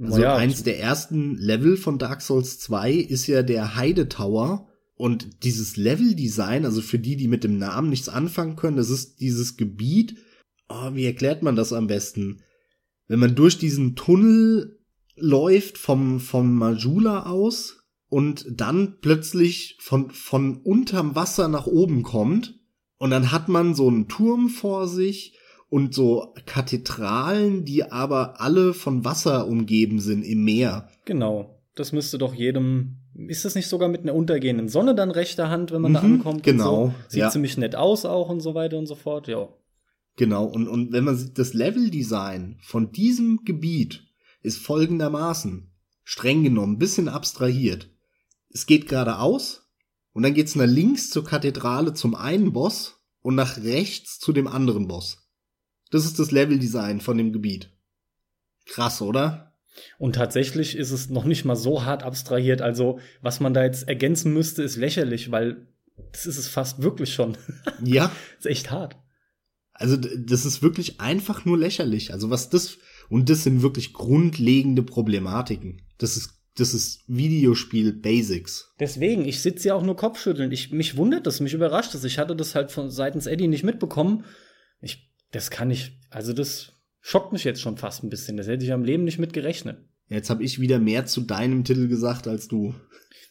Also 0.00 0.18
Naja, 0.18 0.36
eins 0.36 0.62
der 0.62 0.78
ersten 0.78 1.36
Level 1.36 1.76
von 1.76 1.98
Dark 1.98 2.22
Souls 2.22 2.58
2 2.60 2.92
ist 2.92 3.26
ja 3.26 3.42
der 3.42 3.76
Heide 3.76 4.08
Tower. 4.08 4.68
Und 4.94 5.44
dieses 5.44 5.76
Leveldesign, 5.76 6.64
also 6.64 6.82
für 6.82 6.98
die, 6.98 7.16
die 7.16 7.28
mit 7.28 7.44
dem 7.44 7.58
Namen 7.58 7.90
nichts 7.90 8.08
anfangen 8.08 8.56
können, 8.56 8.76
das 8.76 8.90
ist 8.90 9.20
dieses 9.20 9.56
Gebiet. 9.56 10.16
Oh, 10.68 10.94
wie 10.94 11.04
erklärt 11.04 11.42
man 11.42 11.56
das 11.56 11.72
am 11.72 11.86
besten? 11.86 12.42
Wenn 13.06 13.20
man 13.20 13.34
durch 13.34 13.58
diesen 13.58 13.94
Tunnel 13.94 14.78
läuft 15.16 15.78
vom, 15.78 16.20
vom 16.20 16.54
Majula 16.54 17.26
aus 17.26 17.84
und 18.08 18.46
dann 18.50 18.98
plötzlich 19.00 19.76
von, 19.80 20.10
von 20.10 20.56
unterm 20.58 21.14
Wasser 21.14 21.48
nach 21.48 21.66
oben 21.66 22.02
kommt 22.02 22.58
und 22.98 23.10
dann 23.10 23.30
hat 23.30 23.48
man 23.48 23.74
so 23.74 23.88
einen 23.88 24.08
Turm 24.08 24.48
vor 24.48 24.88
sich 24.88 25.37
und 25.70 25.94
so 25.94 26.34
Kathedralen, 26.46 27.64
die 27.64 27.84
aber 27.84 28.40
alle 28.40 28.74
von 28.74 29.04
Wasser 29.04 29.46
umgeben 29.46 30.00
sind 30.00 30.22
im 30.22 30.44
Meer. 30.44 30.88
Genau. 31.04 31.54
Das 31.74 31.92
müsste 31.92 32.18
doch 32.18 32.34
jedem. 32.34 32.96
Ist 33.14 33.44
das 33.44 33.54
nicht 33.54 33.68
sogar 33.68 33.88
mit 33.88 34.02
einer 34.02 34.14
untergehenden 34.14 34.68
Sonne 34.68 34.94
dann 34.94 35.10
rechter 35.10 35.50
Hand, 35.50 35.70
wenn 35.72 35.82
man 35.82 35.94
da 35.94 36.02
Mhm, 36.02 36.14
ankommt? 36.14 36.42
genau, 36.42 36.86
so? 36.86 36.94
Sieht 37.08 37.20
ja. 37.20 37.30
ziemlich 37.30 37.56
nett 37.56 37.76
aus 37.76 38.04
auch 38.04 38.28
und 38.28 38.40
so 38.40 38.54
weiter 38.54 38.78
und 38.78 38.86
so 38.86 38.94
fort. 38.94 39.28
Ja. 39.28 39.48
Genau, 40.16 40.44
und, 40.46 40.66
und 40.68 40.92
wenn 40.92 41.04
man 41.04 41.16
sieht, 41.16 41.38
das 41.38 41.54
Leveldesign 41.54 42.58
von 42.62 42.90
diesem 42.92 43.44
Gebiet 43.44 44.04
ist 44.42 44.58
folgendermaßen, 44.58 45.70
streng 46.04 46.42
genommen, 46.42 46.74
ein 46.74 46.78
bisschen 46.78 47.08
abstrahiert. 47.08 47.88
Es 48.50 48.66
geht 48.66 48.88
geradeaus 48.88 49.68
und 50.12 50.22
dann 50.22 50.34
geht's 50.34 50.54
nach 50.56 50.66
links 50.66 51.10
zur 51.10 51.24
Kathedrale 51.24 51.94
zum 51.94 52.14
einen 52.14 52.52
Boss 52.52 53.00
und 53.20 53.34
nach 53.36 53.58
rechts 53.58 54.18
zu 54.18 54.32
dem 54.32 54.48
anderen 54.48 54.88
Boss. 54.88 55.27
Das 55.90 56.04
ist 56.04 56.18
das 56.18 56.30
Leveldesign 56.30 57.00
von 57.00 57.16
dem 57.18 57.32
Gebiet. 57.32 57.70
Krass, 58.66 59.00
oder? 59.00 59.54
Und 59.98 60.14
tatsächlich 60.14 60.76
ist 60.76 60.90
es 60.90 61.08
noch 61.08 61.24
nicht 61.24 61.44
mal 61.44 61.56
so 61.56 61.84
hart 61.84 62.02
abstrahiert. 62.02 62.62
Also, 62.62 62.98
was 63.22 63.40
man 63.40 63.54
da 63.54 63.64
jetzt 63.64 63.88
ergänzen 63.88 64.32
müsste, 64.32 64.62
ist 64.62 64.76
lächerlich, 64.76 65.30
weil 65.30 65.68
Das 66.12 66.26
ist 66.26 66.38
es 66.38 66.48
fast 66.48 66.82
wirklich 66.82 67.12
schon. 67.14 67.36
Ja. 67.84 68.10
das 68.36 68.46
ist 68.46 68.50
echt 68.50 68.70
hart. 68.70 68.96
Also 69.72 69.96
das 69.96 70.44
ist 70.44 70.62
wirklich 70.62 71.00
einfach 71.00 71.44
nur 71.44 71.56
lächerlich. 71.56 72.12
Also 72.12 72.30
was 72.30 72.50
das 72.50 72.78
und 73.08 73.30
das 73.30 73.44
sind 73.44 73.62
wirklich 73.62 73.92
grundlegende 73.92 74.82
Problematiken. 74.82 75.82
Das 75.98 76.16
ist 76.16 76.34
das 76.56 76.74
ist 76.74 77.04
Videospiel 77.06 77.92
Basics. 77.92 78.74
Deswegen, 78.80 79.24
ich 79.24 79.40
sitze 79.40 79.68
ja 79.68 79.74
auch 79.74 79.84
nur 79.84 79.94
Kopfschütteln. 79.94 80.50
Ich, 80.50 80.72
mich 80.72 80.96
wundert 80.96 81.26
das, 81.28 81.38
mich 81.38 81.54
überrascht 81.54 81.94
das. 81.94 82.02
Ich 82.02 82.18
hatte 82.18 82.34
das 82.34 82.56
halt 82.56 82.72
von 82.72 82.90
seitens 82.90 83.26
Eddie 83.26 83.46
nicht 83.46 83.62
mitbekommen. 83.62 84.24
Ich, 84.80 85.07
das 85.30 85.50
kann 85.50 85.70
ich, 85.70 85.98
also 86.10 86.32
das 86.32 86.72
schockt 87.00 87.32
mich 87.32 87.44
jetzt 87.44 87.60
schon 87.60 87.76
fast 87.76 88.02
ein 88.02 88.08
bisschen. 88.08 88.36
Das 88.36 88.46
hätte 88.46 88.64
ich 88.64 88.72
am 88.72 88.84
Leben 88.84 89.04
nicht 89.04 89.18
mit 89.18 89.32
gerechnet. 89.32 89.78
Jetzt 90.08 90.30
habe 90.30 90.42
ich 90.42 90.60
wieder 90.60 90.78
mehr 90.78 91.06
zu 91.06 91.20
deinem 91.20 91.64
Titel 91.64 91.88
gesagt 91.88 92.26
als 92.26 92.48
du. 92.48 92.74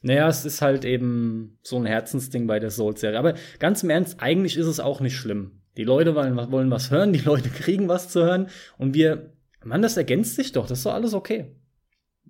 Naja, 0.01 0.27
es 0.27 0.45
ist 0.45 0.61
halt 0.61 0.85
eben 0.85 1.57
so 1.63 1.77
ein 1.77 1.85
Herzensding 1.85 2.45
bei 2.45 2.59
der 2.59 2.69
Souls-Serie. 2.69 3.17
Aber 3.17 3.33
ganz 3.59 3.81
im 3.81 3.89
Ernst, 3.89 4.19
eigentlich 4.19 4.57
ist 4.57 4.67
es 4.67 4.79
auch 4.79 5.01
nicht 5.01 5.15
schlimm. 5.15 5.61
Die 5.75 5.83
Leute 5.83 6.15
wollen, 6.15 6.35
wollen 6.51 6.71
was 6.71 6.91
hören, 6.91 7.13
die 7.13 7.19
Leute 7.19 7.49
kriegen 7.49 7.87
was 7.87 8.09
zu 8.09 8.23
hören 8.23 8.49
und 8.77 8.93
wir, 8.93 9.33
Mann, 9.63 9.81
das 9.81 9.97
ergänzt 9.97 10.35
sich 10.35 10.51
doch, 10.51 10.67
das 10.67 10.79
ist 10.79 10.85
doch 10.85 10.93
alles 10.93 11.13
okay 11.13 11.55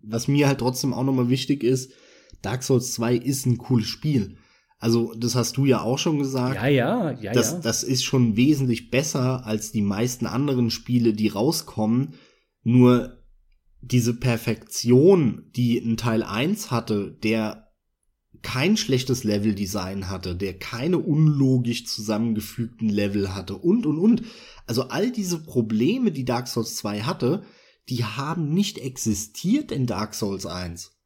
was 0.09 0.27
mir 0.27 0.47
halt 0.47 0.59
trotzdem 0.59 0.93
auch 0.93 1.03
nochmal 1.03 1.29
wichtig 1.29 1.63
ist, 1.63 1.91
Dark 2.41 2.63
Souls 2.63 2.93
2 2.93 3.15
ist 3.15 3.45
ein 3.45 3.57
cooles 3.57 3.87
Spiel. 3.87 4.37
Also, 4.79 5.13
das 5.15 5.35
hast 5.35 5.57
du 5.57 5.65
ja 5.65 5.81
auch 5.81 5.97
schon 5.97 6.19
gesagt. 6.19 6.55
Ja, 6.55 6.67
ja, 6.67 7.11
ja, 7.11 7.33
das, 7.33 7.53
ja. 7.53 7.59
Das 7.59 7.83
ist 7.83 8.03
schon 8.03 8.35
wesentlich 8.35 8.91
besser 8.91 9.45
als 9.45 9.71
die 9.71 9.81
meisten 9.81 10.27
anderen 10.27 10.69
Spiele, 10.69 11.13
die 11.13 11.29
rauskommen. 11.29 12.13
Nur 12.63 13.23
diese 13.81 14.13
Perfektion, 14.13 15.49
die 15.55 15.77
ein 15.79 15.97
Teil 15.97 16.21
1 16.21 16.69
hatte, 16.69 17.17
der 17.23 17.67
kein 18.41 18.77
schlechtes 18.77 19.23
Leveldesign 19.23 20.09
hatte, 20.09 20.35
der 20.35 20.57
keine 20.57 20.99
unlogisch 20.99 21.85
zusammengefügten 21.85 22.89
Level 22.89 23.33
hatte 23.33 23.55
und, 23.57 23.85
und, 23.85 23.97
und. 23.97 24.23
Also 24.67 24.83
all 24.83 25.11
diese 25.11 25.43
Probleme, 25.43 26.11
die 26.11 26.25
Dark 26.25 26.47
Souls 26.47 26.75
2 26.75 27.01
hatte, 27.01 27.43
die 27.89 28.03
haben 28.03 28.53
nicht 28.53 28.77
existiert 28.77 29.71
in 29.71 29.87
Dark 29.87 30.13
Souls 30.13 30.45
1. 30.45 30.96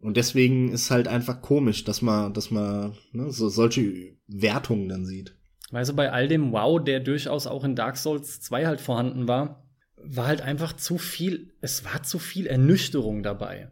Und 0.00 0.16
deswegen 0.16 0.72
ist 0.72 0.90
halt 0.90 1.08
einfach 1.08 1.42
komisch, 1.42 1.84
dass 1.84 2.00
man, 2.00 2.32
dass 2.32 2.50
man 2.50 2.96
ne, 3.12 3.30
so 3.30 3.48
solche 3.48 4.16
Wertungen 4.26 4.88
dann 4.88 5.04
sieht. 5.04 5.36
Weißt 5.70 5.90
du, 5.90 5.94
bei 5.94 6.10
all 6.10 6.26
dem 6.26 6.52
Wow, 6.52 6.82
der 6.82 7.00
durchaus 7.00 7.46
auch 7.46 7.64
in 7.64 7.76
Dark 7.76 7.96
Souls 7.96 8.40
2 8.40 8.66
halt 8.66 8.80
vorhanden 8.80 9.28
war, 9.28 9.68
war 9.96 10.26
halt 10.26 10.40
einfach 10.40 10.72
zu 10.72 10.96
viel, 10.96 11.52
es 11.60 11.84
war 11.84 12.02
zu 12.02 12.18
viel 12.18 12.46
Ernüchterung 12.46 13.22
dabei. 13.22 13.70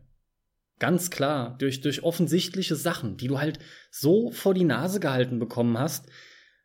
Ganz 0.78 1.10
klar, 1.10 1.56
durch, 1.58 1.80
durch 1.80 2.04
offensichtliche 2.04 2.76
Sachen, 2.76 3.16
die 3.16 3.26
du 3.26 3.40
halt 3.40 3.58
so 3.90 4.30
vor 4.30 4.54
die 4.54 4.64
Nase 4.64 5.00
gehalten 5.00 5.38
bekommen 5.38 5.78
hast, 5.78 6.06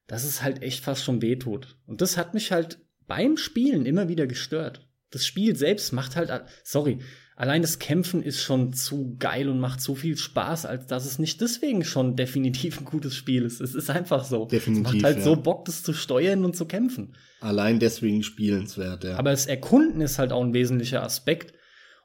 dass 0.07 0.25
es 0.25 0.43
halt 0.43 0.61
echt 0.61 0.83
fast 0.83 1.03
schon 1.03 1.21
wehtut. 1.21 1.77
Und 1.87 2.01
das 2.01 2.17
hat 2.17 2.33
mich 2.33 2.51
halt 2.51 2.79
beim 3.07 3.37
Spielen 3.37 3.85
immer 3.85 4.09
wieder 4.09 4.27
gestört 4.27 4.87
das 5.13 5.25
Spiel 5.25 5.55
selbst 5.55 5.93
macht 5.93 6.15
halt, 6.15 6.31
sorry, 6.63 6.99
allein 7.35 7.61
das 7.61 7.79
Kämpfen 7.79 8.21
ist 8.21 8.41
schon 8.41 8.73
zu 8.73 9.15
geil 9.19 9.49
und 9.49 9.59
macht 9.59 9.81
so 9.81 9.95
viel 9.95 10.17
Spaß, 10.17 10.65
als 10.65 10.87
dass 10.87 11.05
es 11.05 11.19
nicht 11.19 11.41
deswegen 11.41 11.83
schon 11.83 12.15
definitiv 12.15 12.79
ein 12.79 12.85
gutes 12.85 13.15
Spiel 13.15 13.43
ist. 13.43 13.61
Es 13.61 13.75
ist 13.75 13.89
einfach 13.89 14.23
so. 14.23 14.45
Definitiv. 14.45 14.87
Es 14.87 14.93
macht 14.93 15.03
halt 15.03 15.17
ja. 15.17 15.23
so 15.23 15.35
Bock, 15.35 15.65
das 15.65 15.83
zu 15.83 15.93
steuern 15.93 16.45
und 16.45 16.55
zu 16.55 16.65
kämpfen. 16.65 17.15
Allein 17.41 17.79
deswegen 17.79 18.23
spielenswert, 18.23 19.03
ja. 19.03 19.17
Aber 19.17 19.31
das 19.31 19.45
Erkunden 19.45 20.01
ist 20.01 20.19
halt 20.19 20.31
auch 20.31 20.43
ein 20.43 20.53
wesentlicher 20.53 21.03
Aspekt. 21.03 21.53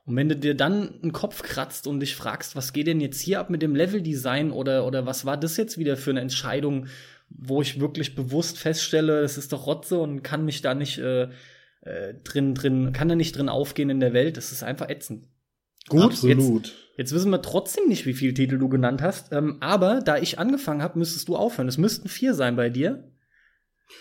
Und 0.05 0.17
wenn 0.17 0.31
du 0.31 0.37
dir 0.37 0.55
dann 0.55 1.01
einen 1.03 1.13
Kopf 1.13 1.43
kratzt 1.43 1.87
und 1.87 2.01
dich 2.01 2.17
fragst, 2.17 2.57
was 2.57 2.73
geht 2.73 2.87
denn 2.87 3.01
jetzt 3.01 3.21
hier 3.21 3.41
ab 3.41 3.51
mit 3.51 3.61
dem 3.61 3.77
Leveldesign 3.77 4.53
oder, 4.53 4.87
oder 4.87 5.05
was 5.05 5.27
war 5.27 5.37
das 5.37 5.59
jetzt 5.59 5.77
wieder 5.77 5.99
für 5.99 6.11
eine 6.11 6.23
Entscheidung, 6.23 6.87
wo 7.29 7.61
ich 7.61 7.79
wirklich 7.79 8.15
bewusst 8.15 8.59
feststelle, 8.59 9.21
das 9.21 9.37
ist 9.37 9.53
doch 9.53 9.67
Rotze 9.67 9.99
und 9.99 10.23
kann 10.23 10.47
mich 10.47 10.63
da 10.63 10.75
nicht 10.75 10.99
äh, 10.99 11.29
äh, 11.89 12.15
drin, 12.23 12.55
drin, 12.55 12.93
kann 12.93 13.09
er 13.09 13.16
nicht 13.16 13.36
drin 13.36 13.48
aufgehen 13.48 13.90
in 13.90 14.01
der 14.01 14.12
Welt. 14.12 14.36
Das 14.36 14.52
ist 14.52 14.62
einfach 14.62 14.89
ätzend. 14.89 15.27
Gut, 15.89 16.02
Absolut. 16.02 16.66
Jetzt, 16.66 16.77
jetzt 16.98 17.12
wissen 17.12 17.31
wir 17.31 17.40
trotzdem 17.40 17.89
nicht, 17.89 18.05
wie 18.05 18.12
viele 18.12 18.35
Titel 18.35 18.59
du 18.59 18.69
genannt 18.69 19.01
hast. 19.01 19.32
Ähm, 19.32 19.56
aber 19.60 20.01
da 20.01 20.19
ich 20.19 20.39
angefangen 20.39 20.82
habe, 20.82 20.98
müsstest 20.98 21.28
du 21.28 21.36
aufhören. 21.36 21.69
Es 21.69 21.78
müssten 21.78 22.09
vier 22.09 22.35
sein 22.35 22.56
bei 22.56 22.69
dir. 22.69 23.10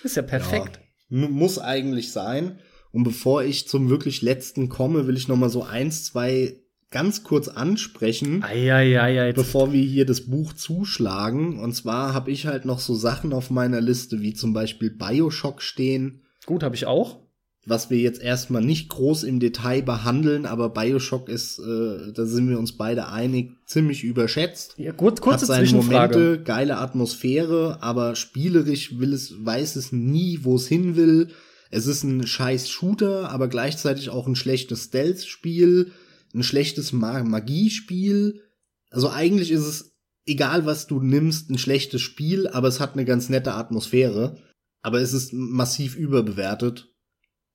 Ist 0.04 0.18
ja 0.18 0.22
perfekt. 0.22 0.82
Ja, 1.10 1.30
muss 1.30 1.60
eigentlich 1.60 2.12
sein. 2.12 2.60
Und 2.92 3.04
bevor 3.04 3.44
ich 3.44 3.68
zum 3.70 3.90
wirklich 3.90 4.22
letzten 4.22 4.68
komme, 4.68 5.08
will 5.08 5.16
ich 5.16 5.30
noch 5.30 5.38
mal 5.38 5.50
so 5.50 5.64
eins, 5.64 6.04
zwei 6.04 6.60
ganz 6.90 7.24
kurz 7.24 7.48
ansprechen, 7.48 8.44
Eieiei, 8.44 9.34
bevor 9.34 9.74
wir 9.74 9.84
hier 9.84 10.06
das 10.06 10.28
Buch 10.30 10.54
zuschlagen. 10.54 11.60
Und 11.60 11.74
zwar 11.74 12.14
habe 12.14 12.32
ich 12.32 12.48
halt 12.48 12.66
noch 12.66 12.80
so 12.80 12.96
Sachen 12.96 13.34
auf 13.34 13.50
meiner 13.50 13.82
Liste, 13.82 14.22
wie 14.22 14.34
zum 14.34 14.54
Beispiel 14.54 14.90
Bioshock 14.90 15.62
stehen. 15.62 16.24
Gut, 16.46 16.64
habe 16.64 16.76
ich 16.76 16.86
auch 16.86 17.27
was 17.70 17.90
wir 17.90 17.98
jetzt 17.98 18.22
erstmal 18.22 18.64
nicht 18.64 18.88
groß 18.88 19.24
im 19.24 19.42
Detail 19.42 19.82
behandeln, 19.82 20.46
aber 20.46 20.70
Bioshock 20.70 21.28
ist, 21.28 21.60
äh, 21.60 22.14
da 22.14 22.26
sind 22.26 22.50
wir 22.50 22.58
uns 22.58 22.78
beide 22.78 23.10
einig, 23.10 23.58
ziemlich 23.66 24.06
überschätzt. 24.06 24.76
Ja, 24.78 24.94
kurz, 24.94 25.20
kurze 25.20 25.42
Hat 25.42 25.48
seine 25.48 25.68
Zwischenfrage. 25.68 26.18
Momente, 26.18 26.44
geile 26.44 26.78
Atmosphäre, 26.78 27.80
aber 27.82 28.16
spielerisch 28.16 28.98
will 29.00 29.12
es, 29.12 29.34
weiß 29.44 29.76
es 29.76 29.92
nie, 29.92 30.40
wo 30.44 30.56
es 30.56 30.68
hin 30.68 30.96
will. 30.96 31.28
Es 31.70 31.88
ist 31.88 32.04
ein 32.04 32.26
scheiß 32.26 32.70
Shooter, 32.70 33.30
aber 33.32 33.50
gleichzeitig 33.50 34.10
auch 34.12 34.28
ein 34.28 34.38
schlechtes 34.38 34.86
Stealth-Spiel, 34.86 35.92
ein 36.34 36.44
schlechtes 36.44 36.94
Magiespiel. 36.94 38.44
Also 38.92 39.10
eigentlich 39.10 39.52
ist 39.52 39.68
es, 39.68 39.92
egal 40.26 40.66
was 40.66 40.88
du 40.88 41.02
nimmst, 41.02 41.50
ein 41.50 41.58
schlechtes 41.58 42.02
Spiel, 42.02 42.48
aber 42.48 42.70
es 42.70 42.80
hat 42.80 42.94
eine 42.94 43.04
ganz 43.04 43.28
nette 43.28 43.56
Atmosphäre. 43.56 44.38
Aber 44.82 45.02
es 45.02 45.12
ist 45.12 45.34
massiv 45.34 45.98
überbewertet 45.98 46.94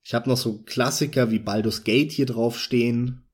ich 0.02 0.14
habe 0.14 0.28
noch 0.28 0.36
so 0.36 0.62
Klassiker 0.62 1.30
wie 1.30 1.38
Baldur's 1.38 1.84
Gate 1.84 2.10
hier 2.10 2.26
drauf 2.26 2.58
stehen, 2.58 3.24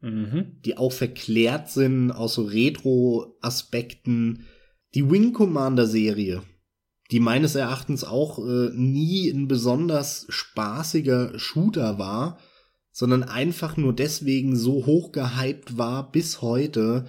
mhm. 0.00 0.58
die 0.64 0.76
auch 0.76 0.92
verklärt 0.92 1.70
sind 1.70 2.10
aus 2.10 2.34
so 2.34 2.44
Retro-Aspekten. 2.44 4.44
Die 4.94 5.08
Wing 5.08 5.32
Commander 5.32 5.86
Serie, 5.86 6.42
die 7.10 7.20
meines 7.20 7.54
Erachtens 7.54 8.04
auch 8.04 8.38
äh, 8.38 8.70
nie 8.74 9.30
ein 9.30 9.48
besonders 9.48 10.26
spaßiger 10.28 11.38
Shooter 11.38 11.98
war, 11.98 12.38
sondern 12.92 13.22
einfach 13.22 13.76
nur 13.76 13.94
deswegen 13.94 14.56
so 14.56 14.84
hoch 14.84 15.12
gehypt 15.12 15.78
war 15.78 16.10
bis 16.10 16.42
heute 16.42 17.06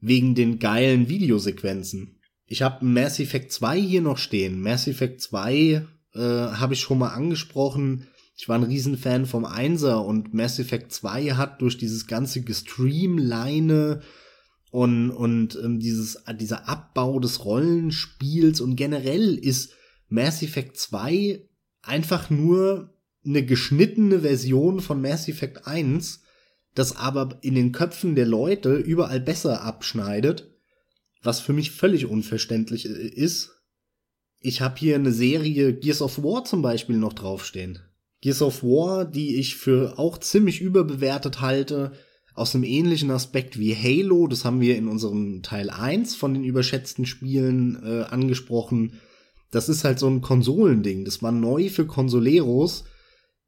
wegen 0.00 0.34
den 0.34 0.58
geilen 0.58 1.08
Videosequenzen. 1.08 2.18
Ich 2.46 2.62
habe 2.62 2.84
Mass 2.84 3.20
Effect 3.20 3.52
2 3.52 3.78
hier 3.78 4.00
noch 4.00 4.16
stehen. 4.16 4.62
Mass 4.62 4.88
Effect 4.88 5.20
2 5.20 5.86
äh, 6.14 6.14
habe 6.14 6.72
ich 6.72 6.80
schon 6.80 6.98
mal 6.98 7.10
angesprochen 7.10 8.08
ich 8.38 8.48
war 8.48 8.56
ein 8.56 8.62
Riesenfan 8.62 9.26
vom 9.26 9.44
Einser 9.44 10.04
und 10.04 10.32
Mass 10.32 10.60
Effect 10.60 10.92
2 10.92 11.32
hat 11.32 11.60
durch 11.60 11.76
dieses 11.76 12.06
ganze 12.06 12.42
Gestreamline 12.42 14.00
und, 14.70 15.10
und 15.10 15.58
ähm, 15.62 15.80
dieses, 15.80 16.22
dieser 16.38 16.68
Abbau 16.68 17.18
des 17.18 17.44
Rollenspiels 17.44 18.60
und 18.60 18.76
generell 18.76 19.34
ist 19.34 19.72
Mass 20.08 20.40
Effect 20.42 20.76
2 20.76 21.48
einfach 21.82 22.30
nur 22.30 22.94
eine 23.26 23.44
geschnittene 23.44 24.20
Version 24.20 24.78
von 24.78 25.02
Mass 25.02 25.26
Effect 25.26 25.66
1, 25.66 26.20
das 26.76 26.96
aber 26.96 27.40
in 27.42 27.56
den 27.56 27.72
Köpfen 27.72 28.14
der 28.14 28.26
Leute 28.26 28.76
überall 28.76 29.20
besser 29.20 29.62
abschneidet, 29.62 30.48
was 31.22 31.40
für 31.40 31.52
mich 31.52 31.72
völlig 31.72 32.06
unverständlich 32.06 32.88
äh, 32.88 33.08
ist. 33.08 33.50
Ich 34.38 34.60
habe 34.60 34.78
hier 34.78 34.94
eine 34.94 35.10
Serie 35.10 35.74
Gears 35.74 36.02
of 36.02 36.22
War 36.22 36.44
zum 36.44 36.62
Beispiel 36.62 36.98
noch 36.98 37.14
draufstehen. 37.14 37.80
Gears 38.20 38.42
of 38.42 38.62
War, 38.62 39.04
die 39.04 39.36
ich 39.36 39.56
für 39.56 39.98
auch 39.98 40.18
ziemlich 40.18 40.60
überbewertet 40.60 41.40
halte, 41.40 41.92
aus 42.34 42.54
einem 42.54 42.64
ähnlichen 42.64 43.10
Aspekt 43.10 43.58
wie 43.58 43.74
Halo, 43.74 44.28
das 44.28 44.44
haben 44.44 44.60
wir 44.60 44.76
in 44.76 44.88
unserem 44.88 45.42
Teil 45.42 45.70
1 45.70 46.14
von 46.14 46.34
den 46.34 46.44
überschätzten 46.44 47.04
Spielen 47.04 47.82
äh, 47.84 48.04
angesprochen. 48.04 49.00
Das 49.50 49.68
ist 49.68 49.84
halt 49.84 49.98
so 49.98 50.08
ein 50.08 50.20
Konsolending. 50.20 51.04
Das 51.04 51.22
war 51.22 51.32
neu 51.32 51.68
für 51.68 51.86
Konsoleros. 51.86 52.84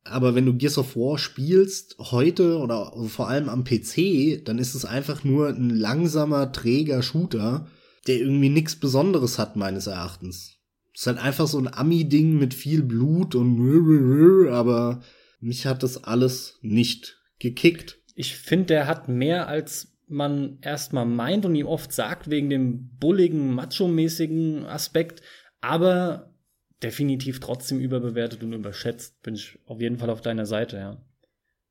Aber 0.03 0.35
wenn 0.35 0.47
du 0.47 0.55
Gears 0.55 0.79
of 0.79 0.97
War 0.97 1.19
spielst, 1.19 1.97
heute 1.99 2.59
oder 2.59 2.93
vor 3.09 3.29
allem 3.29 3.49
am 3.49 3.65
PC, 3.65 4.45
dann 4.45 4.59
ist 4.59 4.75
es 4.75 4.85
einfach 4.85 5.25
nur 5.25 5.49
ein 5.49 5.71
langsamer, 5.71 6.53
träger 6.53 7.03
Shooter, 7.03 7.67
der 8.07 8.19
irgendwie 8.19 8.49
nichts 8.49 8.77
Besonderes 8.77 9.39
hat, 9.39 9.57
meines 9.57 9.87
Erachtens. 9.87 10.60
Ist 10.95 11.07
halt 11.07 11.19
einfach 11.19 11.47
so 11.47 11.59
ein 11.59 11.73
Ami-Ding 11.73 12.39
mit 12.39 12.55
viel 12.55 12.83
Blut 12.83 13.35
und 13.35 14.49
aber 14.51 15.03
mich 15.41 15.67
hat 15.67 15.83
das 15.83 16.05
alles 16.05 16.59
nicht 16.63 17.21
gekickt. 17.39 17.99
Ich 18.15 18.37
finde, 18.37 18.67
der 18.67 18.87
hat 18.87 19.09
mehr 19.09 19.49
als 19.49 19.97
man 20.09 20.59
erstmal 20.61 21.07
meint 21.07 21.47
und 21.47 21.55
ihm 21.55 21.67
oft 21.67 21.93
sagt, 21.93 22.29
wegen 22.29 22.51
dem 22.51 22.91
bulligen, 22.99 23.55
macho-mäßigen 23.55 24.67
Aspekt, 24.67 25.23
aber 25.61 26.35
definitiv 26.83 27.41
trotzdem 27.41 27.79
überbewertet 27.79 28.43
und 28.43 28.53
überschätzt. 28.53 29.23
Bin 29.23 29.35
ich 29.35 29.59
auf 29.67 29.81
jeden 29.81 29.99
Fall 29.99 30.11
auf 30.11 30.21
deiner 30.21 30.47
Seite, 30.47 30.77
ja. 30.77 31.03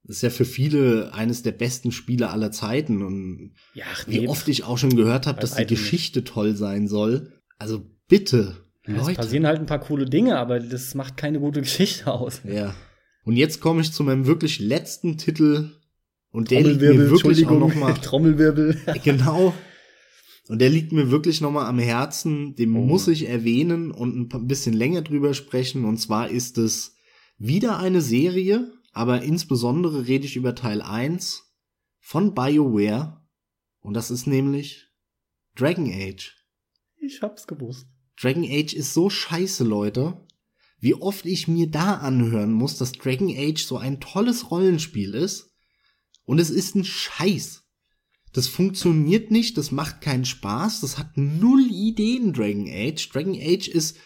Das 0.03 0.17
ist 0.17 0.21
ja 0.21 0.29
für 0.29 0.45
viele 0.45 1.13
eines 1.13 1.43
der 1.43 1.51
besten 1.51 1.91
Spiele 1.91 2.29
aller 2.29 2.51
Zeiten 2.51 3.03
und 3.03 3.53
ja, 3.73 3.85
ach, 3.91 4.07
wie 4.07 4.27
oft 4.27 4.47
ich 4.47 4.63
auch 4.63 4.77
schon 4.77 4.95
gehört 4.95 5.27
habe, 5.27 5.41
dass 5.41 5.55
die 5.55 5.65
Geschichte 5.65 6.19
nicht. 6.19 6.29
toll 6.29 6.55
sein 6.55 6.87
soll. 6.87 7.33
Also 7.57 7.85
bitte. 8.07 8.65
Ja, 8.89 9.07
es 9.07 9.13
passieren 9.15 9.45
halt 9.45 9.59
ein 9.59 9.65
paar 9.65 9.79
coole 9.79 10.05
Dinge, 10.05 10.37
aber 10.37 10.59
das 10.59 10.95
macht 10.95 11.17
keine 11.17 11.39
gute 11.39 11.61
Geschichte 11.61 12.11
aus. 12.11 12.41
Ja. 12.43 12.75
Und 13.23 13.35
jetzt 13.35 13.61
komme 13.61 13.81
ich 13.81 13.93
zu 13.93 14.03
meinem 14.03 14.25
wirklich 14.25 14.59
letzten 14.59 15.17
Titel 15.17 15.71
und 16.31 16.51
der 16.51 16.61
liegt 16.61 16.81
mir 16.81 17.09
wirklich 17.09 17.45
auch 17.47 17.59
noch 17.59 17.75
mal 17.75 17.93
Trommelwirbel. 18.01 18.77
genau. 19.03 19.53
Und 20.47 20.59
der 20.59 20.69
liegt 20.69 20.91
mir 20.91 21.11
wirklich 21.11 21.41
noch 21.41 21.51
mal 21.51 21.67
am 21.67 21.77
Herzen, 21.77 22.55
den 22.55 22.75
oh. 22.75 22.79
muss 22.79 23.07
ich 23.07 23.27
erwähnen 23.27 23.91
und 23.91 24.33
ein 24.33 24.47
bisschen 24.47 24.73
länger 24.73 25.03
drüber 25.03 25.33
sprechen 25.33 25.85
und 25.85 25.97
zwar 25.97 26.29
ist 26.29 26.57
es 26.57 26.95
wieder 27.37 27.77
eine 27.77 28.01
Serie, 28.01 28.71
aber 28.91 29.21
insbesondere 29.21 30.07
rede 30.07 30.25
ich 30.25 30.35
über 30.35 30.55
Teil 30.55 30.81
1 30.81 31.43
von 31.99 32.33
BioWare 32.33 33.21
und 33.81 33.93
das 33.93 34.09
ist 34.09 34.25
nämlich 34.25 34.87
Dragon 35.55 35.91
Age. 35.91 36.35
Ich 36.97 37.21
hab's 37.21 37.45
gewusst. 37.45 37.87
Dragon 38.21 38.43
Age 38.43 38.73
ist 38.73 38.93
so 38.93 39.09
scheiße, 39.09 39.63
Leute. 39.63 40.25
Wie 40.79 40.95
oft 40.95 41.25
ich 41.25 41.47
mir 41.47 41.67
da 41.67 41.95
anhören 41.95 42.53
muss, 42.53 42.77
dass 42.77 42.93
Dragon 42.93 43.33
Age 43.35 43.63
so 43.63 43.77
ein 43.77 43.99
tolles 43.99 44.51
Rollenspiel 44.51 45.13
ist. 45.13 45.51
Und 46.25 46.39
es 46.39 46.49
ist 46.49 46.75
ein 46.75 46.85
Scheiß. 46.85 47.63
Das 48.33 48.47
funktioniert 48.47 49.31
nicht, 49.31 49.57
das 49.57 49.71
macht 49.71 50.01
keinen 50.01 50.25
Spaß, 50.25 50.81
das 50.81 50.99
hat 50.99 51.17
null 51.17 51.65
Ideen, 51.71 52.33
Dragon 52.33 52.67
Age. 52.69 53.09
Dragon 53.09 53.35
Age 53.35 53.67
ist 53.67 53.97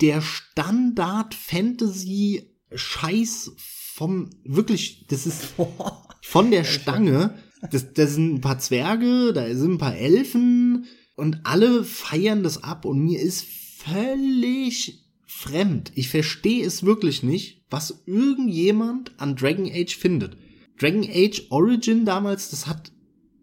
der 0.00 0.20
Standard 0.20 1.34
Fantasy 1.34 2.50
Scheiß 2.74 3.52
vom, 3.94 4.30
wirklich, 4.44 5.06
das 5.06 5.26
ist 5.26 5.54
von 6.22 6.50
der 6.50 6.64
Stange. 6.64 7.38
Das, 7.70 7.92
das 7.92 8.14
sind 8.14 8.34
ein 8.34 8.40
paar 8.40 8.58
Zwerge, 8.58 9.32
da 9.32 9.46
sind 9.54 9.74
ein 9.74 9.78
paar 9.78 9.96
Elfen, 9.96 10.86
und 11.16 11.40
alle 11.44 11.84
feiern 11.84 12.42
das 12.42 12.62
ab 12.62 12.84
und 12.84 13.00
mir 13.00 13.20
ist 13.20 13.44
völlig 13.44 15.06
fremd. 15.26 15.92
Ich 15.94 16.08
verstehe 16.08 16.64
es 16.64 16.84
wirklich 16.84 17.22
nicht, 17.22 17.64
was 17.70 18.02
irgendjemand 18.06 19.12
an 19.18 19.36
Dragon 19.36 19.70
Age 19.70 19.96
findet. 19.96 20.36
Dragon 20.78 21.04
Age 21.08 21.46
Origin 21.50 22.04
damals, 22.04 22.50
das 22.50 22.66
hat, 22.66 22.92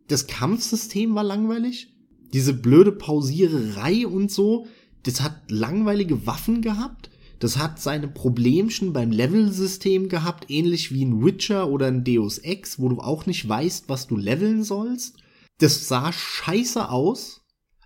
das 0.07 0.27
Kampfsystem 0.27 1.15
war 1.15 1.23
langweilig. 1.23 1.93
Diese 2.33 2.53
blöde 2.53 2.91
Pausiererei 2.91 4.05
und 4.05 4.31
so, 4.31 4.67
das 5.03 5.21
hat 5.21 5.49
langweilige 5.49 6.25
Waffen 6.27 6.61
gehabt. 6.61 7.09
Das 7.39 7.57
hat 7.57 7.79
seine 7.79 8.09
Problemchen 8.09 8.91
beim 8.91 9.11
Level-System 9.11 10.09
gehabt, 10.09 10.49
ähnlich 10.49 10.93
wie 10.93 11.05
ein 11.05 11.23
Witcher 11.23 11.69
oder 11.69 11.87
ein 11.87 12.03
Deus 12.03 12.37
Ex, 12.39 12.79
wo 12.79 12.89
du 12.89 12.99
auch 12.99 13.25
nicht 13.25 13.47
weißt, 13.47 13.87
was 13.87 14.07
du 14.07 14.17
leveln 14.17 14.63
sollst. 14.63 15.17
Das 15.59 15.87
sah 15.87 16.11
scheiße 16.11 16.89
aus. 16.89 17.41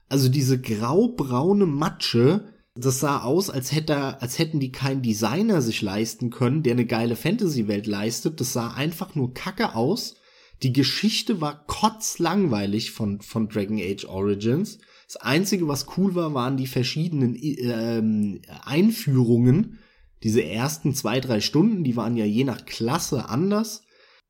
Also 0.10 0.30
diese 0.30 0.60
graubraune 0.60 1.66
Matsche, 1.66 2.54
das 2.76 3.00
sah 3.00 3.22
aus, 3.22 3.50
als 3.50 3.72
hätte, 3.72 4.22
als 4.22 4.40
hätten 4.40 4.60
die 4.60 4.72
keinen 4.72 5.02
Designer 5.02 5.62
sich 5.62 5.82
leisten 5.82 6.30
können, 6.30 6.64
der 6.64 6.74
eine 6.74 6.86
geile 6.86 7.16
Fantasy-Welt 7.16 7.88
leistet. 7.88 8.40
Das 8.40 8.54
sah 8.54 8.74
einfach 8.74 9.16
nur 9.16 9.34
kacke 9.34 9.76
aus. 9.76 10.16
Die 10.64 10.74
Geschichte 10.74 11.42
war 11.42 11.66
kotzlangweilig 11.68 12.92
von, 12.92 13.22
von 13.22 13.50
Dragon 13.50 13.80
Age 13.80 14.06
Origins. 14.06 14.80
Das 15.08 15.18
einzige, 15.18 15.68
was 15.68 15.98
cool 15.98 16.16
war, 16.16 16.34
waren 16.34 16.58
die 16.58 16.68
verschiedenen 16.68 17.36
ähm, 17.36 18.42
Einführungen. 18.64 19.80
Diese 20.24 20.44
ersten 20.44 20.96
zwei, 20.96 21.20
drei 21.20 21.42
Stunden, 21.42 21.84
die 21.84 21.96
waren 21.96 22.16
ja 22.16 22.26
je 22.26 22.46
nach 22.46 22.66
Klasse 22.66 23.30
anders. 23.30 23.84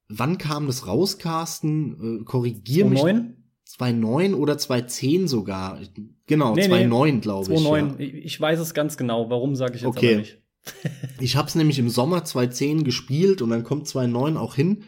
Wann 0.10 0.38
kam 0.38 0.68
das 0.68 0.88
raus, 0.88 1.20
Carsten? 1.20 2.22
Äh, 2.22 2.24
korrigier 2.26 2.88
2009? 2.88 3.16
mich. 3.16 3.43
2.9 3.68 4.36
oder 4.36 4.54
2.10 4.56 5.28
sogar. 5.28 5.80
Genau, 6.28 6.56
nee, 6.56 6.68
2.9 6.68 7.12
nee, 7.12 7.20
glaube 7.20 7.54
ich. 7.54 7.60
2.9. 7.60 8.02
Ja. 8.02 8.22
Ich 8.24 8.40
weiß 8.40 8.60
es 8.60 8.74
ganz 8.74 8.98
genau. 8.98 9.30
Warum 9.30 9.56
sage 9.56 9.76
ich 9.76 9.82
jetzt 9.82 9.88
okay. 9.88 10.14
aber 10.14 10.18
nicht? 10.20 10.42
ich 11.20 11.36
habe 11.36 11.48
es 11.48 11.56
nämlich 11.56 11.80
im 11.80 11.90
Sommer 11.90 12.24
2.10 12.24 12.84
gespielt 12.84 13.42
und 13.42 13.50
dann 13.50 13.64
kommt 13.64 13.88
2.9 13.88 14.38
auch 14.38 14.56
hin. 14.56 14.84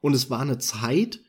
Und 0.00 0.14
es 0.14 0.30
war 0.30 0.40
eine 0.40 0.58
Zeit, 0.58 1.20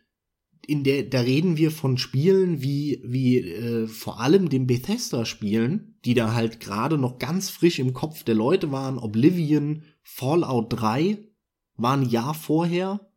in 0.67 0.83
der 0.83 1.03
da 1.03 1.21
reden 1.21 1.57
wir 1.57 1.71
von 1.71 1.97
Spielen 1.97 2.61
wie 2.61 3.01
wie 3.03 3.39
äh, 3.39 3.87
vor 3.87 4.19
allem 4.19 4.49
den 4.49 4.67
Bethesda-Spielen, 4.67 5.99
die 6.05 6.13
da 6.13 6.33
halt 6.33 6.59
gerade 6.59 6.97
noch 6.97 7.17
ganz 7.17 7.49
frisch 7.49 7.79
im 7.79 7.93
Kopf 7.93 8.23
der 8.23 8.35
Leute 8.35 8.71
waren. 8.71 8.99
Oblivion, 8.99 9.83
Fallout 10.03 10.67
3 10.69 11.17
war 11.75 11.97
ein 11.97 12.07
Jahr 12.07 12.35
vorher. 12.35 13.11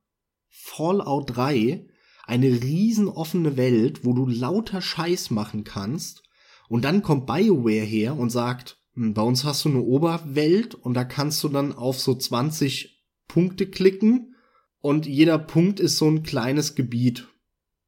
Fallout 0.49 1.37
3 1.37 1.87
eine 2.25 2.47
riesen 2.63 3.09
offene 3.09 3.57
Welt, 3.57 4.05
wo 4.05 4.13
du 4.13 4.27
lauter 4.27 4.81
Scheiß 4.81 5.31
machen 5.31 5.65
kannst. 5.65 6.23
Und 6.69 6.85
dann 6.85 7.03
kommt 7.03 7.27
BioWare 7.27 7.85
her 7.85 8.17
und 8.17 8.31
sagt, 8.31 8.79
hm, 8.95 9.15
bei 9.15 9.23
uns 9.23 9.45
hast 9.45 9.65
du 9.65 9.71
eine 9.71 9.83
Oberwelt 9.83 10.75
und 10.75 10.95
da 10.95 11.05
kannst 11.05 11.43
du 11.45 11.49
dann 11.49 11.73
auf 11.73 12.01
so 12.01 12.15
20 12.15 13.05
Punkte 13.29 13.67
klicken 13.67 14.35
und 14.81 15.07
jeder 15.07 15.39
Punkt 15.39 15.81
ist 15.81 15.97
so 15.97 16.09
ein 16.09 16.23
kleines 16.23 16.75
Gebiet. 16.75 17.29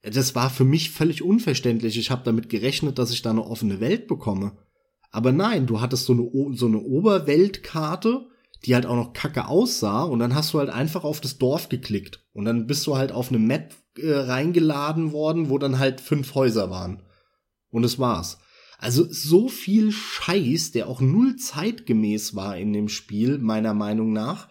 Das 0.02 0.35
war 0.35 0.51
für 0.51 0.65
mich 0.65 0.90
völlig 0.90 1.23
unverständlich. 1.23 1.98
Ich 1.98 2.11
habe 2.11 2.23
damit 2.24 2.48
gerechnet, 2.48 2.98
dass 2.98 3.11
ich 3.11 3.23
da 3.23 3.31
eine 3.31 3.44
offene 3.44 3.81
Welt 3.81 4.06
bekomme. 4.06 4.52
Aber 5.11 5.32
nein, 5.32 5.66
du 5.66 5.81
hattest 5.81 6.05
so 6.05 6.12
eine, 6.12 6.56
so 6.56 6.66
eine 6.66 6.81
Oberweltkarte, 6.81 8.27
die 8.65 8.74
halt 8.74 8.86
auch 8.86 8.97
noch 8.97 9.12
kacke 9.12 9.49
aussah 9.49 10.05
und 10.05 10.19
dann 10.19 10.35
hast 10.35 10.55
du 10.55 10.59
halt 10.59 10.70
einfach 10.70 11.05
auf 11.05 11.20
das 11.20 11.39
Dorf 11.39 11.69
geklickt 11.69 12.24
und 12.32 12.45
dann 12.45 12.66
bist 12.66 12.86
du 12.86 12.97
halt 12.97 13.12
auf 13.12 13.28
eine 13.28 13.39
Map 13.39 13.74
äh, 13.99 14.12
reingeladen 14.12 15.12
worden, 15.12 15.51
wo 15.51 15.59
dann 15.59 15.78
halt 15.78 16.01
fünf 16.01 16.35
Häuser 16.35 16.70
waren. 16.70 17.03
Und 17.70 17.85
es 17.85 17.99
war's. 17.99 18.39
Also 18.78 19.07
so 19.11 19.49
viel 19.49 19.93
Scheiß, 19.93 20.73
der 20.73 20.89
auch 20.89 21.01
null 21.01 21.36
zeitgemäß 21.36 22.35
war 22.35 22.57
in 22.57 22.73
dem 22.73 22.89
Spiel, 22.89 23.39
meiner 23.39 23.74
Meinung 23.74 24.12
nach. 24.12 24.49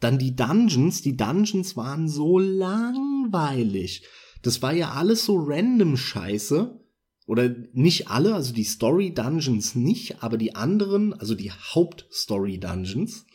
Dann 0.00 0.18
die 0.18 0.36
Dungeons, 0.36 1.02
die 1.02 1.16
Dungeons 1.16 1.76
waren 1.76 2.08
so 2.08 2.38
langweilig. 2.38 4.04
Das 4.42 4.62
war 4.62 4.72
ja 4.72 4.92
alles 4.92 5.24
so 5.24 5.36
random 5.36 5.96
Scheiße. 5.96 6.80
Oder 7.26 7.54
nicht 7.72 8.08
alle, 8.08 8.34
also 8.34 8.52
die 8.52 8.64
Story 8.64 9.12
Dungeons 9.12 9.74
nicht, 9.74 10.22
aber 10.22 10.36
die 10.36 10.54
anderen, 10.54 11.12
also 11.12 11.34
die 11.34 11.50
Hauptstory 11.50 12.58
Dungeons. 12.58 13.26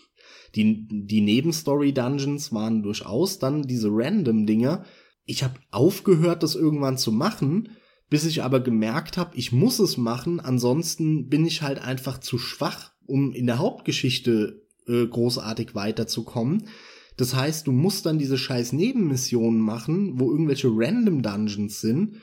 Die, 0.56 0.88
die 0.90 1.22
Nebenstory 1.22 1.94
Dungeons 1.94 2.52
waren 2.52 2.84
durchaus 2.84 3.40
dann 3.40 3.64
diese 3.64 3.90
random 3.92 4.46
Dinger, 4.46 4.84
ich 5.26 5.44
habe 5.44 5.60
aufgehört, 5.72 6.44
das 6.44 6.56
irgendwann 6.56 6.98
zu 6.98 7.12
machen, 7.12 7.70
bis 8.10 8.26
ich 8.26 8.44
aber 8.44 8.60
gemerkt 8.60 9.18
habe, 9.18 9.38
ich 9.38 9.52
muss 9.52 9.80
es 9.80 9.96
machen, 9.96 10.40
ansonsten 10.40 11.30
bin 11.30 11.46
ich 11.46 11.62
halt 11.62 11.80
einfach 11.80 12.20
zu 12.20 12.38
schwach, 12.38 12.92
um 13.06 13.32
in 13.32 13.46
der 13.46 13.60
Hauptgeschichte 13.60 14.62
äh, 14.88 15.08
großartig 15.08 15.76
weiterzukommen. 15.76 16.68
Das 17.16 17.36
heißt, 17.36 17.68
du 17.68 17.72
musst 17.72 18.06
dann 18.06 18.20
diese 18.20 18.38
scheiß 18.38 18.74
Nebenmissionen 18.74 19.62
machen, 19.62 20.20
wo 20.20 20.32
irgendwelche 20.32 20.70
random 20.72 21.22
Dungeons 21.22 21.80
sind, 21.80 22.16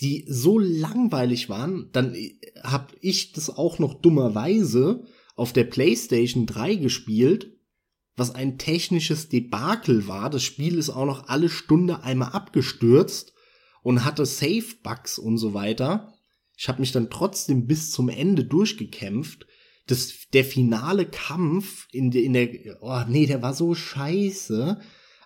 die 0.00 0.24
so 0.28 0.58
langweilig 0.58 1.48
waren, 1.48 1.90
dann 1.92 2.14
äh, 2.14 2.36
hab 2.64 2.92
ich 3.00 3.32
das 3.32 3.50
auch 3.50 3.78
noch 3.78 3.94
dummerweise 3.94 5.04
auf 5.36 5.52
der 5.52 5.64
PlayStation 5.64 6.46
3 6.46 6.76
gespielt 6.76 7.57
was 8.18 8.34
ein 8.34 8.58
technisches 8.58 9.28
Debakel 9.28 10.08
war. 10.08 10.30
Das 10.30 10.42
Spiel 10.42 10.76
ist 10.76 10.90
auch 10.90 11.06
noch 11.06 11.28
alle 11.28 11.48
Stunde 11.48 12.02
einmal 12.02 12.30
abgestürzt 12.30 13.32
und 13.82 14.04
hatte 14.04 14.26
Safe-Bugs 14.26 15.18
und 15.18 15.38
so 15.38 15.54
weiter. 15.54 16.12
Ich 16.56 16.68
habe 16.68 16.80
mich 16.80 16.92
dann 16.92 17.10
trotzdem 17.10 17.66
bis 17.66 17.92
zum 17.92 18.08
Ende 18.08 18.44
durchgekämpft. 18.44 19.46
Das, 19.86 20.12
der 20.32 20.44
finale 20.44 21.06
Kampf 21.06 21.86
in 21.92 22.10
der, 22.10 22.22
in 22.22 22.32
der, 22.32 22.48
oh 22.82 23.02
nee, 23.08 23.26
der 23.26 23.40
war 23.40 23.54
so 23.54 23.74
scheiße. 23.74 24.80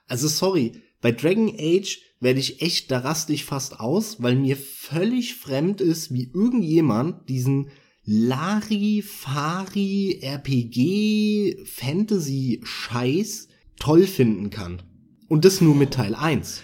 Also 0.06 0.28
sorry, 0.28 0.82
bei 1.00 1.10
Dragon 1.10 1.52
Age 1.58 1.98
werde 2.20 2.38
ich 2.38 2.62
echt, 2.62 2.90
da 2.90 2.98
raste 2.98 3.32
ich 3.32 3.44
fast 3.44 3.80
aus, 3.80 4.22
weil 4.22 4.36
mir 4.36 4.56
völlig 4.56 5.34
fremd 5.34 5.80
ist, 5.80 6.12
wie 6.12 6.30
irgendjemand 6.32 7.28
diesen 7.28 7.70
Larifari 8.04 9.58
RPG 10.22 11.64
Fantasy 11.64 12.60
Scheiß 12.64 13.46
toll 13.78 14.06
finden 14.06 14.50
kann. 14.50 14.82
Und 15.28 15.44
das 15.44 15.60
nur 15.60 15.76
mit 15.76 15.92
Teil 15.94 16.16
1. 16.16 16.62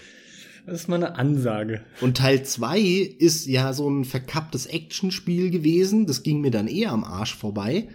Das 0.65 0.81
ist 0.81 0.87
mal 0.89 0.97
eine 0.97 1.15
Ansage. 1.15 1.81
Und 2.01 2.17
Teil 2.17 2.43
2 2.43 2.79
ist 2.79 3.47
ja 3.47 3.71
so 3.73 3.89
ein 3.89 4.03
verkapptes 4.05 4.65
Actionspiel 4.65 5.49
gewesen. 5.49 6.05
Das 6.05 6.23
ging 6.23 6.41
mir 6.41 6.51
dann 6.51 6.67
eher 6.67 6.91
am 6.91 7.05
Arsch 7.05 7.35
vorbei. 7.35 7.87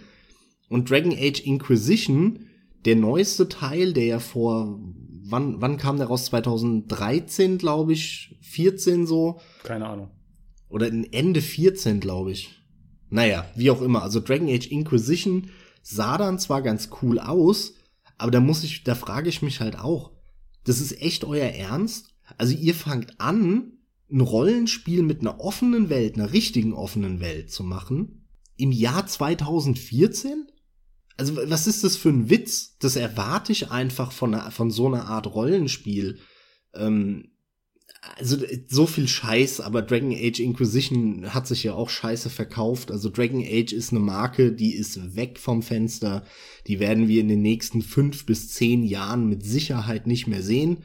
Und 0.67 0.89
Dragon 0.89 1.13
Age 1.13 1.41
Inquisition, 1.45 2.47
der 2.83 2.95
neueste 2.95 3.47
Teil, 3.47 3.93
der 3.93 4.05
ja 4.05 4.19
vor, 4.19 4.79
wann, 5.23 5.61
wann 5.61 5.77
kam 5.77 5.97
der 5.97 6.07
raus? 6.07 6.25
2013, 6.25 7.59
glaube 7.59 7.93
ich, 7.93 8.35
14 8.41 9.05
so. 9.05 9.39
Keine 9.63 9.87
Ahnung. 9.87 10.09
Oder 10.67 10.87
Ende 10.87 11.41
14, 11.41 11.99
glaube 11.99 12.31
ich. 12.31 12.64
Naja, 13.09 13.45
wie 13.55 13.71
auch 13.71 13.81
immer. 13.81 14.03
Also 14.03 14.19
Dragon 14.19 14.49
Age 14.49 14.67
Inquisition 14.67 15.49
sah 15.81 16.17
dann 16.17 16.39
zwar 16.39 16.61
ganz 16.61 16.89
cool 17.01 17.19
aus, 17.19 17.73
aber 18.17 18.31
da 18.31 18.39
muss 18.39 18.63
ich, 18.63 18.83
da 18.83 18.95
frage 18.95 19.29
ich 19.29 19.41
mich 19.41 19.59
halt 19.59 19.77
auch, 19.77 20.11
das 20.63 20.79
ist 20.81 20.99
echt 21.01 21.23
euer 21.23 21.49
Ernst? 21.49 22.15
Also 22.37 22.55
ihr 22.55 22.73
fangt 22.73 23.19
an, 23.19 23.73
ein 24.11 24.21
Rollenspiel 24.21 25.03
mit 25.03 25.21
einer 25.21 25.39
offenen 25.39 25.89
Welt, 25.89 26.15
einer 26.15 26.33
richtigen 26.33 26.73
offenen 26.73 27.19
Welt 27.19 27.51
zu 27.51 27.63
machen. 27.63 28.27
im 28.57 28.71
Jahr 28.71 29.05
2014? 29.05 30.47
Also 31.17 31.35
was 31.35 31.67
ist 31.67 31.83
das 31.83 31.97
für 31.97 32.09
ein 32.09 32.29
Witz? 32.29 32.77
Das 32.79 32.95
erwarte 32.95 33.51
ich 33.51 33.71
einfach 33.71 34.11
von, 34.11 34.33
von 34.51 34.71
so 34.71 34.87
einer 34.87 35.07
Art 35.07 35.27
Rollenspiel. 35.27 36.19
Ähm, 36.73 37.34
also 38.17 38.37
so 38.67 38.87
viel 38.87 39.07
Scheiß, 39.07 39.61
aber 39.61 39.81
Dragon 39.81 40.11
Age 40.11 40.39
Inquisition 40.39 41.33
hat 41.33 41.47
sich 41.47 41.63
ja 41.63 41.73
auch 41.73 41.89
scheiße 41.89 42.29
verkauft. 42.29 42.91
Also 42.91 43.09
Dragon 43.09 43.43
Age 43.43 43.73
ist 43.73 43.91
eine 43.91 43.99
Marke, 43.99 44.51
die 44.51 44.75
ist 44.75 45.15
weg 45.15 45.39
vom 45.39 45.61
Fenster. 45.61 46.23
Die 46.67 46.79
werden 46.79 47.07
wir 47.07 47.21
in 47.21 47.27
den 47.27 47.41
nächsten 47.41 47.81
fünf 47.81 48.25
bis 48.25 48.49
zehn 48.53 48.83
Jahren 48.83 49.27
mit 49.27 49.43
Sicherheit 49.43 50.07
nicht 50.07 50.27
mehr 50.27 50.41
sehen. 50.41 50.83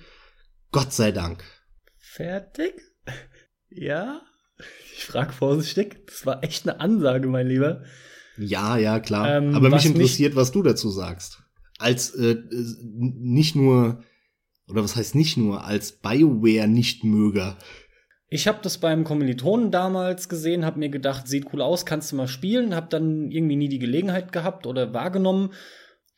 Gott 0.72 0.92
sei 0.92 1.12
Dank. 1.12 1.44
Fertig? 1.98 2.74
Ja? 3.72 4.22
Ich 4.96 5.04
frag 5.04 5.32
vorsichtig. 5.32 6.04
Das 6.08 6.26
war 6.26 6.42
echt 6.42 6.68
eine 6.68 6.80
Ansage, 6.80 7.28
mein 7.28 7.46
Lieber. 7.46 7.84
Ja, 8.36 8.76
ja, 8.76 8.98
klar. 8.98 9.36
Ähm, 9.36 9.54
aber 9.54 9.70
mich 9.70 9.86
interessiert, 9.86 10.34
was 10.34 10.50
du 10.50 10.62
dazu 10.64 10.90
sagst. 10.90 11.40
Als 11.78 12.10
äh, 12.16 12.36
nicht 12.50 13.54
nur 13.54 14.02
oder 14.70 14.82
was 14.82 14.96
heißt 14.96 15.14
nicht 15.14 15.36
nur, 15.36 15.64
als 15.64 15.92
BioWare-Nichtmöger. 15.92 17.56
Ich 18.32 18.46
habe 18.46 18.60
das 18.62 18.78
beim 18.78 19.02
Kommilitonen 19.02 19.72
damals 19.72 20.28
gesehen, 20.28 20.64
habe 20.64 20.78
mir 20.78 20.88
gedacht, 20.88 21.26
sieht 21.26 21.52
cool 21.52 21.60
aus, 21.60 21.84
kannst 21.84 22.12
du 22.12 22.16
mal 22.16 22.28
spielen, 22.28 22.76
habe 22.76 22.86
dann 22.88 23.32
irgendwie 23.32 23.56
nie 23.56 23.68
die 23.68 23.80
Gelegenheit 23.80 24.30
gehabt 24.30 24.66
oder 24.66 24.94
wahrgenommen. 24.94 25.50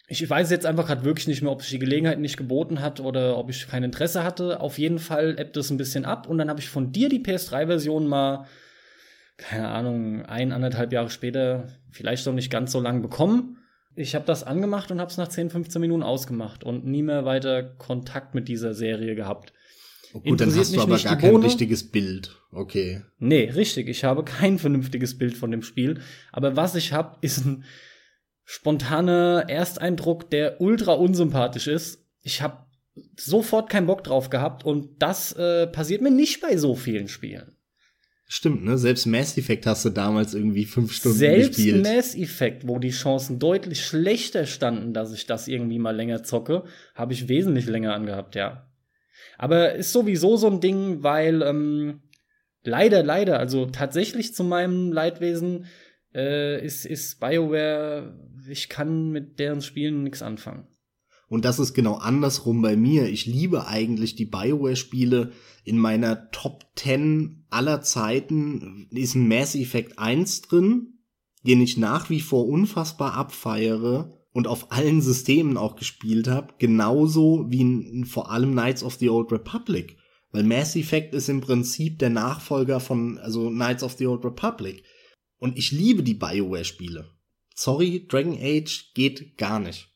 Ich 0.08 0.28
weiß 0.28 0.50
jetzt 0.50 0.66
einfach 0.66 0.86
gerade 0.86 1.06
wirklich 1.06 1.26
nicht 1.26 1.40
mehr, 1.40 1.50
ob 1.50 1.62
sich 1.62 1.70
die 1.70 1.78
Gelegenheit 1.78 2.20
nicht 2.20 2.36
geboten 2.36 2.82
hat 2.82 3.00
oder 3.00 3.38
ob 3.38 3.48
ich 3.48 3.66
kein 3.66 3.82
Interesse 3.82 4.24
hatte. 4.24 4.60
Auf 4.60 4.76
jeden 4.76 4.98
Fall 4.98 5.36
ebbt 5.38 5.56
es 5.56 5.70
ein 5.70 5.78
bisschen 5.78 6.04
ab 6.04 6.28
und 6.28 6.36
dann 6.36 6.50
habe 6.50 6.60
ich 6.60 6.68
von 6.68 6.92
dir 6.92 7.08
die 7.08 7.22
PS3-Version 7.22 8.06
mal, 8.06 8.46
keine 9.38 9.68
Ahnung, 9.68 10.26
ein, 10.26 10.52
anderthalb 10.52 10.92
Jahre 10.92 11.08
später, 11.08 11.68
vielleicht 11.90 12.26
noch 12.26 12.34
nicht 12.34 12.50
ganz 12.50 12.72
so 12.72 12.80
lang 12.80 13.00
bekommen. 13.00 13.56
Ich 13.94 14.14
habe 14.14 14.24
das 14.24 14.44
angemacht 14.44 14.90
und 14.90 15.00
habe 15.00 15.10
es 15.10 15.16
nach 15.16 15.28
10, 15.28 15.50
15 15.50 15.80
Minuten 15.80 16.02
ausgemacht 16.02 16.64
und 16.64 16.86
nie 16.86 17.02
mehr 17.02 17.24
weiter 17.24 17.62
Kontakt 17.62 18.34
mit 18.34 18.48
dieser 18.48 18.74
Serie 18.74 19.14
gehabt. 19.14 19.52
Oh 20.14 20.20
gut, 20.20 20.40
dann 20.40 20.54
hast 20.54 20.74
du 20.74 20.80
aber 20.80 20.98
gar 20.98 21.16
kein 21.16 21.36
richtiges 21.36 21.90
Bild. 21.90 22.36
Okay. 22.50 23.02
Nee, 23.18 23.50
richtig. 23.54 23.88
Ich 23.88 24.04
habe 24.04 24.24
kein 24.24 24.58
vernünftiges 24.58 25.16
Bild 25.16 25.36
von 25.36 25.50
dem 25.50 25.62
Spiel. 25.62 26.00
Aber 26.32 26.56
was 26.56 26.74
ich 26.74 26.92
habe, 26.92 27.16
ist 27.22 27.44
ein 27.44 27.64
spontaner 28.44 29.44
Ersteindruck, 29.48 30.30
der 30.30 30.60
ultra 30.60 30.92
unsympathisch 30.92 31.66
ist. 31.66 32.04
Ich 32.22 32.42
habe 32.42 32.66
sofort 33.18 33.70
keinen 33.70 33.86
Bock 33.86 34.04
drauf 34.04 34.28
gehabt 34.28 34.64
und 34.64 35.02
das 35.02 35.32
äh, 35.32 35.66
passiert 35.66 36.02
mir 36.02 36.10
nicht 36.10 36.42
bei 36.42 36.56
so 36.56 36.74
vielen 36.74 37.08
Spielen. 37.08 37.51
Stimmt, 38.34 38.64
ne? 38.64 38.78
Selbst 38.78 39.04
Mass 39.04 39.36
Effect 39.36 39.66
hast 39.66 39.84
du 39.84 39.90
damals 39.90 40.32
irgendwie 40.32 40.64
fünf 40.64 40.94
Stunden 40.94 41.18
Selbst 41.18 41.56
gespielt. 41.56 41.84
Selbst 41.84 42.14
Mass 42.14 42.16
Effect, 42.16 42.66
wo 42.66 42.78
die 42.78 42.88
Chancen 42.88 43.38
deutlich 43.38 43.84
schlechter 43.84 44.46
standen, 44.46 44.94
dass 44.94 45.12
ich 45.12 45.26
das 45.26 45.48
irgendwie 45.48 45.78
mal 45.78 45.94
länger 45.94 46.22
zocke, 46.22 46.64
habe 46.94 47.12
ich 47.12 47.28
wesentlich 47.28 47.66
länger 47.66 47.92
angehabt, 47.92 48.34
ja. 48.34 48.70
Aber 49.36 49.74
ist 49.74 49.92
sowieso 49.92 50.38
so 50.38 50.46
ein 50.46 50.62
Ding, 50.62 51.02
weil 51.02 51.42
ähm, 51.42 52.00
leider, 52.64 53.02
leider, 53.02 53.38
also 53.38 53.66
tatsächlich 53.66 54.34
zu 54.34 54.44
meinem 54.44 54.94
Leidwesen 54.94 55.66
äh, 56.14 56.64
ist, 56.64 56.86
ist 56.86 57.20
BioWare, 57.20 58.18
ich 58.48 58.70
kann 58.70 59.10
mit 59.10 59.40
deren 59.40 59.60
Spielen 59.60 60.04
nichts 60.04 60.22
anfangen. 60.22 60.66
Und 61.32 61.46
das 61.46 61.58
ist 61.58 61.72
genau 61.72 61.94
andersrum 61.94 62.60
bei 62.60 62.76
mir. 62.76 63.08
Ich 63.08 63.24
liebe 63.24 63.66
eigentlich 63.66 64.14
die 64.16 64.26
BioWare-Spiele. 64.26 65.32
In 65.64 65.78
meiner 65.78 66.30
Top 66.30 66.66
10 66.76 67.46
aller 67.48 67.80
Zeiten 67.80 68.86
ist 68.90 69.14
ein 69.14 69.28
Mass 69.28 69.54
Effect 69.54 69.98
1 69.98 70.42
drin, 70.42 70.98
den 71.42 71.62
ich 71.62 71.78
nach 71.78 72.10
wie 72.10 72.20
vor 72.20 72.46
unfassbar 72.46 73.14
abfeiere 73.14 74.20
und 74.34 74.46
auf 74.46 74.72
allen 74.72 75.00
Systemen 75.00 75.56
auch 75.56 75.76
gespielt 75.76 76.28
habe. 76.28 76.52
Genauso 76.58 77.46
wie 77.48 77.62
in, 77.62 78.04
vor 78.04 78.30
allem 78.30 78.52
Knights 78.52 78.84
of 78.84 78.96
the 78.96 79.08
Old 79.08 79.32
Republic. 79.32 79.96
Weil 80.32 80.44
Mass 80.44 80.76
Effect 80.76 81.14
ist 81.14 81.30
im 81.30 81.40
Prinzip 81.40 81.98
der 81.98 82.10
Nachfolger 82.10 82.78
von, 82.78 83.16
also 83.16 83.48
Knights 83.48 83.82
of 83.82 83.94
the 83.94 84.06
Old 84.06 84.22
Republic. 84.22 84.84
Und 85.38 85.56
ich 85.56 85.72
liebe 85.72 86.02
die 86.02 86.12
BioWare-Spiele. 86.12 87.08
Sorry, 87.54 88.06
Dragon 88.06 88.36
Age 88.38 88.92
geht 88.92 89.38
gar 89.38 89.60
nicht. 89.60 89.91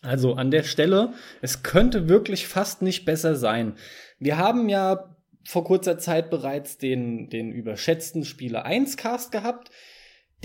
Also 0.00 0.34
an 0.34 0.50
der 0.50 0.62
Stelle, 0.62 1.12
es 1.42 1.62
könnte 1.62 2.08
wirklich 2.08 2.46
fast 2.46 2.82
nicht 2.82 3.04
besser 3.04 3.34
sein. 3.34 3.74
Wir 4.18 4.38
haben 4.38 4.68
ja 4.68 5.16
vor 5.44 5.64
kurzer 5.64 5.98
Zeit 5.98 6.30
bereits 6.30 6.78
den, 6.78 7.30
den 7.30 7.50
überschätzten 7.52 8.24
Spieler 8.24 8.64
1 8.64 8.96
Cast 8.96 9.32
gehabt. 9.32 9.70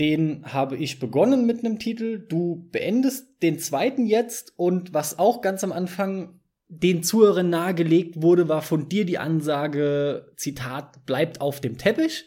Den 0.00 0.44
habe 0.52 0.76
ich 0.76 0.98
begonnen 0.98 1.46
mit 1.46 1.60
einem 1.60 1.78
Titel. 1.78 2.26
Du 2.26 2.68
beendest 2.72 3.42
den 3.42 3.58
zweiten 3.58 4.06
jetzt 4.06 4.52
und 4.56 4.92
was 4.92 5.18
auch 5.18 5.40
ganz 5.40 5.62
am 5.62 5.72
Anfang 5.72 6.40
den 6.68 7.02
Zuhörern 7.02 7.50
nahegelegt 7.50 8.22
wurde, 8.22 8.48
war 8.48 8.62
von 8.62 8.88
dir 8.88 9.04
die 9.04 9.18
Ansage, 9.18 10.32
Zitat, 10.36 11.06
bleibt 11.06 11.40
auf 11.40 11.60
dem 11.60 11.78
Teppich. 11.78 12.24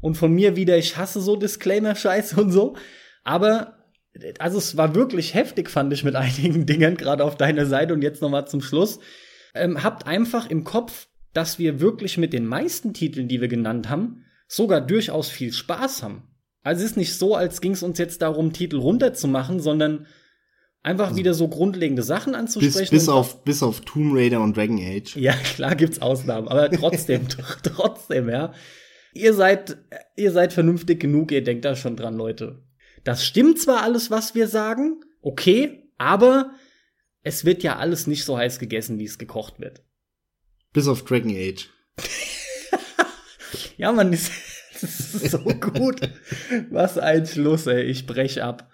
Und 0.00 0.16
von 0.16 0.32
mir 0.32 0.56
wieder, 0.56 0.78
ich 0.78 0.96
hasse 0.96 1.20
so 1.20 1.36
Disclaimer-Scheiße 1.36 2.40
und 2.40 2.52
so. 2.52 2.76
Aber 3.24 3.73
also 4.38 4.58
es 4.58 4.76
war 4.76 4.94
wirklich 4.94 5.34
heftig, 5.34 5.70
fand 5.70 5.92
ich 5.92 6.04
mit 6.04 6.16
einigen 6.16 6.66
Dingen, 6.66 6.96
gerade 6.96 7.24
auf 7.24 7.36
deiner 7.36 7.66
Seite 7.66 7.94
und 7.94 8.02
jetzt 8.02 8.22
nochmal 8.22 8.46
zum 8.46 8.60
Schluss. 8.60 8.98
Ähm, 9.54 9.82
habt 9.82 10.06
einfach 10.06 10.50
im 10.50 10.64
Kopf, 10.64 11.08
dass 11.32 11.58
wir 11.58 11.80
wirklich 11.80 12.18
mit 12.18 12.32
den 12.32 12.46
meisten 12.46 12.94
Titeln, 12.94 13.28
die 13.28 13.40
wir 13.40 13.48
genannt 13.48 13.88
haben, 13.88 14.24
sogar 14.46 14.80
durchaus 14.80 15.28
viel 15.28 15.52
Spaß 15.52 16.02
haben. 16.02 16.28
Also 16.62 16.82
es 16.82 16.92
ist 16.92 16.96
nicht 16.96 17.14
so, 17.14 17.34
als 17.34 17.60
ging 17.60 17.72
es 17.72 17.82
uns 17.82 17.98
jetzt 17.98 18.22
darum, 18.22 18.52
Titel 18.52 18.78
runterzumachen, 18.78 19.60
sondern 19.60 20.06
einfach 20.82 21.08
also 21.08 21.16
wieder 21.16 21.34
so 21.34 21.48
grundlegende 21.48 22.02
Sachen 22.02 22.34
anzusprechen. 22.34 22.78
Bis, 22.78 22.90
bis 22.90 23.08
auf, 23.08 23.44
bis 23.44 23.62
auf 23.62 23.80
Tomb 23.80 24.14
Raider 24.14 24.40
und 24.40 24.56
Dragon 24.56 24.78
Age. 24.78 25.16
Ja, 25.16 25.32
klar 25.32 25.74
gibt's 25.74 26.00
Ausnahmen, 26.00 26.48
aber 26.48 26.70
trotzdem, 26.70 27.26
trotzdem, 27.62 28.28
ja. 28.28 28.52
Ihr 29.12 29.34
seid, 29.34 29.76
ihr 30.16 30.32
seid 30.32 30.52
vernünftig 30.52 31.00
genug, 31.00 31.30
ihr 31.32 31.44
denkt 31.44 31.64
da 31.64 31.76
schon 31.76 31.96
dran, 31.96 32.16
Leute. 32.16 32.63
Das 33.04 33.24
stimmt 33.24 33.60
zwar 33.60 33.82
alles, 33.82 34.10
was 34.10 34.34
wir 34.34 34.48
sagen, 34.48 35.00
okay, 35.20 35.90
aber 35.98 36.54
es 37.22 37.44
wird 37.44 37.62
ja 37.62 37.76
alles 37.76 38.06
nicht 38.06 38.24
so 38.24 38.36
heiß 38.36 38.58
gegessen, 38.58 38.98
wie 38.98 39.04
es 39.04 39.18
gekocht 39.18 39.60
wird. 39.60 39.82
Bis 40.72 40.88
auf 40.88 41.04
Dragon 41.04 41.30
Age. 41.30 41.68
ja, 43.76 43.92
man, 43.92 44.12
ist, 44.12 44.32
das 44.80 45.14
ist 45.14 45.30
so 45.30 45.38
gut. 45.38 46.00
Was 46.70 46.98
ein 46.98 47.26
Schluss, 47.26 47.66
ey. 47.66 47.82
Ich 47.82 48.06
brech 48.06 48.42
ab. 48.42 48.70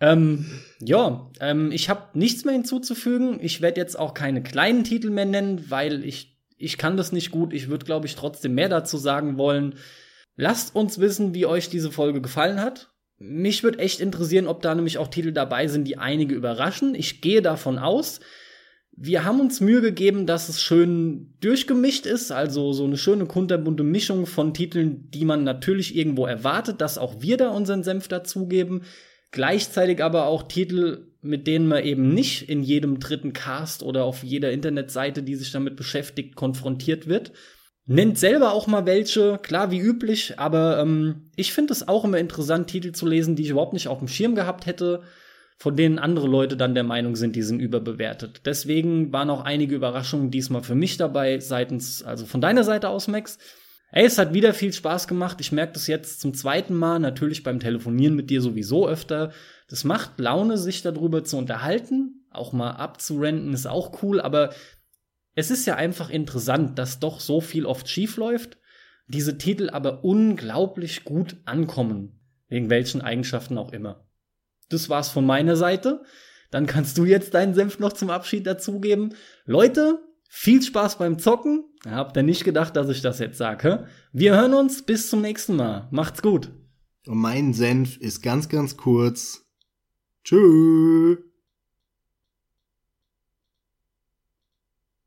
Ähm, 0.00 0.46
ja, 0.80 1.30
ähm, 1.40 1.70
ich 1.72 1.88
habe 1.88 2.18
nichts 2.18 2.44
mehr 2.44 2.54
hinzuzufügen. 2.54 3.38
Ich 3.40 3.60
werde 3.60 3.80
jetzt 3.80 3.98
auch 3.98 4.14
keine 4.14 4.42
kleinen 4.42 4.84
Titel 4.84 5.10
mehr 5.10 5.24
nennen, 5.24 5.70
weil 5.70 6.04
ich, 6.04 6.36
ich 6.58 6.76
kann 6.76 6.96
das 6.96 7.12
nicht 7.12 7.30
gut. 7.30 7.52
Ich 7.52 7.68
würde, 7.68 7.86
glaube 7.86 8.06
ich, 8.06 8.16
trotzdem 8.16 8.54
mehr 8.54 8.68
dazu 8.68 8.98
sagen 8.98 9.38
wollen. 9.38 9.76
Lasst 10.36 10.74
uns 10.74 10.98
wissen, 10.98 11.34
wie 11.34 11.46
euch 11.46 11.68
diese 11.68 11.92
Folge 11.92 12.20
gefallen 12.20 12.60
hat. 12.60 12.91
Mich 13.24 13.62
würde 13.62 13.78
echt 13.78 14.00
interessieren, 14.00 14.48
ob 14.48 14.62
da 14.62 14.74
nämlich 14.74 14.98
auch 14.98 15.06
Titel 15.06 15.30
dabei 15.30 15.68
sind, 15.68 15.86
die 15.86 15.96
einige 15.96 16.34
überraschen. 16.34 16.96
Ich 16.96 17.20
gehe 17.20 17.40
davon 17.40 17.78
aus. 17.78 18.18
Wir 18.96 19.24
haben 19.24 19.40
uns 19.40 19.60
Mühe 19.60 19.80
gegeben, 19.80 20.26
dass 20.26 20.48
es 20.48 20.60
schön 20.60 21.32
durchgemischt 21.40 22.04
ist, 22.04 22.32
also 22.32 22.72
so 22.72 22.84
eine 22.84 22.96
schöne 22.96 23.26
kunterbunte 23.26 23.84
Mischung 23.84 24.26
von 24.26 24.52
Titeln, 24.52 25.08
die 25.12 25.24
man 25.24 25.44
natürlich 25.44 25.94
irgendwo 25.94 26.26
erwartet, 26.26 26.80
dass 26.80 26.98
auch 26.98 27.22
wir 27.22 27.36
da 27.36 27.50
unseren 27.50 27.84
Senf 27.84 28.08
dazugeben. 28.08 28.82
Gleichzeitig 29.30 30.02
aber 30.02 30.26
auch 30.26 30.42
Titel, 30.42 31.06
mit 31.20 31.46
denen 31.46 31.68
man 31.68 31.84
eben 31.84 32.12
nicht 32.12 32.48
in 32.48 32.64
jedem 32.64 32.98
dritten 32.98 33.32
Cast 33.32 33.84
oder 33.84 34.02
auf 34.02 34.24
jeder 34.24 34.50
Internetseite, 34.50 35.22
die 35.22 35.36
sich 35.36 35.52
damit 35.52 35.76
beschäftigt, 35.76 36.34
konfrontiert 36.34 37.06
wird. 37.06 37.30
Nennt 37.84 38.16
selber 38.16 38.52
auch 38.52 38.68
mal 38.68 38.86
welche, 38.86 39.38
klar 39.42 39.72
wie 39.72 39.80
üblich, 39.80 40.38
aber 40.38 40.78
ähm, 40.78 41.30
ich 41.34 41.52
finde 41.52 41.72
es 41.72 41.88
auch 41.88 42.04
immer 42.04 42.18
interessant, 42.18 42.68
Titel 42.68 42.92
zu 42.92 43.06
lesen, 43.06 43.34
die 43.34 43.42
ich 43.42 43.50
überhaupt 43.50 43.72
nicht 43.72 43.88
auf 43.88 43.98
dem 43.98 44.06
Schirm 44.06 44.36
gehabt 44.36 44.66
hätte, 44.66 45.02
von 45.58 45.76
denen 45.76 45.98
andere 45.98 46.28
Leute 46.28 46.56
dann 46.56 46.74
der 46.74 46.84
Meinung 46.84 47.16
sind, 47.16 47.34
die 47.34 47.42
sind 47.42 47.60
überbewertet. 47.60 48.42
Deswegen 48.44 49.12
waren 49.12 49.30
auch 49.30 49.44
einige 49.44 49.74
Überraschungen 49.74 50.30
diesmal 50.30 50.62
für 50.62 50.76
mich 50.76 50.96
dabei, 50.96 51.40
seitens, 51.40 52.04
also 52.04 52.24
von 52.24 52.40
deiner 52.40 52.62
Seite 52.62 52.88
aus, 52.88 53.08
Max. 53.08 53.38
Ey, 53.90 54.06
es 54.06 54.16
hat 54.16 54.32
wieder 54.32 54.54
viel 54.54 54.72
Spaß 54.72 55.06
gemacht. 55.06 55.36
Ich 55.40 55.52
merke 55.52 55.74
das 55.74 55.86
jetzt 55.86 56.20
zum 56.20 56.34
zweiten 56.34 56.74
Mal, 56.74 56.98
natürlich 56.98 57.42
beim 57.42 57.60
Telefonieren 57.60 58.16
mit 58.16 58.30
dir 58.30 58.40
sowieso 58.40 58.88
öfter. 58.88 59.32
Das 59.68 59.84
macht 59.84 60.18
Laune, 60.18 60.56
sich 60.56 60.82
darüber 60.82 61.24
zu 61.24 61.36
unterhalten. 61.36 62.24
Auch 62.30 62.52
mal 62.52 62.70
abzurenten 62.70 63.52
ist 63.52 63.66
auch 63.66 64.02
cool, 64.02 64.20
aber 64.20 64.50
es 65.34 65.50
ist 65.50 65.66
ja 65.66 65.76
einfach 65.76 66.10
interessant, 66.10 66.78
dass 66.78 67.00
doch 67.00 67.20
so 67.20 67.40
viel 67.40 67.66
oft 67.66 67.88
schief 67.88 68.16
läuft, 68.16 68.58
diese 69.08 69.38
Titel 69.38 69.70
aber 69.70 70.04
unglaublich 70.04 71.04
gut 71.04 71.36
ankommen, 71.44 72.20
wegen 72.48 72.70
welchen 72.70 73.00
Eigenschaften 73.00 73.58
auch 73.58 73.72
immer. 73.72 74.06
Das 74.68 74.88
war's 74.88 75.08
von 75.08 75.26
meiner 75.26 75.56
Seite. 75.56 76.02
Dann 76.50 76.66
kannst 76.66 76.98
du 76.98 77.04
jetzt 77.04 77.34
deinen 77.34 77.54
Senf 77.54 77.78
noch 77.78 77.92
zum 77.94 78.10
Abschied 78.10 78.46
dazugeben. 78.46 79.14
Leute, 79.44 80.00
viel 80.28 80.62
Spaß 80.62 80.98
beim 80.98 81.18
Zocken. 81.18 81.64
Habt 81.86 82.16
ihr 82.16 82.22
nicht 82.22 82.44
gedacht, 82.44 82.76
dass 82.76 82.88
ich 82.88 83.00
das 83.00 83.18
jetzt 83.18 83.38
sage? 83.38 83.86
Wir 84.12 84.36
hören 84.36 84.54
uns 84.54 84.82
bis 84.82 85.08
zum 85.08 85.20
nächsten 85.22 85.56
Mal. 85.56 85.88
Macht's 85.90 86.22
gut. 86.22 86.50
Und 87.06 87.18
mein 87.18 87.52
Senf 87.52 87.96
ist 87.96 88.22
ganz, 88.22 88.48
ganz 88.48 88.76
kurz. 88.76 89.44
Tschüss. 90.24 91.18